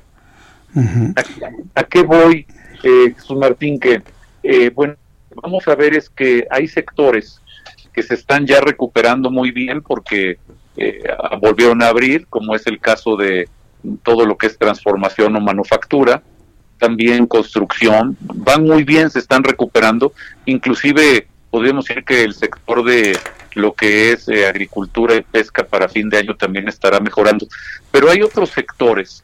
¿A, 0.75 1.79
a 1.79 1.83
qué 1.83 2.03
voy, 2.03 2.45
eh, 2.83 3.13
Jesús 3.15 3.37
Martín? 3.37 3.79
Que, 3.79 4.01
eh, 4.43 4.69
bueno, 4.69 4.95
vamos 5.41 5.67
a 5.67 5.75
ver 5.75 5.95
es 5.95 6.09
que 6.09 6.45
hay 6.49 6.67
sectores 6.67 7.41
que 7.93 8.03
se 8.03 8.15
están 8.15 8.45
ya 8.45 8.59
recuperando 8.61 9.31
muy 9.31 9.51
bien 9.51 9.81
porque 9.81 10.37
eh, 10.75 11.03
volvieron 11.41 11.81
a 11.81 11.87
abrir, 11.87 12.27
como 12.27 12.53
es 12.55 12.67
el 12.67 12.79
caso 12.79 13.15
de 13.15 13.49
todo 14.03 14.25
lo 14.25 14.37
que 14.37 14.47
es 14.47 14.57
transformación 14.57 15.35
o 15.35 15.39
manufactura, 15.39 16.21
también 16.77 17.27
construcción, 17.27 18.17
van 18.19 18.63
muy 18.63 18.83
bien, 18.83 19.09
se 19.09 19.19
están 19.19 19.43
recuperando, 19.43 20.13
inclusive 20.45 21.27
podríamos 21.49 21.85
decir 21.85 22.03
que 22.03 22.23
el 22.23 22.33
sector 22.33 22.83
de 22.83 23.17
lo 23.55 23.73
que 23.73 24.11
es 24.11 24.27
eh, 24.29 24.47
agricultura 24.47 25.15
y 25.15 25.21
pesca 25.21 25.65
para 25.65 25.89
fin 25.89 26.09
de 26.09 26.17
año 26.19 26.35
también 26.35 26.67
estará 26.67 26.99
mejorando, 26.99 27.47
pero 27.91 28.09
hay 28.09 28.21
otros 28.21 28.49
sectores 28.49 29.23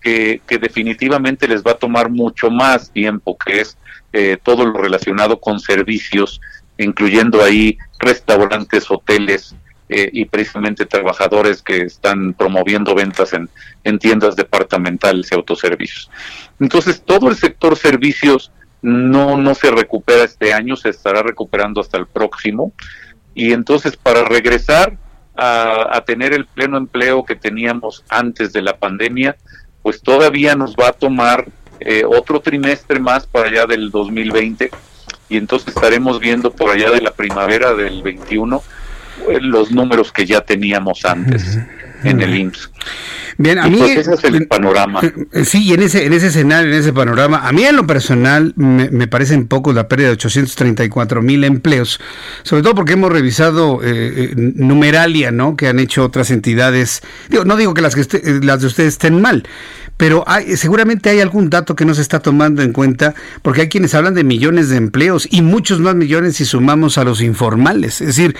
que, 0.00 0.40
que 0.46 0.58
definitivamente 0.58 1.48
les 1.48 1.62
va 1.62 1.72
a 1.72 1.78
tomar 1.78 2.10
mucho 2.10 2.50
más 2.50 2.90
tiempo, 2.90 3.36
que 3.36 3.60
es 3.60 3.76
eh, 4.12 4.38
todo 4.42 4.64
lo 4.64 4.80
relacionado 4.80 5.40
con 5.40 5.58
servicios, 5.58 6.40
incluyendo 6.78 7.42
ahí 7.42 7.76
restaurantes, 7.98 8.90
hoteles 8.90 9.54
eh, 9.88 10.08
y 10.12 10.24
precisamente 10.24 10.86
trabajadores 10.86 11.62
que 11.62 11.82
están 11.82 12.34
promoviendo 12.34 12.94
ventas 12.94 13.32
en, 13.32 13.48
en 13.84 13.98
tiendas 13.98 14.36
departamentales 14.36 15.30
y 15.30 15.34
autoservicios. 15.34 16.10
Entonces, 16.60 17.02
todo 17.04 17.28
el 17.28 17.36
sector 17.36 17.76
servicios 17.76 18.50
no, 18.82 19.36
no 19.36 19.54
se 19.54 19.70
recupera 19.70 20.24
este 20.24 20.52
año, 20.52 20.76
se 20.76 20.90
estará 20.90 21.22
recuperando 21.22 21.80
hasta 21.80 21.98
el 21.98 22.06
próximo. 22.06 22.72
Y 23.34 23.52
entonces, 23.52 23.96
para 23.96 24.24
regresar 24.24 24.96
a, 25.36 25.96
a 25.96 26.04
tener 26.04 26.32
el 26.32 26.46
pleno 26.46 26.76
empleo 26.76 27.24
que 27.24 27.36
teníamos 27.36 28.04
antes 28.08 28.52
de 28.52 28.62
la 28.62 28.76
pandemia, 28.76 29.36
pues 29.82 30.00
todavía 30.00 30.56
nos 30.56 30.76
va 30.76 30.88
a 30.88 30.92
tomar 30.92 31.46
eh, 31.80 32.04
otro 32.06 32.40
trimestre 32.40 32.98
más 32.98 33.26
para 33.26 33.48
allá 33.48 33.66
del 33.66 33.90
2020 33.90 34.70
y 35.28 35.36
entonces 35.36 35.74
estaremos 35.74 36.20
viendo 36.20 36.50
por 36.50 36.70
allá 36.70 36.90
de 36.90 37.02
la 37.02 37.10
primavera 37.10 37.74
del 37.74 38.02
21 38.02 38.56
eh, 38.56 38.60
los 39.40 39.70
números 39.70 40.12
que 40.12 40.26
ya 40.26 40.40
teníamos 40.40 41.04
antes 41.04 41.58
en 42.02 42.20
el 42.20 42.36
IMSS. 42.36 42.70
Bien, 43.36 43.58
a 43.58 43.66
Y 43.66 43.70
mí 43.70 43.78
pues 43.78 43.96
ese 43.96 44.14
es 44.14 44.24
el 44.24 44.46
panorama. 44.46 45.00
Eh, 45.32 45.44
Sí, 45.44 45.64
y 45.64 45.72
en 45.72 45.82
ese, 45.82 46.06
en 46.06 46.12
ese 46.12 46.28
escenario, 46.28 46.72
en 46.72 46.78
ese 46.78 46.92
panorama, 46.92 47.38
a 47.48 47.52
mí 47.52 47.64
en 47.64 47.76
lo 47.76 47.86
personal 47.86 48.52
me, 48.56 48.90
me 48.90 49.08
parecen 49.08 49.48
pocos 49.48 49.74
la 49.74 49.88
pérdida 49.88 50.08
de 50.08 50.12
834 50.14 51.22
mil 51.22 51.42
empleos, 51.44 52.00
sobre 52.42 52.62
todo 52.62 52.74
porque 52.74 52.92
hemos 52.92 53.10
revisado 53.10 53.80
eh, 53.82 54.30
eh, 54.30 54.32
numeralia, 54.36 55.32
¿no? 55.32 55.56
Que 55.56 55.66
han 55.68 55.78
hecho 55.80 56.04
otras 56.04 56.30
entidades. 56.30 57.02
Digo, 57.28 57.44
no 57.44 57.56
digo 57.56 57.74
que 57.74 57.82
las, 57.82 57.96
que 57.96 58.02
eh, 58.02 58.40
las 58.42 58.60
de 58.60 58.66
ustedes 58.68 58.94
estén 58.94 59.20
mal, 59.20 59.48
pero 59.96 60.24
hay, 60.26 60.56
seguramente 60.56 61.10
hay 61.10 61.20
algún 61.20 61.50
dato 61.50 61.76
que 61.76 61.84
no 61.84 61.94
se 61.94 62.02
está 62.02 62.20
tomando 62.20 62.62
en 62.62 62.72
cuenta, 62.72 63.14
porque 63.42 63.62
hay 63.62 63.68
quienes 63.68 63.94
hablan 63.94 64.14
de 64.14 64.24
millones 64.24 64.68
de 64.68 64.76
empleos 64.76 65.28
y 65.30 65.42
muchos 65.42 65.80
más 65.80 65.94
millones 65.94 66.36
si 66.36 66.44
sumamos 66.44 66.98
a 66.98 67.04
los 67.04 67.20
informales. 67.20 68.00
Es 68.00 68.08
decir, 68.08 68.36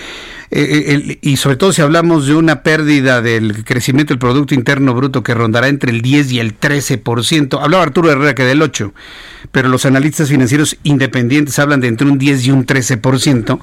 eh, 0.51 1.17
y 1.21 1.37
sobre 1.37 1.55
todo 1.55 1.73
si 1.73 1.81
hablamos 1.81 2.27
de 2.27 2.35
una 2.35 2.61
pérdida 2.61 3.21
del 3.21 3.63
crecimiento 3.63 4.13
del 4.13 4.19
Producto 4.19 4.53
Interno 4.53 4.93
Bruto 4.93 5.23
que 5.23 5.33
rondará 5.33 5.67
entre 5.69 5.91
el 5.91 6.01
10 6.01 6.31
y 6.33 6.39
el 6.39 6.59
13%. 6.59 7.61
Hablaba 7.61 7.83
Arturo 7.83 8.11
Herrera 8.11 8.35
que 8.35 8.43
del 8.43 8.61
8%, 8.61 8.91
pero 9.51 9.69
los 9.69 9.85
analistas 9.85 10.29
financieros 10.29 10.77
independientes 10.83 11.57
hablan 11.59 11.79
de 11.79 11.87
entre 11.87 12.07
un 12.07 12.17
10 12.17 12.47
y 12.47 12.51
un 12.51 12.65
13%. 12.65 13.59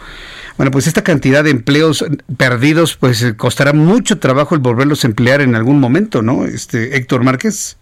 Bueno, 0.56 0.70
pues 0.70 0.86
esta 0.86 1.02
cantidad 1.02 1.44
de 1.44 1.51
empleos 1.51 2.05
perdidos, 2.36 2.97
pues 2.97 3.23
eh, 3.23 3.36
costará 3.36 3.73
mucho 3.73 4.19
trabajo 4.19 4.55
el 4.55 4.60
volverlos 4.60 5.05
a 5.05 5.09
emplear 5.09 5.40
en 5.40 5.55
algún 5.55 5.81
momento, 5.81 6.23
¿no? 6.23 6.44
Este 6.44 6.97
Héctor 6.97 7.23
Márquez. 7.23 7.77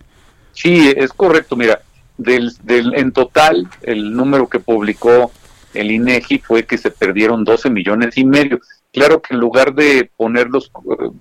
Sí, 0.52 0.92
es 0.96 1.12
correcto. 1.12 1.56
Mira, 1.56 1.80
del, 2.16 2.52
del, 2.62 2.94
en 2.94 3.12
total, 3.12 3.68
el 3.82 4.12
número 4.12 4.48
que 4.48 4.60
publicó 4.60 5.30
el 5.74 5.90
INEGI 5.90 6.38
fue 6.38 6.64
que 6.64 6.78
se 6.78 6.90
perdieron 6.90 7.44
12 7.44 7.70
millones 7.70 8.16
y 8.16 8.24
medio. 8.24 8.60
Claro 8.92 9.22
que 9.22 9.34
en 9.34 9.40
lugar 9.40 9.74
de 9.74 10.10
ponerlos, 10.16 10.72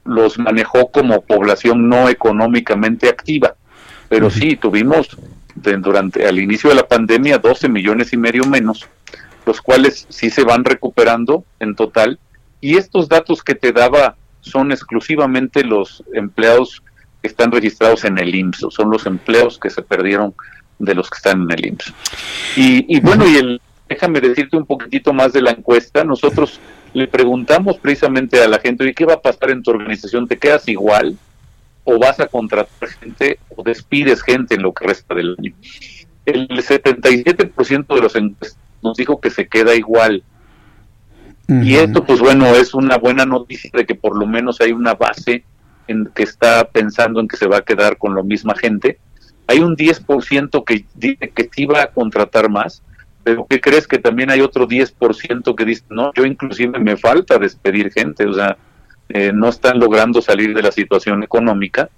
los 0.04 0.40
manejó 0.40 0.90
como 0.92 1.22
población 1.22 1.88
no 1.88 2.10
económicamente 2.10 3.10
activa, 3.10 3.56
pero 4.08 4.32
sí 4.32 4.56
tuvimos 4.56 5.16
durante 5.54 6.26
al 6.26 6.40
inicio 6.40 6.70
de 6.70 6.78
la 6.78 6.88
pandemia 6.88 7.38
12 7.38 7.70
millones 7.70 8.12
y 8.14 8.18
medio 8.18 8.44
menos 8.46 8.88
los 9.50 9.62
cuales 9.62 10.06
sí 10.10 10.30
se 10.30 10.44
van 10.44 10.64
recuperando 10.64 11.44
en 11.60 11.76
total. 11.76 12.20
Y 12.62 12.78
estos 12.78 13.10
datos 13.10 13.42
que 13.44 13.56
te 13.56 13.72
daba 13.72 14.16
son 14.42 14.72
exclusivamente 14.72 15.64
los 15.64 16.04
empleados 16.14 16.84
que 17.22 17.28
están 17.28 17.52
registrados 17.52 18.06
en 18.06 18.18
el 18.18 18.34
IMSS, 18.34 18.68
son 18.70 18.90
los 18.90 19.06
empleos 19.06 19.60
que 19.60 19.70
se 19.70 19.82
perdieron 19.82 20.34
de 20.78 20.96
los 20.96 21.10
que 21.10 21.18
están 21.18 21.44
en 21.44 21.52
el 21.52 21.66
IMSS. 21.68 21.94
Y, 22.56 23.00
bueno, 23.02 23.28
y 23.28 23.36
el, 23.38 23.62
déjame 23.88 24.22
decirte 24.22 24.58
un 24.58 24.66
poquitito 24.66 25.14
más 25.14 25.34
de 25.34 25.42
la 25.42 25.52
encuesta. 25.52 26.04
Nosotros 26.04 26.60
le 26.94 27.08
preguntamos 27.08 27.78
precisamente 27.78 28.42
a 28.42 28.48
la 28.48 28.60
gente, 28.60 28.88
¿y 28.88 28.94
qué 28.94 29.06
va 29.06 29.16
a 29.16 29.22
pasar 29.22 29.52
en 29.52 29.64
tu 29.64 29.72
organización? 29.72 30.28
¿Te 30.28 30.38
quedas 30.38 30.68
igual? 30.68 31.18
¿O 31.84 32.00
vas 32.00 32.20
a 32.20 32.28
contratar 32.28 32.90
gente 33.02 33.40
o 33.56 33.64
despides 33.64 34.22
gente 34.22 34.56
en 34.56 34.62
lo 34.62 34.74
que 34.74 34.88
resta 34.88 35.16
del 35.16 35.36
año? 35.38 35.54
El 36.26 36.48
77% 36.48 37.96
de 37.96 38.02
los 38.02 38.16
encuestados 38.16 38.58
nos 38.82 38.96
dijo 38.96 39.20
que 39.20 39.30
se 39.30 39.48
queda 39.48 39.76
igual. 39.76 40.24
Y 41.48 41.76
esto, 41.76 42.06
pues 42.06 42.20
bueno, 42.20 42.46
es 42.56 42.76
una 42.76 42.98
buena 43.00 43.26
noticia 43.26 43.72
de 43.74 43.84
que 43.84 43.96
por 43.96 44.16
lo 44.16 44.28
menos 44.28 44.62
hay 44.62 44.72
una 44.72 44.94
base 44.94 45.44
en 45.90 46.10
que 46.14 46.24
está 46.24 46.70
pensando 46.70 47.20
en 47.20 47.28
que 47.28 47.38
se 47.38 47.48
va 47.48 47.58
a 47.58 47.62
quedar 47.62 47.98
con 47.98 48.16
la 48.16 48.24
misma 48.24 48.56
gente. 48.56 49.00
Hay 49.48 49.60
un 49.60 49.76
10% 49.76 50.64
que 50.64 50.86
dice 50.96 51.30
que 51.30 51.50
sí 51.52 51.66
va 51.66 51.84
a 51.84 51.92
contratar 51.92 52.50
más, 52.50 52.84
pero 53.24 53.46
¿qué 53.50 53.60
crees 53.60 53.88
que 53.88 53.98
también 53.98 54.30
hay 54.30 54.42
otro 54.42 54.68
10% 54.68 55.56
que 55.56 55.66
dice, 55.66 55.84
no, 55.90 56.12
yo 56.14 56.26
inclusive 56.26 56.80
me 56.80 56.98
falta 56.98 57.38
despedir 57.38 57.92
gente, 57.92 58.26
o 58.26 58.34
sea, 58.34 58.58
eh, 59.10 59.32
no 59.34 59.50
están 59.50 59.80
logrando 59.80 60.22
salir 60.22 60.54
de 60.54 60.62
la 60.62 60.72
situación 60.72 61.24
económica. 61.24 61.90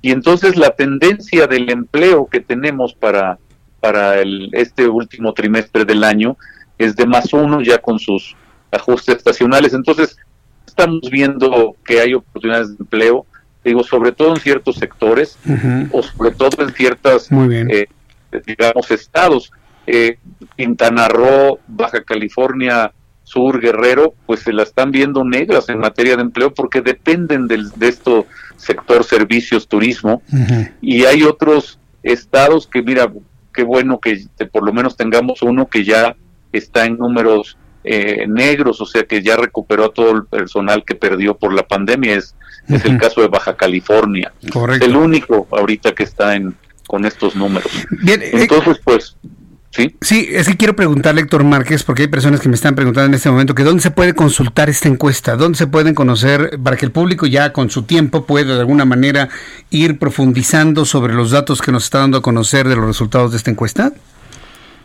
Y 0.00 0.12
entonces 0.12 0.56
la 0.56 0.70
tendencia 0.70 1.46
del 1.46 1.70
empleo 1.70 2.26
que 2.26 2.40
tenemos 2.40 2.94
para 2.94 3.38
para 3.84 4.18
el, 4.18 4.48
este 4.52 4.88
último 4.88 5.34
trimestre 5.34 5.84
del 5.84 6.04
año 6.04 6.38
es 6.78 6.96
de 6.96 7.04
más 7.04 7.34
uno 7.34 7.60
ya 7.60 7.76
con 7.76 7.98
sus 7.98 8.34
ajustes 8.70 9.16
estacionales. 9.16 9.74
Entonces, 9.74 10.16
estamos 10.76 11.08
viendo 11.08 11.76
que 11.84 12.00
hay 12.00 12.14
oportunidades 12.14 12.76
de 12.76 12.76
empleo, 12.80 13.26
digo, 13.64 13.84
sobre 13.84 14.10
todo 14.10 14.34
en 14.34 14.40
ciertos 14.40 14.76
sectores 14.76 15.38
o 15.92 16.02
sobre 16.02 16.32
todo 16.32 16.64
en 16.64 16.74
ciertas, 16.74 17.28
eh, 17.30 17.86
digamos, 18.44 18.90
estados. 18.90 19.52
Eh, 19.86 20.18
Quintana 20.56 21.08
Roo, 21.08 21.60
Baja 21.68 22.02
California, 22.02 22.92
Sur, 23.22 23.60
Guerrero, 23.60 24.14
pues 24.26 24.40
se 24.40 24.52
la 24.52 24.64
están 24.64 24.90
viendo 24.90 25.24
negras 25.24 25.68
en 25.68 25.78
materia 25.78 26.16
de 26.16 26.22
empleo 26.22 26.52
porque 26.52 26.80
dependen 26.80 27.46
del, 27.46 27.70
de 27.70 27.88
esto 27.88 28.26
sector 28.56 29.04
servicios, 29.04 29.68
turismo, 29.68 30.22
y 30.80 31.04
hay 31.04 31.22
otros 31.22 31.78
estados 32.02 32.66
que, 32.66 32.82
mira, 32.82 33.12
qué 33.52 33.62
bueno 33.62 34.00
que 34.00 34.26
por 34.50 34.64
lo 34.64 34.72
menos 34.72 34.96
tengamos 34.96 35.42
uno 35.42 35.68
que 35.68 35.84
ya 35.84 36.16
está 36.52 36.84
en 36.86 36.96
números 36.98 37.56
eh, 37.84 38.26
negros, 38.26 38.80
o 38.80 38.86
sea 38.86 39.04
que 39.04 39.22
ya 39.22 39.36
recuperó 39.36 39.90
todo 39.90 40.10
el 40.12 40.26
personal 40.26 40.84
que 40.84 40.94
perdió 40.94 41.36
por 41.36 41.52
la 41.52 41.62
pandemia. 41.62 42.16
Es, 42.16 42.34
es 42.68 42.84
el 42.84 42.96
caso 42.98 43.20
de 43.20 43.28
Baja 43.28 43.56
California. 43.56 44.32
Correcto. 44.50 44.86
el 44.86 44.96
único 44.96 45.46
ahorita 45.50 45.92
que 45.92 46.04
está 46.04 46.34
en 46.34 46.54
con 46.86 47.04
estos 47.04 47.34
números. 47.34 47.70
Bien, 48.02 48.22
eh, 48.22 48.30
entonces 48.34 48.80
pues 48.84 49.16
Sí. 49.74 49.96
Sí, 50.02 50.28
es 50.30 50.46
que 50.46 50.56
quiero 50.56 50.76
preguntarle, 50.76 51.20
Héctor 51.22 51.42
Márquez, 51.42 51.82
porque 51.82 52.02
hay 52.02 52.08
personas 52.08 52.40
que 52.40 52.48
me 52.48 52.54
están 52.54 52.76
preguntando 52.76 53.08
en 53.08 53.14
este 53.14 53.28
momento 53.28 53.56
que 53.56 53.64
dónde 53.64 53.82
se 53.82 53.90
puede 53.90 54.14
consultar 54.14 54.70
esta 54.70 54.88
encuesta, 54.88 55.34
dónde 55.34 55.58
se 55.58 55.66
pueden 55.66 55.96
conocer 55.96 56.60
para 56.62 56.76
que 56.76 56.86
el 56.86 56.92
público 56.92 57.26
ya 57.26 57.52
con 57.52 57.70
su 57.70 57.82
tiempo 57.82 58.24
pueda 58.24 58.54
de 58.54 58.60
alguna 58.60 58.84
manera 58.84 59.30
ir 59.70 59.98
profundizando 59.98 60.84
sobre 60.84 61.12
los 61.12 61.32
datos 61.32 61.60
que 61.60 61.72
nos 61.72 61.84
está 61.84 61.98
dando 61.98 62.18
a 62.18 62.22
conocer 62.22 62.68
de 62.68 62.76
los 62.76 62.86
resultados 62.86 63.32
de 63.32 63.38
esta 63.38 63.50
encuesta. 63.50 63.92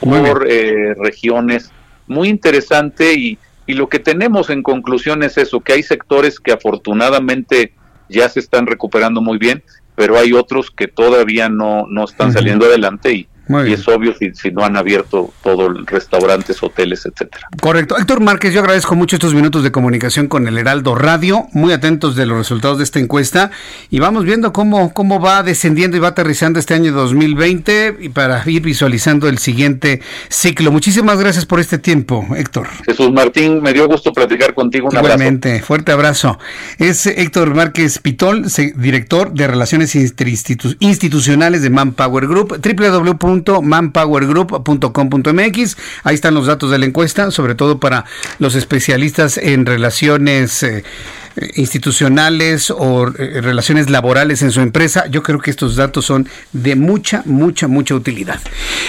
por 0.01 0.47
eh, 0.49 0.95
regiones, 0.95 1.71
muy 2.07 2.31
interesante 2.31 3.13
y, 3.13 3.37
y 3.67 3.75
lo 3.75 3.91
que 3.91 3.99
tenemos 3.99 4.49
en 4.49 4.63
conclusión 4.63 5.23
es 5.23 5.37
eso, 5.37 5.61
que 5.61 5.75
hay 5.75 5.83
sectores 5.83 6.41
que 6.41 6.53
afortunadamente 6.53 7.75
ya 8.09 8.31
se 8.31 8.41
están 8.41 8.67
recuperando 8.67 9.21
muy 9.21 9.37
bien, 9.37 9.63
pero 9.95 10.19
hay 10.19 10.33
otros 10.33 10.71
que 10.71 10.89
todavía 10.89 11.49
no, 11.49 11.87
no 11.89 12.05
están 12.05 12.33
saliendo 12.33 12.67
adelante 12.67 13.13
y, 13.13 13.29
y 13.49 13.73
es 13.73 13.87
obvio 13.89 14.15
si, 14.17 14.33
si, 14.35 14.51
no 14.51 14.65
han 14.65 14.77
abierto 14.77 15.33
todos 15.43 15.85
restaurantes, 15.87 16.63
hoteles, 16.63 17.05
etcétera. 17.05 17.49
Correcto. 17.61 17.99
Héctor 17.99 18.21
Márquez, 18.21 18.55
yo 18.55 18.61
agradezco 18.61 18.95
mucho 18.95 19.17
estos 19.17 19.35
minutos 19.35 19.65
de 19.65 19.73
comunicación 19.73 20.29
con 20.29 20.47
el 20.47 20.57
Heraldo 20.59 20.95
Radio, 20.95 21.47
muy 21.53 21.73
atentos 21.73 22.15
de 22.15 22.27
los 22.27 22.39
resultados 22.39 22.79
de 22.79 22.85
esta 22.85 23.01
encuesta 23.01 23.51
y 23.91 23.99
vamos 23.99 24.25
viendo 24.25 24.53
cómo, 24.53 24.95
cómo 24.95 25.21
va 25.21 25.43
descendiendo 25.43 25.97
y 25.97 26.01
va 26.01 26.09
aterrizando 26.09 26.61
este 26.61 26.75
año 26.75 26.93
2020 26.93 27.97
y 28.01 28.09
para 28.11 28.43
ir 28.49 28.63
visualizando 28.63 29.29
el 29.29 29.39
siguiente 29.39 30.01
ciclo. 30.29 30.71
Muchísimas 30.71 31.19
gracias 31.19 31.45
por 31.45 31.59
este 31.59 31.79
tiempo, 31.79 32.27
Héctor. 32.37 32.69
Jesús 32.87 33.11
Martín, 33.13 33.61
me 33.61 33.73
dio 33.73 33.89
gusto 33.89 34.13
platicar 34.13 34.55
contigo. 34.55 34.89
Un 34.89 34.97
Igualmente, 34.97 35.61
fuerte 35.61 35.91
abrazo. 35.91 36.39
Es 36.79 37.07
Héctor 37.07 37.55
Márquez 37.55 37.99
Pitol, 37.99 38.45
director 38.77 39.33
de 39.33 39.49
Relaciones 39.49 39.95
Institucionales 39.95 41.63
de 41.63 41.71
Manpower 41.71 42.27
Group, 42.27 42.61
www 42.63 43.32
manpowergroup.com.mx. 43.63 45.77
Ahí 46.05 46.15
están 46.15 46.35
los 46.35 46.47
datos 46.47 46.71
de 46.71 46.79
la 46.79 46.87
encuesta, 46.87 47.31
sobre 47.31 47.55
todo 47.55 47.79
para 47.79 48.07
los 48.39 48.55
especialistas 48.55 49.37
en 49.39 49.67
relaciones 49.67 50.63
eh, 50.63 50.83
institucionales 51.55 52.71
o 52.71 53.09
eh, 53.09 53.41
relaciones 53.41 53.91
laborales 53.91 54.43
en 54.43 54.51
su 54.51 54.61
empresa. 54.61 55.07
Yo 55.09 55.23
creo 55.23 55.41
que 55.41 55.51
estos 55.51 55.77
datos 55.77 56.05
son 56.05 56.29
de 56.53 56.77
mucha, 56.77 57.23
mucha, 57.25 57.69
mucha 57.69 57.95
utilidad. 57.95 58.41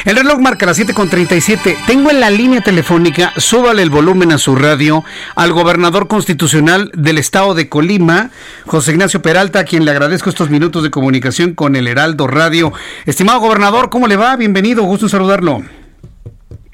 El 0.06 0.16
reloj 0.16 0.40
marca 0.40 0.66
las 0.66 0.80
7.37. 0.80 1.78
Tengo 1.88 2.12
en 2.12 2.20
la 2.20 2.30
línea 2.30 2.62
telefónica, 2.62 3.34
súbale 3.38 3.82
el 3.82 3.90
volumen 3.90 4.32
a 4.32 4.38
su 4.38 4.56
radio, 4.56 5.04
al 5.36 5.54
gobernador 5.54 6.08
constitucional 6.08 6.92
del 6.96 7.18
estado 7.18 7.54
de 7.54 7.70
Colima, 7.70 8.32
José 8.66 8.92
Ignacio 8.92 9.22
Peralta, 9.22 9.60
a 9.60 9.66
quien 9.66 9.86
le 9.86 9.92
agradezco 9.92 10.30
estos 10.30 10.50
minutos 10.50 10.84
de 10.84 10.92
comunicación 10.92 11.54
con 11.54 11.76
el 11.76 11.88
Heraldo 11.88 12.28
Radio. 12.28 12.74
Estimado 13.06 13.40
gobernador, 13.40 13.90
¿cómo 13.90 14.08
le 14.08 14.16
va? 14.16 14.36
Bienvenido, 14.36 14.84
gusto 14.84 15.06
en 15.06 15.10
saludarlo. 15.10 15.64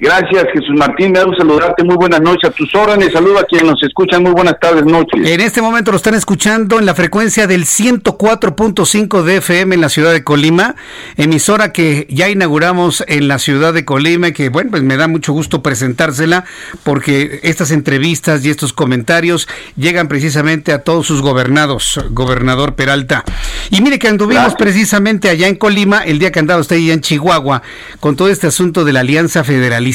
Gracias, 0.00 0.46
Jesús 0.54 0.78
Martín. 0.78 1.12
Me 1.12 1.18
hago 1.18 1.34
saludarte. 1.36 1.84
Muy 1.84 1.96
buenas 1.96 2.22
noches. 2.22 2.48
A 2.48 2.52
tus 2.52 2.74
órdenes. 2.74 3.12
Saludo 3.12 3.38
a 3.38 3.44
quienes 3.44 3.70
nos 3.70 3.82
escuchan. 3.82 4.22
Muy 4.22 4.32
buenas 4.32 4.58
tardes, 4.58 4.86
noches. 4.86 5.28
En 5.28 5.40
este 5.42 5.60
momento 5.60 5.90
lo 5.90 5.98
están 5.98 6.14
escuchando 6.14 6.78
en 6.78 6.86
la 6.86 6.94
frecuencia 6.94 7.46
del 7.46 7.66
104.5 7.66 9.22
de 9.22 9.36
FM 9.36 9.74
en 9.74 9.80
la 9.82 9.90
ciudad 9.90 10.12
de 10.12 10.24
Colima, 10.24 10.74
emisora 11.18 11.72
que 11.72 12.06
ya 12.08 12.30
inauguramos 12.30 13.04
en 13.08 13.28
la 13.28 13.38
ciudad 13.38 13.74
de 13.74 13.84
Colima 13.84 14.28
y 14.28 14.32
que, 14.32 14.48
bueno, 14.48 14.70
pues 14.70 14.82
me 14.82 14.96
da 14.96 15.06
mucho 15.06 15.34
gusto 15.34 15.62
presentársela 15.62 16.46
porque 16.82 17.40
estas 17.42 17.70
entrevistas 17.70 18.42
y 18.42 18.48
estos 18.48 18.72
comentarios 18.72 19.48
llegan 19.76 20.08
precisamente 20.08 20.72
a 20.72 20.78
todos 20.78 21.06
sus 21.06 21.20
gobernados, 21.20 22.00
gobernador 22.08 22.74
Peralta. 22.74 23.22
Y 23.68 23.82
mire 23.82 23.98
que 23.98 24.08
anduvimos 24.08 24.54
precisamente 24.54 25.28
allá 25.28 25.46
en 25.46 25.56
Colima 25.56 25.98
el 25.98 26.18
día 26.18 26.32
que 26.32 26.38
andaba 26.38 26.62
usted 26.62 26.76
allá 26.76 26.94
en 26.94 27.02
Chihuahua 27.02 27.60
con 28.00 28.16
todo 28.16 28.30
este 28.30 28.46
asunto 28.46 28.86
de 28.86 28.94
la 28.94 29.00
Alianza 29.00 29.44
Federalista 29.44 29.89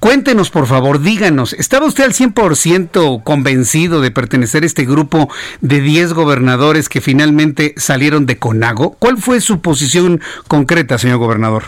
Cuéntenos, 0.00 0.50
por 0.50 0.66
favor, 0.66 1.00
díganos, 1.00 1.52
¿estaba 1.54 1.86
usted 1.86 2.04
al 2.04 2.12
100% 2.12 3.22
convencido 3.22 4.00
de 4.00 4.10
pertenecer 4.10 4.62
a 4.62 4.66
este 4.66 4.84
grupo 4.84 5.28
de 5.60 5.80
10 5.80 6.12
gobernadores 6.12 6.88
que 6.88 7.00
finalmente 7.00 7.74
salieron 7.76 8.26
de 8.26 8.38
Conago? 8.38 8.96
¿Cuál 8.98 9.18
fue 9.18 9.40
su 9.40 9.60
posición 9.60 10.20
concreta, 10.48 10.98
señor 10.98 11.18
gobernador? 11.18 11.62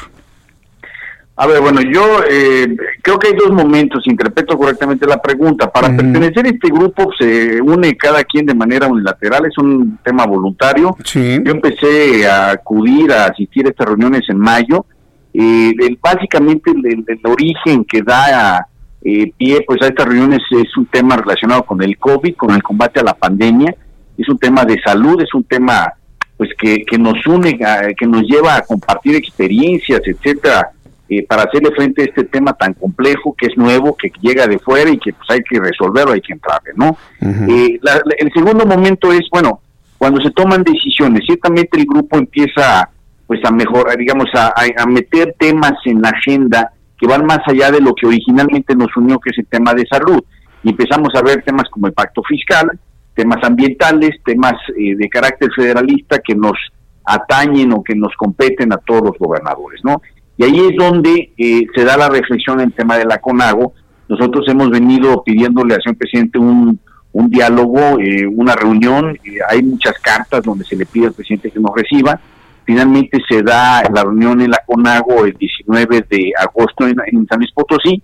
A 1.36 1.48
ver, 1.48 1.60
bueno, 1.60 1.80
yo 1.80 2.20
eh, 2.30 2.76
creo 3.02 3.18
que 3.18 3.28
hay 3.28 3.34
dos 3.34 3.50
momentos, 3.50 4.06
interpreto 4.06 4.56
correctamente 4.56 5.04
la 5.04 5.20
pregunta. 5.20 5.70
Para 5.70 5.88
pertenecer 5.88 6.46
a 6.46 6.48
este 6.48 6.68
grupo 6.68 7.10
se 7.18 7.60
une 7.60 7.96
cada 7.96 8.22
quien 8.22 8.46
de 8.46 8.54
manera 8.54 8.86
unilateral, 8.86 9.44
es 9.46 9.58
un 9.58 9.98
tema 10.04 10.26
voluntario. 10.26 10.96
Yo 11.12 11.50
empecé 11.50 12.28
a 12.28 12.52
acudir, 12.52 13.10
a 13.10 13.26
asistir 13.26 13.66
a 13.66 13.70
estas 13.70 13.88
reuniones 13.88 14.22
en 14.28 14.38
mayo. 14.38 14.86
Eh, 15.34 15.74
básicamente 16.00 16.70
el, 16.70 17.20
origen 17.24 17.84
que 17.84 18.02
da 18.02 18.66
eh, 19.02 19.32
pie 19.36 19.64
pues 19.66 19.82
a 19.82 19.88
estas 19.88 20.06
reuniones 20.06 20.40
es 20.50 20.76
un 20.76 20.86
tema 20.86 21.16
relacionado 21.16 21.64
con 21.64 21.82
el 21.82 21.98
COVID, 21.98 22.36
con 22.36 22.52
el 22.52 22.62
combate 22.62 23.00
a 23.00 23.04
la 23.04 23.14
pandemia, 23.14 23.74
es 24.16 24.28
un 24.28 24.38
tema 24.38 24.64
de 24.64 24.80
salud, 24.80 25.20
es 25.20 25.34
un 25.34 25.44
tema 25.44 25.92
pues 26.36 26.50
que, 26.58 26.84
que 26.84 26.98
nos 26.98 27.26
une, 27.26 27.58
que 27.96 28.06
nos 28.06 28.22
lleva 28.22 28.56
a 28.56 28.62
compartir 28.62 29.16
experiencias, 29.16 30.00
etcétera 30.04 30.70
eh, 31.06 31.22
para 31.28 31.42
hacerle 31.42 31.70
frente 31.72 32.00
a 32.00 32.04
este 32.06 32.24
tema 32.24 32.54
tan 32.54 32.72
complejo 32.72 33.34
que 33.36 33.46
es 33.48 33.56
nuevo, 33.58 33.94
que 33.94 34.10
llega 34.22 34.46
de 34.46 34.58
fuera 34.58 34.90
y 34.90 34.96
que 34.96 35.12
pues 35.12 35.28
hay 35.28 35.42
que 35.42 35.60
resolverlo, 35.60 36.12
hay 36.12 36.22
que 36.22 36.32
entrarle, 36.32 36.70
¿no? 36.76 36.96
Eh, 37.20 37.78
el 38.18 38.32
segundo 38.32 38.64
momento 38.64 39.12
es, 39.12 39.20
bueno, 39.30 39.60
cuando 39.98 40.22
se 40.22 40.30
toman 40.30 40.62
decisiones, 40.62 41.24
ciertamente 41.26 41.78
el 41.78 41.84
grupo 41.84 42.16
empieza 42.16 42.88
pues 43.26 43.40
a 43.44 43.50
mejorar, 43.50 43.96
digamos, 43.96 44.28
a, 44.34 44.52
a, 44.76 44.86
meter 44.86 45.34
temas 45.38 45.74
en 45.84 46.02
la 46.02 46.10
agenda 46.10 46.72
que 46.98 47.06
van 47.06 47.24
más 47.24 47.40
allá 47.46 47.70
de 47.70 47.80
lo 47.80 47.94
que 47.94 48.06
originalmente 48.06 48.76
nos 48.76 48.94
unió, 48.96 49.18
que 49.18 49.30
es 49.30 49.38
el 49.38 49.46
tema 49.46 49.72
de 49.74 49.86
salud. 49.86 50.22
Y 50.62 50.70
empezamos 50.70 51.08
a 51.14 51.22
ver 51.22 51.42
temas 51.42 51.68
como 51.70 51.86
el 51.86 51.92
pacto 51.92 52.22
fiscal, 52.22 52.78
temas 53.14 53.42
ambientales, 53.42 54.10
temas 54.24 54.54
eh, 54.78 54.94
de 54.96 55.08
carácter 55.08 55.50
federalista 55.54 56.18
que 56.18 56.34
nos 56.34 56.56
atañen 57.04 57.72
o 57.72 57.82
que 57.82 57.94
nos 57.94 58.14
competen 58.16 58.72
a 58.72 58.78
todos 58.78 59.02
los 59.02 59.18
gobernadores, 59.18 59.80
¿no? 59.84 60.00
Y 60.36 60.44
ahí 60.44 60.58
es 60.58 60.76
donde 60.76 61.32
eh, 61.36 61.66
se 61.74 61.84
da 61.84 61.96
la 61.96 62.08
reflexión 62.08 62.60
en 62.60 62.66
el 62.66 62.72
tema 62.72 62.98
de 62.98 63.04
la 63.04 63.18
CONAGO. 63.18 63.72
Nosotros 64.08 64.46
hemos 64.48 64.70
venido 64.70 65.22
pidiéndole 65.22 65.74
al 65.74 65.82
señor 65.82 65.96
presidente 65.96 66.38
un, 66.38 66.78
un 67.12 67.30
diálogo, 67.30 67.98
eh, 68.00 68.26
una 68.26 68.54
reunión. 68.56 69.16
Eh, 69.24 69.38
hay 69.48 69.62
muchas 69.62 69.98
cartas 70.00 70.42
donde 70.42 70.64
se 70.64 70.76
le 70.76 70.84
pide 70.84 71.06
al 71.06 71.12
presidente 71.12 71.50
que 71.50 71.60
nos 71.60 71.74
reciba. 71.74 72.20
Finalmente 72.64 73.20
se 73.28 73.42
da 73.42 73.82
la 73.94 74.02
reunión 74.02 74.40
en 74.40 74.50
la 74.50 74.62
CONAGO 74.66 75.26
el 75.26 75.34
19 75.34 76.06
de 76.08 76.32
agosto 76.38 76.86
en, 76.86 76.96
San 77.28 77.38
Luis 77.38 77.52
Potosí. 77.52 78.02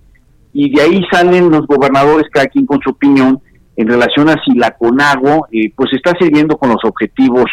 Y 0.52 0.74
de 0.74 0.82
ahí 0.82 1.02
salen 1.10 1.50
los 1.50 1.66
gobernadores, 1.66 2.26
cada 2.30 2.46
quien 2.46 2.66
con 2.66 2.80
su 2.80 2.90
opinión, 2.90 3.40
en 3.76 3.88
relación 3.88 4.28
a 4.28 4.36
si 4.44 4.54
la 4.54 4.72
CONAGO 4.72 5.48
pues 5.74 5.92
está 5.92 6.12
sirviendo 6.18 6.56
con 6.58 6.70
los 6.70 6.84
objetivos 6.84 7.46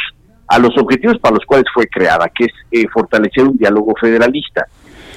a 0.48 0.60
los 0.60 0.78
objetivos 0.78 1.18
para 1.20 1.36
los 1.36 1.46
cuales 1.46 1.66
fue 1.74 1.88
creada, 1.88 2.30
que 2.34 2.46
es 2.46 2.52
eh, 2.72 2.88
fortalecer 2.92 3.44
un 3.44 3.58
diálogo 3.58 3.94
federalista. 4.00 4.66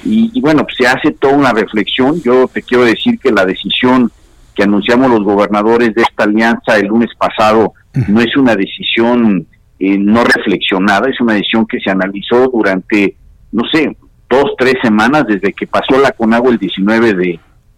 Y, 0.03 0.41
bueno, 0.41 0.63
pues 0.63 0.75
se 0.77 0.87
hace 0.87 1.11
toda 1.11 1.35
una 1.35 1.53
reflexión. 1.53 2.19
Yo 2.21 2.47
te 2.51 2.63
quiero 2.63 2.83
decir 2.83 3.19
que 3.19 3.31
la 3.31 3.45
decisión 3.45 4.11
que 4.55 4.63
anunciamos 4.63 5.11
los 5.11 5.23
gobernadores 5.23 5.93
de 5.93 6.01
esta 6.01 6.23
alianza 6.23 6.77
el 6.77 6.87
lunes 6.87 7.09
pasado 7.17 7.73
no 8.07 8.19
es 8.19 8.35
una 8.35 8.55
decisión 8.55 9.45
eh, 9.83 9.97
no 9.97 10.23
reflexionada, 10.23 11.09
es 11.09 11.19
una 11.19 11.33
decisión 11.33 11.65
que 11.65 11.79
se 11.79 11.89
analizó 11.89 12.47
durante, 12.53 13.15
no 13.51 13.63
sé, 13.71 13.97
dos, 14.29 14.51
tres 14.55 14.75
semanas 14.79 15.25
desde 15.27 15.53
que 15.53 15.65
pasó 15.65 15.99
la 15.99 16.11
CONAGO 16.11 16.51
el 16.51 16.59
19 16.59 17.13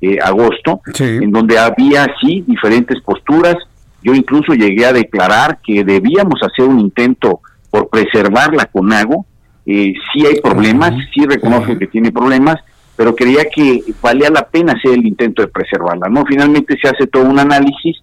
de 0.02 0.20
agosto, 0.22 0.82
en 1.00 1.32
donde 1.32 1.58
había, 1.58 2.06
sí, 2.20 2.44
diferentes 2.46 3.02
posturas, 3.02 3.56
yo 4.02 4.14
incluso 4.14 4.54
llegué 4.54 4.86
a 4.86 4.92
declarar 4.92 5.60
que 5.66 5.86
debíamos 5.86 6.42
hacer 6.44 6.66
un 6.66 6.82
intento 6.82 7.40
por 7.72 7.88
preservar 7.88 8.54
la 8.54 8.66
CONAGO. 8.66 9.26
Eh, 9.66 9.94
sí 10.12 10.26
hay 10.26 10.42
problemas, 10.42 10.94
sí 11.14 11.26
reconozco 11.26 11.78
que 11.78 11.88
tiene 11.88 12.12
problemas, 12.12 12.58
pero 12.98 13.16
creía 13.16 13.46
que 13.46 13.82
valía 14.02 14.30
la 14.30 14.46
pena 14.46 14.74
hacer 14.74 14.92
el 14.92 15.08
intento 15.08 15.42
de 15.42 15.48
preservarla. 15.48 16.10
No, 16.10 16.26
finalmente 16.26 16.78
se 16.82 16.90
hace 16.90 17.08
todo 17.08 17.24
un 17.24 17.40
análisis 17.40 17.96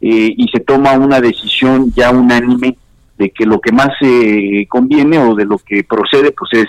eh, 0.00 0.34
y 0.36 0.48
se 0.52 0.58
toma 0.58 0.94
una 0.94 1.20
decisión 1.20 1.92
ya 1.94 2.10
unánime 2.10 2.76
de 3.18 3.30
que 3.30 3.46
lo 3.46 3.60
que 3.60 3.72
más 3.72 3.90
eh, 4.00 4.66
conviene 4.68 5.18
o 5.18 5.34
de 5.34 5.44
lo 5.44 5.58
que 5.58 5.84
procede 5.84 6.32
pues 6.32 6.64
es 6.64 6.66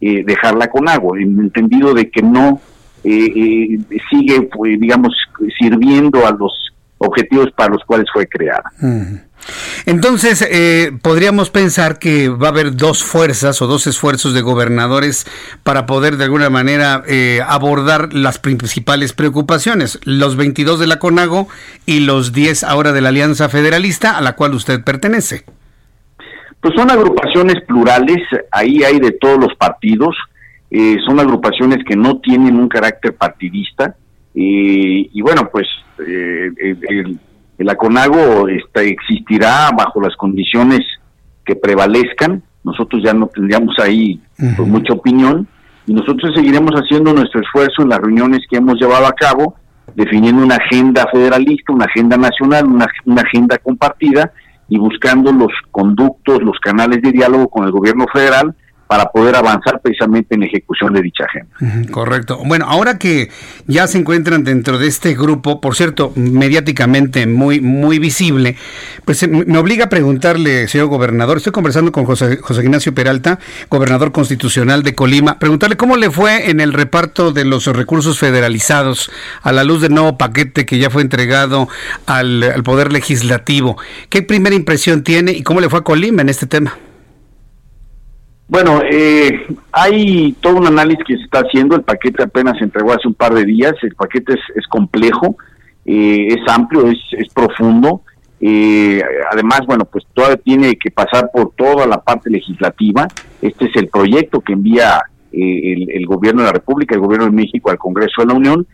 eh, 0.00 0.24
dejarla 0.24 0.68
con 0.68 0.88
agua, 0.88 1.18
en 1.18 1.38
entendido 1.38 1.94
de 1.94 2.10
que 2.10 2.22
no 2.22 2.60
sigue, 3.04 4.42
pues, 4.42 4.78
digamos, 4.78 5.12
sirviendo 5.58 6.24
a 6.24 6.30
los 6.30 6.52
objetivos 6.98 7.50
para 7.56 7.70
los 7.70 7.82
cuales 7.84 8.06
fue 8.12 8.28
creada. 8.28 8.70
Entonces, 9.86 10.46
eh, 10.48 10.92
podríamos 11.02 11.50
pensar 11.50 11.98
que 11.98 12.28
va 12.28 12.48
a 12.48 12.50
haber 12.50 12.76
dos 12.76 13.02
fuerzas 13.02 13.60
o 13.60 13.66
dos 13.66 13.86
esfuerzos 13.86 14.34
de 14.34 14.40
gobernadores 14.40 15.26
para 15.62 15.86
poder 15.86 16.16
de 16.16 16.24
alguna 16.24 16.50
manera 16.50 17.02
eh, 17.08 17.40
abordar 17.46 18.12
las 18.12 18.38
principales 18.38 19.12
preocupaciones, 19.12 19.98
los 20.04 20.36
22 20.36 20.78
de 20.78 20.86
la 20.86 20.98
CONAGO 20.98 21.48
y 21.86 22.00
los 22.00 22.32
10 22.32 22.62
ahora 22.64 22.92
de 22.92 23.00
la 23.00 23.08
Alianza 23.08 23.48
Federalista 23.48 24.16
a 24.16 24.20
la 24.20 24.36
cual 24.36 24.54
usted 24.54 24.82
pertenece. 24.84 25.44
Pues 26.62 26.74
son 26.74 26.90
agrupaciones 26.90 27.56
plurales, 27.66 28.20
ahí 28.50 28.82
hay 28.82 28.98
de 28.98 29.12
todos 29.12 29.38
los 29.38 29.54
partidos, 29.56 30.16
eh, 30.70 30.96
son 31.06 31.20
agrupaciones 31.20 31.84
que 31.84 31.96
no 31.96 32.18
tienen 32.18 32.56
un 32.56 32.68
carácter 32.68 33.14
partidista, 33.14 33.96
y 34.34 35.20
bueno, 35.20 35.50
pues 35.52 35.66
eh, 36.06 36.50
el, 36.88 37.18
el, 37.58 37.68
ACONAGO 37.68 38.48
está, 38.48 38.82
existirá 38.82 39.70
bajo 39.76 40.00
las 40.00 40.16
condiciones 40.16 40.80
que 41.44 41.56
prevalezcan. 41.56 42.42
Nosotros 42.64 43.02
ya 43.04 43.12
no 43.12 43.26
tendríamos 43.26 43.78
ahí 43.78 44.20
pues, 44.36 44.68
mucha 44.68 44.94
opinión 44.94 45.46
y 45.86 45.94
nosotros 45.94 46.32
seguiremos 46.34 46.72
haciendo 46.72 47.12
nuestro 47.12 47.40
esfuerzo 47.40 47.82
en 47.82 47.88
las 47.88 47.98
reuniones 47.98 48.40
que 48.48 48.58
hemos 48.58 48.80
llevado 48.80 49.06
a 49.06 49.12
cabo, 49.12 49.56
definiendo 49.94 50.42
una 50.42 50.56
agenda 50.56 51.06
federalista, 51.12 51.72
una 51.72 51.86
agenda 51.86 52.16
nacional, 52.16 52.66
una, 52.66 52.86
una 53.04 53.22
agenda 53.22 53.58
compartida 53.58 54.32
y 54.68 54.78
buscando 54.78 55.32
los 55.32 55.52
conductos, 55.70 56.42
los 56.42 56.58
canales 56.60 57.02
de 57.02 57.12
diálogo 57.12 57.48
con 57.48 57.64
el 57.64 57.72
gobierno 57.72 58.06
federal 58.12 58.54
para 58.92 59.10
poder 59.10 59.34
avanzar 59.36 59.80
precisamente 59.80 60.34
en 60.34 60.42
ejecución 60.42 60.92
de 60.92 61.00
dicha 61.00 61.24
agenda. 61.24 61.90
correcto. 61.90 62.38
Bueno, 62.44 62.66
ahora 62.68 62.98
que 62.98 63.30
ya 63.66 63.86
se 63.86 63.96
encuentran 63.96 64.44
dentro 64.44 64.76
de 64.76 64.86
este 64.86 65.14
grupo, 65.14 65.62
por 65.62 65.74
cierto, 65.76 66.12
mediáticamente 66.14 67.26
muy, 67.26 67.62
muy 67.62 67.98
visible, 67.98 68.54
pues 69.06 69.26
me 69.26 69.56
obliga 69.56 69.86
a 69.86 69.88
preguntarle, 69.88 70.68
señor 70.68 70.88
gobernador, 70.88 71.38
estoy 71.38 71.54
conversando 71.54 71.90
con 71.90 72.04
José, 72.04 72.36
José 72.36 72.60
Ignacio 72.60 72.92
Peralta, 72.92 73.38
gobernador 73.70 74.12
constitucional 74.12 74.82
de 74.82 74.94
Colima, 74.94 75.38
preguntarle 75.38 75.78
cómo 75.78 75.96
le 75.96 76.10
fue 76.10 76.50
en 76.50 76.60
el 76.60 76.74
reparto 76.74 77.32
de 77.32 77.46
los 77.46 77.64
recursos 77.64 78.18
federalizados 78.18 79.10
a 79.40 79.52
la 79.52 79.64
luz 79.64 79.80
del 79.80 79.94
nuevo 79.94 80.18
paquete 80.18 80.66
que 80.66 80.76
ya 80.76 80.90
fue 80.90 81.00
entregado 81.00 81.66
al, 82.04 82.42
al 82.42 82.62
Poder 82.62 82.92
Legislativo. 82.92 83.78
¿Qué 84.10 84.20
primera 84.20 84.54
impresión 84.54 85.02
tiene 85.02 85.32
y 85.32 85.42
cómo 85.42 85.62
le 85.62 85.70
fue 85.70 85.78
a 85.78 85.82
Colima 85.82 86.20
en 86.20 86.28
este 86.28 86.46
tema? 86.46 86.76
Bueno, 88.52 88.82
eh, 88.84 89.46
hay 89.72 90.32
todo 90.42 90.58
un 90.58 90.66
análisis 90.66 91.02
que 91.06 91.16
se 91.16 91.22
está 91.22 91.38
haciendo, 91.38 91.74
el 91.74 91.84
paquete 91.84 92.22
apenas 92.22 92.58
se 92.58 92.64
entregó 92.64 92.92
hace 92.92 93.08
un 93.08 93.14
par 93.14 93.32
de 93.32 93.46
días, 93.46 93.72
el 93.80 93.94
paquete 93.94 94.34
es, 94.34 94.66
complejo, 94.66 95.38
eh, 95.86 96.26
es 96.28 96.52
amplio, 96.52 96.86
es, 96.86 97.32
profundo, 97.32 98.02
eh, 98.42 99.02
además, 99.30 99.62
bueno, 99.66 99.86
pues 99.86 100.04
todavía 100.12 100.36
tiene 100.36 100.76
que 100.76 100.90
pasar 100.90 101.30
por 101.32 101.52
toda 101.56 101.86
la 101.86 102.02
parte 102.02 102.28
legislativa, 102.28 103.08
este 103.40 103.64
es 103.64 103.76
el 103.76 103.88
proyecto 103.88 104.42
que 104.42 104.52
envía 104.52 105.00
el, 105.32 105.90
el, 105.90 106.04
gobierno 106.04 106.42
de 106.42 106.48
la 106.48 106.52
República, 106.52 106.94
el 106.94 107.00
gobierno 107.00 107.24
de 107.24 107.32
México 107.32 107.70
al 107.70 107.78
Congreso 107.78 108.20
de 108.20 108.26
la 108.26 108.34
Unión, 108.34 108.66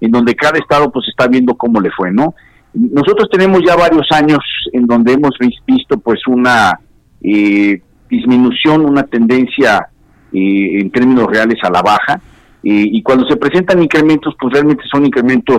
en 0.00 0.12
donde 0.12 0.36
cada 0.36 0.60
estado 0.60 0.92
pues 0.92 1.06
está 1.08 1.26
viendo 1.26 1.56
cómo 1.56 1.80
le 1.80 1.90
fue, 1.90 2.12
¿no? 2.12 2.36
Nosotros 2.72 3.28
tenemos 3.32 3.62
ya 3.66 3.74
varios 3.74 4.06
años 4.12 4.38
en 4.72 4.86
donde 4.86 5.14
hemos 5.14 5.36
visto 5.66 5.98
pues 5.98 6.20
una... 6.28 6.78
Eh, 7.20 7.82
disminución, 8.08 8.84
una 8.84 9.04
tendencia 9.04 9.88
eh, 10.32 10.80
en 10.80 10.90
términos 10.90 11.28
reales 11.28 11.58
a 11.62 11.70
la 11.70 11.82
baja, 11.82 12.20
eh, 12.62 12.88
y 12.90 13.02
cuando 13.02 13.26
se 13.28 13.36
presentan 13.36 13.82
incrementos, 13.82 14.34
pues 14.40 14.52
realmente 14.52 14.82
son 14.90 15.06
incrementos 15.06 15.58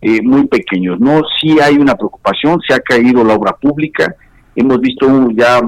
eh, 0.00 0.20
muy 0.22 0.46
pequeños, 0.46 0.98
¿no? 0.98 1.20
Sí 1.40 1.58
hay 1.60 1.76
una 1.76 1.94
preocupación, 1.94 2.58
se 2.66 2.74
ha 2.74 2.80
caído 2.80 3.22
la 3.22 3.34
obra 3.34 3.52
pública, 3.52 4.14
hemos 4.56 4.80
visto 4.80 5.30
ya 5.30 5.60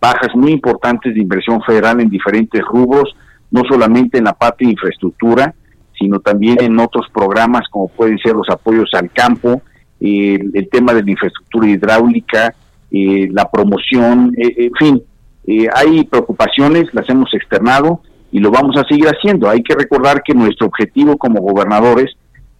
bajas 0.00 0.34
muy 0.34 0.52
importantes 0.52 1.14
de 1.14 1.20
inversión 1.20 1.62
federal 1.62 2.00
en 2.00 2.08
diferentes 2.08 2.60
rubros, 2.62 3.14
no 3.50 3.62
solamente 3.68 4.18
en 4.18 4.24
la 4.24 4.32
parte 4.32 4.64
de 4.64 4.72
infraestructura, 4.72 5.54
sino 5.98 6.20
también 6.20 6.60
en 6.60 6.78
otros 6.78 7.06
programas 7.12 7.62
como 7.70 7.88
pueden 7.88 8.18
ser 8.18 8.34
los 8.34 8.48
apoyos 8.48 8.90
al 8.94 9.10
campo, 9.12 9.62
el 10.00 10.68
tema 10.70 10.92
de 10.94 11.04
la 11.04 11.10
infraestructura 11.12 11.68
hidráulica, 11.68 12.54
la 12.90 13.48
promoción, 13.48 14.32
en 14.36 14.72
fin, 14.74 15.02
eh, 15.46 15.66
hay 15.74 16.04
preocupaciones, 16.04 16.92
las 16.92 17.08
hemos 17.08 17.32
externado 17.34 18.00
y 18.30 18.38
lo 18.38 18.50
vamos 18.50 18.76
a 18.76 18.84
seguir 18.88 19.06
haciendo. 19.06 19.48
Hay 19.48 19.62
que 19.62 19.74
recordar 19.74 20.22
que 20.22 20.34
nuestro 20.34 20.66
objetivo 20.66 21.16
como 21.16 21.40
gobernadores 21.40 22.14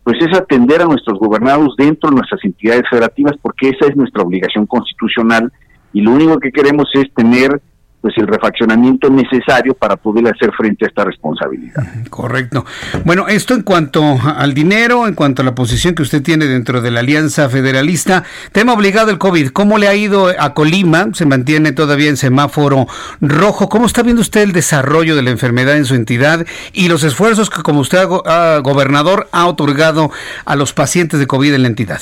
pues 0.04 0.16
es 0.20 0.36
atender 0.36 0.82
a 0.82 0.86
nuestros 0.86 1.18
gobernados 1.18 1.76
dentro 1.76 2.10
de 2.10 2.16
nuestras 2.16 2.44
entidades 2.44 2.82
federativas 2.90 3.34
porque 3.40 3.68
esa 3.68 3.86
es 3.88 3.96
nuestra 3.96 4.22
obligación 4.22 4.66
constitucional 4.66 5.52
y 5.92 6.00
lo 6.00 6.10
único 6.10 6.38
que 6.38 6.50
queremos 6.50 6.88
es 6.94 7.12
tener 7.14 7.60
pues 8.02 8.18
el 8.18 8.26
refaccionamiento 8.26 9.08
necesario 9.08 9.74
para 9.74 9.96
poder 9.96 10.26
hacer 10.26 10.50
frente 10.56 10.84
a 10.84 10.88
esta 10.88 11.04
responsabilidad. 11.04 11.84
Correcto. 12.10 12.66
Bueno, 13.04 13.28
esto 13.28 13.54
en 13.54 13.62
cuanto 13.62 14.18
al 14.20 14.54
dinero, 14.54 15.06
en 15.06 15.14
cuanto 15.14 15.42
a 15.42 15.44
la 15.44 15.54
posición 15.54 15.94
que 15.94 16.02
usted 16.02 16.20
tiene 16.20 16.46
dentro 16.46 16.80
de 16.80 16.90
la 16.90 16.98
Alianza 17.00 17.48
Federalista, 17.48 18.24
tema 18.50 18.72
obligado 18.72 19.12
el 19.12 19.18
COVID, 19.18 19.50
¿cómo 19.50 19.78
le 19.78 19.86
ha 19.86 19.94
ido 19.94 20.32
a 20.36 20.52
Colima? 20.52 21.10
Se 21.12 21.26
mantiene 21.26 21.70
todavía 21.70 22.08
en 22.08 22.16
semáforo 22.16 22.88
rojo. 23.20 23.68
¿Cómo 23.68 23.86
está 23.86 24.02
viendo 24.02 24.20
usted 24.20 24.42
el 24.42 24.52
desarrollo 24.52 25.14
de 25.14 25.22
la 25.22 25.30
enfermedad 25.30 25.76
en 25.76 25.84
su 25.84 25.94
entidad 25.94 26.44
y 26.72 26.88
los 26.88 27.04
esfuerzos 27.04 27.50
que 27.50 27.62
como 27.62 27.80
usted, 27.80 28.04
gobernador, 28.04 29.28
ha 29.30 29.46
otorgado 29.46 30.10
a 30.44 30.56
los 30.56 30.72
pacientes 30.72 31.20
de 31.20 31.28
COVID 31.28 31.54
en 31.54 31.62
la 31.62 31.68
entidad? 31.68 32.00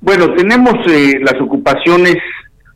Bueno, 0.00 0.32
tenemos 0.34 0.74
eh, 0.86 1.18
las 1.20 1.34
ocupaciones 1.40 2.16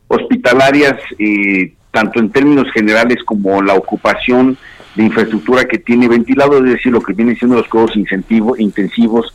hospitalarias, 0.07 0.95
eh, 1.19 1.73
tanto 1.91 2.19
en 2.19 2.31
términos 2.31 2.67
generales 2.73 3.17
como 3.23 3.61
la 3.61 3.73
ocupación 3.75 4.57
de 4.95 5.03
infraestructura 5.03 5.65
que 5.65 5.79
tiene 5.79 6.07
ventilado, 6.07 6.57
es 6.57 6.71
decir, 6.73 6.91
lo 6.91 7.01
que 7.01 7.13
viene 7.13 7.35
siendo 7.35 7.57
los 7.57 7.67
cuidados 7.67 7.95
intensivos, 7.95 9.33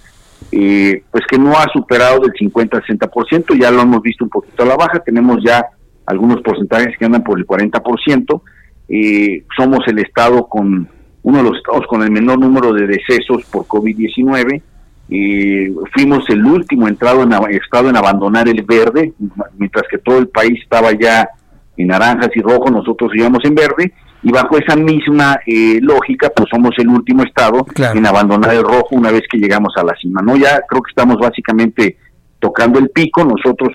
eh, 0.53 1.03
pues 1.11 1.24
que 1.27 1.39
no 1.39 1.53
ha 1.59 1.66
superado 1.73 2.20
del 2.20 2.32
50-60%, 2.32 3.59
ya 3.59 3.70
lo 3.70 3.82
hemos 3.82 4.03
visto 4.03 4.24
un 4.24 4.31
poquito 4.31 4.62
a 4.62 4.66
la 4.66 4.77
baja, 4.77 5.01
tenemos 5.01 5.43
ya 5.45 5.65
algunos 6.07 6.40
porcentajes 6.43 6.97
que 6.97 7.05
andan 7.05 7.24
por 7.24 7.39
el 7.39 7.47
40%, 7.47 8.43
eh, 8.89 9.45
somos 9.57 9.81
el 9.89 9.99
estado 9.99 10.47
con 10.47 10.89
uno 11.23 11.39
de 11.39 11.45
los 11.45 11.59
estados 11.59 11.86
con 11.86 12.03
el 12.03 12.11
menor 12.11 12.39
número 12.39 12.73
de 12.73 12.86
decesos 12.86 13.45
por 13.51 13.66
COVID-19, 13.66 14.62
y 15.09 15.69
fuimos 15.95 16.29
el 16.29 16.45
último 16.45 16.87
entrado 16.87 17.23
en, 17.23 17.33
estado 17.55 17.89
en 17.89 17.97
abandonar 17.97 18.49
el 18.49 18.63
verde, 18.63 19.13
mientras 19.57 19.85
que 19.91 19.99
todo 19.99 20.19
el 20.19 20.29
país 20.29 20.61
estaba 20.63 20.93
ya 20.93 21.29
en 21.77 21.87
naranjas 21.87 22.31
y 22.35 22.41
rojo, 22.41 22.71
nosotros 22.71 23.13
íbamos 23.15 23.43
en 23.45 23.55
verde, 23.55 23.93
y 24.23 24.33
bajo 24.33 24.59
esa 24.59 24.77
misma 24.77 25.39
eh, 25.47 25.79
lógica, 25.81 26.31
pues 26.35 26.49
somos 26.51 26.73
el 26.79 26.89
último 26.89 27.23
estado 27.23 27.65
en 27.77 28.05
abandonar 28.05 28.55
el 28.55 28.65
rojo 28.65 28.89
una 28.91 29.13
vez 29.13 29.23
que 29.31 29.39
llegamos 29.39 29.73
a 29.77 29.85
la 29.85 29.95
cima. 29.95 30.21
No, 30.23 30.37
ya 30.37 30.61
creo 30.69 30.83
que 30.83 30.91
estamos 30.91 31.17
básicamente 31.19 31.97
tocando 32.41 32.79
el 32.79 32.91
pico, 32.91 33.25
nosotros 33.25 33.73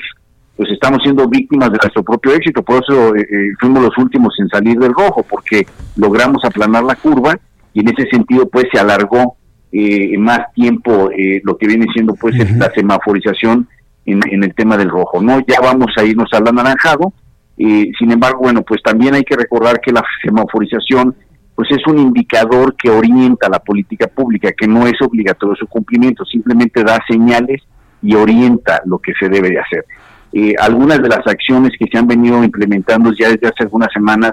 pues 0.56 0.70
estamos 0.70 1.00
siendo 1.02 1.28
víctimas 1.28 1.72
de 1.72 1.80
nuestro 1.82 2.04
propio 2.04 2.34
éxito, 2.34 2.62
por 2.62 2.84
eso 2.84 3.16
eh, 3.16 3.22
eh, 3.22 3.52
fuimos 3.60 3.84
los 3.84 3.98
últimos 3.98 4.36
en 4.40 4.50
salir 4.50 4.78
del 4.78 4.94
rojo, 4.94 5.24
porque 5.28 5.66
logramos 5.96 6.46
aplanar 6.46 6.84
la 6.84 6.96
curva 6.96 7.36
y 7.74 7.80
en 7.80 7.90
ese 7.90 8.08
sentido 8.10 8.48
pues 8.48 8.66
se 8.72 8.80
alargó 8.80 9.38
eh, 9.74 10.18
más 10.20 10.54
tiempo 10.54 11.10
eh, 11.12 11.42
lo 11.44 11.58
que 11.58 11.68
viene 11.68 11.88
siendo 11.94 12.14
pues 12.14 12.36
la 12.58 12.72
semaforización 12.72 13.68
en, 14.06 14.44
el 14.44 14.54
tema 14.54 14.78
del 14.78 14.90
rojo. 14.90 15.22
No, 15.22 15.40
ya 15.48 15.60
vamos 15.62 15.92
a 15.98 16.04
irnos 16.04 16.30
al 16.34 16.48
anaranjado. 16.48 17.14
Eh, 17.58 17.92
sin 17.98 18.12
embargo, 18.12 18.42
bueno, 18.42 18.62
pues 18.62 18.82
también 18.84 19.16
hay 19.16 19.24
que 19.24 19.36
recordar 19.36 19.80
que 19.82 19.92
la 19.92 20.04
semaforización 20.24 21.16
pues 21.56 21.70
es 21.72 21.86
un 21.86 22.00
indicador 22.00 22.76
que 22.76 22.90
orienta 22.90 23.48
la 23.48 23.60
política 23.60 24.08
pública, 24.08 24.52
que 24.54 24.68
no 24.68 24.88
es 24.88 25.00
obligatorio 25.02 25.56
su 25.56 25.68
cumplimiento, 25.68 26.26
simplemente 26.26 26.84
da 26.84 27.00
señales 27.08 27.62
y 28.02 28.16
orienta 28.16 28.82
lo 28.86 28.98
que 28.98 29.14
se 29.20 29.30
debe 29.30 29.50
de 29.50 29.60
hacer. 29.60 29.86
Eh, 30.32 30.56
algunas 30.60 31.00
de 31.00 31.10
las 31.10 31.26
acciones 31.28 31.72
que 31.78 31.86
se 31.92 31.98
han 31.98 32.08
venido 32.08 32.44
implementando 32.44 33.12
ya 33.14 33.30
desde 33.30 33.48
hace 33.48 33.64
algunas 33.64 33.94
semanas 33.94 34.32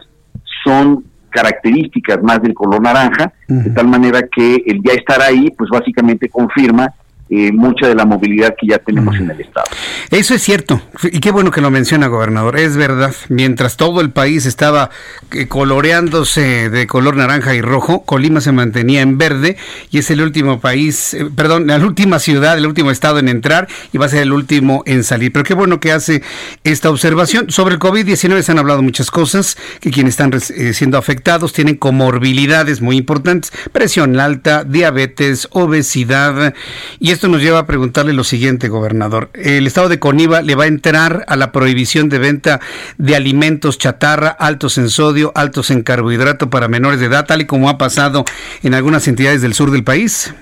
son 0.64 1.04
características 1.30 2.22
más 2.22 2.42
del 2.42 2.54
color 2.54 2.82
naranja, 2.82 3.32
de 3.46 3.70
tal 3.70 3.88
manera 3.88 4.22
que 4.22 4.62
el 4.66 4.82
ya 4.82 4.92
estar 4.92 5.20
ahí, 5.22 5.50
pues 5.50 5.70
básicamente 5.70 6.28
confirma 6.28 6.94
eh, 7.32 7.52
mucha 7.52 7.86
de 7.86 7.94
la 7.94 8.04
movilidad 8.04 8.56
que 8.60 8.66
ya 8.66 8.78
tenemos 8.78 9.14
en 9.14 9.30
el 9.30 9.40
Estado. 9.40 9.66
Eso 10.10 10.34
es 10.34 10.42
cierto, 10.42 10.82
y 11.04 11.20
qué 11.20 11.30
bueno 11.30 11.52
que 11.52 11.60
lo 11.60 11.70
menciona, 11.70 12.08
gobernador, 12.08 12.58
es 12.58 12.76
verdad, 12.76 13.14
mientras 13.28 13.76
todo 13.76 14.00
el 14.00 14.10
país 14.10 14.46
estaba 14.46 14.90
eh, 15.30 15.46
coloreándose 15.46 16.70
de 16.70 16.88
color 16.88 17.14
naranja 17.14 17.54
y 17.54 17.60
rojo, 17.60 18.04
Colima 18.04 18.40
se 18.40 18.50
mantenía 18.50 19.02
en 19.02 19.16
verde 19.16 19.56
y 19.92 19.98
es 19.98 20.10
el 20.10 20.22
último 20.22 20.58
país, 20.58 21.14
eh, 21.14 21.28
perdón, 21.32 21.68
la 21.68 21.76
última 21.76 22.18
ciudad, 22.18 22.58
el 22.58 22.66
último 22.66 22.90
estado 22.90 23.20
en 23.20 23.28
entrar 23.28 23.68
y 23.92 23.98
va 23.98 24.06
a 24.06 24.08
ser 24.08 24.22
el 24.22 24.32
último 24.32 24.82
en 24.86 25.04
salir. 25.04 25.32
Pero 25.32 25.44
qué 25.44 25.54
bueno 25.54 25.78
que 25.78 25.92
hace 25.92 26.24
esta 26.64 26.90
observación. 26.90 27.48
Sobre 27.48 27.74
el 27.74 27.80
COVID-19 27.80 28.42
se 28.42 28.50
han 28.50 28.58
hablado 28.58 28.82
muchas 28.82 29.12
cosas, 29.12 29.56
que 29.80 29.92
quienes 29.92 30.14
están 30.14 30.32
siendo 30.40 30.98
afectados 30.98 31.52
tienen 31.52 31.76
comorbilidades 31.76 32.80
muy 32.80 32.96
importantes, 32.96 33.52
presión 33.70 34.18
alta, 34.18 34.64
diabetes, 34.64 35.46
obesidad, 35.52 36.54
y 36.98 37.19
esto 37.20 37.28
nos 37.28 37.42
lleva 37.42 37.58
a 37.58 37.66
preguntarle 37.66 38.14
lo 38.14 38.24
siguiente, 38.24 38.68
gobernador. 38.68 39.28
El 39.34 39.66
estado 39.66 39.90
de 39.90 39.98
Coniva 39.98 40.40
le 40.40 40.54
va 40.54 40.64
a 40.64 40.68
entrar 40.68 41.26
a 41.28 41.36
la 41.36 41.52
prohibición 41.52 42.08
de 42.08 42.18
venta 42.18 42.60
de 42.96 43.14
alimentos 43.14 43.76
chatarra, 43.76 44.28
altos 44.28 44.78
en 44.78 44.88
sodio, 44.88 45.30
altos 45.34 45.70
en 45.70 45.82
carbohidrato 45.82 46.48
para 46.48 46.66
menores 46.66 46.98
de 46.98 47.04
edad, 47.04 47.26
tal 47.26 47.42
y 47.42 47.44
como 47.44 47.68
ha 47.68 47.76
pasado 47.76 48.24
en 48.62 48.72
algunas 48.72 49.06
entidades 49.06 49.42
del 49.42 49.52
sur 49.52 49.70
del 49.70 49.84
país. 49.84 50.34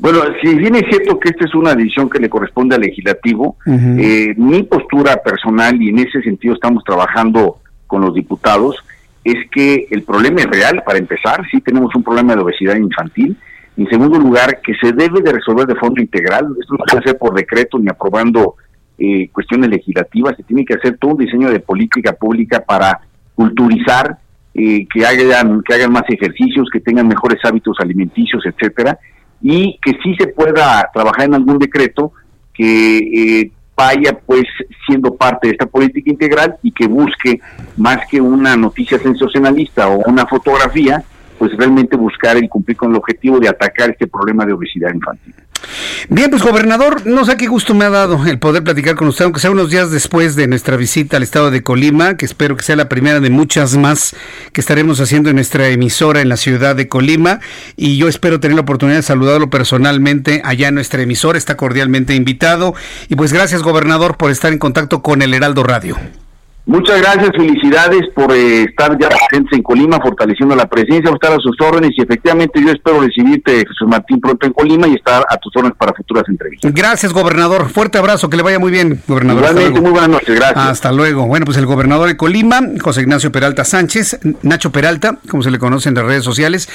Bueno, 0.00 0.18
si 0.42 0.52
bien 0.56 0.74
es 0.74 0.82
cierto 0.90 1.16
que 1.20 1.28
esta 1.28 1.44
es 1.44 1.54
una 1.54 1.76
decisión 1.76 2.10
que 2.10 2.18
le 2.18 2.28
corresponde 2.28 2.74
al 2.74 2.80
legislativo, 2.80 3.56
eh, 3.64 4.34
mi 4.36 4.64
postura 4.64 5.18
personal, 5.22 5.80
y 5.80 5.90
en 5.90 6.00
ese 6.00 6.22
sentido 6.22 6.54
estamos 6.54 6.82
trabajando 6.82 7.60
con 7.86 8.00
los 8.00 8.14
diputados, 8.14 8.74
es 9.22 9.48
que 9.52 9.86
el 9.92 10.02
problema 10.02 10.40
es 10.40 10.46
real, 10.46 10.82
para 10.84 10.98
empezar, 10.98 11.46
sí 11.48 11.60
tenemos 11.60 11.94
un 11.94 12.02
problema 12.02 12.34
de 12.34 12.42
obesidad 12.42 12.74
infantil, 12.74 13.36
en 13.78 13.88
segundo 13.88 14.18
lugar, 14.18 14.60
que 14.60 14.74
se 14.74 14.92
debe 14.92 15.20
de 15.22 15.32
resolver 15.32 15.64
de 15.64 15.76
fondo 15.76 16.02
integral. 16.02 16.48
Esto 16.60 16.74
no 16.74 16.78
se 16.84 16.90
puede 16.90 16.98
hacer 16.98 17.18
por 17.18 17.34
decreto 17.34 17.78
ni 17.78 17.88
aprobando 17.88 18.56
eh, 18.98 19.28
cuestiones 19.30 19.70
legislativas. 19.70 20.36
Se 20.36 20.42
tiene 20.42 20.64
que 20.64 20.74
hacer 20.74 20.98
todo 20.98 21.12
un 21.12 21.18
diseño 21.18 21.48
de 21.48 21.60
política 21.60 22.12
pública 22.12 22.64
para 22.66 23.00
culturizar, 23.36 24.18
eh, 24.52 24.84
que 24.92 25.06
hagan 25.06 25.62
que 25.62 25.74
hagan 25.74 25.92
más 25.92 26.02
ejercicios, 26.08 26.68
que 26.72 26.80
tengan 26.80 27.06
mejores 27.06 27.38
hábitos 27.44 27.76
alimenticios, 27.78 28.44
etcétera, 28.44 28.98
y 29.40 29.78
que 29.80 29.92
sí 30.02 30.16
se 30.18 30.26
pueda 30.26 30.90
trabajar 30.92 31.26
en 31.26 31.34
algún 31.34 31.60
decreto 31.60 32.12
que 32.52 32.98
eh, 32.98 33.52
vaya 33.76 34.18
pues 34.26 34.42
siendo 34.88 35.14
parte 35.14 35.46
de 35.46 35.52
esta 35.52 35.66
política 35.66 36.10
integral 36.10 36.56
y 36.64 36.72
que 36.72 36.88
busque 36.88 37.40
más 37.76 38.08
que 38.10 38.20
una 38.20 38.56
noticia 38.56 38.98
sensacionalista 38.98 39.88
o 39.88 39.98
una 40.10 40.26
fotografía, 40.26 41.04
pues 41.38 41.56
realmente 41.56 41.96
buscar 41.96 42.36
y 42.42 42.48
cumplir 42.48 42.76
con 42.76 42.90
el 42.90 42.96
objetivo 42.96 43.38
de 43.38 43.48
atacar 43.48 43.90
este 43.90 44.06
problema 44.06 44.44
de 44.44 44.52
obesidad 44.52 44.92
infantil. 44.92 45.34
Bien, 46.08 46.30
pues 46.30 46.42
gobernador, 46.42 47.06
no 47.06 47.24
sé 47.24 47.36
qué 47.36 47.46
gusto 47.46 47.74
me 47.74 47.84
ha 47.84 47.90
dado 47.90 48.24
el 48.26 48.38
poder 48.38 48.62
platicar 48.62 48.94
con 48.94 49.08
usted, 49.08 49.24
aunque 49.24 49.40
sea 49.40 49.50
unos 49.50 49.70
días 49.70 49.90
después 49.90 50.36
de 50.36 50.46
nuestra 50.46 50.76
visita 50.76 51.16
al 51.16 51.22
estado 51.22 51.50
de 51.50 51.62
Colima, 51.62 52.16
que 52.16 52.24
espero 52.24 52.56
que 52.56 52.62
sea 52.62 52.76
la 52.76 52.88
primera 52.88 53.20
de 53.20 53.30
muchas 53.30 53.76
más 53.76 54.14
que 54.52 54.60
estaremos 54.60 55.00
haciendo 55.00 55.30
en 55.30 55.36
nuestra 55.36 55.68
emisora 55.68 56.20
en 56.20 56.28
la 56.28 56.36
ciudad 56.36 56.76
de 56.76 56.88
Colima. 56.88 57.40
Y 57.76 57.98
yo 57.98 58.08
espero 58.08 58.40
tener 58.40 58.54
la 58.54 58.62
oportunidad 58.62 58.98
de 58.98 59.02
saludarlo 59.02 59.50
personalmente 59.50 60.40
allá 60.44 60.68
en 60.68 60.74
nuestra 60.74 61.02
emisora, 61.02 61.38
está 61.38 61.56
cordialmente 61.56 62.14
invitado. 62.14 62.74
Y 63.08 63.16
pues 63.16 63.32
gracias, 63.32 63.62
gobernador, 63.62 64.16
por 64.16 64.30
estar 64.30 64.52
en 64.52 64.58
contacto 64.58 65.02
con 65.02 65.22
el 65.22 65.34
Heraldo 65.34 65.64
Radio. 65.64 65.96
Muchas 66.68 67.00
gracias, 67.00 67.30
felicidades 67.34 68.02
por 68.14 68.30
eh, 68.30 68.64
estar 68.64 68.90
ya 69.00 69.08
presentes 69.08 69.54
en 69.56 69.62
Colima, 69.62 69.98
fortaleciendo 70.02 70.54
la 70.54 70.68
presencia, 70.68 71.10
estar 71.10 71.32
a 71.32 71.38
sus 71.38 71.58
órdenes 71.62 71.92
y 71.96 72.02
efectivamente 72.02 72.60
yo 72.62 72.70
espero 72.70 73.00
recibirte, 73.00 73.60
Jesús 73.60 73.88
Martín, 73.88 74.20
pronto 74.20 74.46
en 74.46 74.52
Colima 74.52 74.86
y 74.86 74.92
estar 74.92 75.24
a 75.30 75.38
tus 75.38 75.56
órdenes 75.56 75.78
para 75.78 75.94
futuras 75.94 76.24
entrevistas. 76.28 76.70
Gracias, 76.74 77.14
gobernador. 77.14 77.70
Fuerte 77.70 77.96
abrazo, 77.96 78.28
que 78.28 78.36
le 78.36 78.42
vaya 78.42 78.58
muy 78.58 78.70
bien, 78.70 79.00
gobernador. 79.08 79.44
Igualmente, 79.44 79.80
muy 79.80 79.92
buenas 79.92 80.10
noches, 80.10 80.36
gracias. 80.36 80.58
Hasta 80.58 80.92
luego. 80.92 81.26
Bueno, 81.26 81.46
pues 81.46 81.56
el 81.56 81.64
gobernador 81.64 82.06
de 82.06 82.18
Colima, 82.18 82.60
José 82.82 83.00
Ignacio 83.00 83.32
Peralta 83.32 83.64
Sánchez, 83.64 84.20
Nacho 84.42 84.70
Peralta, 84.70 85.20
como 85.30 85.42
se 85.42 85.50
le 85.50 85.58
conoce 85.58 85.88
en 85.88 85.94
las 85.94 86.04
redes 86.04 86.22
sociales. 86.22 86.68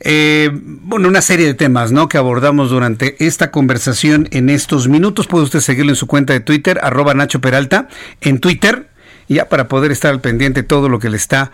Eh, 0.00 0.48
bueno, 0.54 1.06
una 1.06 1.20
serie 1.20 1.44
de 1.44 1.52
temas, 1.52 1.92
¿no? 1.92 2.08
Que 2.08 2.16
abordamos 2.16 2.70
durante 2.70 3.22
esta 3.22 3.50
conversación 3.50 4.26
en 4.30 4.48
estos 4.48 4.88
minutos. 4.88 5.26
Puede 5.26 5.44
usted 5.44 5.60
seguirlo 5.60 5.92
en 5.92 5.96
su 5.96 6.06
cuenta 6.06 6.32
de 6.32 6.40
Twitter, 6.40 6.80
arroba 6.82 7.12
Nacho 7.12 7.42
Peralta, 7.42 7.88
en 8.22 8.38
Twitter 8.38 8.88
ya 9.28 9.48
para 9.48 9.68
poder 9.68 9.92
estar 9.92 10.12
al 10.12 10.20
pendiente 10.20 10.62
todo 10.62 10.88
lo 10.88 10.98
que 10.98 11.10
le 11.10 11.16
está 11.16 11.52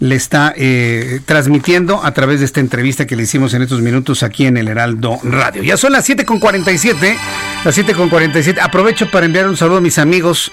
le 0.00 0.14
está 0.14 0.54
eh, 0.56 1.20
transmitiendo 1.26 2.02
a 2.02 2.12
través 2.12 2.40
de 2.40 2.46
esta 2.46 2.60
entrevista 2.60 3.06
que 3.06 3.16
le 3.16 3.24
hicimos 3.24 3.52
en 3.52 3.60
estos 3.60 3.82
minutos 3.82 4.22
aquí 4.22 4.46
en 4.46 4.56
el 4.56 4.66
Heraldo 4.68 5.18
Radio. 5.22 5.62
Ya 5.62 5.76
son 5.76 5.92
las 5.92 6.08
7.47, 6.08 7.16
las 7.64 7.78
7.47. 7.78 8.58
Aprovecho 8.62 9.10
para 9.10 9.26
enviar 9.26 9.46
un 9.46 9.58
saludo 9.58 9.76
a 9.76 9.80
mis 9.82 9.98
amigos. 9.98 10.52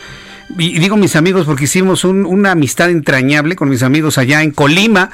Y 0.57 0.80
digo 0.80 0.98
mis 0.98 1.15
amigos 1.15 1.45
porque 1.45 1.64
hicimos 1.64 2.03
una 2.03 2.52
amistad 2.52 2.90
entrañable 2.90 3.56
con 3.56 3.69
mis 3.69 3.84
amigos 3.84 4.18
allá 4.18 4.44
en 4.44 4.52
Colima. 4.52 5.11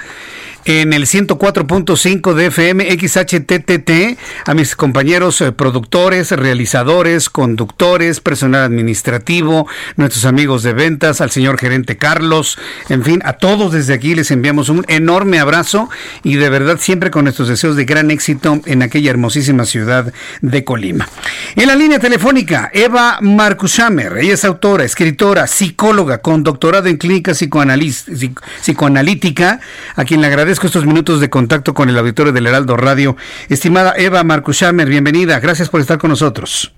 En 0.65 0.94
el 0.94 1.06
104.5 1.06 2.34
de 2.34 2.45
FM 2.48 2.99
XHTTT, 2.99 4.18
a 4.45 4.53
mis 4.53 4.76
compañeros 4.76 5.41
eh, 5.41 5.52
productores, 5.52 6.31
realizadores, 6.31 7.30
conductores, 7.30 8.19
personal 8.19 8.64
administrativo, 8.64 9.68
nuestros 9.98 10.26
amigos 10.26 10.64
de 10.64 10.73
ventas, 10.73 11.22
al 11.22 11.31
señor 11.31 11.57
gerente 11.57 11.98
Carlos, 11.98 12.57
en 12.90 13.03
fin, 13.03 13.22
a 13.26 13.34
todos 13.34 13.73
desde 13.73 13.94
aquí 13.94 14.15
les 14.15 14.31
enviamos 14.31 14.69
un 14.69 14.85
enorme 14.88 15.40
abrazo 15.40 15.90
y 16.23 16.35
de 16.35 16.49
verdad 16.49 16.77
siempre 16.80 17.11
con 17.11 17.26
nuestros 17.26 17.49
deseos 17.49 17.76
de 17.76 17.85
gran 17.85 18.11
éxito 18.11 18.61
en 18.65 18.81
aquella 18.81 19.10
hermosísima 19.10 19.65
ciudad 19.65 20.14
de 20.41 20.64
Colima. 20.64 21.07
En 21.56 21.68
la 21.68 21.76
línea 21.76 21.99
telefónica, 21.99 22.69
Eva 22.73 23.18
Marcushamer, 23.22 24.18
ella 24.18 24.34
es 24.34 24.45
autora, 24.45 24.84
escritora, 24.84 25.48
psicóloga 25.48 26.19
con 26.19 26.44
doctorado 26.44 26.88
en 26.88 26.98
clínica 26.98 27.34
psicoanalítica, 27.34 29.60
a 29.95 30.06
quien 30.06 30.22
le 30.22 30.27
agradezco 30.27 30.52
estos 30.61 30.85
minutos 30.85 31.19
de 31.19 31.30
contacto 31.30 31.73
con 31.73 31.89
el 31.89 31.97
auditorio 31.97 32.31
del 32.31 32.47
Heraldo 32.47 32.77
Radio. 32.77 33.17
Estimada 33.49 33.93
Eva 33.97 34.23
Marcushamer, 34.23 34.88
bienvenida, 34.88 35.39
gracias 35.39 35.69
por 35.69 35.81
estar 35.81 35.97
con 35.97 36.11
nosotros. 36.11 36.73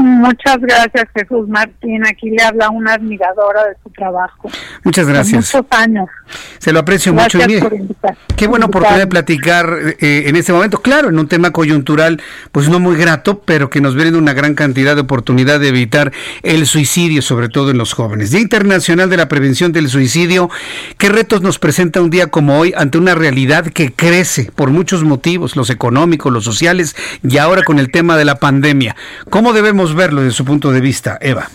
Muchas 0.00 0.58
gracias, 0.60 1.04
Jesús 1.14 1.46
Martín. 1.46 2.06
Aquí 2.06 2.30
le 2.30 2.42
habla 2.42 2.70
una 2.70 2.94
admiradora 2.94 3.66
de 3.66 3.74
su 3.82 3.90
trabajo. 3.90 4.48
Muchas 4.82 5.06
gracias. 5.06 5.54
muchos 5.54 5.66
años. 5.78 6.08
Se 6.58 6.72
lo 6.72 6.80
aprecio 6.80 7.12
mucho. 7.12 7.38
qué 8.36 8.46
buena 8.46 8.66
oportunidad 8.66 9.00
de 9.00 9.06
platicar 9.06 9.76
eh, 10.00 10.24
en 10.26 10.36
este 10.36 10.54
momento. 10.54 10.80
Claro, 10.80 11.10
en 11.10 11.18
un 11.18 11.28
tema 11.28 11.50
coyuntural, 11.50 12.22
pues 12.50 12.70
no 12.70 12.80
muy 12.80 12.96
grato, 12.96 13.42
pero 13.44 13.68
que 13.68 13.82
nos 13.82 13.94
viene 13.94 14.16
una 14.16 14.32
gran 14.32 14.54
cantidad 14.54 14.94
de 14.94 15.02
oportunidad 15.02 15.60
de 15.60 15.68
evitar 15.68 16.12
el 16.42 16.66
suicidio, 16.66 17.20
sobre 17.20 17.50
todo 17.50 17.70
en 17.70 17.76
los 17.76 17.92
jóvenes. 17.92 18.30
Día 18.30 18.40
Internacional 18.40 19.10
de 19.10 19.18
la 19.18 19.28
Prevención 19.28 19.72
del 19.72 19.90
Suicidio. 19.90 20.48
¿Qué 20.96 21.10
retos 21.10 21.42
nos 21.42 21.58
presenta 21.58 22.00
un 22.00 22.08
día 22.08 22.28
como 22.28 22.58
hoy 22.58 22.72
ante 22.74 22.96
una 22.96 23.14
realidad 23.14 23.66
que 23.66 23.92
crece 23.92 24.50
por 24.54 24.70
muchos 24.70 25.04
motivos, 25.04 25.56
los 25.56 25.68
económicos, 25.68 26.32
los 26.32 26.44
sociales 26.44 26.96
y 27.22 27.36
ahora 27.36 27.64
con 27.64 27.78
el 27.78 27.90
tema 27.90 28.16
de 28.16 28.24
la 28.24 28.36
pandemia? 28.36 28.96
¿Cómo 29.28 29.52
debemos 29.52 29.89
verlo 29.94 30.22
desde 30.22 30.36
su 30.36 30.44
punto 30.44 30.72
de 30.72 30.80
vista, 30.80 31.18
Eva? 31.20 31.48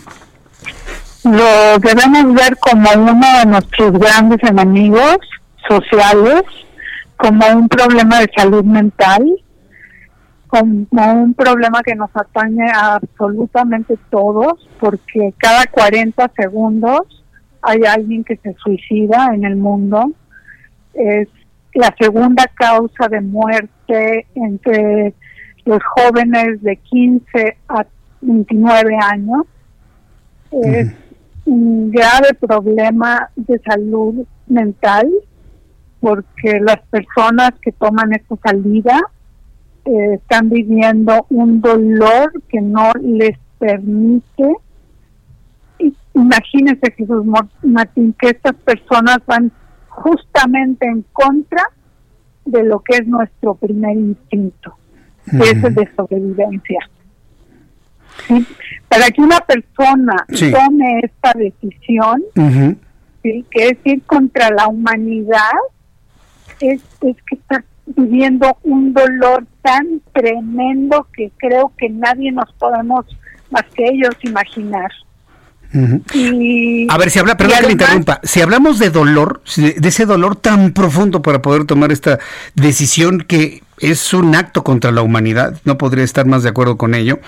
Lo 1.24 1.78
debemos 1.80 2.34
ver 2.34 2.56
como 2.58 2.88
uno 2.94 3.38
de 3.38 3.46
nuestros 3.46 3.92
grandes 3.92 4.38
enemigos 4.48 5.18
sociales, 5.68 6.42
como 7.16 7.46
un 7.48 7.68
problema 7.68 8.20
de 8.20 8.30
salud 8.36 8.64
mental, 8.64 9.24
como 10.46 10.86
un 10.92 11.34
problema 11.34 11.82
que 11.82 11.94
nos 11.94 12.10
atañe 12.14 12.70
a 12.70 12.94
absolutamente 12.94 13.98
todos, 14.10 14.68
porque 14.78 15.34
cada 15.38 15.66
40 15.66 16.30
segundos 16.36 17.24
hay 17.62 17.80
alguien 17.84 18.22
que 18.22 18.36
se 18.36 18.54
suicida 18.54 19.30
en 19.34 19.44
el 19.44 19.56
mundo. 19.56 20.12
Es 20.94 21.28
la 21.74 21.94
segunda 21.98 22.44
causa 22.54 23.08
de 23.08 23.20
muerte 23.20 24.26
entre 24.34 25.14
los 25.64 25.80
jóvenes 25.82 26.62
de 26.62 26.76
15 26.76 27.58
a 27.68 27.84
29 28.26 28.96
años. 29.12 29.46
Es 30.50 30.92
un 31.44 31.90
grave 31.90 32.34
problema 32.34 33.30
de 33.36 33.58
salud 33.60 34.26
mental 34.46 35.08
porque 36.00 36.60
las 36.60 36.78
personas 36.88 37.50
que 37.62 37.72
toman 37.72 38.12
esta 38.12 38.36
salida 38.44 39.00
eh, 39.84 40.14
están 40.14 40.50
viviendo 40.50 41.26
un 41.30 41.60
dolor 41.60 42.32
que 42.48 42.60
no 42.60 42.92
les 43.00 43.38
permite. 43.58 44.56
Imagínense, 46.14 46.92
Jesús 46.96 47.24
Martín, 47.62 48.14
que 48.18 48.28
estas 48.28 48.54
personas 48.56 49.18
van 49.26 49.52
justamente 49.88 50.86
en 50.86 51.04
contra 51.12 51.62
de 52.44 52.62
lo 52.64 52.80
que 52.80 52.98
es 52.98 53.06
nuestro 53.06 53.54
primer 53.54 53.96
instinto, 53.96 54.76
que 55.30 55.50
es 55.50 55.64
el 55.64 55.74
de 55.74 55.88
sobrevivencia. 55.96 56.78
Para 58.88 59.10
que 59.10 59.20
una 59.20 59.40
persona 59.40 60.26
tome 60.28 61.00
esta 61.02 61.32
decisión, 61.34 62.22
que 63.22 63.44
es 63.52 63.78
ir 63.84 64.02
contra 64.02 64.50
la 64.50 64.68
humanidad, 64.68 65.52
es, 66.60 66.82
es 67.02 67.16
que 67.22 67.34
está 67.34 67.64
viviendo 67.86 68.56
un 68.62 68.92
dolor 68.92 69.46
tan 69.62 70.00
tremendo 70.12 71.06
que 71.12 71.30
creo 71.36 71.72
que 71.76 71.88
nadie 71.88 72.32
nos 72.32 72.52
podemos 72.54 73.04
más 73.50 73.64
que 73.74 73.84
ellos 73.84 74.14
imaginar. 74.22 74.90
A 75.74 76.98
ver, 76.98 77.10
si 77.10 77.18
habla, 77.18 77.36
perdón 77.36 77.58
que 77.66 77.72
interrumpa, 77.72 78.20
si 78.22 78.40
hablamos 78.40 78.78
de 78.78 78.90
dolor, 78.90 79.42
de 79.56 79.88
ese 79.88 80.06
dolor 80.06 80.36
tan 80.36 80.72
profundo 80.72 81.22
para 81.22 81.42
poder 81.42 81.64
tomar 81.64 81.92
esta 81.92 82.18
decisión 82.54 83.20
que 83.20 83.62
es 83.78 84.14
un 84.14 84.34
acto 84.34 84.64
contra 84.64 84.90
la 84.90 85.02
humanidad, 85.02 85.60
no 85.64 85.76
podría 85.76 86.04
estar 86.04 86.26
más 86.26 86.42
de 86.42 86.48
acuerdo 86.48 86.76
con 86.76 86.94
ello. 86.94 87.20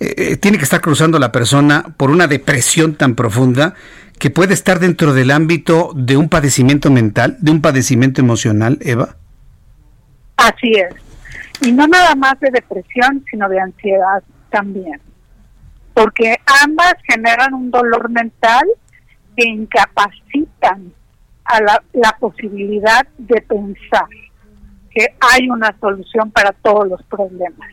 Eh, 0.00 0.14
eh, 0.16 0.36
tiene 0.36 0.58
que 0.58 0.64
estar 0.64 0.80
cruzando 0.80 1.18
la 1.18 1.30
persona 1.30 1.84
por 1.96 2.10
una 2.10 2.26
depresión 2.26 2.94
tan 2.94 3.14
profunda 3.14 3.74
que 4.18 4.30
puede 4.30 4.54
estar 4.54 4.80
dentro 4.80 5.12
del 5.12 5.30
ámbito 5.30 5.92
de 5.94 6.16
un 6.16 6.28
padecimiento 6.28 6.90
mental, 6.90 7.36
de 7.40 7.50
un 7.50 7.60
padecimiento 7.60 8.20
emocional, 8.20 8.78
Eva. 8.80 9.16
Así 10.36 10.72
es. 10.72 10.94
Y 11.60 11.72
no 11.72 11.86
nada 11.86 12.14
más 12.14 12.38
de 12.40 12.50
depresión, 12.50 13.24
sino 13.30 13.48
de 13.48 13.60
ansiedad 13.60 14.22
también. 14.50 15.00
Porque 15.94 16.36
ambas 16.64 16.94
generan 17.08 17.54
un 17.54 17.70
dolor 17.70 18.10
mental 18.10 18.64
que 19.36 19.48
incapacitan 19.48 20.92
a 21.44 21.60
la, 21.60 22.16
posibilidad 22.18 23.06
de 23.18 23.40
pensar 23.42 24.08
que 24.90 25.14
hay 25.20 25.48
una 25.50 25.76
solución 25.78 26.30
para 26.30 26.52
todos 26.52 26.88
los 26.88 27.02
problemas. 27.04 27.70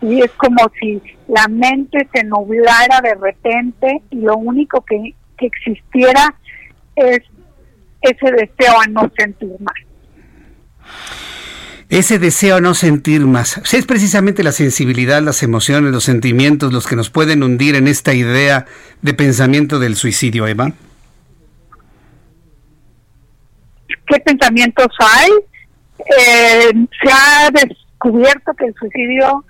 Y 0.00 0.20
es 0.20 0.30
como 0.32 0.70
si 0.80 1.00
la 1.28 1.46
mente 1.48 2.08
se 2.12 2.24
nublara 2.24 3.00
de 3.02 3.14
repente 3.14 4.02
y 4.10 4.16
lo 4.16 4.36
único 4.36 4.84
que, 4.84 5.14
existiera 5.38 6.36
es 6.94 7.18
ese 8.00 8.30
deseo 8.30 8.80
a 8.80 8.86
no 8.86 9.10
sentir 9.16 9.50
más. 9.58 9.74
Ese 11.92 12.18
deseo 12.18 12.56
a 12.56 12.60
no 12.62 12.72
sentir 12.72 13.20
más. 13.26 13.58
Es 13.70 13.84
precisamente 13.84 14.42
la 14.42 14.52
sensibilidad, 14.52 15.20
las 15.20 15.42
emociones, 15.42 15.92
los 15.92 16.04
sentimientos 16.04 16.72
los 16.72 16.86
que 16.86 16.96
nos 16.96 17.10
pueden 17.10 17.42
hundir 17.42 17.74
en 17.74 17.86
esta 17.86 18.14
idea 18.14 18.64
de 19.02 19.12
pensamiento 19.12 19.78
del 19.78 19.94
suicidio, 19.94 20.46
Eva. 20.46 20.72
¿Qué 24.06 24.20
pensamientos 24.20 24.86
hay? 25.00 25.30
Eh, 25.98 26.70
se 26.72 27.12
ha 27.12 27.50
descubierto 27.50 28.54
que 28.54 28.68
el 28.68 28.74
suicidio, 28.74 29.44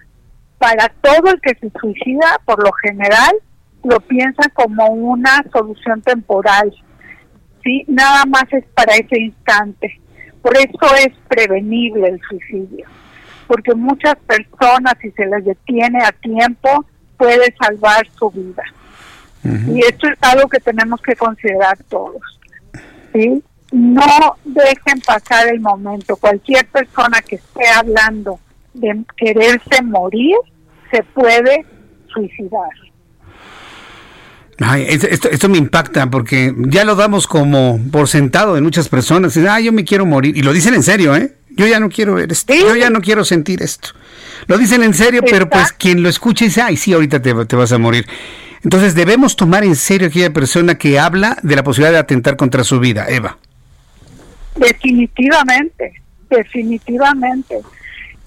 para 0.59 0.89
todo 1.01 1.31
el 1.31 1.41
que 1.43 1.55
se 1.61 1.71
suicida, 1.79 2.41
por 2.45 2.61
lo 2.61 2.73
general, 2.73 3.37
lo 3.85 4.01
piensa 4.01 4.43
como 4.53 4.89
una 4.89 5.45
solución 5.53 6.03
temporal. 6.03 6.75
¿sí? 7.63 7.85
Nada 7.87 8.25
más 8.25 8.53
es 8.53 8.65
para 8.75 8.97
ese 8.97 9.21
instante. 9.21 10.02
Por 10.43 10.57
eso 10.57 10.95
es 10.99 11.17
prevenible 11.29 12.09
el 12.09 12.21
suicidio. 12.29 12.87
Porque 13.47 13.75
muchas 13.75 14.17
personas, 14.27 14.95
si 15.01 15.11
se 15.13 15.27
les 15.27 15.45
detiene 15.45 15.99
a 16.05 16.13
tiempo, 16.13 16.85
puede 17.17 17.55
salvar 17.61 18.07
su 18.19 18.31
vida. 18.31 18.63
Y 19.45 19.81
esto 19.81 20.09
es 20.09 20.19
algo 20.23 20.49
que 20.49 20.61
tenemos 20.61 21.01
que 21.03 21.17
considerar 21.17 21.77
todos. 21.89 22.23
¿sí? 23.13 23.43
no 23.73 24.37
dejen 24.45 25.01
pasar 25.01 25.49
el 25.49 25.61
momento. 25.61 26.17
Cualquier 26.17 26.67
persona 26.67 27.21
que 27.23 27.37
esté 27.37 27.67
hablando 27.69 28.39
de 28.75 29.03
quererse 29.17 29.83
morir 29.83 30.37
se 30.91 31.03
puede 31.03 31.65
suicidar. 32.13 32.71
Ay, 34.65 34.87
esto, 34.89 35.29
esto, 35.31 35.49
me 35.49 35.59
impacta 35.59 36.11
porque 36.11 36.55
ya 36.57 36.85
lo 36.85 36.95
damos 36.95 37.27
como 37.27 37.81
por 37.91 38.09
sentado 38.09 38.57
en 38.57 38.65
muchas 38.65 38.89
personas. 38.89 39.37
Ah, 39.37 39.61
yo 39.61 39.73
me 39.73 39.85
quiero 39.85 40.07
morir. 40.07 40.37
Y 40.37 40.43
lo 40.43 40.53
dicen 40.53 40.75
en 40.75 40.83
serio, 40.83 41.17
¿eh? 41.17 41.33
Yo 41.51 41.67
ya 41.67 41.81
no 41.81 41.89
quiero 41.89 42.15
ver 42.15 42.31
esto. 42.33 42.55
Yo 42.55 42.77
ya 42.77 42.91
no 42.91 43.01
quiero 43.01 43.25
sentir 43.25 43.63
esto. 43.63 43.91
Lo 44.47 44.59
dicen 44.59 44.83
en 44.83 44.95
serio, 44.95 45.23
pero 45.29 45.49
pues 45.49 45.73
quien 45.73 46.03
lo 46.03 46.09
escucha 46.09 46.45
dice, 46.45 46.63
ay, 46.63 46.77
sí, 46.77 46.93
ahorita 46.93 47.21
te, 47.21 47.35
te 47.47 47.57
vas 47.57 47.73
a 47.73 47.79
morir. 47.79 48.07
Entonces 48.65 48.95
debemos 48.95 49.37
tomar 49.37 49.65
en 49.65 49.77
serio 49.77 50.07
a 50.07 50.11
aquella 50.11 50.33
persona 50.33 50.77
que 50.77 50.99
habla 50.99 51.37
de 51.43 51.57
la 51.57 51.65
posibilidad 51.65 51.93
de 51.93 51.99
atentar 51.99 52.37
contra 52.37 52.65
su 52.65 52.79
vida, 52.79 53.07
Eva. 53.09 53.39
Definitivamente, 54.57 56.01
definitivamente. 56.31 57.61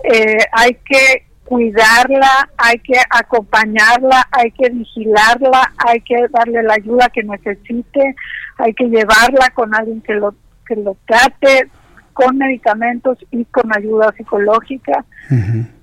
Eh, 0.03 0.37
hay 0.51 0.77
que 0.85 1.24
cuidarla, 1.45 2.49
hay 2.57 2.79
que 2.79 2.97
acompañarla, 3.09 4.27
hay 4.31 4.51
que 4.51 4.69
vigilarla, 4.69 5.71
hay 5.77 6.01
que 6.01 6.15
darle 6.29 6.63
la 6.63 6.73
ayuda 6.73 7.09
que 7.09 7.23
necesite, 7.23 8.15
hay 8.57 8.73
que 8.73 8.85
llevarla 8.85 9.49
con 9.53 9.73
alguien 9.73 10.01
que 10.01 10.13
lo 10.15 10.35
que 10.65 10.75
lo 10.75 10.97
trate 11.05 11.69
con 12.13 12.37
medicamentos 12.37 13.17
y 13.29 13.43
con 13.45 13.75
ayuda 13.75 14.13
psicológica. 14.17 15.05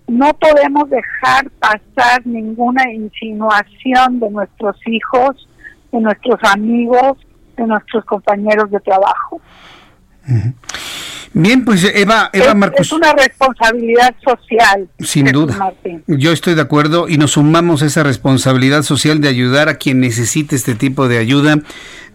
No 0.09 0.33
podemos 0.35 0.89
dejar 0.91 1.49
pasar 1.61 2.27
ninguna 2.27 2.91
insinuación 2.91 4.19
de 4.19 4.31
nuestros 4.31 4.77
hijos, 4.87 5.49
de 5.93 6.01
nuestros 6.01 6.41
amigos, 6.45 7.19
de 7.57 7.67
nuestros 7.67 8.05
compañeros 8.07 8.71
de 8.71 8.81
trabajo. 8.81 9.41
Bien, 11.35 11.65
pues 11.65 11.83
Eva, 11.85 12.29
Eva 12.33 12.47
es, 12.51 12.55
Marcus. 12.55 12.81
es 12.87 12.93
una 12.93 13.13
responsabilidad 13.15 14.15
social. 14.23 14.89
Sin 14.99 15.27
duda. 15.33 15.57
Martín. 15.57 16.05
Yo 16.07 16.31
estoy 16.33 16.55
de 16.55 16.61
acuerdo 16.61 17.09
y 17.09 17.17
nos 17.17 17.33
sumamos 17.33 17.83
a 17.83 17.87
esa 17.87 18.03
responsabilidad 18.03 18.83
social 18.83 19.21
de 19.21 19.29
ayudar 19.29 19.69
a 19.69 19.77
quien 19.77 20.01
necesite 20.01 20.57
este 20.57 20.75
tipo 20.75 21.09
de 21.09 21.19
ayuda 21.19 21.59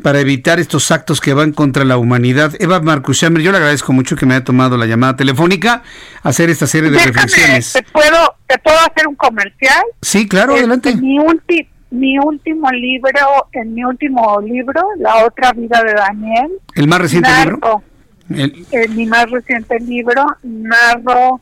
para 0.04 0.20
evitar 0.20 0.60
estos 0.60 0.92
actos 0.92 1.20
que 1.20 1.34
van 1.34 1.52
contra 1.52 1.84
la 1.84 1.98
humanidad. 1.98 2.54
Eva 2.60 2.80
Marcus 2.80 3.20
Chamber, 3.20 3.42
yo 3.42 3.52
le 3.52 3.58
agradezco 3.58 3.92
mucho 3.94 4.16
que 4.16 4.28
me 4.28 4.36
haya 4.36 4.44
tomado 4.44 4.78
la 4.78 4.86
llamada 4.86 5.16
telefónica 5.16 5.82
a 6.22 6.30
hacer 6.30 6.50
esta 6.52 6.68
serie 6.68 6.92
de 6.92 6.98
Déjame, 6.98 7.14
reflexiones. 7.14 7.74
¿te 7.74 7.84
puedo, 7.92 8.36
¿te 8.48 8.60
puedo 8.60 8.78
hacer 8.78 9.08
un 9.08 9.16
comercial? 9.16 9.84
Sí, 10.02 10.28
claro, 10.28 10.52
Este, 10.52 10.60
adelante. 10.60 10.96
Mi, 10.98 11.18
ulti- 11.18 11.68
mi 11.90 12.20
último 12.20 12.70
libro, 12.72 13.48
en 13.54 13.74
mi 13.74 13.84
último 13.84 14.40
libro, 14.42 14.82
La 15.00 15.26
otra 15.26 15.54
vida 15.54 15.82
de 15.84 15.94
Daniel, 15.94 16.52
El 16.76 16.88
más 16.88 17.00
reciente 17.02 17.30
libro. 17.44 17.82
El- 18.30 18.66
en 18.72 18.96
mi 18.96 19.06
más 19.06 19.30
reciente 19.32 19.80
libro, 19.80 20.26
narro 20.44 21.40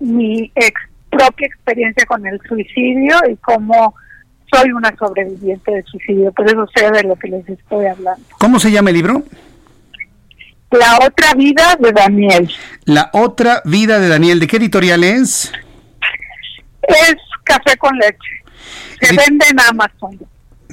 mi 0.00 0.50
ex 0.54 0.80
propia 1.10 1.46
experiencia 1.46 2.04
con 2.06 2.26
el 2.26 2.38
suicidio 2.46 3.16
y 3.30 3.36
cómo 3.36 3.94
soy 4.52 4.70
una 4.72 4.94
sobreviviente 4.96 5.72
de 5.72 5.82
suicidio. 5.84 6.30
Por 6.32 6.46
eso 6.46 6.66
sé 6.74 6.90
de 6.90 7.02
lo 7.04 7.16
que 7.16 7.28
les 7.28 7.48
estoy 7.48 7.86
hablando. 7.86 8.22
¿Cómo 8.38 8.58
se 8.60 8.70
llama 8.70 8.90
el 8.90 8.96
libro? 8.96 9.24
La 10.70 10.98
otra 11.06 11.32
vida 11.34 11.76
de 11.80 11.92
Daniel. 11.92 12.50
La 12.84 13.08
otra 13.12 13.62
vida 13.64 13.98
de 13.98 14.08
Daniel. 14.08 14.40
¿De 14.40 14.46
qué 14.46 14.56
editorial 14.58 15.04
es? 15.04 15.52
Es 16.82 17.14
café 17.44 17.76
con 17.78 17.96
leche. 17.96 18.18
Se 19.00 19.16
vende 19.16 19.46
en 19.50 19.60
Amazon. 19.60 20.18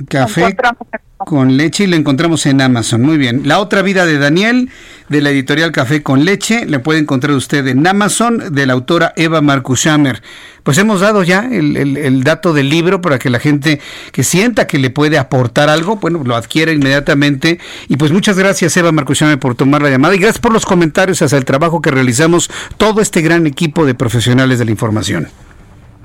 Café 0.10 0.42
encontramos 0.42 0.82
en- 0.92 1.00
con 1.26 1.58
leche 1.58 1.84
y 1.86 1.88
lo 1.88 1.96
encontramos 1.96 2.46
en 2.46 2.62
Amazon. 2.62 3.02
Muy 3.02 3.18
bien. 3.18 3.42
La 3.46 3.60
otra 3.60 3.82
vida 3.82 4.06
de 4.06 4.18
Daniel, 4.18 4.70
de 5.10 5.22
la 5.22 5.30
editorial 5.30 5.72
Café 5.72 6.04
con 6.04 6.26
leche, 6.26 6.66
le 6.66 6.80
puede 6.80 7.00
encontrar 7.00 7.34
usted 7.36 7.66
en 7.68 7.86
Amazon, 7.86 8.54
de 8.54 8.66
la 8.66 8.74
autora 8.74 9.14
Eva 9.16 9.42
Marcushammer. 9.42 10.22
Pues 10.64 10.78
hemos 10.78 11.02
dado 11.02 11.24
ya 11.24 11.48
el, 11.52 11.76
el- 11.78 11.98
el 11.98 12.24
dato 12.24 12.54
del 12.54 12.70
libro 12.70 13.02
para 13.02 13.20
que 13.20 13.30
la 13.30 13.40
gente 13.40 13.82
que 14.12 14.24
sienta 14.24 14.66
que 14.68 14.80
le 14.80 14.90
puede 14.90 15.18
aportar 15.18 15.70
algo, 15.70 15.98
bueno, 15.98 16.22
lo 16.24 16.36
adquiera 16.36 16.72
inmediatamente. 16.72 17.60
Y 17.90 17.98
pues 17.98 18.12
muchas 18.12 18.38
gracias 18.38 18.76
Eva 18.78 18.92
Marcushammer 18.92 19.40
por 19.40 19.56
tomar 19.56 19.82
la 19.82 19.90
llamada 19.90 20.16
y 20.16 20.20
gracias 20.20 20.40
por 20.40 20.54
los 20.54 20.66
comentarios 20.66 21.22
hacia 21.22 21.38
el 21.38 21.46
trabajo 21.46 21.82
que 21.82 21.92
realizamos 21.92 22.50
todo 22.78 23.02
este 23.02 23.22
gran 23.22 23.46
equipo 23.48 23.86
de 23.86 23.94
profesionales 23.96 24.60
de 24.60 24.66
la 24.66 24.72
información. 24.72 25.28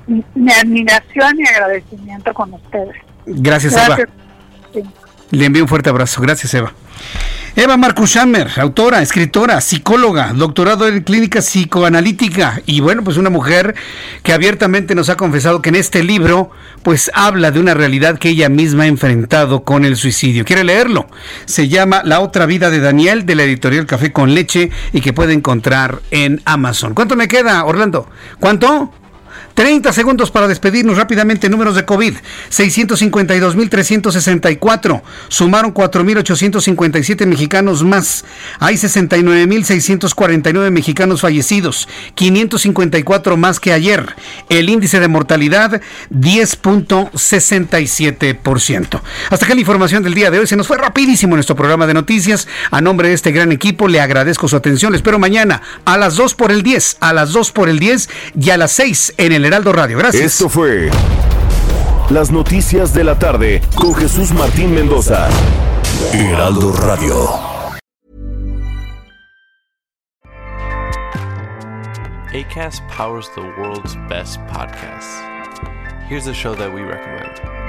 mi, 0.07 0.23
mi 0.35 0.51
admiración 0.51 1.39
y 1.39 1.47
agradecimiento 1.47 2.33
con 2.33 2.53
ustedes. 2.53 2.95
Gracias, 3.25 3.73
Eva. 3.73 3.97
Sí. 4.73 4.81
Le 5.31 5.45
envío 5.45 5.63
un 5.63 5.69
fuerte 5.69 5.89
abrazo. 5.89 6.21
Gracias, 6.21 6.53
Eva. 6.53 6.73
Eva 7.55 7.77
Marcus 7.77 8.15
Hammer, 8.15 8.47
autora, 8.57 9.01
escritora, 9.01 9.59
psicóloga, 9.59 10.31
doctorado 10.33 10.87
en 10.87 11.01
clínica 11.01 11.39
psicoanalítica 11.39 12.61
y 12.65 12.79
bueno, 12.79 13.03
pues 13.03 13.17
una 13.17 13.29
mujer 13.29 13.75
que 14.23 14.33
abiertamente 14.33 14.95
nos 14.95 15.09
ha 15.09 15.17
confesado 15.17 15.61
que 15.61 15.69
en 15.69 15.75
este 15.75 16.03
libro 16.03 16.51
pues 16.83 17.11
habla 17.13 17.51
de 17.51 17.59
una 17.59 17.73
realidad 17.73 18.17
que 18.17 18.29
ella 18.29 18.49
misma 18.49 18.83
ha 18.83 18.87
enfrentado 18.87 19.63
con 19.63 19.83
el 19.83 19.97
suicidio. 19.97 20.45
¿Quiere 20.45 20.63
leerlo? 20.63 21.07
Se 21.45 21.67
llama 21.67 22.01
La 22.05 22.21
otra 22.21 22.45
vida 22.45 22.69
de 22.69 22.79
Daniel 22.79 23.25
de 23.25 23.35
la 23.35 23.43
editorial 23.43 23.85
Café 23.85 24.13
con 24.13 24.33
leche 24.33 24.69
y 24.93 25.01
que 25.01 25.11
puede 25.11 25.33
encontrar 25.33 26.01
en 26.11 26.41
Amazon. 26.45 26.93
¿Cuánto 26.93 27.15
me 27.15 27.27
queda, 27.27 27.65
Orlando? 27.65 28.07
¿Cuánto? 28.39 28.93
30 29.59 29.91
segundos 29.91 30.31
para 30.31 30.47
despedirnos 30.47 30.95
rápidamente. 30.95 31.49
Números 31.49 31.75
de 31.75 31.83
COVID: 31.83 32.15
652.364. 32.49 35.01
Sumaron 35.27 35.73
4.857 35.73 37.25
mexicanos 37.25 37.83
más. 37.83 38.23
Hay 38.59 38.75
69.649 38.75 40.71
mexicanos 40.71 41.19
fallecidos. 41.19 41.89
554 42.15 43.35
más 43.35 43.59
que 43.59 43.73
ayer. 43.73 44.15
El 44.47 44.69
índice 44.69 45.01
de 45.01 45.09
mortalidad: 45.09 45.81
10.67%. 46.09 49.01
Hasta 49.29 49.45
acá 49.45 49.55
la 49.55 49.59
información 49.59 50.03
del 50.03 50.13
día 50.13 50.31
de 50.31 50.39
hoy. 50.39 50.47
Se 50.47 50.55
nos 50.55 50.67
fue 50.67 50.77
rapidísimo 50.77 51.35
nuestro 51.35 51.57
programa 51.57 51.85
de 51.85 51.95
noticias. 51.95 52.47
A 52.71 52.79
nombre 52.79 53.09
de 53.09 53.15
este 53.15 53.33
gran 53.33 53.51
equipo, 53.51 53.89
le 53.89 53.99
agradezco 53.99 54.47
su 54.47 54.55
atención. 54.55 54.93
Le 54.93 54.97
espero 54.99 55.19
mañana 55.19 55.61
a 55.83 55.97
las 55.97 56.15
2 56.15 56.35
por 56.35 56.53
el 56.53 56.63
10, 56.63 56.95
a 57.01 57.11
las 57.11 57.33
2 57.33 57.51
por 57.51 57.67
el 57.67 57.77
10 57.77 58.09
y 58.39 58.51
a 58.51 58.57
las 58.57 58.71
6 58.71 59.15
en 59.17 59.33
el 59.33 59.48
Heraldo 59.49 59.73
Radio. 59.73 59.97
Gracias. 59.97 60.33
Esto 60.33 60.47
fue 60.47 60.91
Las 62.11 62.29
Noticias 62.29 62.93
de 62.93 63.03
la 63.03 63.17
Tarde 63.17 63.63
con 63.73 63.95
Jesús 63.95 64.31
Martín 64.31 64.75
Mendoza. 64.75 65.27
Heraldo 66.13 66.71
Radio. 66.71 67.27
ACAST 72.31 72.87
powers 72.89 73.27
the 73.33 73.41
world's 73.59 73.95
best 74.07 74.39
podcasts. 74.41 75.19
Here's 76.07 76.27
a 76.27 76.33
show 76.33 76.53
that 76.53 76.71
we 76.71 76.81
recommend. 76.83 77.68